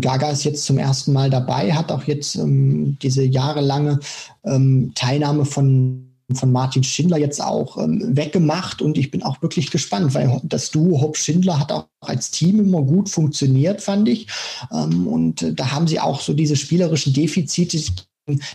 Gaga 0.02 0.32
ist 0.32 0.44
jetzt 0.44 0.66
zum 0.66 0.80
ersten 0.80 1.14
Mal 1.14 1.30
dabei, 1.30 1.74
hat 1.74 1.92
auch 1.92 2.04
jetzt 2.06 2.36
ähm, 2.36 2.98
diese 3.02 3.24
jahrelange 3.24 4.00
ähm, 4.44 4.92
Teilnahme 4.96 5.46
von 5.46 6.13
von 6.36 6.52
Martin 6.52 6.84
Schindler 6.84 7.18
jetzt 7.18 7.42
auch 7.42 7.78
ähm, 7.78 8.16
weggemacht 8.16 8.82
und 8.82 8.98
ich 8.98 9.12
bin 9.12 9.24
auch 9.24 9.42
wirklich 9.42 9.72
gespannt, 9.72 10.14
weil 10.14 10.40
das 10.44 10.72
Duo 10.72 11.02
Hopp 11.02 11.18
Schindler 11.18 11.60
hat 11.60 11.72
auch 11.72 11.88
als 12.02 12.32
Team 12.32 12.60
immer 12.60 12.82
gut 12.82 13.10
funktioniert, 13.10 13.82
fand 13.82 14.08
ich. 14.08 14.28
Ähm, 14.72 15.08
und 15.08 15.42
äh, 15.42 15.54
da 15.54 15.72
haben 15.72 15.88
sie 15.88 16.00
auch 16.00 16.22
so 16.22 16.34
diese 16.34 16.56
spielerischen 16.56 17.14
Defizite, 17.14 17.78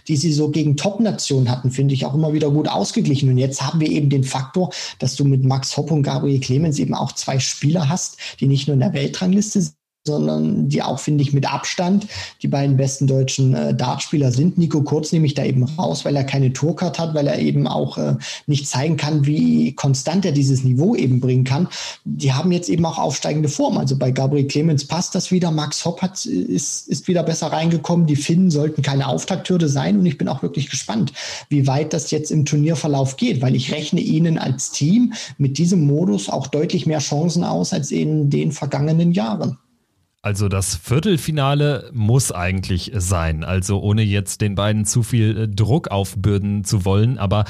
die 0.06 0.16
sie 0.16 0.32
so 0.32 0.50
gegen 0.50 0.76
Top-Nationen 0.76 1.50
hatten, 1.50 1.70
finde 1.70 1.94
ich 1.94 2.06
auch 2.06 2.14
immer 2.14 2.32
wieder 2.32 2.50
gut 2.50 2.68
ausgeglichen. 2.68 3.28
Und 3.28 3.38
jetzt 3.38 3.60
haben 3.62 3.80
wir 3.80 3.90
eben 3.90 4.08
den 4.08 4.24
Faktor, 4.24 4.70
dass 4.98 5.14
du 5.16 5.24
mit 5.24 5.44
Max 5.44 5.76
Hopp 5.76 5.90
und 5.90 6.02
Gabriel 6.02 6.40
Clemens 6.40 6.78
eben 6.78 6.94
auch 6.94 7.12
zwei 7.12 7.38
Spieler 7.38 7.88
hast, 7.88 8.16
die 8.40 8.46
nicht 8.46 8.66
nur 8.66 8.74
in 8.74 8.80
der 8.80 8.94
Weltrangliste 8.94 9.60
sind, 9.60 9.77
sondern 10.08 10.68
die 10.68 10.82
auch, 10.82 10.98
finde 10.98 11.22
ich, 11.22 11.32
mit 11.32 11.52
Abstand 11.52 12.06
die 12.42 12.48
beiden 12.48 12.76
besten 12.76 13.06
deutschen 13.06 13.54
äh, 13.54 13.74
Dartspieler 13.74 14.32
sind. 14.32 14.56
Nico 14.56 14.82
Kurz 14.82 15.12
nehme 15.12 15.26
ich 15.26 15.34
da 15.34 15.44
eben 15.44 15.64
raus, 15.64 16.04
weil 16.06 16.16
er 16.16 16.24
keine 16.24 16.52
Tourcard 16.52 16.98
hat, 16.98 17.14
weil 17.14 17.26
er 17.26 17.38
eben 17.38 17.68
auch 17.68 17.98
äh, 17.98 18.16
nicht 18.46 18.66
zeigen 18.66 18.96
kann, 18.96 19.26
wie 19.26 19.74
konstant 19.74 20.24
er 20.24 20.32
dieses 20.32 20.64
Niveau 20.64 20.94
eben 20.94 21.20
bringen 21.20 21.44
kann. 21.44 21.68
Die 22.04 22.32
haben 22.32 22.50
jetzt 22.52 22.70
eben 22.70 22.86
auch 22.86 22.98
aufsteigende 22.98 23.50
Form. 23.50 23.76
Also 23.76 23.96
bei 23.96 24.10
Gabriel 24.10 24.46
Clemens 24.46 24.86
passt 24.86 25.14
das 25.14 25.30
wieder. 25.30 25.50
Max 25.50 25.84
Hopp 25.84 26.00
hat, 26.00 26.24
ist, 26.24 26.88
ist 26.88 27.06
wieder 27.06 27.22
besser 27.22 27.48
reingekommen. 27.48 28.06
Die 28.06 28.16
Finnen 28.16 28.50
sollten 28.50 28.80
keine 28.80 29.08
Auftakthürde 29.08 29.68
sein 29.68 29.98
und 29.98 30.06
ich 30.06 30.16
bin 30.16 30.28
auch 30.28 30.42
wirklich 30.42 30.70
gespannt, 30.70 31.12
wie 31.50 31.66
weit 31.66 31.92
das 31.92 32.10
jetzt 32.10 32.30
im 32.30 32.46
Turnierverlauf 32.46 33.16
geht, 33.16 33.42
weil 33.42 33.54
ich 33.54 33.72
rechne 33.72 34.00
ihnen 34.00 34.38
als 34.38 34.70
Team 34.70 35.12
mit 35.36 35.58
diesem 35.58 35.86
Modus 35.86 36.30
auch 36.30 36.46
deutlich 36.46 36.86
mehr 36.86 37.00
Chancen 37.00 37.44
aus 37.44 37.72
als 37.72 37.90
in 37.90 38.30
den 38.30 38.52
vergangenen 38.52 39.12
Jahren. 39.12 39.58
Also 40.20 40.48
das 40.48 40.74
Viertelfinale 40.74 41.90
muss 41.92 42.32
eigentlich 42.32 42.90
sein. 42.96 43.44
Also 43.44 43.80
ohne 43.80 44.02
jetzt 44.02 44.40
den 44.40 44.56
beiden 44.56 44.84
zu 44.84 45.02
viel 45.02 45.38
äh, 45.38 45.48
Druck 45.48 45.88
aufbürden 45.88 46.64
zu 46.64 46.84
wollen. 46.84 47.18
Aber 47.18 47.44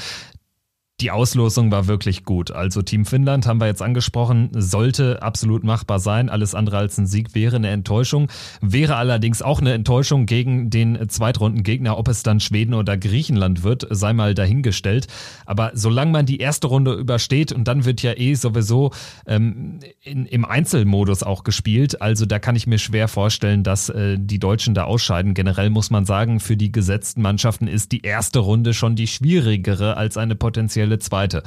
die 1.01 1.11
Auslosung 1.11 1.71
war 1.71 1.87
wirklich 1.87 2.25
gut. 2.25 2.51
Also 2.51 2.81
Team 2.81 3.05
Finnland 3.05 3.47
haben 3.47 3.61
wir 3.61 3.67
jetzt 3.67 3.81
angesprochen, 3.81 4.49
sollte 4.53 5.21
absolut 5.21 5.63
machbar 5.63 5.99
sein. 5.99 6.29
Alles 6.29 6.55
andere 6.55 6.77
als 6.77 6.97
ein 6.97 7.07
Sieg 7.07 7.35
wäre 7.35 7.55
eine 7.55 7.69
Enttäuschung. 7.69 8.27
Wäre 8.61 8.97
allerdings 8.97 9.41
auch 9.41 9.61
eine 9.61 9.73
Enttäuschung 9.73 10.25
gegen 10.25 10.69
den 10.69 11.09
Zweitrundengegner. 11.09 11.97
Ob 11.97 12.07
es 12.09 12.23
dann 12.23 12.39
Schweden 12.39 12.73
oder 12.73 12.97
Griechenland 12.97 13.63
wird, 13.63 13.87
sei 13.89 14.13
mal 14.13 14.33
dahingestellt. 14.33 15.07
Aber 15.45 15.71
solange 15.73 16.11
man 16.11 16.25
die 16.25 16.39
erste 16.39 16.67
Runde 16.67 16.93
übersteht 16.93 17.53
und 17.53 17.67
dann 17.67 17.85
wird 17.85 18.01
ja 18.01 18.17
eh 18.17 18.33
sowieso 18.33 18.91
ähm, 19.25 19.79
in, 20.03 20.25
im 20.25 20.43
Einzelmodus 20.43 21.23
auch 21.23 21.43
gespielt. 21.43 22.01
Also 22.01 22.25
da 22.25 22.39
kann 22.39 22.55
ich 22.55 22.67
mir 22.67 22.77
schwer 22.77 23.07
vorstellen, 23.07 23.63
dass 23.63 23.89
äh, 23.89 24.17
die 24.19 24.39
Deutschen 24.39 24.73
da 24.73 24.83
ausscheiden. 24.83 25.33
Generell 25.33 25.69
muss 25.69 25.91
man 25.91 26.05
sagen, 26.05 26.39
für 26.41 26.57
die 26.57 26.71
gesetzten 26.71 27.21
Mannschaften 27.21 27.67
ist 27.67 27.93
die 27.93 28.01
erste 28.01 28.39
Runde 28.39 28.73
schon 28.73 28.95
die 28.95 29.07
schwierigere 29.07 29.95
als 29.95 30.17
eine 30.17 30.35
potenzielle 30.35 30.88
Tabelle 30.89 30.99
Zweite. 30.99 31.43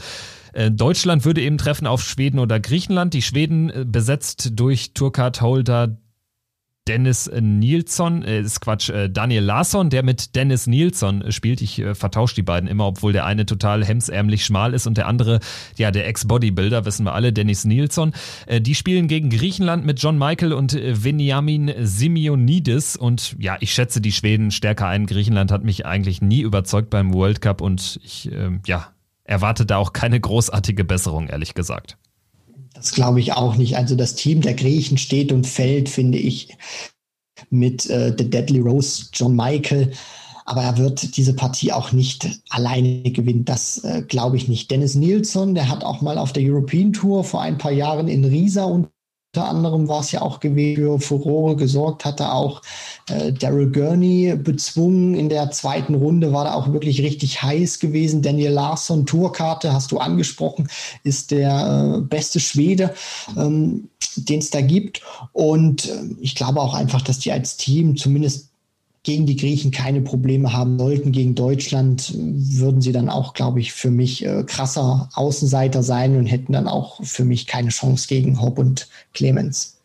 Äh, 0.53 0.71
Deutschland 0.71 1.25
würde 1.25 1.41
eben 1.41 1.59
treffen 1.59 1.87
auf 1.87 2.03
Schweden 2.03 2.39
oder 2.39 2.61
Griechenland. 2.61 3.15
Die 3.15 3.23
Schweden 3.23 3.71
äh, 3.71 3.85
besetzt 3.87 4.53
durch 4.55 4.95
Tourcard-Holder 4.95 5.97
Dennis 6.89 7.31
Nilsson, 7.33 8.25
äh, 8.25 8.41
ist 8.41 8.61
Quatsch, 8.61 8.91
Daniel 9.11 9.45
Larsson, 9.45 9.89
der 9.89 10.03
mit 10.03 10.35
Dennis 10.35 10.67
Nilsson 10.67 11.31
spielt. 11.31 11.61
Ich 11.63 11.81
vertausche 11.93 12.35
die 12.35 12.43
beiden 12.43 12.69
immer, 12.69 12.87
obwohl 12.89 13.13
der 13.13 13.25
eine 13.25 13.47
total 13.47 13.85
hemsärmlich 13.85 14.45
schmal 14.45 14.75
ist 14.75 14.89
und 14.89 14.99
der 14.99 15.07
andere, 15.07 15.39
ja, 15.77 15.93
der 15.93 16.09
Ex-Bodybuilder, 16.09 16.85
wissen 16.85 17.07
wir 17.07 17.15
alle, 17.15 17.33
Dennis 17.33 17.65
Nilsson. 17.65 18.13
Die 18.51 18.75
spielen 18.75 19.07
gegen 19.07 19.31
Griechenland 19.31 19.87
mit 19.87 20.03
John 20.03 20.19
Michael 20.19 20.53
und 20.53 20.75
äh, 20.75 21.05
Veniamin 21.05 21.73
Simeonidis 21.79 22.97
und 22.97 23.37
ja, 23.39 23.57
ich 23.61 23.73
schätze 23.73 24.01
die 24.01 24.13
Schweden 24.13 24.51
stärker 24.51 24.89
ein. 24.89 25.07
Griechenland 25.07 25.53
hat 25.53 25.63
mich 25.63 25.87
eigentlich 25.87 26.21
nie 26.21 26.41
überzeugt 26.41 26.91
beim 26.91 27.15
World 27.15 27.41
Cup 27.41 27.61
und 27.61 28.01
ich, 28.03 28.29
äh, 28.33 28.59
ja, 28.67 28.89
erwarte 29.25 29.67
da 29.67 29.77
auch 29.77 29.93
keine 29.93 30.21
großartige 30.21 30.85
Besserung, 30.85 31.29
ehrlich 31.29 31.55
gesagt. 31.55 31.97
Das 32.75 32.93
glaube 32.93 33.21
ich 33.21 33.33
auch 33.33 33.57
nicht. 33.57 33.77
Also 33.77 33.95
das 33.95 34.15
Team 34.15 34.41
der 34.41 34.55
Griechen 34.55 34.99
steht 34.99 35.33
und 35.33 35.47
fällt, 35.47 35.89
finde 35.89 36.19
ich, 36.19 36.57
mit 37.51 37.89
äh, 37.91 38.15
The 38.17 38.29
Deadly 38.29 38.61
Rose, 38.61 39.07
John 39.13 39.37
Michael. 39.37 39.93
Aber 40.45 40.63
er 40.63 40.77
wird 40.77 41.17
diese 41.17 41.35
Partie 41.35 41.73
auch 41.73 41.93
nicht 41.93 42.29
alleine 42.51 43.11
gewinnen. 43.13 43.45
Das 43.45 43.85
äh, 43.85 44.03
glaube 44.03 44.37
ich 44.37 44.49
nicht. 44.49 44.71
Dennis 44.71 44.95
Nilsson, 44.95 45.55
der 45.55 45.69
hat 45.69 45.85
auch 45.85 46.01
mal 46.01 46.19
auf 46.19 46.33
der 46.33 46.43
European 46.45 46.93
Tour 46.93 47.23
vor 47.23 47.43
ein 47.43 47.59
paar 47.59 47.71
Jahren 47.71 48.09
in 48.09 48.25
Riesa 48.25 48.65
und 48.65 48.89
unter 49.35 49.49
anderem 49.49 49.89
war 49.89 50.01
es 50.01 50.13
ja 50.13 50.21
auch 50.21 50.41
gewesen, 50.41 51.01
für 51.01 51.01
Furore 51.01 51.57
gesorgt, 51.57 52.05
hatte 52.05 52.33
auch 52.33 52.61
äh, 53.09 53.33
Daryl 53.33 53.73
Gurney 53.73 54.35
bezwungen. 54.37 55.15
In 55.15 55.31
der 55.31 55.51
zweiten 55.51 55.95
Runde 55.95 56.35
war 56.35 56.45
da 56.45 56.53
auch 56.53 56.71
wirklich 56.75 57.01
richtig 57.01 57.43
heiß 57.43 57.79
gewesen. 57.79 58.21
Daniel 58.21 58.53
Larsson, 58.53 59.07
Tourkarte, 59.07 59.73
hast 59.73 59.91
du 59.91 59.97
angesprochen, 59.97 60.69
ist 61.03 61.31
der 61.31 61.97
äh, 61.97 62.01
beste 62.03 62.41
Schwede, 62.41 62.95
ähm, 63.39 63.89
den 64.17 64.41
es 64.41 64.51
da 64.51 64.61
gibt. 64.61 65.01
Und 65.33 65.87
äh, 65.89 66.03
ich 66.21 66.35
glaube 66.35 66.61
auch 66.61 66.75
einfach, 66.75 67.01
dass 67.01 67.19
die 67.19 67.33
als 67.33 67.57
Team 67.57 67.97
zumindest 67.97 68.52
gegen 69.05 69.27
die 69.27 69.37
Griechen 69.37 69.71
keine 69.71 70.01
Probleme 70.01 70.53
haben 70.53 70.79
sollten. 70.79 71.13
Gegen 71.13 71.35
Deutschland 71.35 72.15
würden 72.17 72.81
sie 72.81 72.93
dann 72.93 73.09
auch, 73.09 73.35
glaube 73.35 73.61
ich, 73.61 73.73
für 73.73 73.91
mich 73.91 74.25
äh, 74.25 74.45
krasser 74.45 75.09
Außenseiter 75.15 75.83
sein 75.83 76.17
und 76.17 76.27
hätten 76.27 76.53
dann 76.53 76.69
auch 76.69 77.03
für 77.03 77.25
mich 77.25 77.47
keine 77.47 77.71
Chance 77.71 78.07
gegen 78.09 78.41
Hopp 78.41 78.59
und 78.59 78.89
Clemens. 79.13 79.82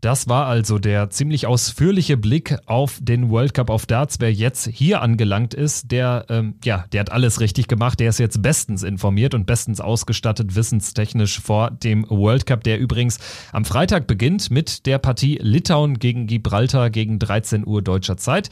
Das 0.00 0.28
war 0.28 0.46
also 0.46 0.78
der 0.78 1.10
ziemlich 1.10 1.46
ausführliche 1.46 2.16
Blick 2.16 2.56
auf 2.64 2.98
den 3.02 3.28
World 3.28 3.52
Cup 3.52 3.68
of 3.68 3.84
Darts. 3.84 4.18
Wer 4.18 4.32
jetzt 4.32 4.66
hier 4.66 5.02
angelangt 5.02 5.52
ist, 5.52 5.90
der, 5.90 6.24
ähm, 6.30 6.54
ja, 6.64 6.86
der 6.92 7.00
hat 7.00 7.12
alles 7.12 7.40
richtig 7.40 7.68
gemacht. 7.68 8.00
Der 8.00 8.08
ist 8.08 8.18
jetzt 8.18 8.40
bestens 8.40 8.82
informiert 8.82 9.34
und 9.34 9.44
bestens 9.44 9.80
ausgestattet, 9.80 10.54
wissenstechnisch 10.54 11.40
vor 11.40 11.70
dem 11.70 12.08
World 12.08 12.46
Cup, 12.46 12.64
der 12.64 12.78
übrigens 12.78 13.18
am 13.52 13.66
Freitag 13.66 14.06
beginnt 14.06 14.50
mit 14.50 14.86
der 14.86 14.98
Partie 14.98 15.38
Litauen 15.42 15.98
gegen 15.98 16.26
Gibraltar 16.26 16.88
gegen 16.88 17.18
13 17.18 17.66
Uhr 17.66 17.82
deutscher 17.82 18.16
Zeit. 18.16 18.48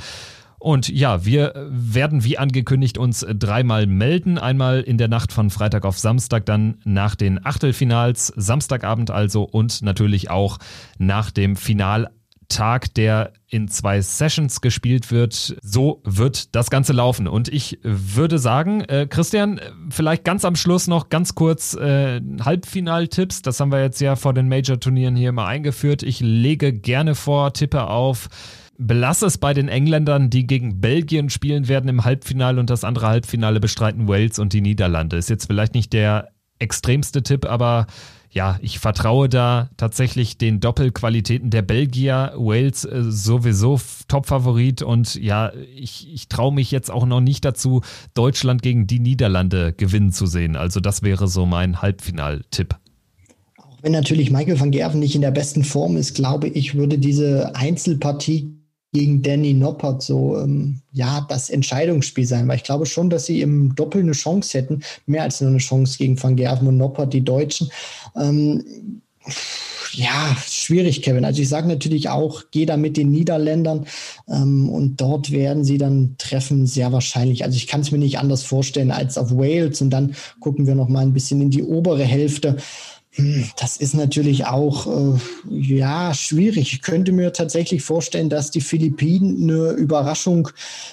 Und 0.58 0.88
ja, 0.88 1.24
wir 1.24 1.68
werden 1.70 2.24
wie 2.24 2.36
angekündigt 2.36 2.98
uns 2.98 3.24
dreimal 3.28 3.86
melden. 3.86 4.38
Einmal 4.38 4.80
in 4.80 4.98
der 4.98 5.08
Nacht 5.08 5.32
von 5.32 5.50
Freitag 5.50 5.84
auf 5.84 5.98
Samstag, 5.98 6.46
dann 6.46 6.78
nach 6.84 7.14
den 7.14 7.44
Achtelfinals, 7.44 8.32
Samstagabend 8.36 9.10
also 9.10 9.44
und 9.44 9.82
natürlich 9.82 10.30
auch 10.30 10.58
nach 10.98 11.30
dem 11.30 11.54
Finaltag, 11.54 12.92
der 12.94 13.32
in 13.46 13.68
zwei 13.68 14.00
Sessions 14.00 14.60
gespielt 14.60 15.12
wird. 15.12 15.56
So 15.62 16.02
wird 16.04 16.56
das 16.56 16.70
Ganze 16.70 16.92
laufen. 16.92 17.28
Und 17.28 17.48
ich 17.48 17.78
würde 17.82 18.40
sagen, 18.40 18.80
äh, 18.80 19.06
Christian, 19.08 19.60
vielleicht 19.90 20.24
ganz 20.24 20.44
am 20.44 20.56
Schluss 20.56 20.88
noch 20.88 21.08
ganz 21.08 21.36
kurz 21.36 21.74
äh, 21.74 22.20
Halbfinaltipps. 22.40 23.42
Das 23.42 23.60
haben 23.60 23.70
wir 23.70 23.80
jetzt 23.80 24.00
ja 24.00 24.16
vor 24.16 24.34
den 24.34 24.48
Major-Turnieren 24.48 25.14
hier 25.14 25.30
mal 25.30 25.46
eingeführt. 25.46 26.02
Ich 26.02 26.18
lege 26.18 26.72
gerne 26.72 27.14
vor, 27.14 27.52
tippe 27.52 27.86
auf 27.86 28.28
Belass 28.80 29.22
es 29.22 29.38
bei 29.38 29.54
den 29.54 29.68
Engländern, 29.68 30.30
die 30.30 30.46
gegen 30.46 30.80
Belgien 30.80 31.30
spielen 31.30 31.66
werden 31.66 31.88
im 31.88 32.04
Halbfinale 32.04 32.60
und 32.60 32.70
das 32.70 32.84
andere 32.84 33.08
Halbfinale 33.08 33.58
bestreiten 33.58 34.06
Wales 34.06 34.38
und 34.38 34.52
die 34.52 34.60
Niederlande. 34.60 35.16
Ist 35.16 35.28
jetzt 35.28 35.46
vielleicht 35.46 35.74
nicht 35.74 35.92
der 35.92 36.28
extremste 36.60 37.24
Tipp, 37.24 37.44
aber 37.44 37.88
ja, 38.30 38.58
ich 38.62 38.78
vertraue 38.78 39.28
da 39.28 39.70
tatsächlich 39.76 40.38
den 40.38 40.60
Doppelqualitäten 40.60 41.50
der 41.50 41.62
Belgier. 41.62 42.34
Wales 42.36 42.84
äh, 42.84 43.02
sowieso 43.02 43.80
Topfavorit 44.06 44.82
und 44.82 45.16
ja, 45.16 45.50
ich, 45.74 46.12
ich 46.12 46.28
traue 46.28 46.54
mich 46.54 46.70
jetzt 46.70 46.90
auch 46.90 47.06
noch 47.06 47.20
nicht 47.20 47.44
dazu, 47.44 47.80
Deutschland 48.14 48.62
gegen 48.62 48.86
die 48.86 49.00
Niederlande 49.00 49.72
gewinnen 49.72 50.12
zu 50.12 50.26
sehen. 50.26 50.54
Also 50.54 50.78
das 50.78 51.02
wäre 51.02 51.26
so 51.26 51.46
mein 51.46 51.82
Halbfinaltipp. 51.82 52.76
Auch 53.56 53.78
wenn 53.82 53.92
natürlich 53.92 54.30
Michael 54.30 54.60
van 54.60 54.70
Gerven 54.70 55.00
nicht 55.00 55.16
in 55.16 55.22
der 55.22 55.32
besten 55.32 55.64
Form 55.64 55.96
ist, 55.96 56.14
glaube 56.14 56.48
ich, 56.48 56.74
würde 56.74 56.98
diese 56.98 57.56
Einzelpartie 57.56 58.57
gegen 58.92 59.22
Danny 59.22 59.54
Noppert 59.54 60.02
so 60.02 60.38
ähm, 60.38 60.80
ja 60.92 61.26
das 61.28 61.50
Entscheidungsspiel 61.50 62.26
sein, 62.26 62.48
weil 62.48 62.56
ich 62.56 62.64
glaube 62.64 62.86
schon, 62.86 63.10
dass 63.10 63.26
sie 63.26 63.42
im 63.42 63.74
Doppel 63.74 64.02
eine 64.02 64.12
Chance 64.12 64.56
hätten, 64.56 64.82
mehr 65.06 65.22
als 65.22 65.40
nur 65.40 65.50
eine 65.50 65.58
Chance 65.58 65.98
gegen 65.98 66.22
Van 66.22 66.36
Gerven 66.36 66.68
und 66.68 66.78
Noppert, 66.78 67.12
die 67.12 67.24
Deutschen. 67.24 67.70
Ähm, 68.16 68.64
ja, 69.92 70.36
schwierig, 70.46 71.02
Kevin. 71.02 71.24
Also 71.24 71.42
ich 71.42 71.48
sage 71.48 71.66
natürlich 71.66 72.08
auch, 72.08 72.44
geh 72.50 72.66
da 72.66 72.76
mit 72.76 72.96
den 72.96 73.10
Niederländern 73.10 73.86
ähm, 74.28 74.68
und 74.68 75.00
dort 75.00 75.30
werden 75.30 75.64
sie 75.64 75.78
dann 75.78 76.14
treffen, 76.18 76.66
sehr 76.66 76.92
wahrscheinlich. 76.92 77.44
Also 77.44 77.56
ich 77.56 77.66
kann 77.66 77.80
es 77.80 77.90
mir 77.90 77.98
nicht 77.98 78.18
anders 78.18 78.42
vorstellen 78.42 78.90
als 78.90 79.18
auf 79.18 79.32
Wales 79.32 79.80
und 79.80 79.90
dann 79.90 80.14
gucken 80.40 80.66
wir 80.66 80.74
noch 80.74 80.88
mal 80.88 81.00
ein 81.00 81.14
bisschen 81.14 81.40
in 81.40 81.50
die 81.50 81.62
obere 81.62 82.04
Hälfte. 82.04 82.56
Das 83.56 83.76
ist 83.76 83.94
natürlich 83.94 84.46
auch 84.46 84.86
äh, 84.86 85.18
ja 85.50 86.14
schwierig. 86.14 86.72
Ich 86.72 86.82
könnte 86.82 87.10
mir 87.10 87.32
tatsächlich 87.32 87.82
vorstellen, 87.82 88.30
dass 88.30 88.52
die 88.52 88.60
Philippinen 88.60 89.42
eine 89.42 89.72
Überraschung 89.72 90.50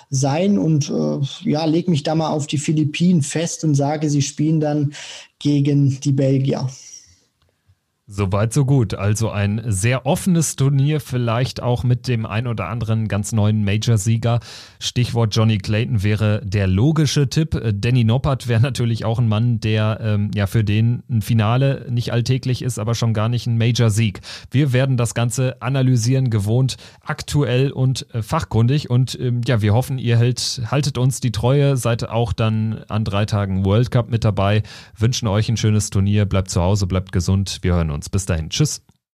sein 0.10 0.58
und 0.58 0.90
äh, 0.90 1.50
ja, 1.50 1.66
leg 1.66 1.88
mich 1.88 2.02
da 2.02 2.16
mal 2.16 2.30
auf 2.30 2.48
die 2.48 2.58
Philippinen 2.58 3.22
fest 3.22 3.64
und 3.64 3.76
sage, 3.76 4.10
sie 4.10 4.24
spielen 4.24 4.60
dann 4.60 4.94
gegen 5.38 6.00
die 6.02 6.14
Belgier. 6.14 6.68
Soweit, 8.08 8.54
so 8.54 8.66
gut. 8.66 8.94
Also 8.94 9.32
ein 9.32 9.64
sehr 9.66 10.06
offenes 10.06 10.56
Turnier, 10.56 11.00
vielleicht 11.00 11.64
auch 11.64 11.84
mit 11.84 12.08
dem 12.08 12.28
ein 12.28 12.46
oder 12.46 12.68
anderen 12.68 13.08
ganz 13.08 13.32
neuen 13.32 13.66
Major-Sieger. 13.66 14.42
Stichwort 14.78 15.36
Johnny 15.36 15.58
Clayton 15.58 16.04
wäre 16.04 16.40
der 16.46 16.68
logische 16.68 17.30
Tipp. 17.30 17.60
Danny 17.74 18.04
Noppert 18.04 18.48
wäre 18.48 18.62
natürlich 18.62 19.06
auch 19.06 19.18
ein 19.18 19.28
Mann, 19.28 19.60
der 19.60 19.98
ähm, 20.04 20.30
ja 20.36 20.46
für 20.46 20.64
den 20.64 21.02
ein 21.10 21.24
Finale 21.24 21.88
nicht 21.90 22.14
alltäglich 22.14 22.62
ist, 22.62 22.78
aber 22.78 22.94
schon 22.94 23.16
gar 23.16 23.28
nicht 23.28 23.48
ein 23.48 23.58
Major-Sieg. 23.58 24.22
Wir 24.52 24.72
werden 24.72 24.98
das 24.98 25.16
Ganze 25.16 25.60
analysieren, 25.64 26.30
gewohnt, 26.30 26.78
aktuell 27.02 27.72
und 27.72 28.06
äh, 28.14 28.22
fachkundig. 28.22 28.88
Und 28.88 29.20
ähm, 29.20 29.42
ja, 29.48 29.64
wir 29.64 29.74
hoffen, 29.74 29.98
ihr 29.98 30.20
hält, 30.20 30.62
haltet 30.70 31.00
uns 31.00 31.22
die 31.22 31.32
Treue, 31.32 31.76
seid 31.76 32.08
auch 32.08 32.34
dann 32.34 32.84
an 32.88 33.04
drei 33.04 33.26
Tagen 33.26 33.66
World 33.66 33.90
Cup 33.90 34.12
mit 34.12 34.24
dabei, 34.24 34.62
wünschen 34.96 35.28
euch 35.28 35.50
ein 35.50 35.58
schönes 35.58 35.90
Turnier, 35.90 36.26
bleibt 36.26 36.52
zu 36.52 36.62
Hause, 36.62 36.86
bleibt 36.86 37.12
gesund. 37.12 37.58
Wir 37.64 37.74
hören 37.74 37.90
uns 37.90 37.95
uns. 37.96 38.10
Bis 38.10 38.26
dahin. 38.26 38.50
Tschüss. 38.50 38.82